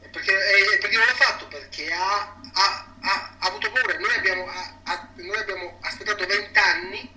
È 0.00 0.08
Perché, 0.08 0.32
perché 0.80 0.96
non 0.96 1.06
l'ha 1.06 1.14
fatto, 1.14 1.46
perché 1.48 1.90
ha, 1.92 2.40
ha- 2.54 2.94
ha- 3.00 3.36
ha 3.38 3.46
avuto 3.46 3.70
paura. 3.70 3.98
Noi 3.98 4.14
abbiamo, 4.14 4.46
ha- 4.46 4.80
ha- 4.84 5.08
noi 5.16 5.36
abbiamo 5.36 5.78
aspettato 5.82 6.24
20 6.24 6.58
anni, 6.58 7.12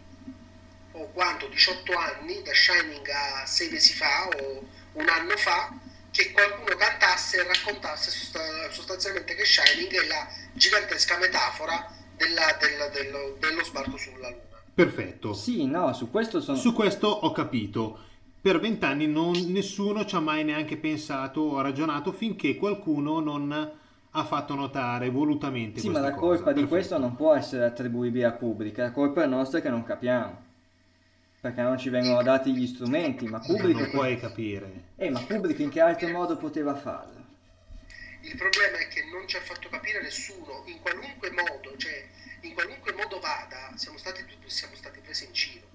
o 0.91 1.09
quanto, 1.11 1.47
18 1.47 1.93
anni, 1.93 2.41
da 2.43 2.53
Shining 2.53 3.07
a 3.07 3.45
6 3.45 3.69
mesi 3.69 3.93
fa 3.93 4.27
o 4.27 4.67
un 4.93 5.07
anno 5.09 5.37
fa, 5.37 5.73
che 6.13 6.31
qualcuno 6.31 6.75
cantasse 6.77 7.37
e 7.39 7.43
raccontasse 7.43 8.11
sosta- 8.11 8.69
sostanzialmente 8.69 9.33
che 9.33 9.43
Shining 9.45 9.91
è 9.91 10.07
la 10.07 10.27
gigantesca 10.53 11.17
metafora 11.17 11.89
della- 12.15 12.55
del- 12.59 12.91
dello, 12.93 13.35
dello 13.39 13.63
sbarco 13.63 13.97
sulla 13.97 14.29
Luna. 14.29 14.41
Perfetto. 14.75 15.33
Sì, 15.33 15.65
no, 15.65 15.91
su 15.93 16.11
questo 16.11 16.39
sono... 16.39 16.57
Su 16.57 16.73
questo 16.73 17.07
ho 17.07 17.31
capito. 17.31 17.99
Per 18.39 18.59
vent'anni 18.59 19.07
non- 19.07 19.33
nessuno 19.47 20.05
ci 20.05 20.15
ha 20.15 20.19
mai 20.19 20.43
neanche 20.43 20.77
pensato 20.77 21.41
o 21.41 21.61
ragionato 21.61 22.11
finché 22.11 22.55
qualcuno 22.57 23.19
non 23.19 23.71
ha 24.15 24.23
fatto 24.25 24.53
notare 24.53 25.09
volutamente 25.09 25.79
Sì, 25.79 25.89
ma 25.89 25.99
la 25.99 26.09
cosa. 26.11 26.19
colpa 26.19 26.51
di 26.51 26.59
Perfetto. 26.59 26.67
questo 26.69 26.97
non 26.99 27.15
può 27.15 27.33
essere 27.33 27.65
attribuibile 27.65 28.25
a 28.25 28.33
Kubrick, 28.33 28.77
la 28.77 28.91
colpa 28.91 29.23
è 29.23 29.25
nostra 29.25 29.61
che 29.61 29.69
non 29.69 29.83
capiamo. 29.83 30.51
Perché 31.43 31.61
non 31.61 31.77
ci 31.77 31.89
vengono 31.89 32.23
dati 32.23 32.55
gli 32.55 32.65
strumenti, 32.65 33.27
ma 33.27 33.37
Non 33.45 33.45
Kubrick... 33.57 33.89
puoi 33.89 34.17
capire. 34.17 34.91
Eh, 34.95 35.09
ma 35.09 35.19
Kubrick 35.19 35.59
in 35.59 35.69
che 35.69 35.81
altro 35.81 36.07
modo 36.07 36.37
poteva 36.37 36.73
farlo? 36.73 37.21
Il 38.21 38.37
problema 38.37 38.77
è 38.77 38.87
che 38.87 39.03
non 39.11 39.27
ci 39.27 39.35
ha 39.35 39.41
fatto 39.41 39.67
capire 39.67 40.01
nessuno, 40.01 40.63
in 40.67 40.79
qualunque 40.79 41.31
modo, 41.31 41.75
cioè 41.75 42.01
in 42.43 42.53
qualunque 42.53 42.93
modo 42.93 43.19
vada, 43.19 43.73
siamo 43.75 43.97
stati, 43.97 44.23
tutti- 44.23 44.49
siamo 44.49 44.73
stati 44.75 45.01
presi 45.01 45.25
in 45.25 45.33
giro. 45.33 45.67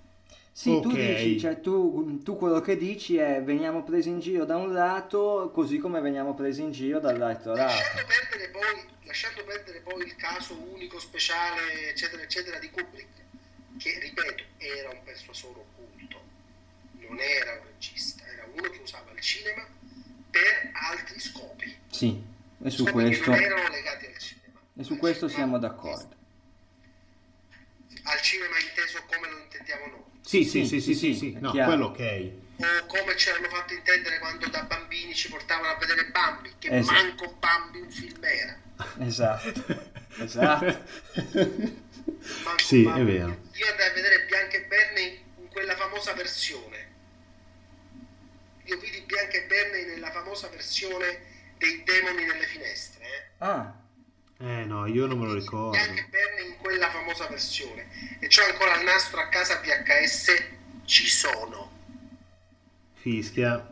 Sì, 0.50 0.70
tu 0.80 0.88
Ok. 0.88 0.94
dici, 0.94 1.38
cioè 1.38 1.60
tu, 1.60 2.22
tu 2.22 2.38
quello 2.38 2.62
che 2.62 2.78
dici 2.78 3.18
è 3.18 3.42
veniamo 3.42 3.82
presi 3.82 4.08
in 4.08 4.20
giro 4.20 4.46
da 4.46 4.56
un 4.56 4.72
lato, 4.72 5.50
così 5.52 5.76
come 5.76 6.00
veniamo 6.00 6.32
presi 6.32 6.62
in 6.62 6.70
giro 6.72 6.98
dall'altro 6.98 7.54
lato. 7.54 7.74
Lasciando 7.74 8.06
perdere, 8.06 8.48
poi, 8.48 8.84
lasciando 9.02 9.44
perdere 9.44 9.80
poi 9.80 10.02
il 10.06 10.16
caso 10.16 10.58
unico, 10.72 10.98
speciale, 10.98 11.90
eccetera, 11.90 12.22
eccetera, 12.22 12.58
di 12.58 12.70
Kubrick, 12.70 13.26
che 13.76 13.98
ripeto, 13.98 14.44
era 14.58 14.90
un 14.90 15.02
persuasore 15.04 15.60
occulto, 15.60 16.20
non 16.92 17.18
era 17.20 17.52
un 17.52 17.66
regista, 17.66 18.24
era 18.26 18.46
uno 18.52 18.68
che 18.70 18.78
usava 18.82 19.10
il 19.12 19.20
cinema 19.20 19.66
per 20.30 20.70
altri 20.72 21.20
scopi. 21.20 21.76
Sì, 21.90 22.22
e 22.62 22.70
su 22.70 22.84
scopi 22.84 22.92
questo, 22.92 23.24
che 23.24 23.30
non 23.30 23.40
erano 23.40 23.68
legati 23.68 24.06
al 24.06 24.18
cinema. 24.18 24.60
e 24.76 24.82
su 24.84 24.92
Al 24.94 24.98
questo 24.98 25.28
siamo 25.28 25.58
d'accordo. 25.58 26.16
Al 28.04 28.20
cinema 28.22 28.58
inteso 28.58 29.02
come 29.06 29.28
lo 29.30 29.38
intendiamo 29.38 29.86
noi. 29.86 30.04
Sì, 30.22 30.44
sì, 30.44 30.64
Sì, 30.66 30.80
sì, 30.80 30.80
sì, 30.80 30.94
sì, 30.94 31.12
sì, 31.14 31.18
sì. 31.18 31.32
è 31.34 31.40
No, 31.40 31.50
chiaro. 31.52 31.70
quello 31.70 31.86
ok. 31.86 32.30
o 32.82 32.86
come 32.86 33.16
ci 33.16 33.30
hanno 33.30 33.48
fatto 33.48 33.72
intendere 33.74 34.18
quando 34.18 34.46
da 34.48 34.62
bambini 34.62 35.14
ci 35.14 35.28
portavano 35.28 35.68
a 35.72 35.76
vedere 35.76 36.06
Bambi, 36.10 36.52
che 36.58 36.68
Esatto. 36.76 36.92
manco 37.02 37.32
Bambi 37.38 37.80
un 37.80 37.90
film 37.90 38.24
era. 38.24 38.58
Esatto, 39.00 39.90
esatto. 40.18 40.84
Manco 42.44 42.62
Sì, 42.62 42.84
è 42.84 43.04
vero. 43.04 43.36
Io 43.52 43.70
andai 43.70 43.88
a 43.88 43.92
vedere 43.92 44.24
Bianca 44.26 44.56
e 44.56 44.62
Bernay 44.64 45.24
in 45.40 45.48
quella 45.48 45.76
famosa 45.76 46.12
versione. 46.14 46.86
Io 48.64 48.78
vidi 48.78 49.00
Bianca 49.02 49.36
e 49.36 49.42
Bernay 49.44 49.84
nella 49.86 50.10
famosa 50.10 50.48
versione 50.48 51.20
dei 51.58 51.82
demoni 51.84 52.24
nelle 52.24 52.46
finestre. 52.46 53.04
eh. 53.04 53.22
Ah, 53.38 53.74
Eh 54.40 54.64
no, 54.64 54.86
io 54.86 55.06
non 55.06 55.18
me 55.18 55.26
lo 55.26 55.34
ricordo. 55.34 55.70
Bianca 55.70 56.00
e 56.00 56.06
Bernay 56.08 56.46
in 56.48 56.56
quella 56.58 56.90
famosa 56.90 57.26
versione. 57.26 57.88
E 58.20 58.28
c'ho 58.28 58.44
ancora 58.44 58.76
il 58.78 58.84
nastro 58.84 59.20
a 59.20 59.28
casa 59.28 59.60
VHS, 59.60 60.42
ci 60.84 61.08
sono. 61.08 61.72
Fischia. 62.94 63.70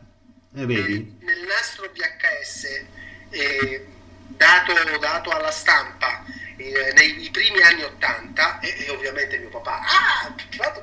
E 0.54 0.64
vedi? 0.66 1.16
nel, 1.20 1.36
nel 1.36 1.46
nastro 1.46 1.90
VHS 1.92 2.64
eh, 3.30 3.86
dato, 4.28 4.72
dato 4.98 5.30
alla 5.30 5.50
stampa 5.50 6.24
eh, 6.56 6.92
nei 6.94 7.28
primi 7.30 7.60
anni 7.62 7.82
80 7.82 8.60
e, 8.60 8.84
e 8.86 8.90
ovviamente 8.90 9.38
mio 9.38 9.50
papà 9.50 9.80
ah 9.80 10.34
che 10.34 10.56
bello 10.56 10.82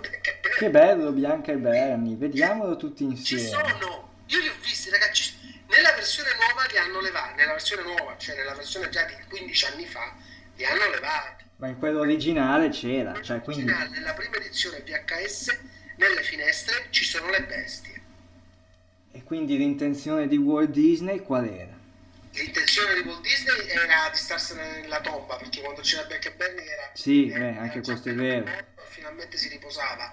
che 0.57 0.69
bello 0.69 1.11
Bianca 1.11 1.51
e 1.51 1.57
Bernie, 1.57 2.15
vediamolo 2.15 2.77
tutti 2.77 3.03
ci 3.03 3.33
insieme. 3.33 3.47
sono 3.47 4.11
io 4.27 4.39
li 4.39 4.47
ho 4.47 4.53
visti 4.61 4.89
ragazzi 4.89 5.33
nella 5.67 5.91
versione 5.93 6.29
nuova 6.39 6.65
li 6.69 6.77
hanno 6.77 7.01
levati 7.01 7.35
nella 7.35 7.53
versione 7.53 7.81
nuova 7.83 8.15
cioè 8.17 8.35
nella 8.35 8.53
versione 8.53 8.89
già 8.89 9.03
di 9.05 9.15
15 9.29 9.65
anni 9.65 9.85
fa 9.87 10.13
li 10.55 10.65
hanno 10.65 10.89
levati 10.89 11.43
Ma 11.57 11.67
in 11.67 11.79
quello 11.79 12.01
originale 12.01 12.69
c'era, 12.69 13.19
cioè 13.21 13.41
quindi... 13.41 13.63
Originale, 13.63 13.89
nella 13.89 14.13
prima 14.13 14.35
edizione 14.35 14.83
VHS 14.85 15.59
nelle 15.95 16.21
finestre 16.21 16.87
ci 16.91 17.03
sono 17.03 17.29
le 17.29 17.43
bestie 17.43 18.01
E 19.11 19.23
quindi 19.23 19.57
l'intenzione 19.57 20.27
di 20.27 20.37
Walt 20.37 20.69
Disney 20.69 21.19
qual 21.21 21.45
era? 21.47 21.72
L'intenzione 22.34 22.95
di 23.01 23.07
Walt 23.07 23.22
Disney 23.22 23.68
era 23.69 24.10
di 24.10 24.18
starsene 24.18 24.81
nella 24.81 24.99
tomba 25.01 25.35
perché 25.38 25.61
quando 25.61 25.81
c'era 25.81 26.03
Bianca 26.05 26.30
e 26.30 26.34
Bernie 26.34 26.65
era 26.65 26.89
Sì, 26.93 27.30
era- 27.30 27.51
beh, 27.51 27.57
anche 27.60 27.81
questo 27.81 28.10
è 28.10 28.14
vero. 28.15 28.45
morto, 28.45 28.81
finalmente 28.89 29.38
si 29.38 29.49
riposava. 29.49 30.11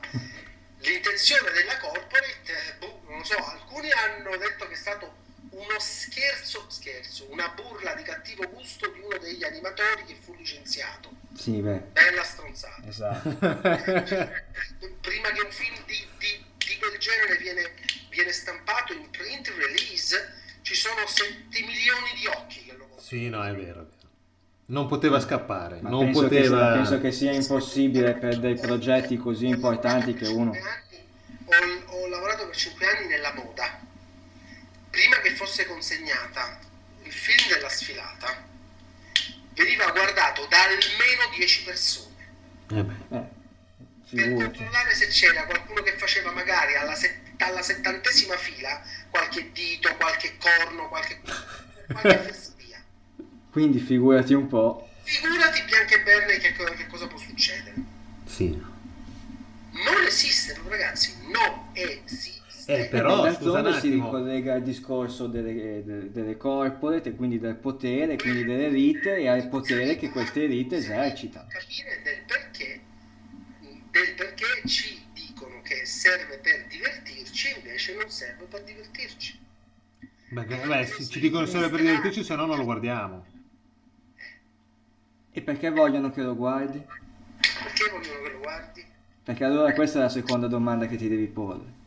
L'intenzione 0.80 1.50
della 1.52 1.76
corporate 1.78 2.42
eh, 2.46 2.74
boh, 2.78 3.02
non 3.08 3.18
lo 3.18 3.24
so 3.24 3.36
alcuni 3.36 3.90
hanno 3.92 4.36
detto 4.36 4.66
che 4.66 4.72
è 4.74 4.76
stato 4.76 5.16
uno 5.50 5.78
scherzo 5.78 6.64
scherzo 6.68 7.26
una 7.30 7.48
burla 7.48 7.94
di 7.94 8.02
cattivo 8.02 8.48
gusto 8.50 8.88
di 8.90 9.00
uno 9.00 9.18
degli 9.18 9.42
animatori 9.42 10.04
che 10.04 10.16
fu 10.20 10.34
licenziato. 10.34 11.10
Sì, 11.36 11.60
beh, 11.60 11.78
bella 11.92 12.22
stronzata. 12.24 12.82
Esatto. 12.86 13.28
prima 15.00 15.30
che 15.32 15.40
un 15.40 15.50
film 15.50 15.84
di, 15.86 16.06
di- 16.18 16.44
di 16.56 16.78
quel 16.78 16.98
genere 16.98 17.36
viene, 17.38 17.74
viene 18.10 18.32
stampato 18.32 18.92
in 18.92 19.08
print 19.10 19.48
release 19.56 20.38
ci 20.62 20.74
sono 20.74 21.06
7 21.06 21.60
milioni 21.60 22.10
di 22.18 22.26
occhi 22.26 22.64
che 22.64 22.72
lo 22.72 22.84
vogliono 22.84 23.00
Sì, 23.00 23.28
no, 23.28 23.44
è 23.44 23.54
vero. 23.54 23.88
Non 24.66 24.86
poteva 24.86 25.18
scappare. 25.20 25.80
Ma 25.80 25.88
non 25.88 26.04
penso, 26.04 26.28
che 26.28 26.42
sia, 26.42 26.50
poteva... 26.50 26.72
penso 26.72 27.00
che 27.00 27.12
sia 27.12 27.32
impossibile 27.32 28.14
per 28.14 28.38
dei 28.38 28.54
progetti 28.54 29.16
così 29.16 29.46
importanti 29.46 30.14
che 30.14 30.28
uno... 30.28 30.52
Ho, 30.52 31.96
ho 31.96 32.08
lavorato 32.08 32.46
per 32.46 32.56
5 32.56 32.86
anni 32.86 33.06
nella 33.08 33.34
moda. 33.34 33.80
Prima 34.90 35.16
che 35.20 35.34
fosse 35.34 35.66
consegnata 35.66 36.58
il 37.02 37.12
film 37.12 37.48
della 37.48 37.68
sfilata, 37.68 38.46
veniva 39.54 39.90
guardato 39.90 40.46
da 40.46 40.62
almeno 40.62 41.34
10 41.36 41.64
persone 41.64 42.14
Eh 42.68 42.84
beh. 42.84 43.16
Eh, 43.16 43.38
per 44.10 44.34
controllare 44.34 44.94
se 44.94 45.06
c'era 45.08 45.44
qualcuno 45.44 45.82
che 45.82 45.96
faceva 45.96 46.32
magari 46.32 46.74
alla, 46.74 46.94
set- 46.94 47.40
alla 47.42 47.62
settantesima 47.62 48.36
fila 48.36 48.82
qualche 49.10 49.50
dito, 49.52 49.94
qualche 49.96 50.36
corno, 50.38 50.88
qualche, 50.88 51.20
qualche 51.86 52.18
fesseria. 52.32 52.82
Quindi 53.50 53.78
figurati 53.78 54.34
un 54.34 54.46
po'. 54.46 54.88
Figurati 55.02 55.62
Bianca 55.64 55.94
e 55.96 56.02
Bernie 56.02 56.38
che, 56.38 56.52
che 56.52 56.86
cosa 56.86 57.06
può 57.06 57.18
succedere. 57.18 57.74
Sì. 58.24 58.48
Non 59.72 60.04
esiste, 60.06 60.58
ragazzi, 60.68 61.14
non 61.26 61.68
esiste. 61.72 62.38
Eh, 62.66 62.86
però, 62.86 63.26
E 63.26 63.32
scusa 63.32 63.58
un 63.58 63.62
d'altronde 63.62 63.80
si 63.80 63.90
ricollega 63.90 64.54
al 64.54 64.62
discorso 64.62 65.26
delle, 65.26 65.82
delle, 65.84 66.12
delle 66.12 66.36
corporate, 66.36 67.08
e 67.08 67.14
quindi 67.16 67.40
del 67.40 67.56
potere, 67.56 68.16
quindi 68.16 68.44
delle 68.44 68.66
elite 68.66 69.16
e 69.16 69.26
al 69.28 69.48
potere 69.48 69.96
che 69.96 70.10
queste 70.10 70.44
elite 70.44 70.76
esercitano. 70.76 71.48
capire 71.48 72.00
del 72.04 72.22
perché, 72.26 72.80
del 73.90 74.14
perché 74.14 74.68
ci 74.68 75.02
dicono 75.12 75.60
che 75.62 75.84
serve 75.84 76.38
per 76.38 76.66
divertirci, 77.40 77.54
invece 77.56 77.94
non 77.94 78.08
serve 78.10 78.44
per 78.44 78.62
divertirci. 78.64 79.38
Perché, 80.32 80.56
vabbè, 80.56 80.84
se 80.86 81.08
ci 81.08 81.20
dicono 81.20 81.46
solo 81.46 81.68
per 81.70 81.80
divertirci, 81.80 82.22
se 82.22 82.36
no 82.36 82.46
non 82.46 82.58
lo 82.58 82.64
guardiamo. 82.64 83.24
E 85.32 85.40
perché 85.42 85.70
vogliono 85.70 86.10
che 86.10 86.22
lo 86.22 86.34
guardi? 86.36 86.78
Perché 86.78 87.90
vogliono 87.90 88.22
che 88.22 88.32
lo 88.32 88.38
guardi? 88.40 88.84
Perché 89.22 89.44
allora 89.44 89.72
questa 89.72 89.98
è 89.98 90.02
la 90.02 90.08
seconda 90.08 90.46
domanda 90.46 90.86
che 90.86 90.96
ti 90.96 91.08
devi 91.08 91.26
porre. 91.26 91.78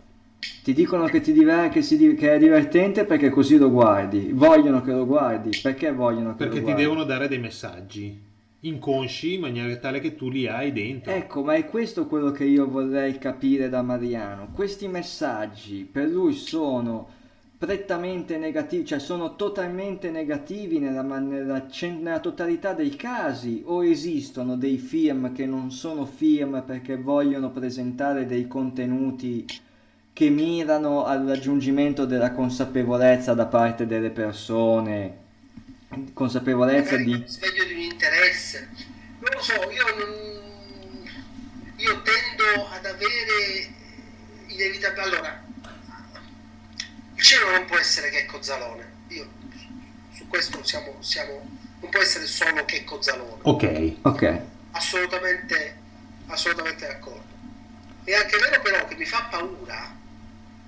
Ti 0.63 0.73
dicono 0.73 1.05
che, 1.07 1.21
ti 1.21 1.31
diver- 1.33 1.71
che, 1.71 1.81
si 1.81 1.97
di- 1.97 2.15
che 2.15 2.33
è 2.33 2.37
divertente 2.39 3.05
perché 3.05 3.29
così 3.29 3.57
lo 3.57 3.69
guardi. 3.69 4.31
Vogliono 4.31 4.81
che 4.81 4.91
lo 4.91 5.05
guardi. 5.05 5.57
Perché 5.61 5.91
vogliono 5.91 6.31
che 6.31 6.37
Perché 6.37 6.53
lo 6.53 6.59
ti 6.59 6.61
guardi? 6.63 6.81
devono 6.81 7.03
dare 7.03 7.27
dei 7.27 7.39
messaggi 7.39 8.31
inconsci 8.65 9.33
in 9.33 9.41
maniera 9.41 9.75
tale 9.75 9.99
che 9.99 10.15
tu 10.15 10.29
li 10.29 10.47
hai 10.47 10.71
dentro. 10.71 11.11
Ecco, 11.11 11.43
ma 11.43 11.55
è 11.55 11.65
questo 11.65 12.07
quello 12.07 12.31
che 12.31 12.45
io 12.45 12.67
vorrei 12.67 13.17
capire 13.17 13.69
da 13.69 13.81
Mariano. 13.81 14.49
Questi 14.53 14.87
messaggi 14.87 15.87
per 15.89 16.07
lui 16.07 16.33
sono 16.33 17.21
prettamente 17.57 18.37
negativi, 18.37 18.85
cioè 18.85 18.99
sono 18.99 19.35
totalmente 19.35 20.11
negativi 20.11 20.79
nella, 20.79 21.01
nella 21.01 21.65
nella 21.81 22.19
totalità 22.19 22.73
dei 22.73 22.95
casi 22.95 23.63
o 23.65 23.85
esistono 23.85 24.57
dei 24.57 24.77
film 24.77 25.31
che 25.33 25.45
non 25.45 25.71
sono 25.71 26.05
film 26.05 26.61
perché 26.65 26.97
vogliono 26.97 27.51
presentare 27.51 28.25
dei 28.25 28.47
contenuti 28.47 29.45
che 30.11 30.29
mirano 30.29 31.05
al 31.05 31.25
raggiungimento 31.25 32.05
della 32.05 32.33
consapevolezza 32.33 33.33
da 33.33 33.47
parte 33.47 33.85
delle 33.85 34.11
persone, 34.11 35.22
consapevolezza 36.13 36.97
di... 36.97 37.23
sveglio 37.27 37.63
di 37.65 37.73
un 37.73 37.79
interesse. 37.79 38.69
Non 39.19 39.31
lo 39.33 39.41
so, 39.41 39.53
io 39.71 39.95
non... 39.97 40.31
Io 41.77 42.01
tendo 42.01 42.67
ad 42.69 42.85
avere 42.85 43.71
inevitabilmente... 44.47 45.01
Allora, 45.01 45.43
il 47.15 47.23
cielo 47.23 47.51
non 47.51 47.65
può 47.65 47.77
essere 47.77 48.09
Checco 48.09 48.41
Zalone. 48.41 48.91
Io 49.09 49.29
su 50.13 50.27
questo 50.27 50.63
siamo, 50.63 50.97
siamo... 51.01 51.59
Non 51.79 51.89
può 51.89 52.01
essere 52.01 52.25
solo 52.25 52.63
Checco 52.65 53.01
Zalone. 53.01 53.39
Ok. 53.41 53.93
Ok. 54.03 54.41
assolutamente, 54.71 55.77
assolutamente 56.27 56.85
d'accordo. 56.87 57.31
È 58.03 58.13
anche 58.13 58.37
vero 58.37 58.61
però 58.61 58.85
che 58.87 58.95
mi 58.95 59.05
fa 59.05 59.27
paura, 59.29 59.95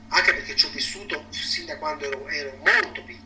anche 0.08 0.34
perché 0.34 0.56
ci 0.56 0.66
ho 0.66 0.70
vissuto 0.70 1.26
sin 1.30 1.66
da 1.66 1.78
quando 1.78 2.06
ero, 2.06 2.28
ero 2.30 2.58
molto 2.64 3.04
piccolo, 3.04 3.25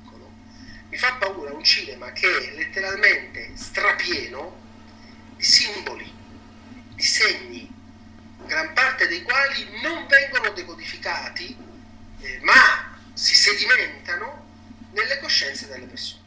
mi 0.89 0.97
fa 0.97 1.13
paura 1.15 1.53
un 1.53 1.63
cinema 1.63 2.11
che 2.11 2.27
è 2.27 2.55
letteralmente 2.55 3.51
strapieno 3.55 4.57
di 5.35 5.43
simboli, 5.43 6.11
di 6.95 7.03
segni, 7.03 7.71
gran 8.45 8.73
parte 8.73 9.07
dei 9.07 9.21
quali 9.21 9.67
non 9.83 10.07
vengono 10.07 10.49
decodificati, 10.53 11.55
eh, 12.21 12.39
ma 12.41 12.97
si 13.13 13.35
sedimentano 13.35 14.47
nelle 14.93 15.19
coscienze 15.19 15.67
delle 15.67 15.85
persone. 15.85 16.21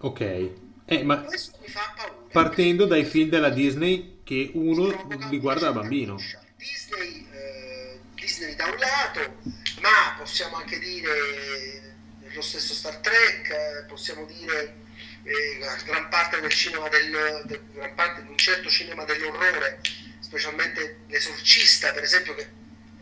Ok. 0.00 0.50
Eh, 0.84 1.04
ma 1.04 1.20
Questo 1.22 1.56
mi 1.62 1.68
fa 1.68 1.92
paura. 1.96 2.26
partendo 2.32 2.86
dai 2.86 3.04
film 3.04 3.30
della 3.30 3.50
Disney 3.50 4.20
che 4.24 4.50
uno 4.54 4.88
li 5.30 5.38
guarda 5.38 5.66
da 5.70 5.80
bambino. 5.80 6.16
Disney, 6.56 7.26
eh, 7.32 8.00
Disney 8.14 8.54
da 8.56 8.64
un 8.66 8.76
lato, 8.78 9.36
ma 9.80 10.16
possiamo 10.18 10.56
anche 10.56 10.78
dire 10.80 11.91
lo 12.34 12.42
stesso 12.42 12.74
Star 12.74 12.96
Trek, 12.98 13.48
eh, 13.50 13.84
possiamo 13.88 14.24
dire 14.26 14.76
eh, 15.24 15.58
gran 15.84 16.08
parte 16.08 16.40
del 16.40 16.50
cinema 16.50 16.88
del, 16.88 17.42
del- 17.44 17.60
gran 17.72 17.94
parte 17.94 18.22
di 18.22 18.28
un 18.28 18.36
certo 18.38 18.68
cinema 18.68 19.04
dell'orrore, 19.04 19.80
specialmente 20.20 21.00
l'esorcista, 21.08 21.92
per 21.92 22.02
esempio, 22.02 22.34
che 22.34 22.42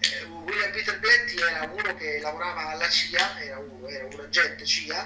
eh, 0.00 0.24
William 0.24 0.70
Peter 0.72 0.98
Blatty 0.98 1.36
era 1.38 1.70
uno 1.72 1.94
che 1.94 2.18
lavorava 2.20 2.68
alla 2.70 2.88
CIA, 2.88 3.40
era, 3.42 3.58
uno, 3.58 3.88
era 3.88 4.04
un 4.06 4.20
agente 4.20 4.64
CIA 4.64 5.02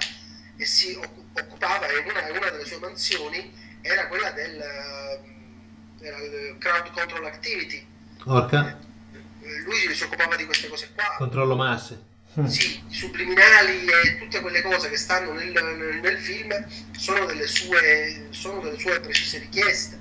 e 0.57 0.65
si 0.65 0.93
occu- 0.93 1.37
occupava, 1.39 1.87
e 1.87 1.97
una, 1.97 2.31
una 2.31 2.49
delle 2.49 2.65
sue 2.65 2.79
mansioni 2.79 3.53
era 3.81 4.07
quella 4.07 4.31
del 4.31 4.59
eh, 4.59 5.33
era 6.05 6.17
crowd 6.59 6.91
control 6.91 7.25
activity. 7.25 7.85
Orca. 8.25 8.77
Eh, 9.41 9.59
Lui 9.63 9.93
si 9.93 10.03
occupava 10.03 10.35
di 10.35 10.45
queste 10.45 10.67
cose 10.67 10.91
qua, 10.93 11.15
Controllo 11.17 11.55
masse. 11.55 12.13
Sì, 12.43 12.81
i 12.87 12.93
subliminali 12.93 13.85
e 13.85 14.19
tutte 14.19 14.41
quelle 14.41 14.61
cose 14.61 14.89
che 14.89 14.97
stanno 14.97 15.31
nel, 15.31 15.51
nel- 15.51 15.99
nel 16.01 16.17
film 16.17 16.51
sono 16.91 17.25
delle, 17.25 17.47
sue, 17.47 18.27
sono 18.31 18.59
delle 18.59 18.77
sue 18.77 18.99
precise 18.99 19.39
richieste. 19.39 19.99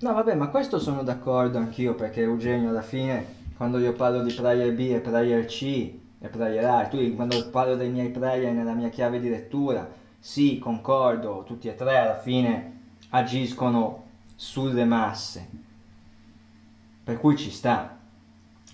No, 0.00 0.14
vabbè, 0.14 0.34
ma 0.34 0.48
questo 0.48 0.78
sono 0.78 1.02
d'accordo 1.02 1.58
anch'io 1.58 1.94
perché 1.94 2.22
Eugenio 2.22 2.70
alla 2.70 2.82
fine, 2.82 3.34
quando 3.56 3.78
io 3.78 3.92
parlo 3.92 4.22
di 4.22 4.32
player 4.32 4.72
B 4.72 4.92
e 4.92 5.00
player 5.00 5.44
C 5.44 5.62
e 6.18 6.28
player 6.28 6.64
A, 6.64 6.86
tu 6.86 7.14
quando 7.14 7.48
parlo 7.50 7.76
dei 7.76 7.90
miei 7.90 8.08
player 8.08 8.52
nella 8.52 8.72
mia 8.74 8.88
chiave 8.88 9.20
di 9.20 9.28
lettura, 9.28 9.88
sì, 10.18 10.58
concordo, 10.58 11.44
tutti 11.46 11.68
e 11.68 11.74
tre 11.74 11.98
alla 11.98 12.18
fine 12.18 12.78
agiscono 13.10 14.06
sulle 14.36 14.84
masse. 14.84 15.48
Per 17.04 17.18
cui 17.18 17.36
ci 17.36 17.50
sta. 17.50 17.98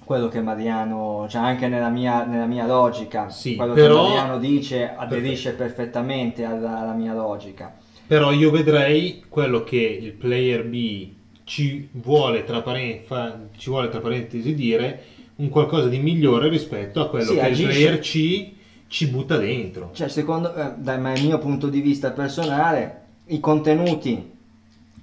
Quello 0.07 0.29
che 0.29 0.41
Mariano, 0.41 1.27
cioè 1.29 1.43
anche 1.43 1.67
nella 1.67 1.89
mia, 1.89 2.25
nella 2.25 2.47
mia 2.47 2.65
logica, 2.65 3.29
Sì, 3.29 3.57
quello 3.57 3.73
però- 3.73 4.05
che 4.05 4.09
Mariano 4.15 4.39
dice 4.39 4.95
aderisce 4.97 5.51
perfettamente 5.55 6.45
alla, 6.45 6.79
alla 6.79 6.93
mia 6.93 7.13
logica. 7.13 7.75
Però 8.07 8.31
io 8.31 8.53
vedrei 8.53 9.25
quello 9.29 9.65
che 9.65 9.79
il 10.01 10.13
player 10.13 10.65
B 10.65 11.09
ci 11.43 11.89
vuole 11.91 12.45
tra, 12.45 12.63
paren- 12.63 13.01
fa- 13.05 13.37
ci 13.57 13.69
vuole, 13.69 13.89
tra 13.89 13.99
parentesi 13.99 14.55
dire 14.55 15.03
un 15.37 15.49
qualcosa 15.49 15.89
di 15.89 15.99
migliore 15.99 16.49
rispetto 16.51 17.01
a 17.01 17.09
quello 17.09 17.25
Sì, 17.33 17.35
che 17.35 17.41
agisce- 17.41 17.63
il 17.65 17.69
player 17.69 17.99
C 17.99 18.53
ci 18.87 19.09
butta 19.09 19.37
dentro. 19.37 19.91
Cioè, 19.93 20.07
secondo 20.09 20.55
eh, 20.55 20.75
dal 20.77 21.01
mio 21.01 21.39
punto 21.39 21.67
di 21.69 21.81
vista 21.81 22.13
personale, 22.13 23.01
i 23.27 23.41
contenuti 23.41 24.31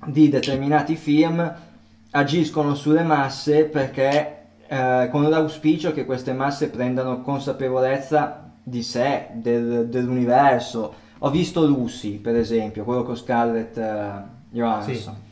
di 0.05 0.29
determinati 0.29 0.95
film 0.95 1.53
agiscono 2.11 2.73
sulle 2.73 3.03
masse 3.03 3.65
perché 3.65 4.37
eh, 4.73 5.09
con 5.11 5.29
l'auspicio 5.29 5.91
che 5.93 6.05
queste 6.05 6.33
masse 6.33 6.69
prendano 6.69 7.21
consapevolezza 7.21 8.51
di 8.63 8.81
sé, 8.81 9.27
del- 9.33 9.87
dell'universo. 9.87 10.93
Ho 11.19 11.29
visto 11.29 11.65
Lucy, 11.65 12.17
per 12.17 12.35
esempio, 12.35 12.83
quello 12.83 13.03
con 13.03 13.15
Scarlett 13.15 13.77
eh, 13.77 14.11
Johansson. 14.49 15.13
Sì. 15.13 15.31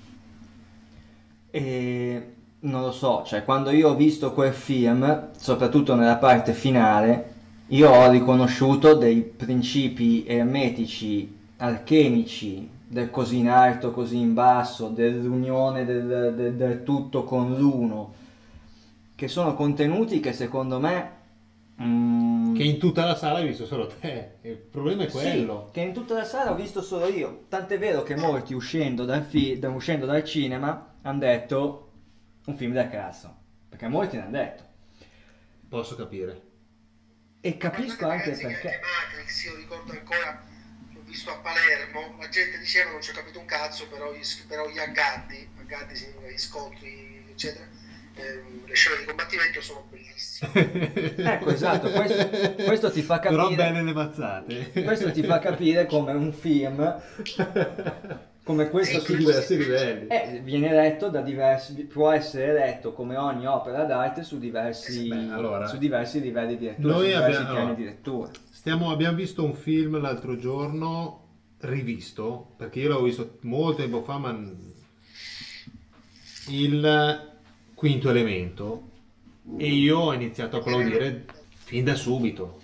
E 1.51 2.33
non 2.59 2.81
lo 2.81 2.91
so, 2.91 3.23
cioè 3.25 3.43
quando 3.43 3.71
io 3.71 3.89
ho 3.89 3.95
visto 3.95 4.31
quel 4.33 4.53
film, 4.53 5.29
soprattutto 5.35 5.95
nella 5.95 6.17
parte 6.17 6.53
finale, 6.53 7.29
io 7.67 7.89
ho 7.89 8.09
riconosciuto 8.09 8.93
dei 8.95 9.21
principi 9.21 10.23
ermetici, 10.27 11.35
alchemici, 11.57 12.69
del 12.87 13.09
così 13.09 13.37
in 13.39 13.49
alto, 13.49 13.91
così 13.91 14.17
in 14.17 14.33
basso, 14.33 14.89
dell'unione 14.89 15.85
del, 15.85 16.33
del- 16.35 16.53
del 16.53 16.83
tutto 16.83 17.23
con 17.23 17.55
l'uno, 17.57 18.13
che 19.21 19.27
sono 19.27 19.53
contenuti 19.53 20.19
che 20.19 20.33
secondo 20.33 20.79
me... 20.79 21.11
mm, 21.79 22.55
Che 22.55 22.63
in 22.63 22.79
tutta 22.79 23.05
la 23.05 23.15
sala 23.15 23.37
hai 23.37 23.45
visto 23.49 23.67
solo 23.67 23.85
te. 23.85 24.37
Il 24.41 24.55
problema 24.57 25.03
è 25.03 25.07
quello. 25.11 25.65
sì, 25.67 25.73
che 25.73 25.81
in 25.81 25.93
tutta 25.93 26.15
la 26.15 26.23
sala 26.23 26.49
ho 26.49 26.55
visto 26.55 26.81
solo 26.81 27.05
io. 27.07 27.43
Tant'è 27.47 27.77
vero 27.77 28.01
che 28.01 28.15
molti 28.15 28.55
uscendo 28.55 29.05
dal, 29.05 29.23
fi- 29.23 29.59
da- 29.59 29.69
uscendo 29.69 30.07
dal 30.07 30.23
cinema 30.23 30.95
hanno 31.03 31.19
detto 31.19 31.91
un 32.45 32.55
film 32.55 32.73
del 32.73 32.89
cazzo. 32.89 33.31
Perché 33.69 33.87
molti 33.87 34.17
l'hanno 34.17 34.31
detto. 34.31 34.63
Posso 35.69 35.95
capire. 35.95 36.41
E 37.41 37.57
capisco 37.57 38.07
anche 38.07 38.31
perché. 38.31 38.79
Matrix, 38.81 39.45
io 39.45 39.55
ricordo 39.55 39.91
ancora, 39.91 40.43
l'ho 40.93 41.01
visto 41.05 41.29
a 41.29 41.35
Palermo, 41.37 42.15
la 42.19 42.27
gente 42.27 42.57
diceva 42.57 42.89
non 42.89 43.03
ci 43.03 43.11
ho 43.11 43.13
capito 43.13 43.37
un 43.37 43.45
cazzo, 43.45 43.87
però 43.87 44.11
gli, 44.11 44.21
però 44.47 44.67
gli 44.67 44.79
aggatti, 44.79 45.47
aggatti 45.59 45.95
significa 45.95 46.27
gli 46.27 46.37
scontri, 46.39 47.23
eccetera, 47.29 47.65
ehm, 48.15 48.65
le 48.67 48.73
scene 48.75 48.97
di 48.99 49.05
combattimento 49.05 49.61
sono 49.61 49.83
bellissime. 49.89 50.19
Ecco, 51.33 51.49
esatto, 51.51 51.91
questo, 51.91 52.29
questo 52.65 52.91
ti 52.91 53.01
fa 53.03 53.19
Però 53.19 53.43
capire. 53.49 53.55
bene 53.63 53.83
le 53.83 53.93
mazzate. 53.93 54.71
Questo 54.83 55.11
ti 55.11 55.21
fa 55.23 55.37
capire 55.39 55.85
come 55.85 56.13
un 56.13 56.33
film, 56.33 56.99
come 58.43 58.69
questo 58.69 58.99
Su 59.01 59.05
si 59.11 59.17
diversi 59.17 59.57
livelli. 59.57 60.07
Eh, 60.07 60.39
viene 60.43 60.71
letto 60.73 61.09
da 61.09 61.21
diversi, 61.21 61.73
può 61.83 62.09
essere 62.11 62.53
letto 62.53 62.91
come 62.93 63.17
ogni 63.17 63.45
opera 63.45 63.83
d'arte 63.83 64.23
su 64.23 64.39
diversi, 64.39 65.07
Beh, 65.09 65.29
allora, 65.31 65.67
su 65.67 65.77
diversi 65.77 66.19
livelli 66.19 66.57
di 66.57 66.65
lettura, 66.65 66.87
noi 66.93 66.99
su 67.01 67.05
diversi 67.05 67.25
abbiamo- 67.27 67.45
piani 67.45 67.59
allora, 67.59 67.73
di 67.75 67.83
lettura. 67.83 68.31
Stiamo, 68.49 68.91
abbiamo 68.91 69.15
visto 69.17 69.43
un 69.43 69.53
film 69.53 69.99
l'altro 70.01 70.37
giorno, 70.37 71.27
rivisto, 71.59 72.53
perché 72.57 72.79
io 72.79 72.87
l'avevo 72.89 73.05
visto 73.05 73.37
molto 73.41 73.81
tempo 73.81 74.01
fa, 74.03 74.17
ma 74.17 74.35
il 76.49 77.29
quinto 77.81 78.11
elemento, 78.11 78.89
e 79.57 79.65
io 79.65 79.97
ho 79.97 80.13
iniziato 80.13 80.55
a 80.55 80.59
applaudire 80.59 81.25
fin 81.55 81.83
da 81.83 81.95
subito. 81.95 82.59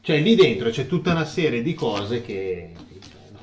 Cioè 0.00 0.20
lì 0.20 0.36
dentro 0.36 0.70
c'è 0.70 0.86
tutta 0.86 1.10
una 1.10 1.24
serie 1.24 1.60
di 1.60 1.74
cose 1.74 2.22
che 2.22 2.72
no, 3.32 3.38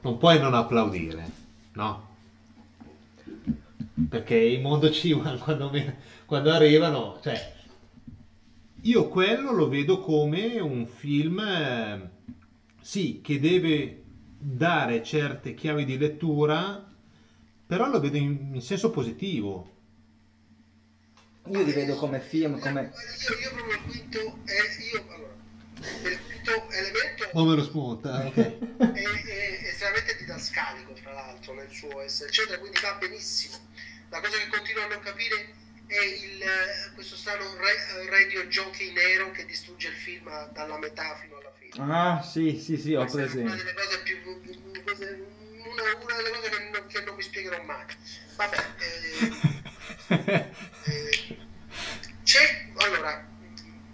non 0.00 0.18
puoi 0.18 0.40
non 0.40 0.54
applaudire, 0.54 1.30
no? 1.74 2.08
Perché 4.08 4.34
il 4.34 4.60
mondo 4.60 4.90
cinema 4.90 5.34
quando, 5.38 5.70
me- 5.70 5.98
quando 6.26 6.50
arrivano, 6.50 7.20
cioè, 7.22 7.54
io 8.80 9.08
quello 9.08 9.52
lo 9.52 9.68
vedo 9.68 10.00
come 10.00 10.58
un 10.58 10.84
film, 10.88 11.38
eh, 11.38 12.10
sì, 12.80 13.20
che 13.22 13.38
deve 13.38 14.02
dare 14.36 15.00
certe 15.04 15.54
chiavi 15.54 15.84
di 15.84 15.96
lettura, 15.96 16.84
però 17.64 17.88
lo 17.88 18.00
vedo 18.00 18.16
in, 18.16 18.50
in 18.54 18.60
senso 18.60 18.90
positivo. 18.90 19.73
Io 21.46 21.62
li 21.62 21.72
vedo 21.72 21.96
come 21.96 22.20
film, 22.20 22.58
come... 22.58 22.92
Io, 23.28 23.38
io 23.38 23.50
proprio 23.52 23.74
il 23.76 23.82
quinto 23.82 24.38
è 24.44 24.52
io 24.92 25.04
allora 25.12 25.32
il 25.84 26.20
quinto 26.24 26.70
elemento 26.70 27.44
me 27.44 27.54
lo 27.54 27.64
spunta, 27.64 28.26
ok. 28.26 28.36
è, 28.36 29.02
è 29.02 29.68
estremamente 29.68 30.16
didascalico 30.16 30.92
tra 30.92 31.12
l'altro 31.12 31.54
nel 31.54 31.70
suo 31.70 32.00
essere 32.00 32.28
eccetera 32.28 32.58
quindi 32.58 32.80
va 32.80 32.94
benissimo 32.94 33.56
la 34.08 34.20
cosa 34.20 34.38
che 34.38 34.46
continuo 34.48 34.84
a 34.84 34.86
non 34.86 35.00
capire 35.00 35.54
è 35.86 35.98
il, 35.98 36.42
eh, 36.42 36.94
questo 36.94 37.16
strano 37.16 37.44
re- 37.56 38.08
radio 38.08 38.44
jockey 38.46 38.92
nero 38.92 39.30
che 39.32 39.44
distrugge 39.44 39.88
il 39.88 39.94
film 39.94 40.50
dalla 40.52 40.78
metà 40.78 41.16
fino 41.20 41.36
alla 41.38 41.52
fine 41.58 41.72
Ah, 41.76 42.22
sì, 42.22 42.58
sì, 42.58 42.78
sì, 42.78 42.94
ho 42.94 43.00
Questa 43.00 43.20
è 43.20 43.24
una 43.24 43.32
presente. 43.32 43.56
delle 43.56 43.74
cose 43.74 43.98
più 44.02 44.82
cose- 44.84 45.26
una, 45.66 45.82
una 46.02 46.16
delle 46.16 46.30
cose 46.30 46.48
che 46.48 46.70
non, 46.70 46.86
che 46.86 47.00
non 47.00 47.14
mi 47.16 47.22
spiegherò 47.22 47.62
mai 47.62 47.84
vabbè 48.36 48.56
eh, 48.56 49.26
eh, 49.26 49.62
c'è 52.22 52.66
allora 52.76 53.26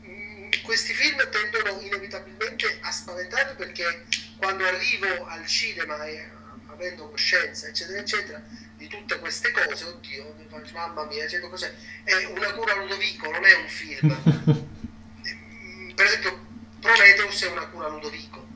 mm, 0.06 0.50
questi 0.62 0.92
film 0.92 1.16
tendono 1.30 1.80
inevitabilmente 1.80 2.78
a 2.82 2.90
spaventarmi 2.90 3.56
perché 3.56 4.06
quando 4.36 4.64
arrivo 4.66 5.26
al 5.26 5.46
cinema 5.46 6.04
e 6.04 6.14
eh, 6.14 6.30
avendo 6.66 7.08
coscienza 7.08 7.66
eccetera 7.68 8.00
eccetera 8.00 8.42
di 8.76 8.86
tutte 8.88 9.18
queste 9.18 9.50
cose 9.50 9.84
oddio 9.84 10.34
mamma 10.72 11.04
mia 11.04 11.26
cioè, 11.28 11.40
cos'è? 11.40 11.72
è 12.04 12.24
una 12.24 12.52
cura 12.52 12.74
Ludovico 12.74 13.30
non 13.30 13.44
è 13.44 13.54
un 13.54 13.68
film. 13.68 14.68
Mm, 15.22 15.90
per 15.90 16.06
esempio 16.06 16.46
Prometheus 16.80 17.42
è 17.42 17.50
una 17.50 17.66
cura 17.66 17.88
Ludovico. 17.88 18.46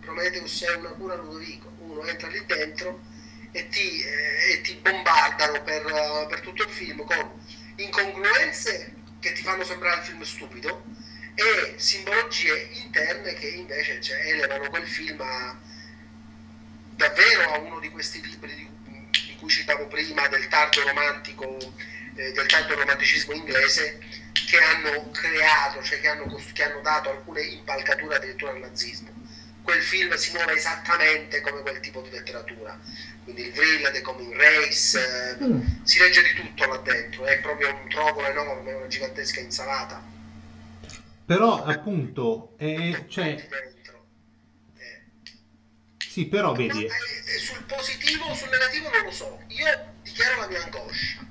Prometheus 0.00 0.62
è 0.64 0.74
una 0.74 0.90
cura 0.90 1.14
Ludovico. 1.14 1.72
Uno 1.78 2.04
entra 2.04 2.28
lì 2.28 2.44
dentro 2.44 3.00
e 3.56 3.68
ti, 3.68 4.02
eh, 4.02 4.52
e 4.52 4.60
ti 4.60 4.74
bombardano 4.74 5.62
per, 5.62 5.86
eh, 5.86 6.26
per 6.28 6.40
tutto 6.40 6.62
il 6.64 6.68
film 6.68 7.04
con 7.04 7.32
incongruenze 7.76 8.94
che 9.18 9.32
ti 9.32 9.42
fanno 9.42 9.64
sembrare 9.64 10.00
il 10.00 10.06
film 10.06 10.22
stupido 10.22 10.84
e 11.34 11.74
simbologie 11.76 12.68
interne 12.84 13.32
che 13.34 13.48
invece 13.48 14.00
cioè, 14.02 14.18
elevano 14.26 14.68
quel 14.68 14.86
film 14.86 15.20
a, 15.22 15.58
davvero 16.96 17.54
a 17.54 17.58
uno 17.58 17.80
di 17.80 17.88
questi 17.88 18.20
libri 18.22 18.54
di, 18.54 18.68
di 19.26 19.36
cui 19.38 19.48
citavo 19.48 19.86
prima 19.86 20.28
del 20.28 20.48
tardo 20.48 20.82
romantico 20.86 21.56
eh, 22.14 22.32
del 22.32 22.46
tardo 22.46 22.74
romanticismo 22.74 23.32
inglese 23.32 23.98
che 24.46 24.58
hanno 24.58 25.10
creato 25.10 25.82
cioè 25.82 26.00
che 26.00 26.08
hanno, 26.08 26.40
che 26.52 26.62
hanno 26.62 26.80
dato 26.82 27.10
alcune 27.10 27.40
impalcature 27.40 28.16
addirittura 28.16 28.52
al 28.52 28.58
nazismo. 28.58 29.14
Quel 29.62 29.82
film 29.82 30.14
si 30.14 30.30
muove 30.32 30.52
esattamente 30.52 31.40
come 31.40 31.62
quel 31.62 31.80
tipo 31.80 32.00
di 32.02 32.10
letteratura 32.10 32.78
quindi 33.26 33.42
il 33.42 33.52
Vril, 33.52 33.90
The 33.92 34.00
Coming 34.00 34.34
Race 34.34 34.98
eh, 34.98 35.36
si 35.82 35.98
legge 35.98 36.22
di 36.22 36.32
tutto 36.34 36.64
là 36.66 36.76
dentro 36.78 37.24
è 37.24 37.40
proprio 37.40 37.74
un 37.74 37.88
trovolo 37.90 38.26
enorme 38.26 38.72
una 38.72 38.86
gigantesca 38.86 39.40
insalata 39.40 40.14
Però 41.26 41.64
appunto, 41.64 42.54
è, 42.56 43.04
cioè, 43.08 43.34
Eh, 44.76 45.02
sì, 45.98 46.26
però 46.26 46.50
No, 46.50 46.54
vedi, 46.54 46.84
eh, 46.84 46.86
eh, 46.86 47.38
sul 47.38 47.64
positivo 47.64 48.26
o 48.26 48.34
sul 48.34 48.48
negativo 48.48 48.88
non 48.90 49.02
lo 49.02 49.10
so. 49.10 49.42
Io 49.48 49.94
dichiaro 50.02 50.40
la 50.42 50.46
mia 50.46 50.62
angoscia. 50.62 51.26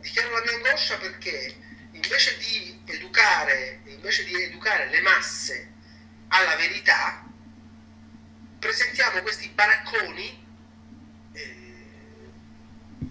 Dichiaro 0.00 0.32
la 0.32 0.40
mia 0.40 0.54
angoscia 0.54 0.96
perché 0.96 1.54
invece 1.92 2.38
di 2.38 2.80
educare, 2.86 3.82
invece 3.84 4.24
di 4.24 4.34
educare 4.44 4.88
le 4.88 5.00
masse 5.02 5.72
alla 6.28 6.56
verità, 6.56 7.22
presentiamo 8.58 9.20
questi 9.20 9.50
baracconi 9.50 10.26
eh, 10.28 10.47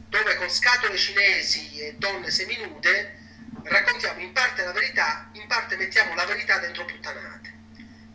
dove 0.10 0.36
con 0.36 0.50
scatole 0.50 0.98
cinesi 0.98 1.80
e 1.80 1.96
donne 1.98 2.30
seminude 2.32 3.26
raccontiamo 3.64 4.22
in 4.22 4.32
parte 4.32 4.64
la 4.64 4.72
verità, 4.72 5.30
in 5.34 5.46
parte 5.48 5.76
mettiamo 5.76 6.16
la 6.16 6.26
verità 6.26 6.60
dentro 6.60 6.86
puttanate. 6.86 7.54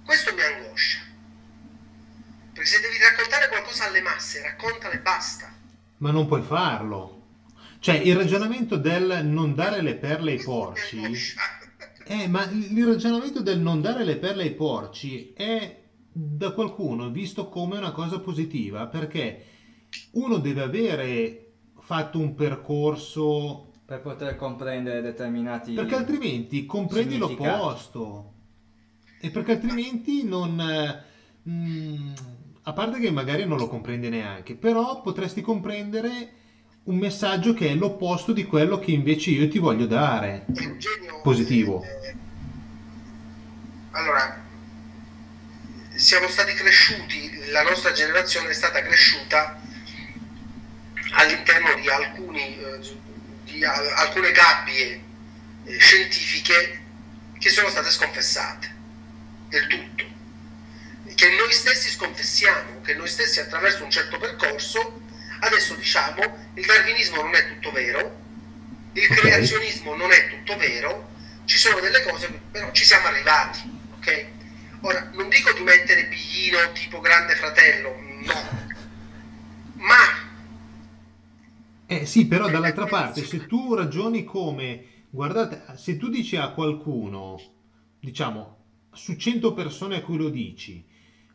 Questo 0.05 0.35
mi 0.35 0.40
angoscia. 0.40 1.01
Perché 2.52 2.69
se 2.69 2.81
devi 2.81 2.98
raccontare 2.98 3.48
qualcosa 3.48 3.86
alle 3.86 4.01
masse, 4.01 4.43
raccontale 4.43 4.94
e 4.94 4.98
basta. 4.98 5.52
ma 5.98 6.10
non 6.10 6.27
puoi 6.27 6.43
farlo. 6.43 7.20
Cioè, 7.78 7.97
il 7.97 8.14
ragionamento 8.16 8.77
del 8.77 9.24
non 9.24 9.55
dare 9.55 9.81
le 9.82 9.94
perle 9.94 10.32
ai 10.32 10.43
porci, 10.43 11.01
eh, 12.05 12.28
ma 12.28 12.44
il 12.44 12.86
ragionamento 12.86 13.40
del 13.40 13.59
non 13.59 13.81
dare 13.81 14.05
le 14.05 14.16
perle 14.19 14.43
ai 14.44 14.55
porci 14.55 15.32
è 15.32 15.81
da 16.12 16.51
qualcuno 16.51 17.10
visto 17.10 17.48
come 17.48 17.78
una 17.78 17.93
cosa 17.93 18.20
positiva, 18.20 18.86
perché 18.86 19.47
uno 20.12 20.39
deve 20.39 20.62
avere 20.62 21.52
fatto 21.83 22.19
un 22.19 22.35
percorso 22.35 23.71
Per 23.85 24.01
poter 24.01 24.37
comprendere 24.37 25.03
determinati... 25.03 25.73
Perché 25.73 25.97
altrimenti 25.97 26.65
comprendi 26.65 27.19
l'opposto. 27.19 28.33
E 29.21 29.31
perché 29.31 29.53
altrimenti 29.53 30.23
non... 30.25 30.59
eh, 30.61 31.03
mm, 31.49 32.13
a 32.63 32.73
parte 32.73 33.01
che 33.01 33.11
magari 33.11 33.45
non 33.45 33.59
lo 33.59 33.67
comprendi 33.67 34.09
neanche, 34.09 34.55
però 34.55 35.01
potresti 35.01 35.41
comprendere 35.41 36.41
un 36.85 36.97
messaggio 36.97 37.53
che 37.53 37.71
è 37.71 37.75
l'opposto 37.75 38.33
di 38.33 38.45
quello 38.45 38.79
che 38.79 38.93
invece 38.93 39.31
io 39.31 39.49
ti 39.49 39.59
voglio 39.59 39.87
dare. 39.87 40.47
Eugenio, 40.47 41.21
Positivo. 41.23 41.83
eh, 41.83 42.15
allora, 43.91 44.41
siamo 45.95 46.29
stati 46.29 46.53
cresciuti, 46.53 47.51
la 47.51 47.63
nostra 47.63 47.93
generazione 47.93 48.49
è 48.51 48.55
stata 48.55 48.81
cresciuta 48.81 49.61
all'interno 51.12 51.74
di, 51.74 51.89
alcuni, 51.89 52.59
eh, 52.59 52.80
di 53.44 53.64
alcune 53.64 54.32
gabbie 54.32 55.02
eh, 55.64 55.78
scientifiche 55.78 56.80
che 57.39 57.48
sono 57.48 57.68
state 57.68 57.90
sconfessate 57.90 58.74
del 59.48 59.66
tutto, 59.66 60.05
che 61.14 61.30
noi 61.30 61.52
stessi 61.52 61.90
sconfessiamo, 61.90 62.80
che 62.82 62.94
noi 62.94 63.09
stessi 63.09 63.40
attraverso 63.40 63.84
un 63.84 63.90
certo 63.90 64.18
percorso 64.18 65.01
adesso 65.43 65.74
diciamo 65.74 66.51
il 66.55 66.66
darwinismo 66.66 67.22
non 67.22 67.34
è 67.34 67.48
tutto 67.48 67.72
vero, 67.72 68.20
il 68.93 69.06
creazionismo 69.09 69.94
non 69.94 70.10
è 70.12 70.28
tutto 70.28 70.56
vero, 70.56 71.10
ci 71.44 71.59
sono 71.59 71.80
delle 71.80 72.02
cose, 72.02 72.28
però 72.51 72.70
ci 72.72 72.84
siamo 72.84 73.06
arrivati, 73.06 73.60
ok? 73.97 74.26
Ora, 74.82 75.10
non 75.12 75.28
dico 75.28 75.52
di 75.52 75.62
mettere 75.62 76.05
piglino 76.05 76.72
tipo 76.72 77.01
grande 77.01 77.34
fratello, 77.36 77.97
no, 78.24 78.70
ma 79.74 80.30
Eh 81.87 82.07
sì, 82.07 82.27
però 82.27 82.49
dall'altra 82.49 82.87
parte, 82.87 83.23
se 83.25 83.47
tu 83.47 83.75
ragioni 83.75 84.25
come, 84.25 84.85
guardate, 85.11 85.77
se 85.77 85.97
tu 85.97 86.09
dici 86.09 86.37
a 86.37 86.53
qualcuno, 86.53 87.39
diciamo, 88.01 88.57
su 88.93 89.15
100 89.17 89.53
persone 89.53 89.97
a 89.97 90.03
cui 90.03 90.17
lo 90.17 90.31
dici, 90.31 90.83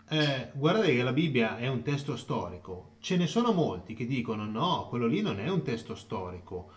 eh, 0.09 0.49
guardate 0.53 0.95
che 0.95 1.03
la 1.03 1.13
Bibbia 1.13 1.57
è 1.57 1.67
un 1.67 1.83
testo 1.83 2.15
storico, 2.15 2.95
ce 2.99 3.17
ne 3.17 3.27
sono 3.27 3.51
molti 3.51 3.93
che 3.93 4.07
dicono 4.07 4.45
no, 4.45 4.87
quello 4.89 5.05
lì 5.05 5.21
non 5.21 5.39
è 5.39 5.47
un 5.49 5.61
testo 5.63 5.93
storico, 5.95 6.71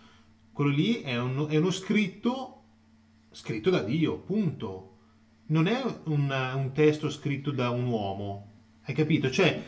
quello 0.52 0.70
lì 0.70 1.00
è, 1.00 1.18
un- 1.18 1.46
è 1.48 1.56
uno 1.56 1.70
scritto, 1.70 2.62
scritto 3.30 3.70
da 3.70 3.82
Dio, 3.82 4.18
punto. 4.18 4.86
Non 5.46 5.66
è 5.66 5.82
un, 6.04 6.30
un 6.54 6.72
testo 6.72 7.10
scritto 7.10 7.50
da 7.50 7.70
un 7.70 7.86
uomo, 7.86 8.48
hai 8.84 8.94
capito? 8.94 9.30
Cioè, 9.30 9.62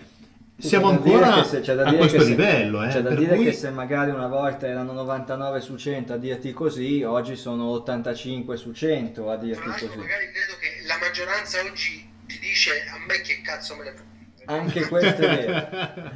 siamo 0.58 0.90
c'è 0.90 0.96
da 0.96 1.02
dire 1.02 1.14
ancora 1.24 1.42
che 1.42 1.48
se- 1.48 1.60
c'è 1.60 1.74
da 1.74 1.82
a 1.82 1.84
dire 1.86 1.96
questo 1.98 2.18
che 2.18 2.22
se- 2.24 2.28
livello, 2.30 2.84
eh, 2.84 2.88
C'è 2.88 3.00
da 3.02 3.08
per 3.08 3.18
dire 3.18 3.34
cui- 3.36 3.44
che 3.44 3.52
se 3.52 3.70
magari 3.70 4.10
una 4.10 4.26
volta 4.28 4.66
erano 4.66 4.92
99 4.92 5.60
su 5.60 5.76
100 5.76 6.12
a 6.12 6.16
dirti 6.16 6.52
così, 6.52 7.02
oggi 7.02 7.36
sono 7.36 7.64
85 7.70 8.56
su 8.56 8.72
100 8.72 9.30
a 9.30 9.36
dirti 9.36 9.66
l'altro 9.66 9.86
così. 9.88 9.98
magari 9.98 10.30
credo 10.30 10.52
che 10.58 10.86
la 10.86 10.96
maggioranza 10.98 11.60
oggi 11.62 12.08
ti 12.26 12.38
dice 12.38 12.70
a 12.88 12.98
me 13.06 13.20
che 13.22 13.40
cazzo 13.42 13.76
me 13.76 13.84
ne 13.84 13.92
frega. 13.92 14.10
Anche 14.46 14.86
questo 14.88 15.22
è 15.22 15.46
vero. 15.46 15.68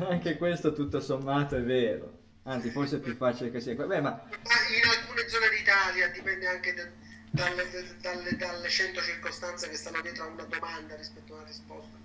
Anche 0.11 0.37
questo 0.37 0.73
tutto 0.73 1.01
sommato 1.01 1.57
è 1.57 1.63
vero. 1.63 2.13
Anzi, 2.45 2.71
forse 2.71 2.97
è 2.97 2.99
più 3.01 3.17
facile 3.17 3.51
che 3.51 3.61
sia. 3.61 3.75
Beh, 3.75 3.87
ma 3.87 4.01
Ma 4.01 4.11
in 4.11 4.89
alcune 4.89 5.29
zone 5.29 5.49
d'Italia 5.57 6.09
dipende 6.09 6.47
anche 6.47 6.75
da- 6.75 6.89
dalle, 7.31 7.65
dalle- 8.01 8.37
dalle 8.37 8.69
100 8.69 9.01
circostanze 9.01 9.69
che 9.69 9.77
stanno 9.77 10.01
dietro 10.01 10.25
a 10.25 10.27
una 10.29 10.45
domanda 10.45 10.95
rispetto 10.97 11.33
a 11.35 11.37
una 11.39 11.47
risposta. 11.47 11.97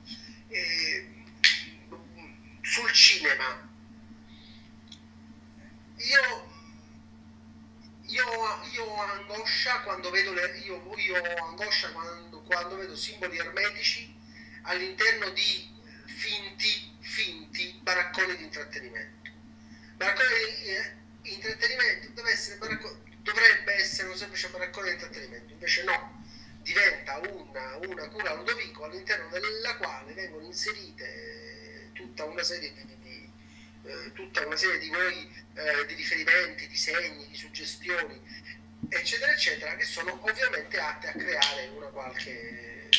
E, 0.48 1.21
sul 2.62 2.92
cinema, 2.92 3.70
io, 5.98 6.50
io 8.06 8.62
io 8.72 8.84
ho 8.84 9.02
angoscia 9.02 9.82
quando 9.82 10.10
vedo 10.10 10.34
le, 10.34 10.58
io, 10.60 10.82
io 10.98 11.46
angoscia 11.46 11.92
quando, 11.92 12.42
quando 12.42 12.76
vedo 12.78 12.96
simboli 12.96 13.38
ermetici 13.38 14.14
all'interno 14.64 15.30
di 15.30 15.70
finti, 16.06 16.96
finti 17.00 17.80
baracconi 17.82 18.36
di 18.38 18.44
intrattenimento. 18.44 19.30
Baraccone 19.96 20.30
di 20.30 20.66
eh, 20.68 20.96
intrattenimento 21.34 22.26
essere 22.26 22.58
baracco- 22.58 23.04
dovrebbe 23.22 23.74
essere 23.76 24.10
un 24.10 24.16
semplice 24.16 24.50
baraccone 24.50 24.88
di 24.88 24.94
intrattenimento, 24.94 25.54
invece 25.54 25.84
no, 25.84 26.24
diventa 26.62 27.18
una, 27.18 27.76
una 27.78 28.08
cura 28.10 28.34
Ludovico 28.34 28.86
all'interno 28.86 29.30
della 29.30 29.76
quale 29.78 30.14
vengono 30.14 30.46
inserite 30.46 31.41
tutta 32.12 32.26
una 32.26 32.44
serie 32.44 32.74
di, 32.74 32.86
di- 32.86 32.98
di, 33.02 33.30
eh, 33.84 34.12
tutta 34.14 34.46
una 34.46 34.56
serie 34.58 34.80
di 34.80 34.90
nuovi 34.90 35.30
eh, 35.54 35.86
di 35.88 35.94
riferimenti, 35.96 36.68
di 36.68 36.76
segni, 36.76 37.26
di 37.30 37.36
suggestioni, 37.36 38.20
eccetera, 38.90 39.32
eccetera, 39.32 39.76
che 39.76 39.86
sono 39.86 40.20
ovviamente 40.22 40.78
atte 40.78 41.08
a 41.08 41.12
creare 41.14 41.72
una 41.76 41.88
qualche, 41.88 42.90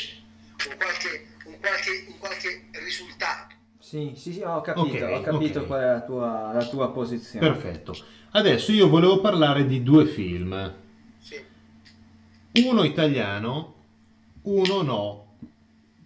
un, 0.66 0.76
qualche, 0.76 1.26
un, 1.44 1.58
qualche, 1.60 2.04
un 2.08 2.18
qualche 2.18 2.68
risultato. 2.72 3.54
Sì, 3.78 4.14
sì, 4.16 4.32
sì, 4.32 4.40
ho 4.42 4.60
capito, 4.62 5.04
Ok, 5.04 5.12
ho 5.12 5.20
capito 5.20 5.60
ok. 5.60 5.66
qual 5.66 5.80
è 5.80 5.86
la 5.86 6.00
tua, 6.00 6.52
la 6.52 6.66
tua 6.66 6.90
posizione. 6.92 7.50
Perfetto. 7.50 7.94
Adesso 8.30 8.72
io 8.72 8.88
volevo 8.88 9.20
parlare 9.20 9.66
di 9.66 9.82
due 9.82 10.06
film. 10.06 10.74
Sì. 11.18 11.38
Uno 12.64 12.84
italiano, 12.84 13.74
uno 14.42 14.82
no. 14.82 15.20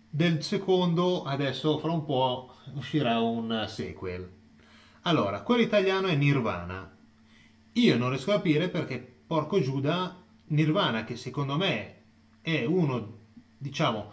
Del 0.09 0.43
secondo 0.43 1.25
adesso 1.25 1.79
fra 1.79 1.91
un 1.91 2.05
po' 2.07 2.56
uscirà 2.77 3.19
un 3.21 3.65
sequel. 3.69 4.29
Allora, 5.03 5.43
quello 5.43 5.63
italiano 5.63 6.07
è 6.07 6.15
Nirvana. 6.15 6.91
Io 7.73 7.97
non 7.97 8.11
riesco 8.11 8.31
a 8.31 8.35
capire 8.35 8.69
perché, 8.69 8.99
porco 9.27 9.61
Giuda, 9.61 10.23
Nirvana, 10.49 11.05
che 11.05 11.17
secondo 11.17 11.57
me 11.57 11.95
è 12.41 12.65
uno, 12.65 13.19
diciamo, 13.59 14.13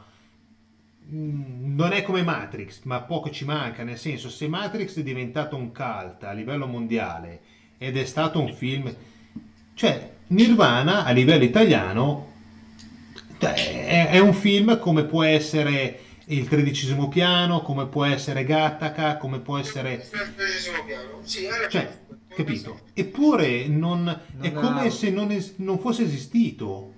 mm, 1.11 1.75
non 1.75 1.91
è 1.93 2.01
come 2.03 2.23
Matrix, 2.23 2.83
ma 2.83 3.01
poco 3.01 3.29
ci 3.29 3.45
manca, 3.45 3.83
nel 3.83 3.97
senso, 3.97 4.29
se 4.29 4.47
Matrix 4.47 4.97
è 4.99 5.03
diventato 5.03 5.55
un 5.55 5.71
cult 5.71 6.23
a 6.23 6.31
livello 6.31 6.67
mondiale 6.67 7.41
ed 7.77 7.97
è 7.97 8.05
stato 8.05 8.39
un 8.39 8.53
film, 8.53 8.93
cioè 9.73 10.11
Nirvana 10.27 11.05
a 11.05 11.11
livello 11.11 11.43
italiano 11.43 12.31
è 13.39 14.19
un 14.19 14.33
film 14.33 14.79
come 14.79 15.03
può 15.03 15.23
essere 15.23 16.02
il 16.25 16.47
tredicesimo 16.47 17.09
piano, 17.09 17.61
come 17.61 17.87
può 17.87 18.05
essere 18.05 18.45
Gattaca, 18.45 19.17
come 19.17 19.39
può 19.39 19.57
essere... 19.57 20.03
Sul 20.03 20.33
tredicesimo 20.35 20.83
piano, 20.85 21.19
sì, 21.23 21.47
ragione. 21.47 21.69
Cioè, 21.69 21.99
capito? 22.35 22.81
Eppure 22.93 23.67
non, 23.67 24.07
è 24.41 24.49
Non 24.49 24.63
come 24.63 24.89
se 24.89 25.09
non, 25.09 25.31
es- 25.31 25.55
non 25.57 25.79
fosse 25.79 26.03
esistito. 26.03 26.93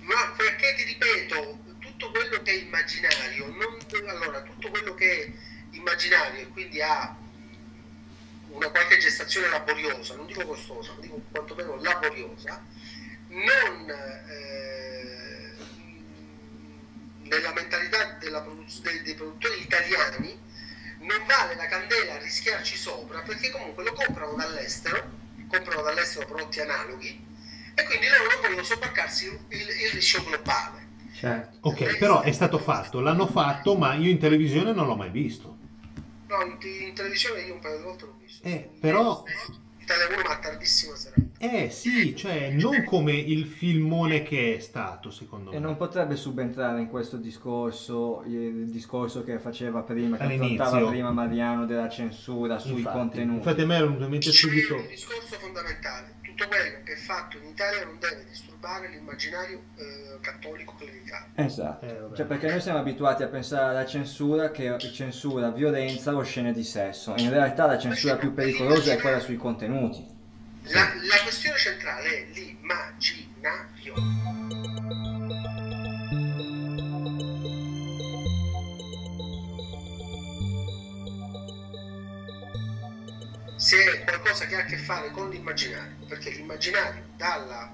Ma 0.00 0.34
perché 0.36 0.74
ti 0.76 0.84
ripeto, 0.84 1.58
tutto 1.78 2.10
quello 2.10 2.42
che 2.42 2.50
è 2.50 2.62
immaginario, 2.62 3.46
non, 3.46 4.08
allora, 4.08 4.42
tutto 4.42 4.68
quello 4.70 4.94
che 4.94 5.24
è 5.24 5.32
immaginario 5.70 6.40
e 6.42 6.48
quindi 6.48 6.80
ha 6.80 7.16
una 8.50 8.70
qualche 8.70 8.98
gestazione 8.98 9.48
laboriosa, 9.48 10.14
non 10.14 10.26
dico 10.26 10.44
costosa, 10.46 10.92
ma 10.94 11.00
dico 11.00 11.20
quantomeno 11.30 11.76
laboriosa, 11.80 12.64
non 13.28 13.90
eh, 13.90 14.95
nella 17.28 17.52
mentalità 17.52 18.16
della 18.18 18.40
produz- 18.42 18.82
dei, 18.82 19.02
dei 19.02 19.14
produttori 19.14 19.60
italiani 19.60 20.38
non 21.00 21.24
vale 21.26 21.54
la 21.54 21.66
candela 21.66 22.14
a 22.14 22.18
rischiarci 22.18 22.76
sopra 22.76 23.20
perché 23.20 23.50
comunque 23.50 23.84
lo 23.84 23.92
comprano 23.92 24.34
dall'estero, 24.34 25.02
comprano 25.48 25.82
dall'estero 25.82 26.26
prodotti 26.26 26.60
analoghi 26.60 27.24
e 27.74 27.84
quindi 27.84 28.06
loro 28.08 28.30
non 28.32 28.40
vogliono 28.40 28.62
sobbarcarsi 28.62 29.26
il, 29.26 29.60
il 29.60 29.90
rischio 29.92 30.24
globale. 30.24 30.84
Certo. 31.12 31.68
Ok, 31.68 31.96
però 31.98 32.22
è 32.22 32.32
stato 32.32 32.58
fatto, 32.58 33.00
l'hanno 33.00 33.26
fatto, 33.26 33.74
ma 33.76 33.94
io 33.94 34.10
in 34.10 34.18
televisione 34.18 34.72
non 34.72 34.86
l'ho 34.86 34.96
mai 34.96 35.10
visto. 35.10 35.56
No, 36.28 36.42
in, 36.42 36.58
in 36.60 36.94
televisione 36.94 37.42
io 37.42 37.54
un 37.54 37.60
paio 37.60 37.76
di 37.76 37.82
volte 37.82 38.04
l'ho 38.04 38.16
visto. 38.20 38.46
Eh, 38.46 38.70
però- 38.80 39.22
Italia 39.86 40.16
1 40.16 40.22
ma 40.26 40.34
a 40.34 40.38
tardissima 40.40 40.96
serata. 40.96 41.22
Eh 41.38 41.70
sì, 41.70 42.16
cioè 42.16 42.50
non 42.50 42.82
come 42.82 43.12
il 43.12 43.46
filmone 43.46 44.22
che 44.24 44.56
è 44.56 44.58
stato, 44.58 45.10
secondo 45.12 45.52
E 45.52 45.54
me. 45.54 45.60
non 45.60 45.76
potrebbe 45.76 46.16
subentrare 46.16 46.80
in 46.80 46.88
questo 46.88 47.16
discorso 47.18 48.24
il 48.26 48.68
discorso 48.68 49.22
che 49.22 49.38
faceva 49.38 49.82
prima, 49.82 50.16
che 50.16 50.24
affrontava 50.24 50.88
prima 50.88 51.12
Mariano 51.12 51.66
della 51.66 51.88
censura 51.88 52.58
sui 52.58 52.78
Infatti, 52.78 52.96
contenuti. 52.98 53.36
Infatti 53.36 53.60
a 53.60 53.66
me 53.66 53.76
era 53.76 53.84
venuto 53.86 54.04
in 54.04 54.10
mente 54.10 54.30
C'è 54.30 54.32
subito... 54.36 54.74
un 54.74 54.86
discorso 54.88 55.34
fondamentale. 55.36 56.14
Tutto 56.36 56.48
quello 56.48 56.82
che 56.84 56.92
è 56.92 56.96
fatto 56.96 57.38
in 57.38 57.46
Italia 57.46 57.86
non 57.86 57.98
deve 57.98 58.26
disturbare 58.28 58.88
l'immaginario 58.90 59.62
eh, 59.76 60.18
cattolico 60.20 60.74
clericale. 60.76 61.28
Esatto, 61.36 61.86
Eh, 61.86 62.14
cioè 62.14 62.26
perché 62.26 62.50
noi 62.50 62.60
siamo 62.60 62.78
abituati 62.78 63.22
a 63.22 63.28
pensare 63.28 63.70
alla 63.70 63.86
censura 63.86 64.50
che 64.50 64.76
censura 64.92 65.50
violenza 65.50 66.14
o 66.14 66.22
scene 66.22 66.52
di 66.52 66.62
sesso. 66.62 67.14
In 67.16 67.30
realtà 67.30 67.64
la 67.64 67.78
censura 67.78 68.16
più 68.16 68.34
pericolosa 68.34 68.92
è 68.92 69.00
quella 69.00 69.18
sui 69.18 69.36
contenuti. 69.36 70.06
La, 70.64 70.80
la 70.82 71.22
questione 71.22 71.56
centrale 71.56 72.06
è 72.06 72.26
l'immaginario. 72.34 73.94
Se 83.66 83.82
è 83.82 84.04
qualcosa 84.04 84.46
che 84.46 84.54
ha 84.54 84.60
a 84.60 84.64
che 84.64 84.76
fare 84.76 85.10
con 85.10 85.28
l'immaginario, 85.28 85.96
perché 86.06 86.30
l'immaginario 86.30 87.02
dalla- 87.16 87.68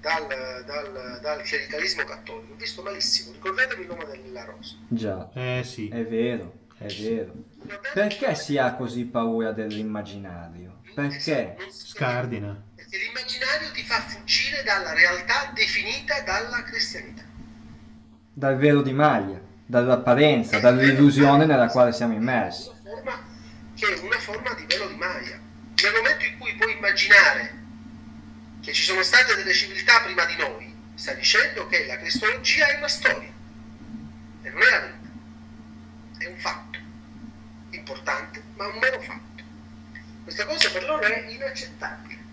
dal, 0.00 0.26
dal- 0.66 1.20
dal 1.22 1.42
clericalismo 1.42 2.02
cattolico, 2.02 2.52
ho 2.52 2.56
visto 2.56 2.82
malissimo, 2.82 3.30
ricordatevi 3.30 3.82
il 3.82 3.86
nome 3.86 4.06
della 4.06 4.42
rosa. 4.44 4.74
Già, 4.88 5.30
Eh 5.34 5.62
sì. 5.64 5.86
è 5.88 6.04
vero, 6.04 6.52
è 6.78 6.86
vero. 6.88 7.32
Perché 7.94 8.34
si 8.34 8.58
ha 8.58 8.74
così 8.74 9.04
paura 9.04 9.52
dell'immaginario? 9.52 10.80
Perché? 10.92 11.56
Scardina. 11.70 12.60
Perché 12.74 12.96
l'immaginario 12.98 13.70
ti 13.70 13.84
fa 13.84 14.00
fuggire 14.00 14.64
dalla 14.64 14.94
realtà 14.94 15.52
definita 15.54 16.22
dalla 16.22 16.64
cristianità. 16.64 17.22
Dal 18.32 18.56
velo 18.56 18.82
di 18.82 18.92
maglia, 18.92 19.40
dall'apparenza, 19.64 20.58
dall'illusione 20.58 21.46
nella 21.46 21.68
quale 21.68 21.92
siamo 21.92 22.14
immersi. 22.14 22.68
Una 22.68 22.80
forma 22.82 23.34
che 23.76 23.94
è 23.94 23.98
una 24.00 24.18
forma 24.18 24.52
di 24.54 24.64
velo 24.66 24.88
di 24.88 24.96
maglia. 24.96 25.38
Nel 25.82 25.92
momento 25.94 26.24
in 26.24 26.38
cui 26.38 26.54
puoi 26.54 26.72
immaginare 26.72 27.64
che 28.62 28.72
ci 28.72 28.82
sono 28.82 29.02
state 29.02 29.36
delle 29.36 29.52
civiltà 29.52 30.00
prima 30.00 30.24
di 30.24 30.36
noi, 30.36 30.74
sta 30.94 31.12
dicendo 31.12 31.66
che 31.66 31.86
la 31.86 31.98
cristologia 31.98 32.66
è 32.68 32.78
una 32.78 32.88
storia 32.88 33.30
e 34.42 34.50
non 34.50 34.62
è 34.62 34.70
la 34.70 34.80
verità. 34.80 35.08
È 36.18 36.26
un 36.26 36.38
fatto 36.38 36.78
importante, 37.70 38.42
ma 38.56 38.66
un 38.66 38.78
mero 38.78 39.00
fatto. 39.00 39.42
Questa 40.24 40.46
cosa 40.46 40.70
per 40.70 40.84
loro 40.84 41.02
è 41.02 41.26
inaccettabile. 41.28 42.24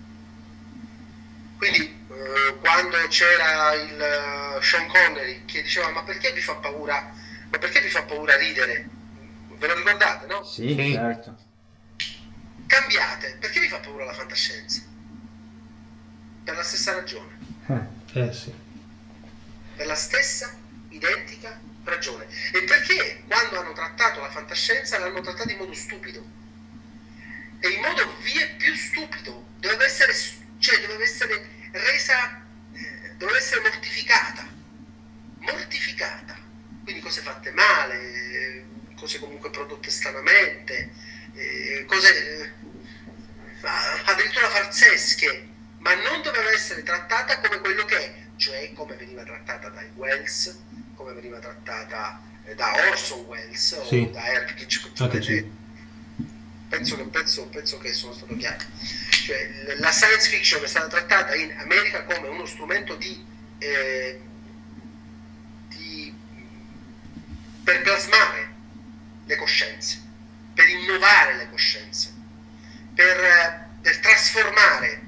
Quindi 1.57 2.05
eh, 2.09 2.57
quando 2.59 2.97
c'era 3.09 3.73
il 3.73 4.01
eh, 4.01 4.61
Sean 4.61 4.87
Connery 4.87 5.45
che 5.45 5.61
diceva 5.61 5.89
ma 5.89 6.03
perché 6.03 6.31
vi 6.31 6.41
fa 6.41 6.55
paura, 6.55 7.13
ma 7.49 7.57
perché 7.57 7.81
vi 7.81 7.89
fa 7.89 8.03
paura 8.03 8.35
ridere? 8.37 9.01
Ve 9.57 9.67
lo 9.67 9.75
ricordate, 9.75 10.25
no? 10.27 10.43
Sì, 10.43 10.73
Sì. 10.75 10.91
certo. 10.93 11.37
Cambiate, 12.67 13.37
perché 13.39 13.59
vi 13.59 13.67
fa 13.67 13.79
paura 13.79 14.05
la 14.05 14.13
fantascienza? 14.13 14.81
Per 16.43 16.55
la 16.55 16.63
stessa 16.63 16.93
ragione, 16.93 17.37
Eh 18.13 18.33
sì. 18.33 18.53
per 19.75 19.85
la 19.85 19.95
stessa 19.95 20.53
identica 20.89 21.59
ragione. 21.83 22.27
E 22.51 22.63
perché 22.63 23.23
quando 23.27 23.59
hanno 23.59 23.73
trattato 23.73 24.19
la 24.21 24.29
fantascienza 24.29 24.97
l'hanno 24.99 25.21
trattata 25.21 25.51
in 25.51 25.57
modo 25.57 25.73
stupido? 25.73 26.25
E 27.59 27.69
in 27.69 27.79
modo 27.81 28.17
vie 28.21 28.55
più 28.57 28.73
stupido, 28.75 29.47
doveva 29.59 29.85
essere, 29.85 30.13
cioè 30.57 30.81
doveva 30.81 31.03
essere 31.03 31.47
resa, 31.71 32.41
eh, 32.73 33.13
doveva 33.17 33.37
essere 33.37 33.61
mortificata, 33.61 34.45
mortificata. 35.39 36.37
Quindi 36.83 37.01
cose 37.01 37.21
fatte 37.21 37.51
male, 37.51 37.95
eh, 38.01 38.22
cose 39.03 39.19
comunque 39.19 39.49
prodotte 39.49 39.89
stranamente, 39.89 40.89
eh, 41.35 41.83
cose 41.85 42.09
eh, 42.41 43.69
addirittura 44.05 44.47
farsesche, 44.47 45.47
ma 45.79 45.93
non 45.95 46.21
doveva 46.21 46.49
essere 46.51 46.83
trattata 46.83 47.39
come 47.41 47.59
quello 47.59 47.83
che 47.83 47.97
è, 47.97 48.13
cioè 48.37 48.71
come 48.73 48.95
veniva 48.95 49.23
trattata 49.23 49.67
dai 49.67 49.89
Wells, 49.95 50.57
come 50.95 51.11
veniva 51.11 51.37
trattata 51.39 52.21
eh, 52.45 52.55
da 52.55 52.71
Orson 52.89 53.25
Welles 53.25 53.81
Sì. 53.87 54.07
o 54.07 54.11
da 54.11 54.25
Herb 54.25 54.57
Hitchcock. 54.57 55.01
Anche 55.01 55.21
Cioè, 55.21 55.45
penso, 56.69 56.95
che, 56.95 57.03
penso, 57.03 57.45
penso 57.47 57.77
che 57.79 57.91
sono 57.91 58.13
stato 58.13 58.37
chiaro. 58.37 58.63
Cioè, 59.25 59.75
la 59.79 59.91
science 59.91 60.29
fiction 60.29 60.63
è 60.63 60.67
stata 60.67 60.87
trattata 60.87 61.35
in 61.35 61.51
America 61.59 62.03
come 62.05 62.29
uno 62.29 62.45
strumento 62.45 62.95
di, 62.95 63.21
eh, 63.59 64.19
di- 65.67 66.13
per 67.65 67.81
plasmare 67.81 68.51
le 69.25 69.35
coscienze, 69.35 70.01
per 70.53 70.67
innovare 70.67 71.35
le 71.35 71.49
coscienze, 71.49 72.13
per, 72.93 73.17
eh, 73.23 73.59
per 73.81 73.99
trasformare 73.99 75.01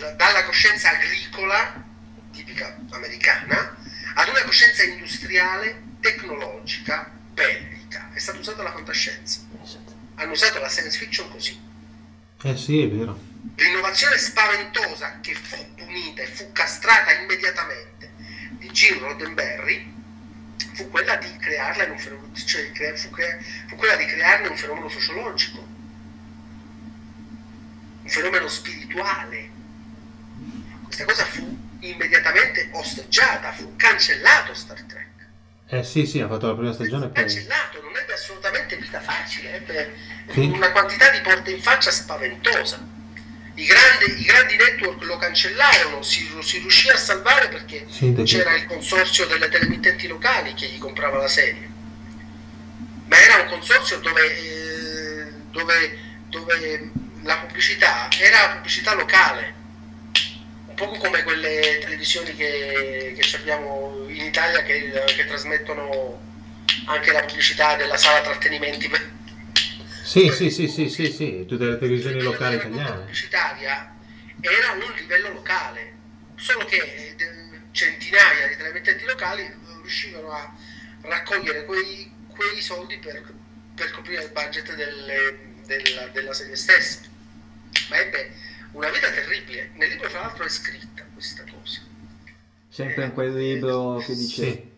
la- 0.00 0.10
dalla 0.12 0.44
coscienza 0.44 0.90
agricola, 0.90 1.84
tipica 2.32 2.76
americana, 2.90 3.76
ad 4.14 4.28
una 4.28 4.42
coscienza 4.42 4.82
industriale, 4.82 5.82
tecnologica, 6.00 7.10
bellica. 7.32 8.10
È 8.12 8.18
stata 8.18 8.38
usata 8.38 8.62
la 8.62 8.72
fantascienza. 8.72 9.40
Hanno 10.16 10.32
usato 10.32 10.58
la 10.58 10.68
science 10.68 10.98
fiction 10.98 11.30
così. 11.30 11.58
Eh 12.42 12.56
sì, 12.56 12.82
è 12.82 12.88
vero. 12.88 13.18
L'innovazione 13.56 14.18
spaventosa 14.18 15.18
che 15.20 15.34
fu 15.34 15.74
punita 15.74 16.22
e 16.22 16.26
fu 16.26 16.50
castrata 16.52 17.12
immediatamente 17.12 18.10
di 18.50 18.68
Gene 18.72 18.98
Roddenberry 19.00 19.94
fu 20.78 20.88
quella 20.90 21.16
di 21.16 21.36
crearla 21.38 21.84
in 21.86 21.90
un 21.90 21.98
fenomeno, 21.98 22.32
cioè 22.34 22.62
di 22.62 22.70
crea- 22.70 22.94
fu, 22.94 23.10
crea- 23.10 23.36
fu 23.66 23.74
quella 23.74 23.96
di 23.96 24.06
crearne 24.06 24.46
un 24.46 24.56
fenomeno 24.56 24.88
sociologico, 24.88 25.58
un 28.02 28.08
fenomeno 28.08 28.46
spirituale. 28.46 29.50
Questa 30.84 31.04
cosa 31.04 31.24
fu 31.24 31.56
immediatamente 31.80 32.68
osteggiata, 32.72 33.50
fu 33.52 33.74
cancellato 33.76 34.54
Star 34.54 34.80
Trek. 34.82 35.06
Eh 35.66 35.82
sì, 35.82 36.06
sì, 36.06 36.20
ha 36.20 36.28
fatto 36.28 36.46
la 36.46 36.54
prima 36.54 36.72
stagione 36.72 37.06
e 37.06 37.08
poi... 37.08 37.24
Cancellato, 37.24 37.82
non 37.82 37.96
ebbe 37.96 38.12
assolutamente 38.12 38.76
vita 38.76 39.00
facile, 39.00 39.54
ebbe 39.54 39.94
Sì. 40.30 40.46
una 40.46 40.70
quantità 40.70 41.10
di 41.10 41.20
porte 41.20 41.50
in 41.50 41.60
faccia 41.60 41.90
spaventosa. 41.90 42.96
I 43.58 43.64
grandi, 43.66 44.20
i 44.20 44.24
grandi 44.24 44.56
network 44.56 45.02
lo 45.02 45.16
cancellarono, 45.16 46.00
si, 46.02 46.30
si 46.42 46.58
riuscì 46.58 46.90
a 46.90 46.96
salvare 46.96 47.48
perché 47.48 47.86
Sì, 47.90 48.14
c'era 48.24 48.54
il 48.54 48.66
consorzio 48.66 49.26
delle 49.26 49.48
telemittenti 49.48 50.06
locali 50.06 50.54
che 50.54 50.66
gli 50.66 50.78
comprava 50.78 51.18
la 51.18 51.26
serie. 51.26 51.68
Ma 53.06 53.18
era 53.20 53.42
un 53.42 53.48
consorzio 53.48 53.98
dove, 53.98 54.22
eh, 54.22 55.32
dove, 55.50 55.98
dove 56.28 56.90
la 57.22 57.36
pubblicità 57.38 58.08
era 58.16 58.50
pubblicità 58.54 58.94
locale, 58.94 59.54
un 60.68 60.74
po' 60.76 60.90
come 60.90 61.24
quelle 61.24 61.78
televisioni 61.80 62.36
che, 62.36 63.16
che 63.18 63.36
abbiamo 63.36 64.04
in 64.06 64.24
Italia 64.24 64.62
che, 64.62 65.02
che 65.04 65.26
trasmettono 65.26 66.20
anche 66.84 67.10
la 67.10 67.24
pubblicità 67.24 67.74
della 67.74 67.96
sala 67.96 68.20
trattenimenti. 68.20 68.88
per- 68.88 69.16
Sì, 70.08 70.30
sì, 70.30 70.48
sì, 70.48 70.68
sì, 70.68 70.88
sì, 70.88 71.12
sì, 71.12 71.44
tutte 71.46 71.66
le 71.66 71.76
televisioni 71.76 72.22
locali 72.22 72.56
italiane. 72.56 73.00
pubblicitaria 73.00 73.94
era 74.40 74.72
un 74.72 74.94
livello 74.96 75.34
locale, 75.34 75.92
solo 76.36 76.64
che 76.64 76.76
eh, 76.76 77.14
centinaia 77.72 78.48
di 78.48 78.56
telemittenti 78.56 79.04
locali 79.04 79.42
eh, 79.42 79.54
riuscivano 79.82 80.30
a 80.30 80.50
raccogliere 81.02 81.66
quei, 81.66 82.10
quei 82.26 82.62
soldi 82.62 82.96
per, 82.96 83.22
per 83.74 83.90
coprire 83.90 84.22
il 84.22 84.30
budget 84.30 84.74
delle- 84.74 85.56
della, 85.66 86.06
della 86.06 86.32
serie 86.32 86.56
stessa. 86.56 87.00
Ma 87.90 87.98
ebbe 87.98 88.32
una 88.72 88.88
vita 88.88 89.10
terribile. 89.10 89.72
Nel 89.74 89.90
libro, 89.90 90.08
tra 90.08 90.20
l'altro, 90.20 90.42
è 90.42 90.48
scritta 90.48 91.04
questa 91.12 91.44
cosa. 91.52 91.80
Sempre 92.70 93.04
in 93.04 93.12
quel 93.12 93.34
libro 93.34 93.98
che 93.98 94.14
dice... 94.14 94.42
Sì, 94.42 94.70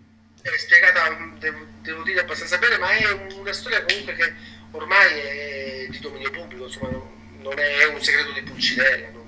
È 0.43 0.48
spiegata, 0.59 1.16
devo, 1.39 1.66
devo 1.82 2.02
dire, 2.02 2.19
abbastanza 2.19 2.59
bene, 2.59 2.78
ma 2.78 2.90
è 2.90 3.12
una 3.36 3.52
storia 3.52 3.85
comunque 3.85 4.15
che 4.15 4.59
ormai 4.73 5.19
è 5.19 5.87
di 5.89 5.99
dominio 6.01 6.31
pubblico, 6.31 6.65
insomma, 6.65 6.91
non- 6.91 7.59
è 7.59 7.85
un 7.87 8.03
segreto 8.03 8.33
di 8.33 8.43
Pulcinella, 8.43 9.09
non, 9.13 9.27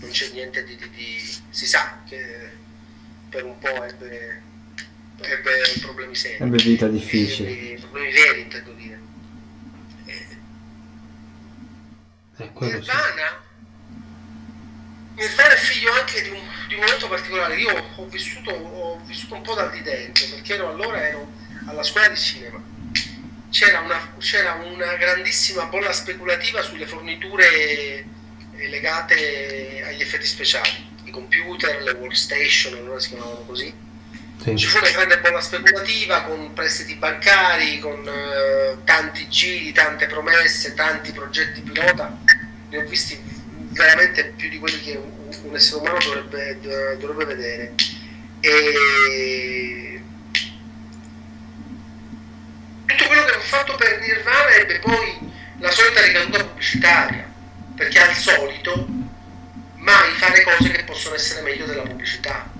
non 0.00 0.10
c'è 0.10 0.30
niente 0.32 0.64
di, 0.64 0.76
di- 0.76 0.90
di- 0.90 1.36
Si 1.50 1.66
sa 1.66 2.02
che 2.06 2.50
per 3.28 3.44
un 3.44 3.58
po' 3.58 3.82
ebbe, 3.84 4.42
ebbe 5.20 5.50
problemi 5.80 6.14
seri. 6.14 6.42
Ebbe 6.42 6.56
vita 6.62 6.86
difficile. 6.88 7.48
Problemi, 7.50 7.78
problemi 7.80 8.12
veri, 8.12 8.40
intendo 8.40 8.72
dire. 8.72 9.00
eh, 12.38 12.52
quello 12.52 12.82
sì. 12.82 12.90
Nirvana 12.90 13.42
Nirvana 15.16 15.52
è 15.52 15.56
figlio 15.56 15.92
anche 15.92 16.22
di 16.22 16.28
un, 16.30 16.38
di 16.68 16.74
un 16.74 16.80
momento 16.80 17.08
particolare. 17.08 17.56
Io 17.56 17.84
ho 17.96 18.06
vissuto, 18.06 18.50
ho 18.52 19.00
vissuto 19.04 19.34
un 19.34 19.42
po' 19.42 19.54
da 19.54 19.68
lì 19.68 19.82
dentro, 19.82 20.26
perché 20.30 20.54
ero 20.54 20.68
allora 20.68 21.04
ero 21.06 21.28
alla 21.66 21.82
scuola 21.82 22.08
di 22.08 22.16
cinema. 22.16 22.62
C'era 23.50 23.80
una, 23.80 24.14
c'era 24.18 24.54
una 24.54 24.94
grandissima 24.96 25.64
bolla 25.64 25.92
speculativa 25.92 26.60
sulle 26.62 26.86
forniture 26.86 27.46
eh, 27.48 28.04
legate 28.68 29.82
agli 29.86 30.02
effetti 30.02 30.26
speciali, 30.26 30.86
i 31.04 31.10
computer, 31.10 31.82
le 31.82 31.92
workstation, 31.92 32.74
allora 32.74 33.00
si 33.00 33.08
chiamavano 33.08 33.44
così. 33.46 33.72
Ci 34.44 34.56
Sì. 34.56 34.66
fu 34.66 34.78
una 34.78 34.90
grande 34.90 35.18
bolla 35.18 35.40
speculativa 35.40 36.22
con 36.22 36.52
prestiti 36.52 36.94
bancari, 36.94 37.78
con 37.80 38.06
eh, 38.06 38.76
tanti 38.84 39.28
giri, 39.28 39.72
tante 39.72 40.06
promesse, 40.06 40.74
tanti 40.74 41.12
progetti 41.12 41.60
pilota. 41.62 42.16
Ne 42.70 42.78
ho 42.78 42.86
visti 42.86 43.18
veramente 43.70 44.32
più 44.36 44.48
di 44.48 44.58
quelli 44.58 44.80
che 44.80 44.92
un, 44.96 45.28
un 45.42 45.54
essere 45.56 45.80
umano 45.80 45.98
dovrebbe, 45.98 46.58
dovrebbe 46.98 47.24
vedere. 47.34 47.74
E 48.40 49.97
tutto 52.88 53.06
quello 53.06 53.24
che 53.24 53.36
ho 53.36 53.40
fatto 53.40 53.74
per 53.76 54.00
Nirvana 54.00 54.48
ebbe 54.54 54.78
poi 54.78 55.30
la 55.58 55.70
solita 55.70 56.00
ricaduta 56.00 56.44
pubblicitaria, 56.44 57.30
perché 57.76 57.98
al 58.00 58.14
solito 58.14 58.86
mai 59.74 60.10
fare 60.12 60.42
cose 60.42 60.70
che 60.70 60.84
possono 60.84 61.14
essere 61.14 61.42
meglio 61.42 61.66
della 61.66 61.82
pubblicità. 61.82 62.50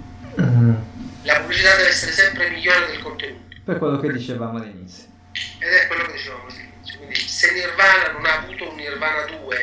La 1.23 1.41
pubblicità 1.41 1.77
deve 1.77 1.89
essere 1.89 2.13
sempre 2.13 2.51
migliore 2.51 2.87
del 2.87 3.03
contenuto. 3.03 3.57
Per 3.65 3.79
quello 3.79 3.99
che 3.99 4.13
dicevamo 4.13 4.59
all'inizio. 4.59 5.07
Ed 5.59 5.73
è 5.73 5.87
quello 5.87 6.05
che 6.05 6.13
dicevamo 6.13 6.47
all'inizio. 6.47 6.99
Quindi 6.99 7.15
se 7.17 7.53
Nirvana 7.53 8.13
non 8.13 8.27
ha 8.27 8.39
avuto 8.39 8.71
un 8.71 8.77
Nirvana 8.77 9.25
2 9.25 9.63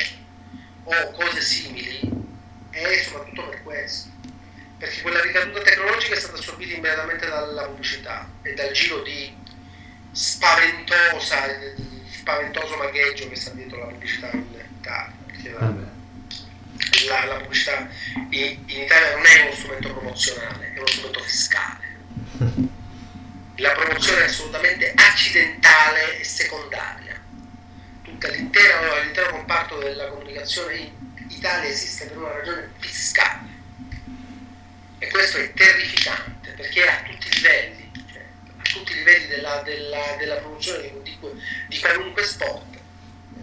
o 0.83 1.11
cose 1.11 1.41
simili, 1.41 1.99
è 2.71 3.01
soprattutto 3.03 3.49
per 3.49 3.63
questo. 3.63 4.09
Perché 4.77 5.01
quella 5.01 5.21
ricaduta 5.21 5.61
tecnologica 5.61 6.15
è 6.15 6.19
stata 6.19 6.37
assorbita 6.37 6.75
immediatamente 6.75 7.27
dalla 7.27 7.63
pubblicità 7.63 8.29
e 8.41 8.53
dal 8.53 8.71
giro 8.71 9.01
di 9.01 9.43
spaventosa, 10.15 11.43
spaventoso 12.09 12.77
magheggio 12.77 13.27
che 13.27 13.35
sta 13.35 13.51
dietro 13.51 13.79
la 13.79 13.87
pubblicità 13.87 14.31
in 14.31 14.45
Italia. 14.79 15.93
La- 17.07 17.25
la, 17.25 17.35
pubblicità 17.35 17.87
in, 18.29 18.63
in 18.65 18.81
Italia 18.81 19.15
non 19.15 19.25
è 19.25 19.41
uno 19.41 19.53
strumento 19.53 19.93
promozionale, 19.93 20.73
è 20.73 20.77
uno 20.77 20.87
strumento 20.87 21.19
fiscale. 21.23 21.83
La 23.59 23.71
promozione 23.71 24.23
è 24.23 24.27
assolutamente 24.27 24.91
accidentale 24.93 26.19
e 26.19 26.23
secondaria. 26.25 27.17
Tutta 28.01 28.27
l'intera- 28.27 29.01
l'intero 29.01 29.29
comparto 29.31 29.77
della 29.77 30.09
comunicazione 30.09 30.75
in 30.75 30.91
Italia 31.29 31.69
esiste 31.69 32.07
per 32.07 32.17
una 32.17 32.33
ragione 32.33 32.71
fiscale. 32.79 33.47
E 34.99 35.09
questo 35.09 35.37
è 35.37 35.53
terrificante 35.53 36.51
perché 36.51 36.85
a 36.85 37.01
tutti 37.03 37.27
i 37.27 37.35
livelli, 37.35 37.85
tutti 38.76 38.91
i 38.91 38.95
livelli 38.95 39.27
della, 39.27 39.61
della- 39.64 40.15
della 40.18 40.35
promozione 40.35 40.91
di, 41.02 41.18
di- 41.68 41.80
qualunque 41.80 42.23
sport 42.23 42.76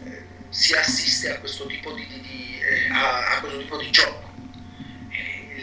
eh, 0.05 0.23
si 0.51 0.75
assiste 0.75 1.31
a 1.31 1.39
questo 1.41 1.67
tipo 1.67 1.93
di, 1.93 2.07
di- 2.07 2.61
eh, 2.61 2.89
a, 2.93 3.37
a 3.37 3.41
questo 3.41 3.59
tipo 3.59 3.77
di 3.79 3.91
gioco. 3.91 4.31
Eh, 5.11 5.55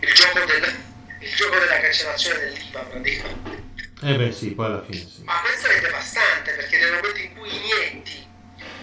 Il, 0.00 0.08
il 0.08 0.12
gioco 0.14 0.44
del- 0.44 0.76
il 1.20 1.34
gioco 1.34 1.58
della 1.58 1.80
cancellazione 1.80 2.38
dell'IVA 2.40 2.80
praticamente. 2.80 3.62
Eh 4.02 4.16
beh 4.16 4.32
sì, 4.32 4.50
poi 4.52 4.66
alla 4.66 4.82
fine 4.84 4.98
sì. 4.98 5.22
Ma 5.24 5.40
questo 5.40 5.66
è 5.68 5.80
devastante 5.80 6.52
perché 6.52 6.78
nel 6.78 6.92
momento 6.92 7.18
in 7.20 7.34
cui 7.36 7.54
inietti 7.54 8.26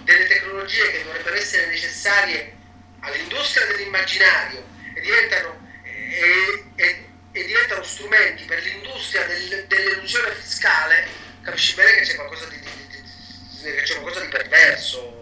delle 0.04 0.28
tecnologie 0.28 0.92
che 0.92 1.04
dovrebbero 1.04 1.36
essere 1.36 1.68
necessarie 1.68 2.56
all'industria 3.00 3.66
dell'immaginario 3.68 4.64
e 4.94 5.02
diventano, 5.02 5.68
e, 5.84 6.64
e- 6.76 7.07
e 7.40 7.46
diventano 7.46 7.84
strumenti 7.84 8.44
per 8.46 8.62
l'industria 8.64 9.26
del- 9.26 9.66
dell'illusione 9.68 10.32
fiscale, 10.34 11.08
capisci 11.42 11.76
bene 11.76 11.92
che 11.98 12.02
c'è 12.04 12.16
qualcosa 12.16 12.46
di, 12.48 12.60
di- 12.60 12.88
di- 12.90 13.72
che 13.76 13.82
c'è 13.84 14.00
qualcosa 14.00 14.24
di 14.26 14.28
perverso. 14.30 15.16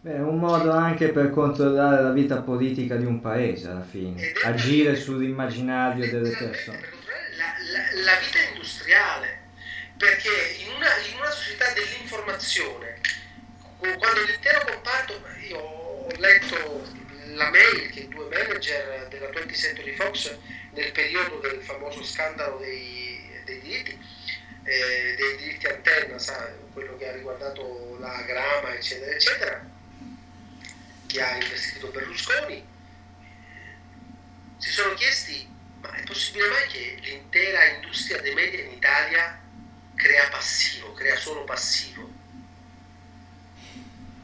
Beh, 0.00 0.14
è 0.14 0.20
un 0.20 0.38
modo 0.38 0.70
anche 0.72 1.08
per 1.08 1.30
controllare 1.30 2.02
la 2.02 2.12
vita 2.12 2.36
politica 2.36 2.94
di 2.96 3.04
un 3.04 3.20
paese 3.20 3.68
alla 3.68 3.84
fine, 3.88 4.32
agire 4.44 4.94
sull'immaginario 4.96 6.08
delle 6.10 6.30
persone. 6.36 6.78
Per 6.78 6.90
controllare 6.90 7.34
La, 7.36 7.44
la- 7.72 8.12
la 8.12 8.18
vita 8.18 8.38
industriale, 8.52 9.40
perché 9.96 10.30
in 10.60 10.68
una, 10.76 10.96
in 11.10 11.16
una 11.18 11.30
società 11.30 11.72
dell'informazione, 11.72 13.00
qu- 13.78 13.96
quando 13.98 14.22
l'intero 14.24 14.64
comparto, 14.70 15.20
io 15.48 15.58
ho 15.58 16.08
letto 16.18 16.84
la 17.36 17.50
mail 17.50 17.90
che 17.90 18.08
due 18.08 18.28
manager 18.28 19.08
della 19.08 19.28
20th 19.28 19.54
Century 19.54 19.94
Fox 19.94 20.36
nel 20.72 20.92
periodo 20.92 21.38
del 21.38 21.62
famoso 21.62 22.02
scandalo 22.02 22.58
dei, 22.58 23.40
dei 23.44 23.60
diritti, 23.60 23.98
eh, 24.64 25.14
dei 25.16 25.36
diritti 25.36 25.66
antenna, 25.66 26.18
sa, 26.18 26.52
quello 26.72 26.96
che 26.96 27.08
ha 27.08 27.12
riguardato 27.12 27.96
la 28.00 28.22
grama, 28.22 28.74
eccetera, 28.74 29.12
eccetera, 29.12 29.70
che 31.06 31.22
ha 31.22 31.34
investito 31.34 31.88
Berlusconi, 31.88 32.66
si 34.58 34.70
sono 34.70 34.94
chiesti 34.94 35.54
ma 35.80 35.92
è 35.92 36.02
possibile 36.04 36.48
mai 36.48 36.66
che 36.68 36.98
l'intera 37.02 37.64
industria 37.66 38.20
dei 38.20 38.34
media 38.34 38.64
in 38.64 38.72
Italia 38.72 39.40
crea 39.94 40.28
passivo, 40.28 40.92
crea 40.94 41.16
solo 41.16 41.44
passivo? 41.44 42.10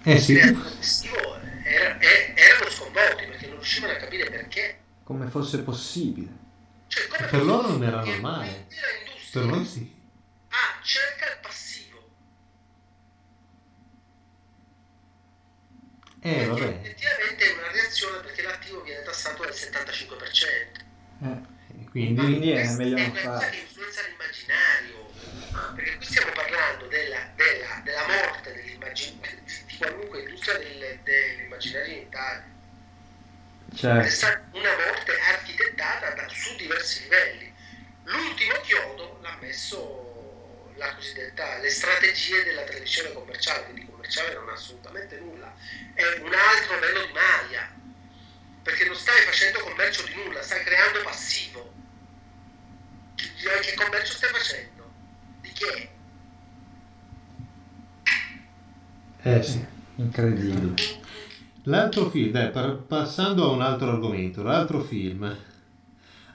Eh 0.05 0.18
sì. 0.18 0.34
Crea 0.34 0.47
solo 0.47 0.74
passivo 0.74 1.41
era 1.64 2.59
roboti 2.59 3.26
perché 3.26 3.47
non 3.47 3.56
riuscivano 3.56 3.93
a 3.93 3.97
capire 3.97 4.30
perché. 4.30 4.78
Come 5.05 5.28
fosse 5.28 5.62
possibile. 5.62 6.28
Cioè, 6.89 7.06
come 7.09 7.26
Per 7.28 7.44
loro 7.44 7.68
non 7.68 7.82
era 7.84 8.02
normale. 8.05 8.66
Per 8.68 9.06
industria 9.09 9.43
noi 9.44 9.64
sì. 9.66 10.01
Ah, 10.48 10.80
cerca 10.82 11.24
il 11.32 11.39
passivo. 11.40 12.10
Eh, 16.24 16.30
Perché 16.34 16.47
vabbè. 16.47 16.64
effettivamente 16.82 17.44
è 17.44 17.52
una 17.59 17.70
reazione 17.72 18.18
perché 18.20 18.43
l'attivo 18.43 18.82
viene 18.82 19.02
tassato 19.02 19.43
al 19.43 19.51
75%. 19.51 20.80
Eh, 21.22 21.51
Quindi, 21.90 22.20
quindi 22.20 22.51
è 22.52 22.60
Questa 22.60 22.76
meglio 22.76 22.97
è 22.97 23.06
non 23.06 23.16
fare. 23.16 23.51
che 23.51 23.56
influenza 23.59 24.01
l'immaginario. 24.06 25.10
Perché 25.74 25.97
qui 25.97 26.05
stiamo 26.06 26.32
parlando 26.32 26.86
della, 26.86 27.30
della- 27.34 27.80
della 27.84 28.06
morte 28.06 28.52
dell'immagin- 28.55 29.20
di, 29.20 29.64
di 29.66 29.72
qualunque 29.82 30.20
industria 30.20 30.59
del- 30.59 30.98
dell'immaginario 31.02 31.92
in 31.94 32.02
Italia. 32.02 32.50
È 33.70 33.74
Certo. 33.74 34.10
stata 34.10 34.44
una 34.52 34.76
morte 34.76 35.18
architettata 35.18 36.10
da- 36.10 36.28
su 36.28 36.54
diversi 36.56 37.02
livelli. 37.02 37.52
L'ultimo 38.04 38.54
chiodo 38.62 39.18
l'ha 39.22 39.36
messo 39.40 40.72
la 40.76 40.94
cosiddetta, 40.94 41.59
le 41.59 41.70
strategie 41.70 42.44
della 42.44 42.62
televisione 42.62 43.12
commerciale, 43.12 43.66
che 43.66 43.74
di 43.74 43.86
commerciale 43.86 44.34
non 44.34 44.48
ha 44.48 44.52
assolutamente 44.52 45.18
nulla. 45.18 45.54
È 45.94 46.02
un 46.20 46.32
altro 46.34 46.78
velo 46.78 47.06
di 47.06 47.12
maglia, 47.12 47.70
perché 48.62 48.84
non 48.84 48.96
stai 48.96 49.22
facendo 49.22 49.60
commercio 49.60 50.04
di 50.06 50.14
nulla, 50.14 50.42
stai 50.42 50.62
creando 50.64 51.02
passivo. 51.02 51.72
Che, 53.16 53.60
che 53.60 53.74
commercio 53.74 54.12
stai 54.14 54.30
facendo? 54.30 54.90
Di 55.40 55.52
che? 55.52 55.90
eh 59.24 59.42
sì. 59.42 59.64
Incredibile. 59.97 60.74
L'altro 61.64 62.10
film, 62.10 62.31
dai, 62.32 62.51
par- 62.51 62.77
passando 62.86 63.44
a 63.44 63.52
un 63.52 63.62
altro 63.62 63.90
argomento, 63.90 64.43
l'altro 64.43 64.81
film, 64.82 65.36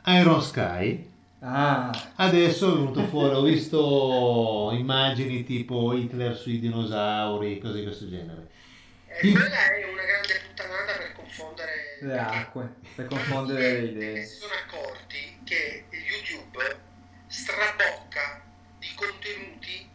Iron 0.06 0.42
Sky, 0.42 1.16
Ah, 1.40 1.92
adesso 2.16 2.68
è 2.68 2.72
venuto 2.74 3.06
fuori, 3.06 3.36
ho 3.36 3.44
visto 3.44 4.72
immagini 4.74 5.44
tipo 5.44 5.94
Hitler 5.94 6.36
sui 6.36 6.60
dinosauri, 6.60 7.60
cose 7.60 7.76
di 7.78 7.84
questo 7.84 8.10
genere. 8.10 8.48
Eh, 9.08 9.32
quella 9.32 9.46
è 9.72 9.84
una 9.94 10.04
grande 10.04 10.42
puttanata 10.48 10.94
per 10.98 11.14
confondere 11.14 11.72
le 12.02 12.18
acque, 12.18 12.74
per 12.96 13.06
confondere 13.06 13.62
le 13.62 13.80
Perché 13.86 13.92
idee. 13.92 14.26
si 14.26 14.36
sono 14.38 14.54
accorti 14.66 15.38
che 15.44 15.86
YouTube 15.92 16.80
strabocca 17.28 18.42
di 18.80 18.88
contenuti 18.96 19.88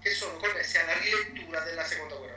che 0.00 0.10
sono 0.10 0.36
connessi 0.36 0.78
alla 0.78 0.92
rilettura 0.96 1.60
della 1.64 1.82
seconda 1.82 2.14
guerra. 2.14 2.33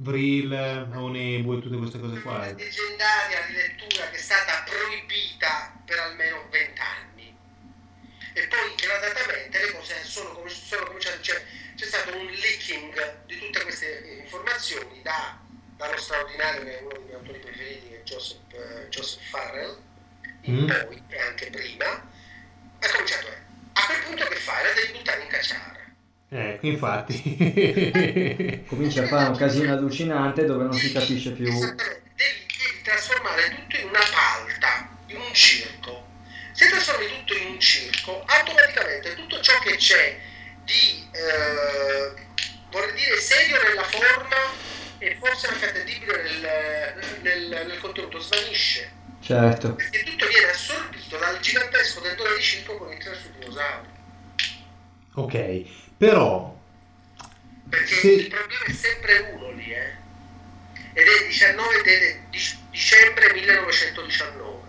Vril, 0.00 0.52
Onebu 0.94 1.54
e 1.54 1.60
tutte 1.60 1.76
queste 1.76 1.98
cose 1.98 2.20
qua. 2.20 2.36
Una 2.36 2.52
leggendaria 2.52 3.46
rilettura 3.46 4.08
che 4.10 4.16
è 4.16 4.20
stata 4.20 4.62
proibita 4.62 5.72
per 5.84 5.98
almeno 5.98 6.46
20 6.50 6.80
anni. 6.80 7.36
E 8.34 8.46
poi 8.46 8.74
gradatamente 8.76 9.58
le 9.60 9.72
cose 9.72 10.04
sono, 10.04 10.30
com- 10.34 10.46
sono 10.46 10.84
cominciate, 10.86 11.20
cioè 11.22 11.42
c'è 11.74 11.84
stato 11.86 12.16
un 12.16 12.26
leaking 12.26 13.24
di 13.26 13.38
tutte 13.40 13.62
queste 13.62 14.20
informazioni 14.22 15.02
da, 15.02 15.36
dallo 15.76 15.96
straordinario 15.96 16.62
che 16.62 16.78
è 16.78 16.80
uno 16.82 16.92
dei 16.92 17.02
miei 17.02 17.14
autori 17.14 17.38
preferiti, 17.40 17.88
che 17.88 17.98
è 17.98 18.02
Joseph, 18.04 18.38
eh, 18.52 18.88
Joseph 18.90 19.28
Farrell, 19.30 19.82
in 20.42 20.62
Mm. 20.62 20.66
poi 20.68 21.02
e 21.08 21.20
anche 21.20 21.50
prima. 21.50 21.86
Ha 22.80 22.88
cominciato 22.92 23.26
eh, 23.26 23.36
a 23.72 23.84
quel 23.86 24.02
punto 24.04 24.24
che 24.28 24.36
fai? 24.36 24.62
La 24.64 24.72
devi 24.74 24.92
buttare 24.92 25.22
in 25.22 25.28
cacciara. 25.28 25.77
Ecco, 26.30 26.66
infatti. 26.66 28.64
Comincia 28.68 29.02
a 29.02 29.06
fare 29.06 29.30
un 29.30 29.36
casino 29.36 29.72
allucinante 29.72 30.44
dove 30.44 30.64
non 30.64 30.74
si 30.74 30.92
capisce 30.92 31.30
più. 31.32 31.46
Esattamente, 31.46 32.02
devi, 32.16 32.46
devi 32.46 32.82
trasformare 32.82 33.54
tutto 33.54 33.76
in 33.76 33.88
una 33.88 34.04
palta, 34.12 34.88
in 35.06 35.16
un 35.16 35.32
circo. 35.32 36.06
Se 36.52 36.68
trasformi 36.68 37.06
tutto 37.06 37.34
in 37.34 37.46
un 37.52 37.60
circo, 37.60 38.22
automaticamente 38.26 39.14
tutto 39.14 39.40
ciò 39.40 39.58
che 39.60 39.76
c'è 39.76 40.18
di, 40.64 41.08
eh, 41.12 42.12
vorrei 42.70 42.92
dire, 42.94 43.16
serio 43.20 43.62
nella 43.62 43.84
forma 43.84 44.36
e 44.98 45.16
forse 45.18 45.46
anche 45.46 45.68
attendibile 45.68 46.22
nel, 46.22 47.20
nel- 47.22 47.66
nel 47.68 47.78
contenuto 47.78 48.18
svanisce. 48.18 48.92
Certo. 49.22 49.74
Perché 49.74 50.02
tutto 50.02 50.26
viene 50.26 50.50
assorbito 50.50 51.16
dal 51.16 51.38
gigantesco 51.40 52.00
tendone 52.00 52.36
di 52.36 52.42
circo 52.42 52.76
con 52.76 52.92
il 52.92 53.02
sui 53.02 53.32
dinosauri. 53.38 53.88
ok, 55.14 55.64
però 55.98 56.56
Perché 57.68 57.94
Sì. 57.96 58.12
il 58.14 58.28
problema 58.28 58.64
è 58.64 58.72
sempre 58.72 59.18
uno 59.34 59.50
lì, 59.50 59.70
eh. 59.72 59.92
Ed 60.94 61.06
è 61.06 61.20
il 61.22 61.26
19 61.26 61.82
de- 61.82 62.20
di- 62.30 62.58
dicembre 62.70 63.30
1919, 63.34 64.62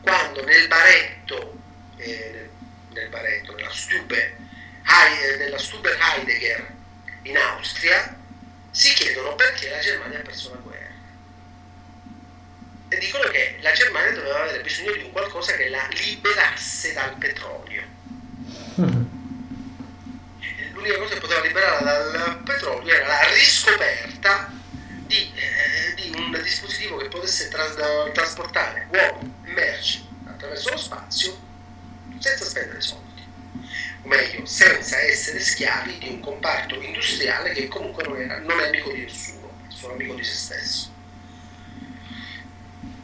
quando 0.00 0.44
nel 0.44 0.66
baretto, 0.66 1.56
eh, 1.98 2.50
nel, 2.90 3.08
baretto, 3.10 3.54
nella 3.54 3.70
Stube, 3.70 4.36
eh, 4.82 5.36
nella 5.36 5.58
Stube 5.58 5.96
Heidegger 5.96 6.66
in 7.22 7.36
Austria, 7.36 8.16
si 8.72 8.92
chiedono 8.94 9.36
perché 9.36 9.68
la 9.70 9.78
Germania 9.78 10.18
ha 10.18 10.22
perso 10.22 10.50
la 10.50 10.56
guerra. 10.56 10.94
E 12.88 12.98
dicono 12.98 13.28
che 13.28 13.56
la 13.60 13.70
Germania 13.72 14.10
doveva 14.12 14.42
avere 14.42 14.62
bisogno 14.62 14.92
di 14.92 15.02
un 15.04 15.12
qualcosa 15.12 15.54
che 15.54 15.68
la 15.68 15.86
liberasse 15.92 16.92
dal 16.92 17.14
petrolio 17.18 17.82
l'unica 20.86 20.98
cosa 20.98 21.14
che 21.14 21.20
poteva 21.20 21.40
liberare 21.40 21.84
dal 21.84 22.42
petrolio 22.44 22.94
era 22.94 23.06
la 23.06 23.28
riscoperta 23.32 24.52
di, 25.06 25.32
eh, 25.34 25.94
di 25.94 26.12
un 26.14 26.40
dispositivo 26.42 26.96
che 26.96 27.08
potesse 27.08 27.48
tras- 27.48 27.74
trasportare 28.12 28.86
uomini 28.90 29.34
e 29.44 29.50
merci 29.52 30.06
attraverso 30.26 30.70
lo 30.70 30.76
spazio 30.76 31.38
senza 32.18 32.44
spendere 32.44 32.80
soldi. 32.80 33.04
O 34.02 34.08
meglio 34.08 34.46
senza 34.46 35.00
essere 35.00 35.40
schiavi 35.40 35.98
di 35.98 36.08
un 36.08 36.20
comparto 36.20 36.80
industriale 36.80 37.52
che 37.52 37.68
comunque 37.68 38.04
non, 38.04 38.20
era, 38.20 38.38
non 38.38 38.60
è 38.60 38.68
amico 38.68 38.92
di 38.92 39.02
nessuno 39.02 39.50
è 39.68 39.72
solo 39.72 39.94
amico 39.94 40.14
di 40.14 40.24
se 40.24 40.34
stesso. 40.34 40.94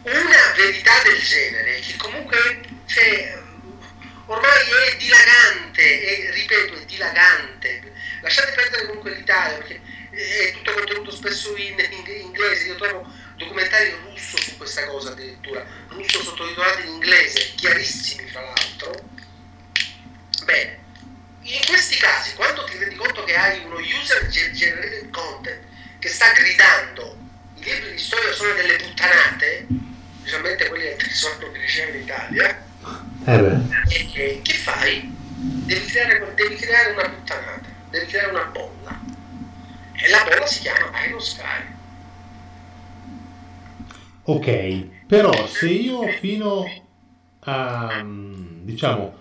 Una 0.02 0.52
verità 0.56 1.02
del 1.04 1.20
genere 1.20 1.80
che 1.80 1.96
comunque 1.96 2.60
cioè, 2.86 3.41
ormai 4.32 4.92
è 4.92 4.96
dilagante 4.96 5.82
e 5.82 6.30
ripeto 6.30 6.74
è 6.74 6.84
dilagante. 6.84 7.92
Lasciate 8.22 8.52
perdere 8.52 8.86
comunque 8.86 9.14
l'Italia 9.14 9.58
perché 9.58 9.80
è 10.10 10.52
tutto 10.52 10.72
contenuto 10.72 11.10
spesso 11.10 11.54
in, 11.56 11.78
in 11.78 12.20
inglese. 12.20 12.66
Io 12.66 12.76
trovo 12.76 13.06
documentari 13.36 13.94
russo 14.04 14.36
su 14.38 14.56
questa 14.56 14.86
cosa 14.86 15.10
addirittura. 15.10 15.64
Russo 15.88 16.22
sottotitolati 16.22 16.82
in 16.82 16.94
inglese 16.94 17.52
chiarissimi 17.56 18.28
fra 18.28 18.40
l'altro. 18.40 18.94
Bene. 20.44 20.80
In 21.42 21.64
questi 21.66 21.96
casi 21.96 22.34
quando 22.34 22.64
ti 22.64 22.78
rendi 22.78 22.94
conto 22.94 23.24
che 23.24 23.34
hai 23.34 23.64
uno 23.64 23.78
user 23.78 24.28
ge- 24.28 24.52
generated 24.52 25.10
content 25.10 25.60
che 25.98 26.08
sta 26.08 26.30
gridando 26.30 27.18
i 27.56 27.64
libri 27.64 27.90
di 27.92 27.98
storia 27.98 28.32
sono 28.32 28.52
delle 28.52 28.76
puttanate 28.76 29.66
specialmente 30.20 30.68
quelli 30.68 30.84
del 30.84 30.96
tesoro 30.96 31.50
che 31.50 31.58
ricevono 31.58 31.96
in 31.96 32.02
Italia 32.02 32.70
eh 33.24 33.60
e 33.88 34.06
che, 34.12 34.40
che 34.42 34.52
fai? 34.54 35.10
Devi 35.66 35.84
creare, 35.86 36.34
devi 36.34 36.54
creare 36.56 36.92
una 36.92 37.08
puttanata, 37.08 37.68
devi 37.90 38.06
creare 38.06 38.30
una 38.30 38.44
bolla. 38.44 39.00
E 39.92 40.08
la 40.08 40.24
bolla 40.24 40.46
si 40.46 40.60
chiama 40.60 41.04
Iron 41.06 41.20
Sky. 41.20 41.80
ok, 44.24 44.86
però 45.06 45.46
se 45.46 45.68
io 45.68 46.06
fino 46.20 46.64
a 47.40 48.02
mm, 48.02 48.62
diciamo 48.62 49.16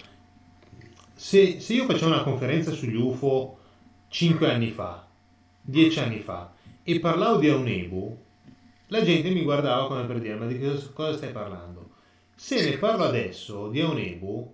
se, 1.16 1.60
se 1.60 1.74
io 1.74 1.86
facevo 1.86 2.08
una 2.08 2.24
conferenza 2.24 2.72
sugli 2.72 2.96
UFO 2.96 3.58
5 4.10 4.52
anni 4.52 4.72
fa, 4.72 5.08
10 5.62 6.00
anni 6.00 6.20
fa 6.20 6.52
e 6.84 7.00
parlavo 7.00 7.38
di 7.38 7.48
Aunebu, 7.48 8.18
la 8.88 9.04
gente 9.04 9.30
mi 9.30 9.44
guardava 9.44 9.88
come 9.88 10.06
per 10.06 10.20
dire 10.20 10.36
ma 10.36 10.46
di 10.46 10.60
cosa 10.94 11.16
stai 11.16 11.32
parlando? 11.32 11.91
Se 12.44 12.60
ne 12.68 12.78
parlo 12.78 13.04
adesso 13.04 13.70
di 13.70 13.82
Aunebu, 13.82 14.52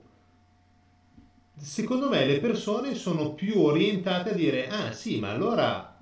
secondo 1.57 2.09
me 2.09 2.25
le 2.25 2.39
persone 2.39 2.95
sono 2.95 3.33
più 3.33 3.61
orientate 3.61 4.31
a 4.31 4.33
dire 4.33 4.67
ah 4.67 4.91
sì, 4.91 5.19
ma 5.19 5.31
allora 5.31 5.97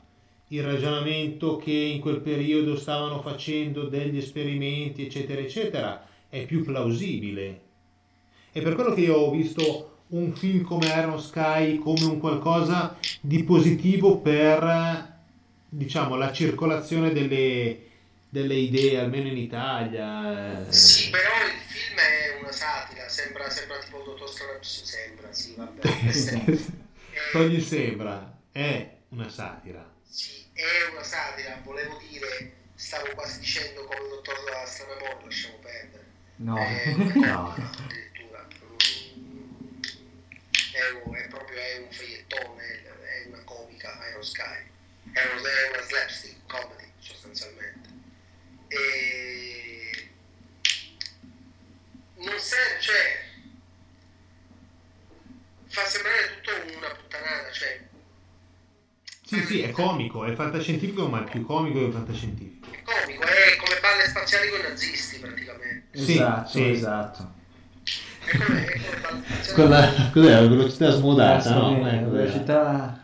il 0.48 0.64
ragionamento 0.64 1.58
che 1.58 1.72
in 1.72 2.02
quel 2.02 2.22
periodo 2.22 2.76
stavano 2.76 3.22
facendo 3.22 3.84
degli 3.84 4.18
esperimenti, 4.18 5.06
eccetera, 5.06 5.40
eccetera, 5.40 6.08
è 6.28 6.44
più 6.48 6.64
plausibile. 6.64 7.62
È 8.52 8.64
per 8.64 8.74
quello 8.74 8.96
che 8.96 9.02
io 9.02 9.18
ho 9.18 9.30
visto 9.30 10.00
un 10.08 10.34
film 10.34 10.64
come 10.64 10.88
Iron 10.88 11.22
Sky 11.22 11.78
come 11.78 12.04
un 12.04 12.18
qualcosa 12.20 12.98
di 13.22 13.44
positivo 13.44 14.18
per, 14.18 15.20
diciamo, 15.70 16.16
la 16.16 16.32
circolazione 16.32 17.14
delle, 17.14 17.80
delle 18.36 18.56
idee, 18.56 19.00
almeno 19.00 19.30
in 19.30 19.38
Italia. 19.38 20.70
Sì, 20.70 21.10
però 21.10 21.30
il 21.46 21.62
film 21.68 21.98
è 21.98 22.38
una 22.42 22.52
satira, 22.52 23.08
sembra, 23.08 23.50
sembra 23.50 23.78
tipo 23.80 24.00
il 24.00 24.04
dottor 24.04 24.30
Strange, 24.30 24.68
sembra, 24.86 25.32
sì, 25.32 25.54
vabbè. 25.56 25.82
Eh, 27.16 27.32
Togli 27.32 27.62
sembra, 27.62 28.38
è 28.52 28.98
una 29.10 29.30
satira. 29.30 29.90
Sì, 30.06 30.46
è 30.52 30.92
una 30.92 31.02
satira, 31.02 31.62
volevo 31.64 31.98
dire, 32.10 32.56
stavo 32.76 33.10
quasi 33.14 33.40
dicendo 33.40 33.86
come 33.86 34.02
il 34.02 34.10
dottor 34.10 34.36
Stranamore, 34.66 35.24
lasciamo 35.24 35.56
perdere. 35.62 36.04
No, 36.38 36.58
È, 36.60 36.92
no. 36.94 37.54
addirittura. 37.54 38.46
È, 40.74 41.06
un- 41.06 41.16
è 41.16 41.28
proprio 41.30 41.58
è 41.58 41.78
un 41.78 41.90
feiettone, 41.90 42.84
è 42.84 43.28
una 43.28 43.42
comica 43.46 43.98
Iron 44.10 44.22
Sky. 44.26 44.60
È, 45.14 45.22
uno- 45.32 45.48
è 45.48 45.70
una 45.74 45.82
slapstick 45.88 46.36
comedy 46.48 46.92
sostanzialmente. 47.00 47.85
E 48.78 50.08
non 52.18 52.40
serve, 52.40 52.82
cioè 52.82 53.24
fa 55.68 55.86
sembrare 55.86 56.42
tutto 56.42 56.78
una 56.78 56.88
puttanata, 56.90 57.52
cioè 57.52 57.82
Sì, 59.26 59.42
sì, 59.45 59.62
è 59.62 59.72
comico, 59.72 60.26
è 60.26 60.34
fantascientifico, 60.34 61.08
ma 61.08 61.26
è 61.26 61.30
più 61.30 61.45
comico 61.45 61.80
del 61.80 61.92
fantascientifico. 61.92 62.68
è 62.72 62.82
comico, 62.84 63.24
è 63.24 63.56
come 63.58 63.80
balle 63.82 64.08
spaziali 64.08 64.50
con 64.50 64.60
i 64.60 64.64
nazisti 64.64 65.20
praticamente. 65.20 65.98
Sì, 65.98 66.14
Esatto, 66.14 66.50
sì. 66.50 66.70
esatto. 66.70 67.34
È 68.26 68.38
come, 68.38 68.66
è 68.66 68.80
come 68.82 69.00
balle 69.02 69.24
spaziali 69.24 69.54
Quella, 69.54 70.10
cos'è 70.14 70.32
la 70.32 70.48
velocità 70.48 70.90
smodata, 70.92 71.54
no? 71.54 71.66
Assolutamente, 71.66 72.06
Eh, 72.06 72.10
velocità... 72.12 73.00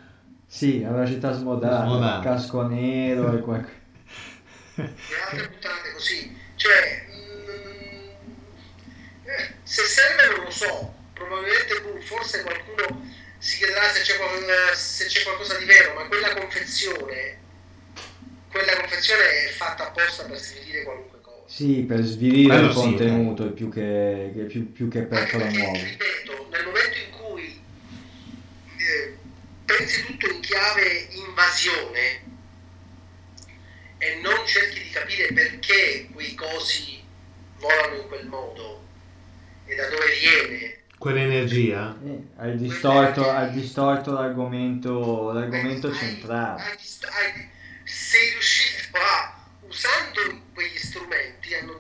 Sì, 0.48 0.84
a 0.86 0.92
velocità 0.92 1.32
smodata, 1.32 1.86
Smodata. 1.86 2.20
casco 2.30 2.68
nero 2.68 3.38
e 3.38 3.40
qualcosa. 3.40 3.80
E 4.76 5.16
altre 5.30 5.48
puttanate 5.50 5.92
così. 5.94 6.38
Cioè, 6.56 7.06
mm, 7.10 8.10
eh, 9.26 9.54
se 9.64 9.84
serve 9.84 10.36
non 10.36 10.46
lo 10.46 10.52
so, 10.52 10.94
probabilmente 11.14 11.80
boh, 11.82 12.02
forse 12.02 12.42
qualcuno 12.44 13.10
si 13.38 13.58
chiederà 13.58 13.90
se 13.90 14.02
c'è, 14.02 14.18
qual- 14.18 14.76
se 14.76 15.06
c'è 15.06 15.24
qualcosa 15.24 15.58
di 15.58 15.66
vero, 15.66 15.94
ma 15.96 16.06
quella 16.08 16.34
confezione, 16.36 17.40
quella 18.50 18.76
confezione 18.78 19.46
è 19.46 19.50
fatta 19.52 19.88
apposta 19.88 20.26
per 20.26 20.38
svilire 20.38 20.84
qualunque 20.84 21.20
cosa. 21.22 21.44
Sì, 21.48 21.84
per 21.88 22.02
svilire 22.04 22.48
Quello 22.50 22.68
il 22.68 22.74
sì, 22.74 22.80
contenuto 22.80 23.52
più 23.52 23.70
che, 23.70 24.46
più, 24.48 24.72
più 24.72 24.88
che 24.90 25.02
per 25.04 25.20
perché, 25.20 25.38
promuovere. 25.38 25.84
ripeto, 25.84 26.48
nel 26.52 26.66
momento 26.66 26.98
in 26.98 27.10
cui 27.12 27.62
eh, 28.78 29.18
pensi 29.66 30.06
tutto 30.06 30.30
in 30.30 30.40
chiave 30.42 31.08
invasione 31.12 32.30
e 34.02 34.16
non 34.16 34.46
cerchi 34.48 34.82
di 34.82 34.90
capire 34.90 35.32
perché 35.32 36.08
quei 36.12 36.34
cosi 36.34 37.00
volano 37.60 38.02
in 38.02 38.08
quel 38.08 38.26
modo 38.26 38.84
e 39.66 39.76
da 39.76 39.88
dove 39.90 40.06
viene, 40.20 40.80
Quell'energia? 40.98 41.96
Eh, 42.04 42.24
hai 42.38 42.58
distorto, 42.58 43.30
hai 43.30 43.52
distorto 43.52 44.12
l'argomento, 44.12 45.32
l'argomento 45.32 45.88
hai- 45.88 45.96
centrale. 45.96 46.62
hai 46.62 46.78
hai- 46.78 47.50
sei 47.84 48.30
riuscito 48.32 48.98
a, 48.98 49.40
usando 49.68 50.42
quegli 50.54 50.78
strumenti, 50.78 51.54
a 51.54 51.64
non. 51.64 51.78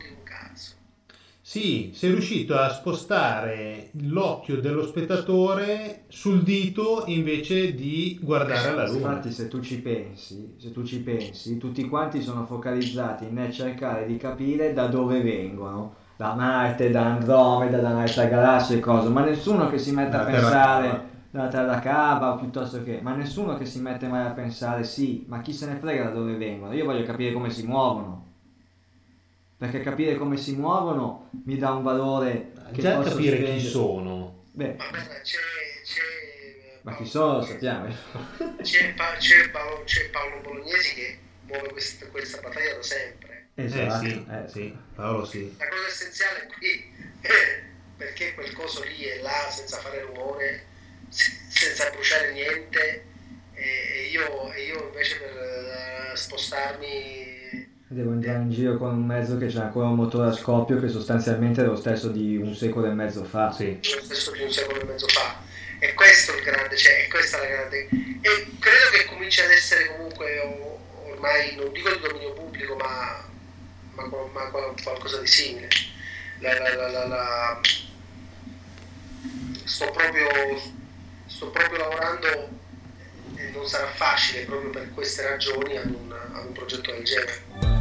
Sì, 1.52 1.92
sei 1.94 2.12
riuscito 2.12 2.58
a 2.58 2.70
spostare 2.70 3.90
l'occhio 4.04 4.62
dello 4.62 4.88
spettatore 4.88 6.04
sul 6.08 6.44
dito 6.44 7.04
invece 7.08 7.76
di 7.76 8.18
guardare 8.22 8.70
alla 8.70 8.88
luna. 8.88 9.10
Infatti 9.10 9.32
se 9.34 9.50
tu 9.50 9.60
ci 9.60 9.82
pensi, 9.82 10.54
se 10.58 10.72
tu 10.72 10.86
ci 10.86 11.02
pensi, 11.02 11.58
tutti 11.58 11.90
quanti 11.90 12.22
sono 12.22 12.46
focalizzati 12.46 13.26
nel 13.32 13.52
cercare 13.52 14.06
di 14.06 14.16
capire 14.16 14.72
da 14.72 14.88
dove 14.88 15.20
vengono, 15.20 15.94
da 16.16 16.36
Marte, 16.36 16.90
da 16.90 17.16
Andromeda, 17.16 17.80
da 17.80 17.90
un'altra 17.90 18.28
galassia 18.28 18.78
e 18.78 18.80
cose, 18.80 19.10
ma 19.10 19.26
nessuno 19.26 19.70
che 19.70 19.78
si 19.78 19.92
mette 19.92 20.16
a 20.16 20.24
Terra 20.24 20.32
pensare 20.32 20.88
cava. 20.88 21.06
dalla 21.32 21.48
Terra 21.50 21.80
cava 21.80 22.34
o 22.34 22.38
piuttosto 22.38 22.82
che, 22.82 23.02
ma 23.02 23.14
nessuno 23.14 23.58
che 23.58 23.66
si 23.66 23.82
mette 23.82 24.08
mai 24.08 24.26
a 24.26 24.32
pensare 24.32 24.86
sì, 24.86 25.26
ma 25.28 25.42
chi 25.42 25.52
se 25.52 25.66
ne 25.66 25.76
frega 25.76 26.06
da 26.06 26.12
dove 26.12 26.38
vengono? 26.38 26.72
Io 26.72 26.86
voglio 26.86 27.04
capire 27.04 27.34
come 27.34 27.50
si 27.50 27.66
muovono. 27.68 28.20
Perché 29.61 29.81
capire 29.81 30.15
come 30.17 30.38
si 30.38 30.56
muovono 30.56 31.30
mi 31.45 31.56
dà 31.56 31.69
un 31.69 31.83
valore 31.83 32.51
che 32.73 32.81
Già 32.81 32.95
posso 32.95 33.09
capire 33.11 33.38
chi 33.38 33.43
spendere. 33.43 33.69
sono. 33.69 34.45
Beh, 34.53 34.73
Vabbè, 34.73 35.22
c'è, 35.22 35.38
c'è, 35.85 36.80
ma 36.81 36.95
chi 36.95 37.06
sono 37.06 37.33
lo 37.38 37.41
sappiamo. 37.43 37.95
c'è, 38.64 38.93
Pa- 38.95 39.17
c'è 39.17 39.49
Paolo, 39.51 39.83
c'è 39.83 40.09
Paolo 40.09 40.40
Bolognesi 40.41 40.95
che 40.95 41.17
muove 41.45 41.69
questa, 41.73 42.07
questa 42.07 42.41
battaglia 42.41 42.73
da 42.73 42.81
sempre. 42.81 43.49
Esatto. 43.53 44.03
eh 44.03 44.09
sì, 44.09 44.25
eh. 44.31 44.48
sì, 44.49 44.77
Paolo 44.95 45.25
sì. 45.25 45.56
La 45.59 45.67
cosa 45.67 45.88
essenziale 45.88 46.49
qui 46.57 46.93
è 47.22 47.30
perché 47.98 48.33
quel 48.33 48.53
coso 48.53 48.81
lì 48.83 49.03
è 49.03 49.22
là 49.22 49.48
senza 49.51 49.77
fare 49.77 50.01
rumore, 50.01 50.65
se- 51.09 51.38
senza 51.49 51.88
bruciare 51.91 52.31
niente 52.33 53.06
e 53.53 54.07
io, 54.11 54.51
e 54.53 54.64
io 54.64 54.85
invece 54.88 55.19
per 55.19 55.38
eh, 56.14 56.17
spostarmi 56.17 57.31
Devo 57.92 58.11
andare 58.11 58.38
in 58.44 58.52
giro 58.52 58.78
con 58.78 58.92
un 58.92 59.06
mezzo 59.06 59.38
che 59.38 59.48
c'ha 59.48 59.64
ancora 59.64 59.88
un 59.88 59.95
motore 59.95 60.30
a 60.30 60.32
scoppio 60.32 60.80
che 60.80 60.88
sostanzialmente 60.88 61.61
è 61.61 61.66
lo 61.66 61.76
stesso 61.76 62.08
di 62.08 62.38
un 62.38 62.56
secolo 62.56 62.88
e 62.88 62.94
mezzo 62.94 63.26
fa. 63.26 63.52
Sì. 63.52 63.80
lo 63.84 64.02
stesso 64.03 64.32
di 64.32 64.44
un 64.44 64.50
secolo 64.50 64.80
e 64.80 64.86
mezzo 64.86 65.08
fa. 65.10 65.36
E 65.78 65.94
questo 65.94 66.32
è 66.32 66.38
il 66.38 66.44
grande, 66.44 66.78
cioè, 66.78 67.03
è 67.03 67.08
questa 67.10 67.40
la 67.40 67.48
grande. 67.48 67.90
E 67.90 68.48
credo 68.60 68.90
che 68.94 69.06
cominci 69.10 69.42
ad 69.42 69.52
essere 69.52 69.88
comunque 69.88 70.40
ormai, 71.10 71.53
non 71.58 71.70
dico 71.74 71.90
di 71.94 72.00
dominio 72.00 72.32
pubblico, 72.32 72.76
ma, 72.78 73.28
ma, 73.95 74.03
ma 74.06 74.42
qual- 74.52 74.74
qualcosa 74.82 75.20
di 75.20 75.28
simile. 75.28 75.68
La- 76.40 76.58
la- 76.60 76.74
la- 76.76 76.90
la- 76.92 77.08
la- 77.08 77.60
Sto, 79.66 79.92
proprio, 79.92 80.28
sto 81.28 81.50
proprio 81.50 81.78
lavorando 81.78 82.50
e 83.36 83.50
non 83.53 83.68
sarà 83.68 83.88
facile 83.88 84.45
proprio 84.45 84.70
per 84.70 84.92
queste 84.94 85.28
ragioni 85.28 85.76
ad 85.78 85.90
un, 85.92 86.11
ad 86.34 86.45
un 86.45 86.52
progetto 86.53 86.92
del 86.92 87.03
genere. 87.03 87.81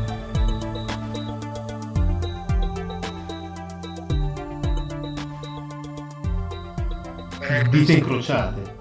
Dita 7.70 7.92
incrociate. 7.92 8.78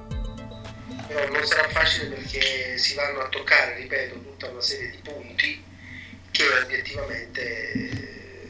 però 1.07 1.31
non 1.31 1.43
sarà 1.43 1.67
facile 1.69 2.15
perché 2.15 2.77
si 2.77 2.93
vanno 2.95 3.19
a 3.19 3.27
toccare, 3.29 3.75
ripeto, 3.77 4.19
tutta 4.21 4.47
una 4.49 4.61
serie 4.61 4.91
di 4.91 4.97
punti 5.03 5.63
che 6.31 6.43
obiettivamente 6.63 7.71
eh, 7.71 8.49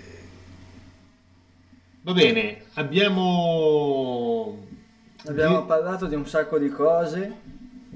Va 2.02 2.14
bene, 2.14 2.64
abbiamo... 2.74 4.66
Abbiamo 5.26 5.62
Di- 5.62 5.68
parlato 5.68 6.06
di 6.08 6.16
un 6.16 6.26
sacco 6.26 6.58
di 6.58 6.70
cose 6.70 7.34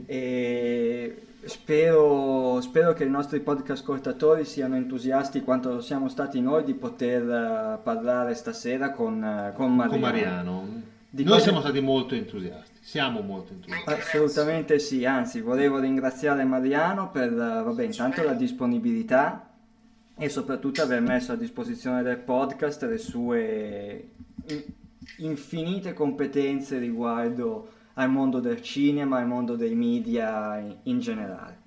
e 0.06 1.26
spero, 1.46 2.60
spero 2.62 2.94
che 2.94 3.06
i 3.06 3.10
nostri 3.10 3.40
podcast 3.40 3.82
ascoltatori 3.82 4.44
siano 4.44 4.76
entusiasti 4.76 5.42
quanto 5.42 5.74
lo 5.74 5.82
siamo 5.82 6.10
stati 6.10 6.42
noi 6.42 6.64
di 6.66 6.74
poter 6.74 7.22
eh, 7.24 7.80
parlare 7.82 8.36
stasera 8.36 8.92
con, 8.92 9.24
eh, 9.24 9.54
con 9.56 9.74
Mariano. 9.74 9.92
con 9.92 10.00
Mariano. 10.02 10.82
Di 11.16 11.22
Noi 11.24 11.34
cosa- 11.34 11.44
siamo 11.44 11.60
stati 11.60 11.80
molto 11.80 12.16
entusiasti, 12.16 12.80
siamo 12.82 13.22
molto 13.22 13.54
entusiasti. 13.54 13.88
Assolutamente 13.88 14.80
sì, 14.80 15.06
anzi 15.06 15.42
volevo 15.42 15.78
ringraziare 15.78 16.44
Mariano 16.44 17.12
per 17.12 17.32
eh, 17.32 17.36
vabbè, 17.36 17.84
intanto 17.84 18.24
la 18.24 18.34
disponibilità 18.34 19.48
e 20.18 20.30
soprattutto 20.30 20.82
aver 20.82 21.02
messo 21.02 21.32
a 21.32 21.36
disposizione 21.36 22.02
del 22.02 22.18
podcast 22.18 22.84
le 22.86 22.98
sue 22.98 24.08
in- 24.48 24.64
infinite 25.18 25.94
competenze 25.94 26.80
riguardo 26.80 27.70
al 27.94 28.10
mondo 28.10 28.40
del 28.40 28.64
cinema, 28.64 29.20
al 29.20 29.28
mondo 29.28 29.56
dei 29.56 29.76
media 29.76 30.60
in 30.84 31.00
generale. 31.00 31.62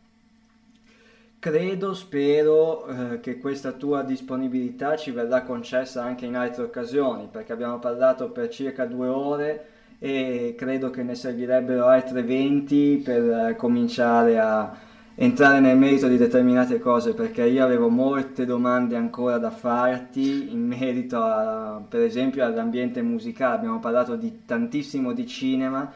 Credo, 1.47 1.95
spero 1.95 2.89
eh, 2.89 3.21
che 3.21 3.39
questa 3.39 3.71
tua 3.71 4.03
disponibilità 4.03 4.97
ci 4.97 5.13
verrà 5.13 5.43
concessa 5.43 6.03
anche 6.03 6.27
in 6.27 6.35
altre 6.35 6.65
occasioni, 6.65 7.29
perché 7.31 7.53
abbiamo 7.53 7.79
parlato 7.79 8.31
per 8.31 8.49
circa 8.49 8.85
due 8.85 9.07
ore 9.07 9.67
e 10.01 10.57
credo 10.59 10.91
che 10.91 11.05
ne 11.05 11.15
servirebbero 11.15 11.87
altre 11.87 12.25
20 12.25 13.01
per 13.05 13.31
eh, 13.31 13.55
cominciare 13.55 14.41
a 14.41 14.77
entrare 15.15 15.61
nel 15.61 15.77
merito 15.77 16.09
di 16.09 16.17
determinate 16.17 16.81
cose, 16.81 17.15
perché 17.15 17.45
io 17.45 17.63
avevo 17.63 17.89
molte 17.91 18.45
domande 18.45 18.97
ancora 18.97 19.39
da 19.39 19.53
farti 19.53 20.53
in 20.53 20.67
merito 20.67 21.23
a, 21.23 21.81
per 21.89 22.01
esempio 22.01 22.45
all'ambiente 22.45 23.03
musicale, 23.03 23.55
abbiamo 23.55 23.79
parlato 23.79 24.17
di 24.17 24.41
tantissimo 24.45 25.13
di 25.13 25.25
cinema, 25.29 25.93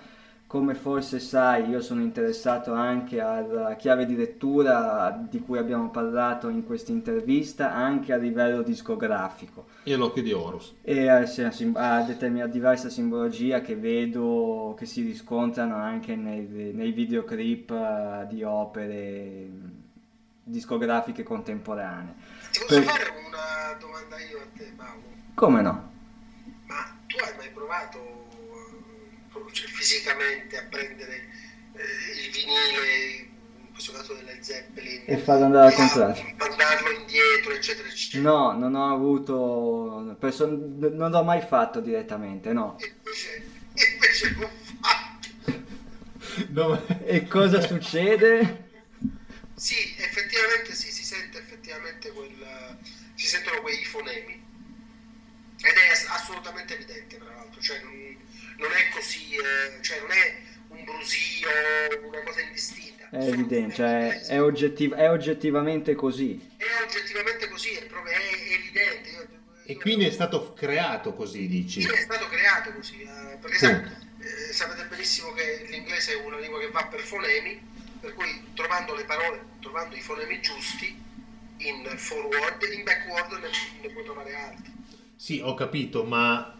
come 0.50 0.74
forse 0.74 1.20
sai, 1.20 1.68
io 1.68 1.80
sono 1.80 2.00
interessato 2.00 2.72
anche 2.72 3.20
alla 3.20 3.76
chiave 3.76 4.04
di 4.04 4.16
lettura 4.16 5.16
di 5.30 5.38
cui 5.38 5.58
abbiamo 5.58 5.90
parlato 5.90 6.48
in 6.48 6.64
questa 6.66 6.90
intervista, 6.90 7.72
anche 7.72 8.12
a 8.12 8.16
livello 8.16 8.62
discografico 8.62 9.66
E 9.84 9.94
l'occhio 9.94 10.24
di 10.24 10.32
Horus. 10.32 10.74
e 10.82 11.08
a, 11.08 11.18
a 11.20 11.98
a 11.98 12.02
determinata 12.02 12.50
diversa 12.50 12.88
simbologia 12.88 13.60
che 13.60 13.76
vedo 13.76 14.74
che 14.76 14.86
si 14.86 15.02
riscontrano 15.02 15.76
anche 15.76 16.16
nei, 16.16 16.72
nei 16.74 16.90
videoclip 16.90 17.70
eh, 17.70 18.26
di 18.28 18.42
opere 18.42 19.48
discografiche 20.42 21.22
contemporanee. 21.22 22.14
Ti 22.50 22.58
posso 22.58 22.74
Per- 22.74 22.82
fare 22.82 23.04
una 23.24 23.78
domanda 23.78 24.18
io 24.18 24.38
a 24.38 24.46
te, 24.52 24.72
Paolo? 24.76 25.02
Come 25.34 25.62
no? 25.62 25.90
Ma 26.66 26.96
tu 27.06 27.16
hai 27.24 27.36
mai 27.36 27.50
provato 27.54 28.26
fisicamente 29.52 30.58
a 30.58 30.64
prendere 30.64 31.28
eh, 31.74 32.22
il 32.24 32.30
vinile 32.30 33.28
questo 33.72 33.92
caso 33.92 34.14
della 34.14 34.32
Zeppelin, 34.42 35.04
E 35.06 35.16
farlo 35.16 35.44
andare 35.46 35.68
al 35.68 35.74
contrario. 35.74 36.22
mandarlo 36.36 36.90
indietro, 36.90 37.52
eccetera, 37.52 37.88
eccetera. 37.88 38.22
No, 38.22 38.52
non 38.52 38.74
ho 38.74 38.92
avuto... 38.92 40.16
perso- 40.18 40.46
non 40.46 41.10
l'ho 41.10 41.22
mai 41.24 41.40
fatto 41.40 41.80
direttamente, 41.80 42.52
no. 42.52 42.76
E 42.78 42.86
invece, 42.86 43.42
e 43.74 43.92
invece 43.94 44.30
l'ho 44.34 44.50
fatto. 44.80 45.28
No, 46.50 46.78
E 47.06 47.26
cosa 47.28 47.60
succede? 47.60 48.68
Sì, 49.54 49.94
effettivamente 49.98 50.74
sì, 50.74 50.90
si 50.90 51.04
sente 51.04 51.38
effettivamente 51.38 52.10
quel... 52.12 52.78
si 53.14 53.26
sentono 53.26 53.60
quei 53.60 53.84
fonemi. 53.84 54.48
Ed 55.62 55.76
è 55.76 55.90
ass- 55.90 56.06
assolutamente 56.08 56.74
evidente, 56.74 57.18
tra 57.18 57.34
l'altro, 57.34 57.60
cioè 57.60 57.80
non, 57.82 58.09
non 58.60 58.70
è 58.72 58.88
così, 58.92 59.34
eh, 59.34 59.82
cioè 59.82 60.00
non 60.00 60.10
è 60.10 60.36
un 60.68 60.84
brusio, 60.84 61.48
una 62.06 62.22
cosa 62.22 62.40
indistinta. 62.40 63.08
È 63.10 63.24
evidente, 63.26 63.74
cioè 63.74 64.20
è, 64.26 64.40
oggettiv- 64.40 64.94
è 64.94 65.10
oggettivamente 65.10 65.94
così. 65.94 66.40
È 66.56 66.64
oggettivamente 66.84 67.48
così, 67.48 67.70
è 67.72 67.84
proprio 67.86 68.12
è 68.12 68.52
evidente. 68.52 69.08
Io- 69.10 69.28
E 69.66 69.72
io- 69.72 69.78
quindi 69.78 70.04
è 70.06 70.10
stato 70.10 70.52
creato 70.52 71.14
così, 71.14 71.48
dici? 71.48 71.80
Sì, 71.82 71.88
è 71.90 72.00
stato 72.00 72.26
creato 72.28 72.72
così, 72.72 73.00
eh, 73.02 73.36
perché 73.40 73.56
sai, 73.58 73.72
eh, 74.20 74.52
sapete 74.52 74.84
benissimo 74.84 75.32
che 75.32 75.66
l'inglese 75.68 76.12
è 76.12 76.16
una 76.16 76.38
lingua 76.38 76.60
che 76.60 76.68
va 76.70 76.84
per 76.86 77.00
fonemi, 77.00 77.60
per 78.00 78.14
cui 78.14 78.42
trovando 78.54 78.94
le 78.94 79.04
parole, 79.04 79.42
trovando 79.60 79.96
i 79.96 80.00
fonemi 80.00 80.40
giusti 80.40 80.94
in 81.58 81.84
forward, 81.96 82.62
in 82.72 82.84
backward 82.84 83.32
ne, 83.32 83.48
ne 83.82 83.88
puoi 83.90 84.04
trovare 84.04 84.34
altri. 84.34 84.72
Sì, 85.16 85.40
ho 85.42 85.54
capito, 85.54 86.04
ma 86.04 86.58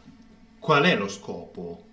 qual 0.58 0.84
è 0.84 0.96
lo 0.96 1.08
scopo? 1.08 1.86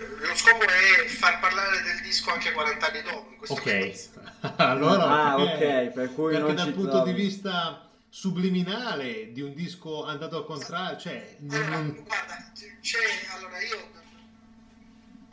Eh, 0.00 0.26
Lo 0.26 0.34
scopo 0.34 0.64
è 0.64 1.06
far 1.06 1.38
parlare 1.40 1.82
del 1.82 2.00
disco 2.00 2.30
anche 2.32 2.52
40 2.52 2.86
anni 2.86 3.02
dopo. 3.02 3.30
In 3.30 3.36
questo 3.36 3.54
caso. 3.56 4.10
Ok, 4.40 4.54
allora 4.60 5.32
Ah, 5.32 5.36
perché- 5.36 5.86
ok, 5.88 5.92
per 5.92 6.14
cui 6.14 6.30
perché 6.32 6.46
non 6.46 6.54
dal 6.56 6.66
ci 6.66 6.72
punto 6.72 6.90
trovi. 6.90 7.12
di 7.12 7.20
vista 7.20 7.88
subliminale 8.08 9.32
di 9.32 9.40
un 9.42 9.54
disco 9.54 10.04
andato 10.04 10.38
al 10.38 10.44
contrario, 10.46 10.98
cioè 10.98 11.36
non- 11.40 11.54
Allora, 11.62 11.76
non- 11.76 12.04
guarda, 12.04 12.52
c'è, 12.80 12.98
allora 13.34 13.60
io 13.60 13.90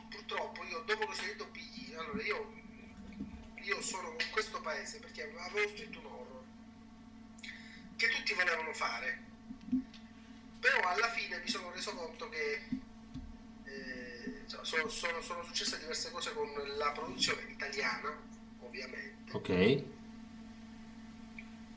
purtroppo 0.09 0.63
io 0.65 0.83
dopo 0.85 1.05
che 1.05 1.11
ho 1.11 1.13
sentito 1.15 1.47
Biggie, 1.51 1.95
allora 1.95 2.21
io, 2.23 2.53
io 3.63 3.81
sono 3.81 4.09
con 4.09 4.17
questo 4.31 4.61
paese 4.61 4.99
perché 4.99 5.23
avevo 5.23 5.67
scritto 5.69 5.99
un 5.99 6.05
horror 6.05 6.43
che 7.95 8.09
tutti 8.09 8.33
volevano 8.33 8.73
fare, 8.73 9.21
però 10.59 10.79
alla 10.89 11.09
fine 11.09 11.39
mi 11.39 11.47
sono 11.49 11.71
reso 11.71 11.93
conto 11.95 12.29
che 12.29 12.67
eh, 13.65 14.06
insomma, 14.47 14.63
sono, 14.63 14.87
sono, 14.87 15.21
sono 15.21 15.43
successe 15.43 15.77
diverse 15.77 16.09
cose 16.11 16.33
con 16.33 16.49
la 16.77 16.91
produzione 16.91 17.41
italiana, 17.49 18.15
ovviamente, 18.61 19.31
Ok. 19.33 19.83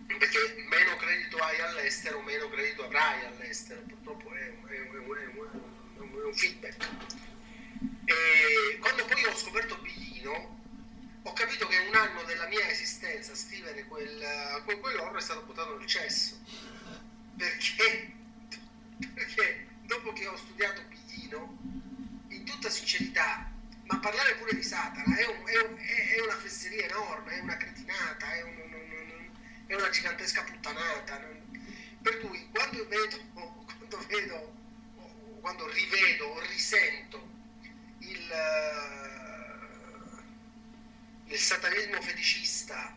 perché 0.06 0.54
meno 0.68 0.96
credito 0.96 1.36
hai 1.38 1.60
all'estero, 1.60 2.20
meno 2.22 2.48
credito 2.48 2.84
avrai 2.84 3.24
all'estero, 3.24 3.80
purtroppo 3.82 4.32
è 4.34 4.48
un, 4.48 4.68
è 4.68 4.80
un- 4.80 4.94
è 4.94 4.98
un- 4.98 5.12
è 5.96 5.98
un- 6.24 6.34
feedback. 6.34 6.88
E 8.04 8.78
quando 8.80 9.04
poi 9.04 9.24
ho 9.24 9.34
scoperto 9.36 9.76
Biglino, 9.78 10.58
ho 11.22 11.32
capito 11.32 11.66
che 11.66 11.76
un 11.88 11.94
anno 11.94 12.22
della 12.24 12.46
mia 12.46 12.68
esistenza 12.68 13.32
a 13.32 13.34
scrivere 13.34 13.84
quel, 13.84 14.62
quel, 14.64 14.78
quell'orro 14.78 15.18
è 15.18 15.20
stato 15.20 15.42
buttato 15.42 15.76
nel 15.76 15.86
cesso. 15.86 16.38
Perché? 17.36 18.12
Perché 19.14 19.66
dopo 19.86 20.12
che 20.12 20.26
ho 20.26 20.36
studiato 20.36 20.82
Biglino, 20.88 21.58
in 21.62 21.79
tutta 22.50 22.68
sincerità, 22.70 23.48
ma 23.84 23.98
parlare 23.98 24.34
pure 24.36 24.54
di 24.54 24.62
Satana 24.62 25.16
è, 25.16 25.26
un- 25.26 25.46
è 25.48 25.58
un- 25.58 25.78
è- 25.78 26.20
una 26.20 26.36
fesseria 26.36 26.84
enorme, 26.86 27.34
è 27.36 27.40
una 27.40 27.56
cretinata, 27.56 28.32
è, 28.34 28.42
un- 28.42 28.58
un- 28.64 28.72
un- 28.72 28.92
un- 28.92 29.28
è 29.66 29.74
una 29.74 29.88
gigantesca 29.90 30.42
puttanata. 30.42 31.18
non- 31.18 31.38
Per 32.02 32.18
cui 32.20 32.48
quando 32.50 32.86
vedo, 32.88 33.18
quando 33.66 34.06
vedo, 34.08 34.54
quando 35.40 35.68
rivedo 35.70 36.26
o 36.26 36.40
risento 36.48 37.28
il, 37.98 38.30
eh, 38.30 39.58
il 41.34 41.38
satanismo 41.38 42.00
feticista, 42.00 42.94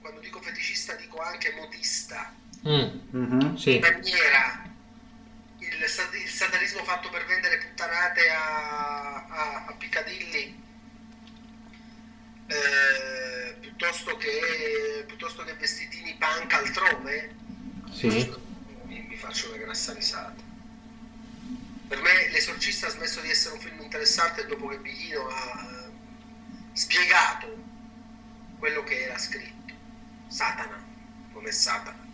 quando 0.00 0.20
dico 0.20 0.40
feticista 0.40 0.94
dico 0.94 1.18
anche 1.20 1.52
modista, 1.54 2.34
Mm, 2.66 2.88
Mhm. 3.10 3.56
sì. 3.56 3.78
maniera 3.78 4.67
il, 5.58 6.22
il 6.22 6.28
satanismo 6.30 6.84
fatto 6.84 7.10
per 7.10 7.24
vendere 7.26 7.58
puttanate 7.58 8.28
a, 8.30 9.26
a, 9.26 9.64
a 9.66 9.72
Piccadilly. 9.72 10.66
Eh, 12.46 13.56
piuttosto, 13.60 14.16
che, 14.16 15.04
piuttosto 15.06 15.44
che 15.44 15.52
vestitini 15.54 16.16
punk 16.16 16.50
altrove 16.54 17.34
Sì. 17.92 18.34
mi, 18.84 19.00
mi 19.00 19.16
faccio 19.16 19.48
una 19.48 19.58
grassa 19.58 19.92
risata. 19.92 20.46
Per 21.88 22.00
me 22.00 22.28
l'esorcista 22.30 22.86
ha 22.86 22.90
smesso 22.90 23.20
di 23.20 23.30
essere 23.30 23.54
un 23.54 23.60
film 23.60 23.80
interessante 23.80 24.46
dopo 24.46 24.68
che 24.68 24.78
Biglino 24.78 25.26
ha 25.28 25.68
eh, 25.70 25.90
spiegato 26.72 27.56
quello 28.58 28.82
che 28.84 29.02
era 29.04 29.18
scritto. 29.18 29.74
Satana 30.28 30.84
non 31.32 31.46
è 31.46 31.50
Satana. 31.50 32.06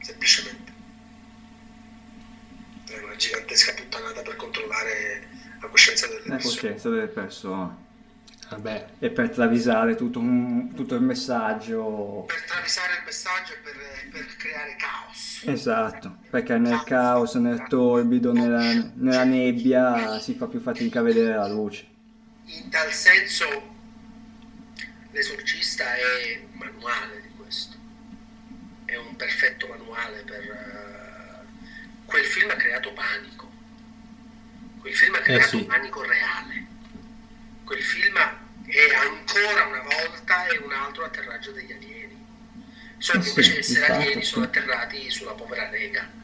Semplicemente 0.00 0.63
è 2.86 2.98
una 3.02 3.16
gigantesca 3.16 3.74
puttanata 3.74 4.22
per 4.22 4.36
controllare 4.36 5.28
la 5.60 5.68
coscienza 5.68 6.06
delle 6.06 6.20
La 6.26 6.34
persone 6.36 6.42
coscienza 6.54 6.88
delle 6.90 7.06
persone. 7.08 7.82
Vabbè, 8.50 8.86
E 8.98 9.10
per 9.10 9.30
travisare 9.30 9.94
tutto, 9.96 10.18
un- 10.18 10.74
tutto 10.74 10.94
il 10.94 11.00
messaggio. 11.00 12.24
per 12.26 12.42
travisare 12.44 12.92
il 12.98 13.02
messaggio 13.04 13.52
e 13.54 13.56
per, 13.62 13.72
per 14.12 14.36
creare 14.36 14.76
caos 14.76 15.42
Esatto, 15.46 16.16
perché 16.30 16.58
nel 16.58 16.82
caos, 16.84 17.34
nel 17.36 17.64
torbido, 17.68 18.32
nella, 18.32 18.92
nella 18.94 19.24
nebbia 19.24 20.18
si 20.20 20.34
fa 20.34 20.46
più 20.46 20.60
fatica 20.60 21.00
a 21.00 21.02
vedere 21.02 21.34
la 21.34 21.48
luce. 21.48 21.86
in 22.44 22.68
tal 22.68 22.92
senso 22.92 23.72
l'esorcista 25.10 25.84
è 25.94 26.40
un 26.50 26.58
manuale 26.58 27.20
di 27.22 27.28
questo 27.36 27.76
è 28.84 28.96
un 28.96 29.16
perfetto 29.16 29.68
manuale 29.68 30.22
per 30.22 30.42
eh, 30.42 30.93
quel 32.04 32.24
film 32.24 32.50
ha 32.50 32.56
creato 32.56 32.92
panico 32.92 33.52
quel 34.80 34.94
film 34.94 35.14
ha 35.14 35.20
creato 35.20 35.58
sì. 35.58 35.64
panico 35.64 36.02
reale 36.02 36.66
quel 37.64 37.82
film 37.82 38.16
è 38.16 38.94
ancora 38.94 39.66
una 39.66 39.82
volta 39.82 40.46
è 40.46 40.56
un 40.58 40.72
altro 40.72 41.04
atterraggio 41.04 41.52
degli 41.52 41.72
alieni 41.72 42.26
solo 42.98 43.20
Eh 43.20 43.22
che 43.22 43.28
sì, 43.28 43.38
invece 43.38 43.52
di 43.52 43.58
essere 43.58 43.80
infatti, 43.80 44.02
alieni 44.02 44.24
sì. 44.24 44.28
sono 44.30 44.44
atterrati 44.44 45.10
sulla 45.10 45.32
povera 45.32 45.68
rega 45.70 46.22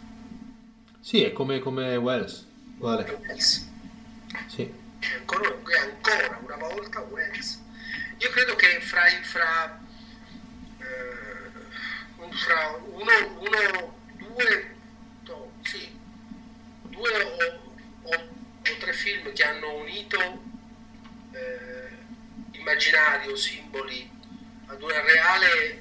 sì, 1.00 1.24
è 1.24 1.32
come, 1.32 1.60
come 1.60 1.96
Wells. 1.96 2.46
Uguale. 2.76 3.10
Wells. 3.26 3.68
Sì. 4.46 4.70
è 4.98 5.06
ancora, 5.18 5.48
è 5.48 5.78
ancora 5.78 6.38
una 6.44 6.56
volta 6.56 7.00
Wells. 7.00 7.58
Io 8.18 8.28
credo 8.30 8.54
che 8.54 8.80
fra, 8.80 9.04
fra, 9.22 9.80
eh, 10.78 12.26
fra 12.32 12.76
uno, 12.84 13.38
uno, 13.38 13.98
due, 14.18 14.74
due 17.00 17.22
o, 17.22 17.60
o- 18.02 18.28
o 18.68 18.76
tre 18.78 18.92
film 18.92 19.32
che 19.32 19.42
hanno 19.42 19.74
unito 19.78 20.18
eh, 21.32 21.88
immaginario, 22.52 23.34
simboli 23.36 24.08
ad 24.66 24.82
una 24.82 25.00
reale 25.00 25.80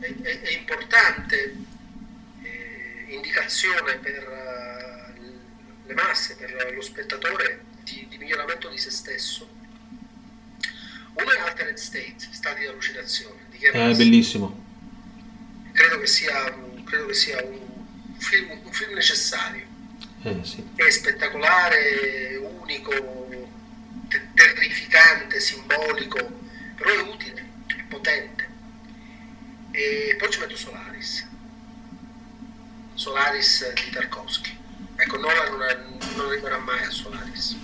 e, 0.00 0.14
e- 0.22 0.40
e 0.42 0.52
importante 0.52 1.56
eh, 2.42 3.04
indicazione 3.08 3.96
per 3.96 4.22
eh, 4.22 5.20
le 5.86 5.94
masse, 5.94 6.36
per 6.36 6.72
lo 6.74 6.82
spettatore 6.82 7.64
di, 7.82 8.06
di 8.08 8.18
miglioramento 8.18 8.68
di 8.68 8.78
se 8.78 8.90
stesso. 8.90 9.48
Uno 11.14 11.30
è 11.32 11.38
Altered 11.40 11.76
State, 11.76 12.16
stati 12.30 12.60
di 12.60 12.66
allucinazione, 12.66 13.40
di 13.50 13.58
È 13.64 13.94
bellissimo. 13.94 14.64
credo 15.72 15.98
che 15.98 16.06
sia, 16.06 16.44
un- 16.54 16.84
credo 16.84 17.06
che 17.06 17.14
sia 17.14 17.42
un, 17.42 17.58
film, 18.18 18.60
un 18.64 18.72
film 18.72 18.92
necessario. 18.94 19.66
Eh, 20.22 20.44
sì. 20.44 20.68
È 20.74 20.90
spettacolare, 20.90 22.36
unico, 22.36 22.90
te- 24.08 24.28
terrificante, 24.34 25.40
simbolico, 25.40 26.18
però 26.74 26.90
è 26.90 27.00
utile, 27.00 27.48
è 27.66 27.82
potente. 27.88 28.48
E 29.70 30.16
poi 30.18 30.30
ci 30.30 30.40
metto 30.40 30.56
Solaris. 30.56 31.26
Solaris 32.94 33.72
di 33.72 33.90
Tarkovsky. 33.92 34.58
Ecco, 34.96 35.16
Nolan 35.16 35.56
non, 35.56 35.98
non 36.16 36.26
arriverà 36.26 36.58
mai 36.58 36.84
a 36.84 36.90
Solaris. 36.90 37.56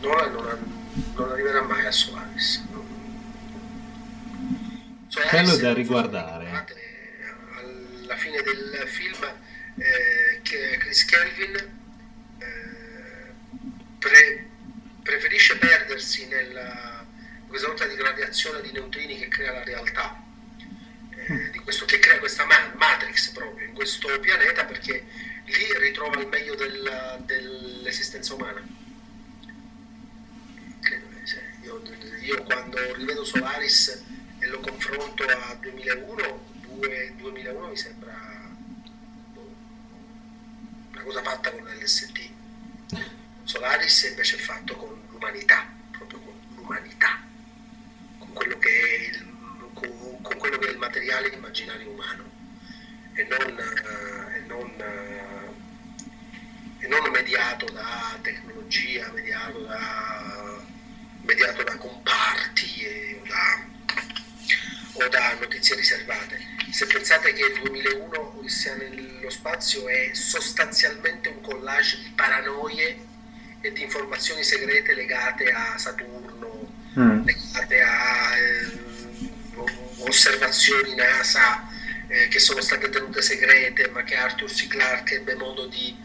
Nolan 0.00 0.32
non, 0.32 0.92
non 1.14 1.30
arriverà 1.30 1.62
mai 1.62 1.86
a 1.86 1.92
Solaris. 1.92 2.64
Solaris 5.06 5.30
Quello 5.30 5.56
da 5.56 5.72
riguardare. 5.72 6.66
Alla 8.02 8.16
fine 8.16 8.42
del 8.42 8.88
film 8.88 9.22
eh, 9.76 10.19
che 10.50 10.78
Chris 10.78 11.04
Kelvin 11.04 11.54
eh, 12.38 13.32
pre- 14.00 14.48
preferisce 15.00 15.56
perdersi 15.58 16.26
nella- 16.26 17.06
questa 17.46 17.68
sorta 17.68 17.86
di 17.86 17.94
radiazione 18.00 18.60
di 18.60 18.72
neutrini 18.72 19.16
che 19.18 19.28
crea 19.28 19.52
la 19.52 19.62
realtà, 19.62 20.20
eh, 21.14 21.50
di 21.50 21.58
questo, 21.58 21.84
che 21.84 22.00
crea 22.00 22.18
questa 22.18 22.44
ma- 22.46 22.72
matrix 22.76 23.28
proprio 23.30 23.68
in 23.68 23.74
questo 23.74 24.18
pianeta 24.18 24.64
perché 24.64 25.04
lì 25.44 25.78
ritrova 25.78 26.20
il 26.20 26.26
meglio 26.26 26.54
del- 26.56 27.22
dell'esistenza 27.26 28.34
umana. 28.34 28.60
Credo. 30.80 31.06
Io, 31.62 31.82
io 32.22 32.42
quando 32.42 32.94
rivedo 32.94 33.24
Solaris 33.24 34.02
e 34.40 34.46
lo 34.48 34.58
confronto 34.60 35.22
a 35.24 35.54
2001, 35.60 36.44
due- 36.62 37.12
2001 37.16 37.68
mi 37.68 37.76
sembra 37.76 38.29
una 41.00 41.02
cosa 41.02 41.22
fatta 41.22 41.50
con 41.50 41.64
l'LSD. 41.64 42.18
Solaris 43.44 44.02
invece 44.04 44.36
è 44.36 44.38
fatto 44.38 44.76
con 44.76 45.02
l'umanità, 45.10 45.66
proprio 45.90 46.20
con 46.20 46.34
l'umanità, 46.54 47.20
con 48.18 48.32
quello 48.32 48.58
che 48.58 48.68
è 48.68 49.08
il, 49.08 49.26
con, 49.72 50.20
con 50.20 50.36
quello 50.36 50.58
che 50.58 50.68
è 50.68 50.70
il 50.70 50.78
materiale 50.78 51.28
immaginario 51.28 51.90
umano 51.90 52.28
e 53.14 53.24
non, 53.24 53.58
eh, 53.58 54.36
e 54.36 54.40
non, 54.46 54.70
eh, 54.76 55.48
e 56.84 56.88
non 56.88 57.10
mediato 57.10 57.64
da 57.72 58.18
tecnologia, 58.20 59.10
mediato 59.12 59.60
da, 59.60 60.62
mediato 61.22 61.62
da 61.62 61.76
comparti 61.76 62.82
e- 62.82 63.22
da, 63.26 63.64
o 64.92 65.08
da 65.08 65.36
notizie 65.40 65.76
riservate. 65.76 66.38
Se 66.70 66.86
pensate 66.86 67.32
che 67.32 67.46
il 67.46 67.60
2001 67.62 68.38
Odissea 68.38 68.74
nello 68.76 69.30
spazio 69.30 69.88
è 69.88 70.10
sostanzialmente 70.12 71.28
un 71.28 71.40
collage 71.40 71.98
di 71.98 72.12
paranoie 72.14 72.98
e 73.60 73.72
di 73.72 73.82
informazioni 73.82 74.42
segrete 74.42 74.94
legate 74.94 75.50
a 75.50 75.76
Saturno, 75.76 76.72
legate 77.24 77.80
a 77.82 78.36
eh, 78.36 78.78
osservazioni 79.98 80.94
NASA 80.94 81.68
eh, 82.08 82.28
che 82.28 82.38
sono 82.38 82.60
state 82.60 82.88
tenute 82.88 83.22
segrete, 83.22 83.88
ma 83.88 84.02
che 84.02 84.16
Arthur 84.16 84.50
C. 84.50 84.66
Clarke 84.66 85.16
ebbe 85.16 85.34
modo 85.34 85.66
di, 85.66 85.96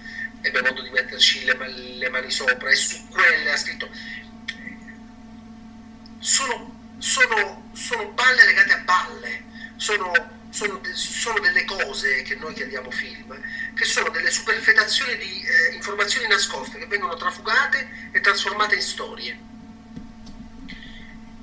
ebbe 0.41 0.61
modo 0.61 0.81
di 0.81 0.89
metterci 0.89 1.45
le, 1.45 1.55
le 1.97 2.09
mani 2.09 2.29
sopra 2.29 2.69
e 2.69 2.75
su 2.75 3.07
quelle 3.09 3.51
ha 3.51 3.57
scritto 3.57 3.89
sono, 6.25 6.74
sono, 7.05 7.69
sono 7.73 8.07
balle 8.13 8.45
legate 8.45 8.73
a 8.73 8.77
balle, 8.79 9.43
sono, 9.75 10.11
sono 10.49 10.79
de- 10.79 10.95
sono 10.95 11.39
delle 11.39 11.63
cose 11.63 12.23
che 12.23 12.33
noi 12.35 12.55
chiediamo 12.55 12.89
film, 12.89 13.39
che 13.75 13.85
sono 13.85 14.09
delle 14.09 14.31
superfetazioni 14.31 15.15
di 15.17 15.43
eh, 15.45 15.75
informazioni 15.75 16.27
nascoste 16.27 16.79
che 16.79 16.87
vengono 16.87 17.15
trafugate 17.15 18.09
e 18.11 18.19
trasformate 18.21 18.75
in 18.75 18.81
storie. 18.81 19.39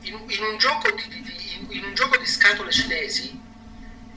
In, 0.01 0.21
in 0.27 0.43
un 0.43 0.59
gioco 0.59 0.91
di, 0.91 1.23
di- 1.23 1.69
in- 1.69 1.85
un 1.85 1.95
gioco 1.95 2.17
di 2.17 2.27
scatole 2.27 2.73
cinesi, 2.73 3.41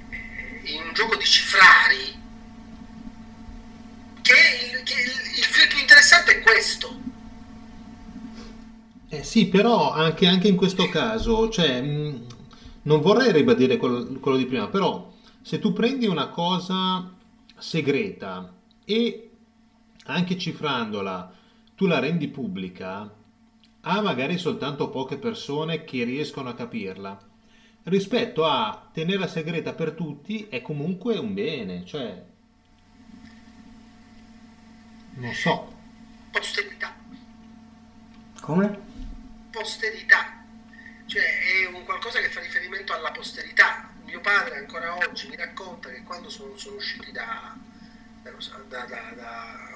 eh, 0.09 0.61
in 0.63 0.81
un 0.81 0.93
gioco 0.93 1.15
di 1.15 1.25
cifrari, 1.25 2.23
che, 4.23 4.71
il, 4.73 4.81
che 4.83 4.93
il, 4.99 5.37
il 5.37 5.43
film 5.43 5.67
più 5.67 5.77
interessante 5.77 6.39
è 6.39 6.41
questo. 6.41 7.04
Eh 9.07 9.23
sì, 9.23 9.47
però 9.47 9.91
anche, 9.91 10.27
anche 10.27 10.47
in 10.47 10.55
questo 10.55 10.89
caso, 10.89 11.49
cioè, 11.49 11.81
mh, 11.81 12.25
non 12.83 13.01
vorrei 13.01 13.31
ribadire 13.31 13.77
quello, 13.77 14.03
quello 14.19 14.37
di 14.37 14.45
prima, 14.45 14.67
però 14.67 15.11
se 15.41 15.59
tu 15.59 15.73
prendi 15.73 16.07
una 16.07 16.27
cosa 16.29 17.13
segreta 17.57 18.51
e 18.83 19.29
anche 20.05 20.37
cifrandola 20.37 21.33
tu 21.75 21.85
la 21.87 21.99
rendi 21.99 22.27
pubblica, 22.27 23.11
ha 23.81 24.01
magari 24.01 24.37
soltanto 24.37 24.89
poche 24.89 25.17
persone 25.17 25.83
che 25.83 26.03
riescono 26.03 26.49
a 26.49 26.53
capirla. 26.55 27.19
Rispetto 27.83 28.45
a 28.45 28.89
tenerla 28.91 29.27
segreta 29.27 29.73
per 29.73 29.91
tutti 29.91 30.47
è 30.49 30.61
comunque 30.61 31.17
un 31.17 31.33
bene, 31.35 31.85
cioè 31.85 32.23
non 35.15 35.33
so. 35.33 35.73
Come? 38.41 38.84
Posterità, 39.55 40.43
cioè 41.05 41.23
è 41.23 41.67
un 41.67 41.85
qualcosa 41.85 42.19
che 42.19 42.29
fa 42.29 42.41
riferimento 42.41 42.93
alla 42.93 43.11
posterità. 43.11 43.89
Mio 44.03 44.19
padre 44.19 44.57
ancora 44.57 44.95
oggi 44.97 45.27
mi 45.29 45.35
racconta 45.37 45.89
che 45.89 46.03
quando 46.03 46.29
sono, 46.29 46.55
sono 46.57 46.75
usciti 46.75 47.11
da, 47.11 47.55
da, 48.21 48.31
da, 48.67 48.85
da, 48.85 49.73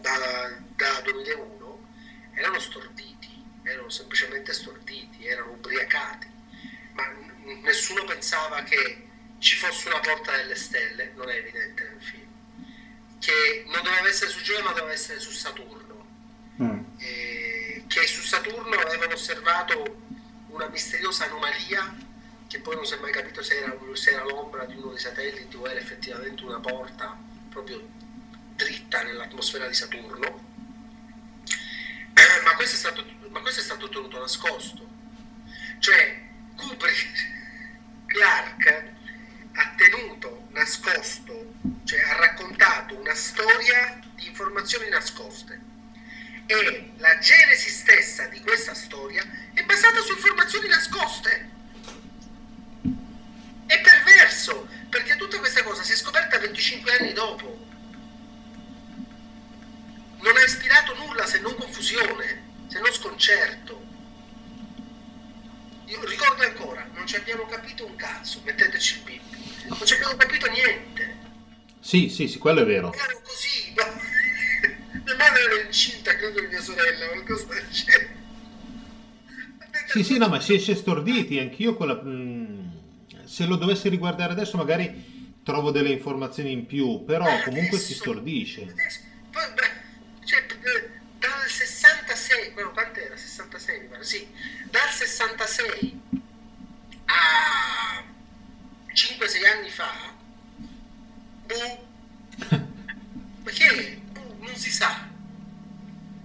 da- 0.00 0.58
da 0.76 1.00
2001 1.02 1.88
erano 2.34 2.58
storditi, 2.58 3.44
erano 3.62 3.88
semplicemente 3.90 4.52
storditi, 4.52 5.26
erano 5.26 5.52
ubriacati, 5.52 6.26
ma 6.94 7.04
n- 7.06 7.60
nessuno 7.62 8.04
pensava 8.04 8.62
che 8.62 9.08
ci 9.38 9.56
fosse 9.56 9.88
una 9.88 10.00
porta 10.00 10.34
delle 10.36 10.56
stelle, 10.56 11.12
non 11.14 11.28
è 11.28 11.36
evidente 11.36 11.88
nel 11.88 12.02
film, 12.02 12.32
che 13.20 13.64
non 13.66 13.82
doveva 13.82 14.08
essere 14.08 14.30
su 14.30 14.40
Giove 14.42 14.62
ma 14.62 14.72
doveva 14.72 14.92
essere 14.92 15.20
su 15.20 15.30
Saturno. 15.30 15.82
Eh, 16.98 17.33
che 18.00 18.08
su 18.08 18.22
Saturno 18.22 18.74
avevano 18.76 19.12
osservato 19.12 20.02
una 20.48 20.66
misteriosa 20.66 21.26
anomalia 21.26 21.94
che 22.48 22.58
poi 22.58 22.74
non 22.74 22.84
si 22.84 22.94
è 22.94 22.98
mai 22.98 23.12
capito 23.12 23.40
se 23.40 23.56
era, 23.56 23.72
se 23.92 24.10
era 24.10 24.24
l'ombra 24.24 24.64
di 24.64 24.74
uno 24.74 24.90
dei 24.90 24.98
satelliti 24.98 25.54
o 25.54 25.68
era 25.68 25.78
effettivamente 25.78 26.42
una 26.42 26.58
porta 26.58 27.16
proprio 27.50 27.86
dritta 28.56 29.04
nell'atmosfera 29.04 29.68
di 29.68 29.74
Saturno. 29.74 30.52
Ma 32.42 32.56
questo 32.56 32.74
è 32.74 32.78
stato, 32.78 33.04
ma 33.28 33.40
questo 33.40 33.60
è 33.60 33.64
stato 33.64 33.88
tenuto 33.88 34.18
nascosto. 34.18 34.88
Cioè, 35.78 36.20
Kubrick, 36.56 38.06
Clark 38.06 38.92
ha 39.52 39.74
tenuto 39.76 40.48
nascosto, 40.50 41.54
cioè 41.84 42.00
ha 42.00 42.16
raccontato 42.16 42.98
una 42.98 43.14
storia 43.14 44.00
di 44.16 44.26
informazioni 44.26 44.88
nascoste 44.88 45.63
e 46.46 46.92
la 46.98 47.18
genesi 47.18 47.70
stessa 47.70 48.26
di 48.26 48.40
questa 48.40 48.74
storia 48.74 49.22
è 49.54 49.62
basata 49.64 50.00
su 50.00 50.12
informazioni 50.12 50.68
nascoste. 50.68 51.50
È 53.66 53.80
perverso, 53.80 54.68
perché 54.90 55.16
tutta 55.16 55.38
questa 55.38 55.62
cosa 55.62 55.82
si 55.82 55.92
è 55.92 55.96
scoperta 55.96 56.38
25 56.38 56.96
anni 56.96 57.12
dopo. 57.12 57.66
Non 60.20 60.36
ha 60.36 60.44
ispirato 60.44 60.94
nulla 60.96 61.26
se 61.26 61.40
non 61.40 61.54
confusione, 61.54 62.42
se 62.66 62.78
non 62.78 62.92
sconcerto. 62.92 63.82
Io 65.86 66.04
ricordo 66.04 66.42
ancora, 66.42 66.86
non 66.92 67.06
ci 67.06 67.16
abbiamo 67.16 67.46
capito 67.46 67.86
un 67.86 67.96
cazzo, 67.96 68.40
metteteci 68.44 68.96
il 68.96 69.02
bip. 69.02 69.22
Non 69.66 69.86
ci 69.86 69.94
abbiamo 69.94 70.16
capito 70.16 70.50
niente. 70.50 71.16
Sì, 71.80 72.08
sì, 72.08 72.28
sì, 72.28 72.38
quello 72.38 72.62
è 72.62 72.64
vero. 72.64 72.92
Ero 72.92 73.20
così, 73.22 73.72
no? 73.74 74.13
Mia 75.04 75.16
madre 75.16 75.42
era 75.42 75.60
incinta, 75.66 76.16
credo 76.16 76.40
di 76.40 76.46
mia 76.46 76.60
sorella, 76.60 77.06
qualcosa 77.08 77.46
del 77.52 77.68
genere. 77.70 78.22
Sì, 79.86 80.02
sì, 80.02 80.18
no, 80.18 80.28
ma 80.28 80.40
si 80.40 80.54
esce 80.54 80.74
storditi, 80.74 81.38
anch'io 81.38 81.74
con 81.76 81.88
la... 81.88 82.00
mm, 82.02 82.66
se 83.24 83.44
lo 83.46 83.56
dovessi 83.56 83.88
riguardare 83.88 84.32
adesso 84.32 84.56
magari 84.56 85.38
trovo 85.42 85.70
delle 85.70 85.90
informazioni 85.90 86.52
in 86.52 86.66
più, 86.66 87.04
però 87.04 87.26
comunque 87.42 87.78
si 87.78 87.94
stordisce. 87.94 88.62
Adesso- 88.62 89.00
poi, 89.30 89.42
beh, 89.52 90.24
cioè, 90.24 90.40
eh, 90.40 90.90
dal 91.18 91.48
66, 91.48 92.52
quello 92.52 92.70
quant'era? 92.70 93.16
66 93.16 93.80
mi 93.80 93.86
pare, 93.88 94.04
sì. 94.04 94.26
Dal 94.70 94.88
66 94.88 96.00
a 97.06 98.04
5-6 98.94 99.58
anni 99.58 99.68
fa, 99.70 100.14
boh, 101.46 101.86
perché 103.44 104.00
si 104.64 104.70
sa. 104.70 105.06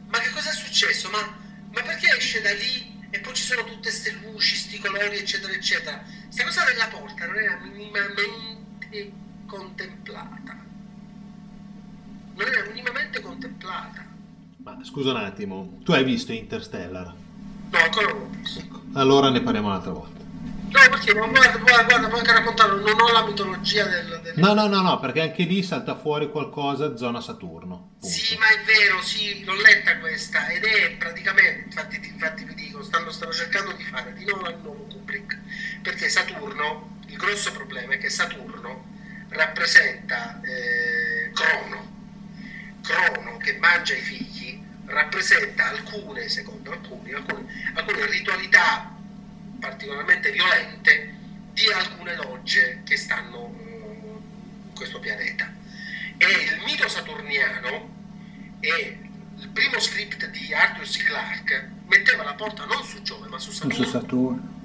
Ma 0.07 0.17
che 0.19 0.29
cosa 0.31 0.49
è 0.49 0.53
successo? 0.53 1.09
Ma, 1.09 1.19
ma 1.73 1.81
perché 1.81 2.15
esce 2.17 2.39
da 2.41 2.53
lì 2.53 3.07
e 3.09 3.19
poi 3.19 3.33
ci 3.33 3.43
sono 3.43 3.65
tutte 3.65 3.89
queste 3.89 4.17
luci, 4.23 4.55
sti 4.55 4.79
colori, 4.79 5.17
eccetera, 5.17 5.51
eccetera? 5.51 6.01
Questa 6.23 6.43
cosa 6.45 6.63
della 6.63 6.87
porta 6.87 7.25
non 7.25 7.35
era 7.35 7.57
minimamente 7.57 9.11
contemplata. 9.45 10.57
Non 12.35 12.47
era 12.47 12.65
minimamente 12.67 13.19
contemplata. 13.19 14.05
Ma 14.63 14.79
scusa 14.83 15.11
un 15.11 15.17
attimo, 15.17 15.79
tu 15.83 15.91
hai 15.91 16.05
visto 16.05 16.31
Interstellar? 16.31 17.13
No, 17.71 17.77
ancora 17.77 18.07
non 18.07 18.19
l'ho 18.19 18.29
visto. 18.29 18.83
Allora 18.93 19.29
ne 19.29 19.41
parliamo 19.41 19.67
un'altra 19.67 19.91
volta. 19.91 20.18
No, 20.71 20.79
perché 20.89 21.13
ma 21.15 21.25
guarda, 21.27 21.57
guarda, 21.57 22.07
puoi 22.07 22.19
anche 22.19 22.31
raccontarlo, 22.31 22.75
non 22.81 23.01
ho 23.01 23.11
la 23.11 23.25
mitologia 23.25 23.85
del... 23.85 24.19
del- 24.21 24.33
No, 24.37 24.53
no, 24.53 24.67
no, 24.67 24.81
no, 24.81 24.99
perché 24.99 25.21
anche 25.21 25.43
lì 25.43 25.63
salta 25.63 25.95
fuori 25.95 26.29
qualcosa 26.29 26.95
zona 26.95 27.21
Saturno. 27.21 27.95
Sì, 27.99 28.35
punto. 28.35 28.43
ma 28.43 28.49
è 28.61 28.63
vero, 28.65 29.01
sì, 29.01 29.43
l'ho 29.43 29.55
letta 29.55 29.97
questa 29.97 30.47
ed 30.49 30.63
è 30.63 30.91
praticamente, 30.97 31.63
infatti, 31.65 31.99
ti- 31.99 32.09
infatti 32.09 32.43
vi 32.43 32.53
dico, 32.53 32.83
stanno, 32.83 33.09
stanno 33.11 33.31
cercando 33.31 33.71
di 33.73 33.83
fare 33.83 34.13
di 34.13 34.25
nuovo 34.25 34.47
il 34.49 34.57
nuovo 34.61 34.83
Kubrick, 34.91 35.37
perché 35.81 36.07
Saturno, 36.09 36.97
il 37.07 37.17
grosso 37.17 37.51
problema 37.51 37.93
è 37.93 37.97
che 37.97 38.09
Saturno 38.09 38.85
rappresenta 39.29 40.39
eh, 40.43 41.31
Crono, 41.33 41.97
Crono 42.83 43.37
che 43.37 43.57
mangia 43.59 43.95
i 43.95 44.01
figli, 44.01 44.61
rappresenta 44.85 45.67
alcune, 45.69 46.29
secondo 46.29 46.71
alcuni, 46.71 47.11
alcune, 47.13 47.45
alcune 47.73 48.05
ritualità 48.05 48.93
particolarmente 49.59 50.31
violente 50.31 51.13
di 51.53 51.71
alcune 51.71 52.15
logge 52.15 52.81
che 52.85 52.95
stanno 52.97 53.53
eh, 53.59 54.09
in 54.69 54.75
questo 54.75 54.99
pianeta. 54.99 55.51
E 56.17 56.25
il 56.25 56.63
mito 56.65 56.87
saturniano 56.87 57.97
e 58.59 58.97
il 59.37 59.47
primo 59.49 59.79
script 59.79 60.29
di 60.29 60.53
Arthur 60.53 60.85
C. 60.85 61.03
Clarke 61.03 61.71
metteva 61.87 62.23
la 62.23 62.33
porta 62.33 62.65
non 62.65 62.83
su 62.83 63.01
Giove 63.01 63.27
ma 63.27 63.39
su 63.39 63.51
Saturno. 63.51 63.83
Su 63.83 63.89
Saturno. 63.89 64.57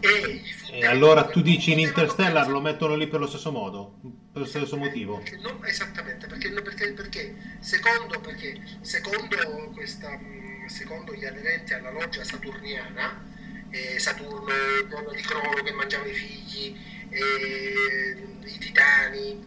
E, 0.00 0.42
E 0.70 0.86
allora 0.86 1.24
tu 1.24 1.40
dici 1.40 1.72
in 1.72 1.78
Interstellar 1.80 2.48
lo 2.48 2.60
mettono 2.60 2.94
lì 2.96 3.08
per 3.08 3.18
lo 3.18 3.26
stesso 3.26 3.50
modo, 3.50 3.94
per 4.02 4.42
lo 4.42 4.44
stesso 4.44 4.76
motivo. 4.76 5.22
Non- 5.40 5.64
esattamente, 5.64 6.26
perché, 6.26 6.50
perché, 6.50 6.92
perché 6.92 7.34
secondo, 7.60 8.20
perché 8.20 8.60
secondo, 8.82 9.70
questa, 9.74 10.18
secondo 10.66 11.14
gli 11.14 11.24
aderenti 11.24 11.74
alla 11.74 11.90
loggia 11.90 12.24
saturniana, 12.24 13.22
eh, 13.70 13.98
Saturno, 13.98 14.52
il 14.52 14.88
giorno 14.88 15.10
di 15.10 15.22
Crono 15.22 15.62
che 15.62 15.72
mangiava 15.72 16.06
i 16.06 16.12
figli, 16.14 16.76
eh, 17.10 18.26
i 18.44 18.58
titani 18.58 19.44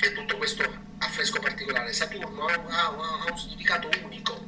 e 0.00 0.12
tutto 0.12 0.36
questo 0.36 0.62
affresco 0.98 1.40
particolare, 1.40 1.92
Saturno 1.92 2.46
ha, 2.46 2.54
ha- 2.54 2.86
ha 2.88 3.30
un 3.30 3.38
significato 3.38 3.88
unico. 4.02 4.46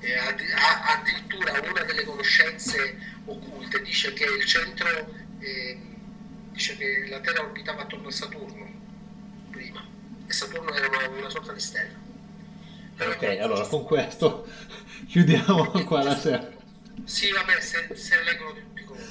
Eh, 0.00 0.14
ha- 0.16 0.96
addirittura 0.98 1.60
una 1.68 1.82
delle 1.82 2.04
conoscenze 2.04 2.96
occulte 3.24 3.82
dice 3.82 4.12
che 4.12 4.24
il 4.24 4.44
centro 4.44 4.88
eh, 5.40 5.78
dice 6.52 6.76
che 6.76 7.06
la 7.08 7.18
Terra 7.20 7.42
orbitava 7.42 7.82
attorno 7.82 8.08
a 8.08 8.12
Saturno 8.12 8.66
prima 9.50 9.84
e 10.26 10.32
Saturno 10.32 10.72
era 10.72 10.86
una, 10.86 11.08
una 11.08 11.28
sorta 11.30 11.52
di 11.52 11.60
stella. 11.60 12.06
Ok, 13.00 13.22
allora 13.40 13.66
con 13.66 13.84
questo 13.84 14.46
chiudiamo 15.06 15.70
qua 15.84 16.02
la 16.02 16.16
sera. 16.16 16.48
Sì, 17.04 17.30
vabbè, 17.30 17.60
se, 17.60 17.88
se 17.94 18.22
leggono 18.22 18.52
di 18.52 18.60
tutti 18.60 18.80
i 18.82 18.84
colori. 18.84 19.06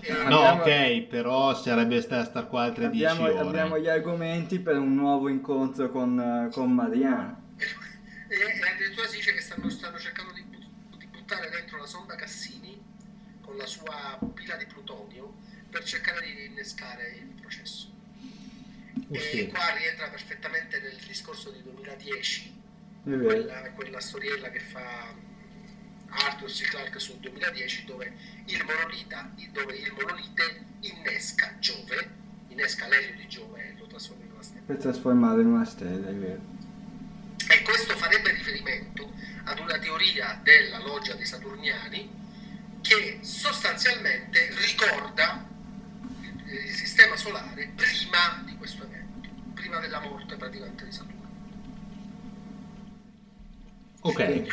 Eh, 0.00 0.12
No, 0.28 0.40
Abbiamo- 0.42 0.62
ok, 0.62 1.02
però 1.06 1.54
sarebbe 1.54 2.00
sta 2.00 2.24
star 2.24 2.48
qua 2.48 2.62
altre 2.64 2.88
10 2.90 3.04
Abbiamo, 3.04 3.28
ore. 3.30 3.48
abbiamo 3.48 3.78
gli 3.78 3.88
argomenti 3.88 4.58
per 4.58 4.76
un 4.78 4.94
nuovo 4.94 5.28
incontro 5.28 5.90
con, 5.90 6.18
eh, 6.18 6.50
con 6.52 6.72
Mariano. 6.72 7.46
E, 7.56 8.34
e 8.36 8.68
addirittura 8.72 9.06
si 9.06 9.16
dice 9.16 9.32
che 9.34 9.40
stanno, 9.40 9.68
stanno 9.68 9.98
cercando 9.98 10.32
di, 10.32 10.44
di 10.96 11.06
buttare 11.06 11.48
dentro 11.50 11.78
la 11.78 11.86
sonda 11.86 12.14
Cassini 12.14 12.78
con 13.40 13.56
la 13.56 13.66
sua 13.66 14.18
pila 14.34 14.56
di 14.56 14.66
plutonio 14.66 15.34
per 15.70 15.82
cercare 15.84 16.24
di 16.24 16.46
innescare 16.46 17.16
il 17.18 17.40
processo. 17.40 17.88
E 19.10 19.18
Sì. 19.18 19.46
qua 19.48 19.74
rientra 19.76 20.08
perfettamente 20.08 20.80
nel 20.80 20.96
discorso 21.06 21.50
di 21.50 21.62
2010, 21.62 22.54
È 23.04 23.08
vero. 23.08 23.24
quella, 23.24 23.70
quella 23.72 24.00
storiella 24.00 24.50
che 24.50 24.60
fa 24.60 25.14
Arthur 26.10 26.50
C. 26.50 26.62
Clarke 26.68 26.98
sul 26.98 27.16
2010 27.16 27.84
dove 27.84 28.12
il 28.46 28.64
monolita, 28.64 29.30
dove 29.52 29.74
il 29.76 29.92
monolite 29.92 30.64
innesca 30.80 31.54
Giove, 31.58 32.10
innesca 32.48 32.88
l'elio 32.88 33.14
di 33.16 33.28
Giove 33.28 33.60
e 33.60 33.74
lo 33.78 33.86
trasforma 33.86 34.24
in 34.24 34.30
una 34.32 34.42
stella. 34.42 34.62
Per 34.66 34.76
trasformare 34.76 35.40
in 35.42 35.46
una 35.46 35.64
stella, 35.64 36.08
è 36.08 36.14
vero. 36.14 36.40
E 37.48 37.62
questo 37.62 37.96
farebbe 37.96 38.32
riferimento 38.32 39.12
ad 39.44 39.58
una 39.58 39.78
teoria 39.78 40.38
della 40.42 40.78
loggia 40.78 41.14
dei 41.14 41.24
Saturniani 41.24 42.16
che 42.80 43.18
sostanzialmente 43.22 44.50
ricorda 44.66 45.46
il, 46.20 46.52
il 46.52 46.74
sistema 46.74 47.16
solare 47.16 47.72
prima 47.74 48.42
di 48.44 48.56
questo 48.56 48.84
evento, 48.84 49.28
prima 49.54 49.78
della 49.80 50.00
morte 50.00 50.36
praticamente 50.36 50.84
di 50.84 50.92
Saturno. 50.92 51.16
Ok, 54.00 54.46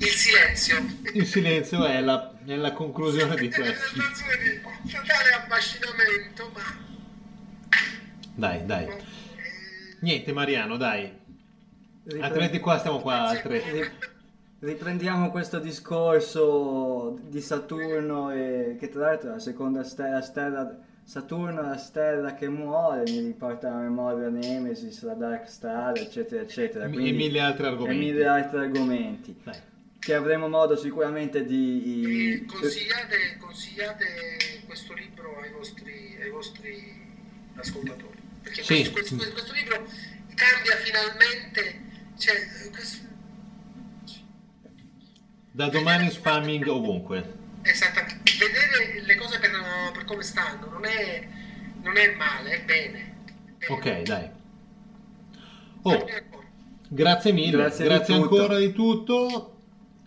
Il 0.00 0.06
silenzio 0.06 0.76
il 1.14 1.26
silenzio 1.26 1.84
è 1.84 2.00
la, 2.00 2.32
è 2.46 2.54
la 2.56 2.72
conclusione 2.72 3.34
di 3.36 3.48
è 3.48 3.56
una 3.58 3.66
questo. 3.68 3.86
sensazione 3.94 4.36
di 4.84 4.90
totale 4.92 5.30
affascinamento, 5.36 6.50
ma 6.54 6.86
Dai, 8.34 8.64
dai. 8.66 8.86
Niente 10.00 10.32
Mariano, 10.32 10.76
dai. 10.76 11.10
Altrimenti 12.20 12.60
qua 12.60 12.78
stiamo 12.78 13.00
qua 13.00 13.26
altre... 13.28 13.58
ri- 13.70 13.90
Riprendiamo 14.60 15.30
questo 15.30 15.58
discorso 15.60 17.16
di 17.28 17.40
Saturno 17.40 18.30
e 18.32 18.76
che 18.78 18.88
tra 18.88 19.02
l'altro 19.06 19.28
è 19.30 19.32
la 19.34 19.38
seconda 19.38 19.84
stella, 19.84 20.20
stella 20.20 20.76
Saturno 21.04 21.60
è 21.60 21.64
la 21.64 21.76
stella 21.76 22.34
che 22.34 22.48
muore, 22.48 23.02
mi 23.06 23.20
riporta 23.20 23.68
alla 23.68 23.78
memoria 23.82 24.28
Nemesis, 24.28 25.02
la 25.04 25.14
Dark 25.14 25.48
Star, 25.48 25.96
eccetera, 25.96 26.42
eccetera. 26.42 26.86
E 26.86 26.90
Quindi- 26.90 27.12
mille 27.12 27.40
altri 27.40 27.64
e 27.64 27.66
argomenti. 27.68 28.04
mille 28.04 28.26
altri 28.26 28.58
argomenti. 28.58 29.36
Dai. 29.44 29.54
Che 29.98 30.14
avremo 30.14 30.48
modo 30.48 30.76
sicuramente 30.76 31.44
di... 31.44 32.44
consigliate, 32.46 33.36
consigliate 33.38 34.62
questo 34.66 34.94
libro 34.94 35.38
ai 35.40 35.50
vostri, 35.50 36.16
ai 36.20 36.30
vostri 36.30 36.96
ascoltatori. 37.56 38.16
Perché 38.42 38.62
Sì. 38.62 38.90
questo, 38.90 39.16
questo- 39.16 39.32
questo 39.32 39.52
libro 39.52 39.84
cambia 40.34 40.76
finalmente. 40.76 41.80
Cioè, 42.16 42.36
questo- 42.70 43.06
Da 45.50 45.68
domani 45.68 46.10
spamming 46.10 46.66
ovunque. 46.68 47.34
esattamente, 47.62 48.30
vedere 48.38 49.00
le 49.02 49.14
cose 49.16 49.38
per, 49.40 49.50
per 49.92 50.04
come 50.04 50.22
stanno 50.22 50.70
non 50.70 50.84
è, 50.84 51.26
non 51.82 51.96
è 51.96 52.14
male, 52.14 52.50
è 52.52 52.64
bene. 52.64 53.16
È 53.58 53.66
bene. 53.66 53.72
Ok, 53.74 54.02
dai. 54.02 54.30
Oh, 55.82 56.06
grazie 56.88 57.32
mille, 57.32 57.56
Grazie 57.56 57.84
grazie, 57.84 58.14
di 58.14 58.20
tutto. 58.22 58.34
ancora 58.40 58.58
di 58.58 58.72
tutto 58.72 59.57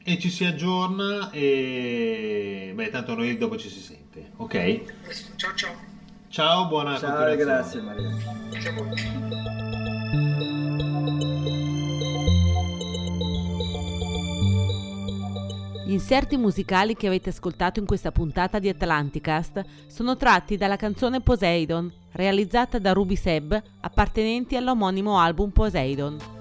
e 0.04 0.18
ci 0.20 0.30
si 0.30 0.46
aggiorna 0.46 1.30
e 1.32 2.72
beh 2.74 2.90
tanto 2.90 3.16
noi 3.16 3.38
dopo 3.38 3.58
ci 3.58 3.70
si 3.70 3.80
sente, 3.80 4.32
ok? 4.38 4.82
Ciao 5.36 5.56
ciao. 5.56 5.76
Ciao, 6.30 6.68
buona 6.68 6.98
Ciao 6.98 7.28
e 7.28 7.36
grazie 7.36 7.82
Maria. 7.82 8.10
Voi. 8.76 9.60
Gli 15.86 15.96
inserti 15.96 16.38
musicali 16.38 16.96
che 16.96 17.08
avete 17.08 17.32
ascoltato 17.32 17.82
in 17.82 17.86
questa 17.86 18.14
puntata 18.14 18.60
di 18.60 18.70
Atlanticast 18.70 19.62
sono 19.88 20.16
tratti 20.16 20.56
dalla 20.56 20.78
canzone 20.78 21.20
Poseidon, 21.20 21.92
realizzata 22.14 22.80
da 22.80 22.94
Ruby 22.94 23.18
Seb, 23.18 23.62
appartenenti 23.82 24.56
all'omonimo 24.56 25.20
album 25.20 25.50
Poseidon. 25.50 26.41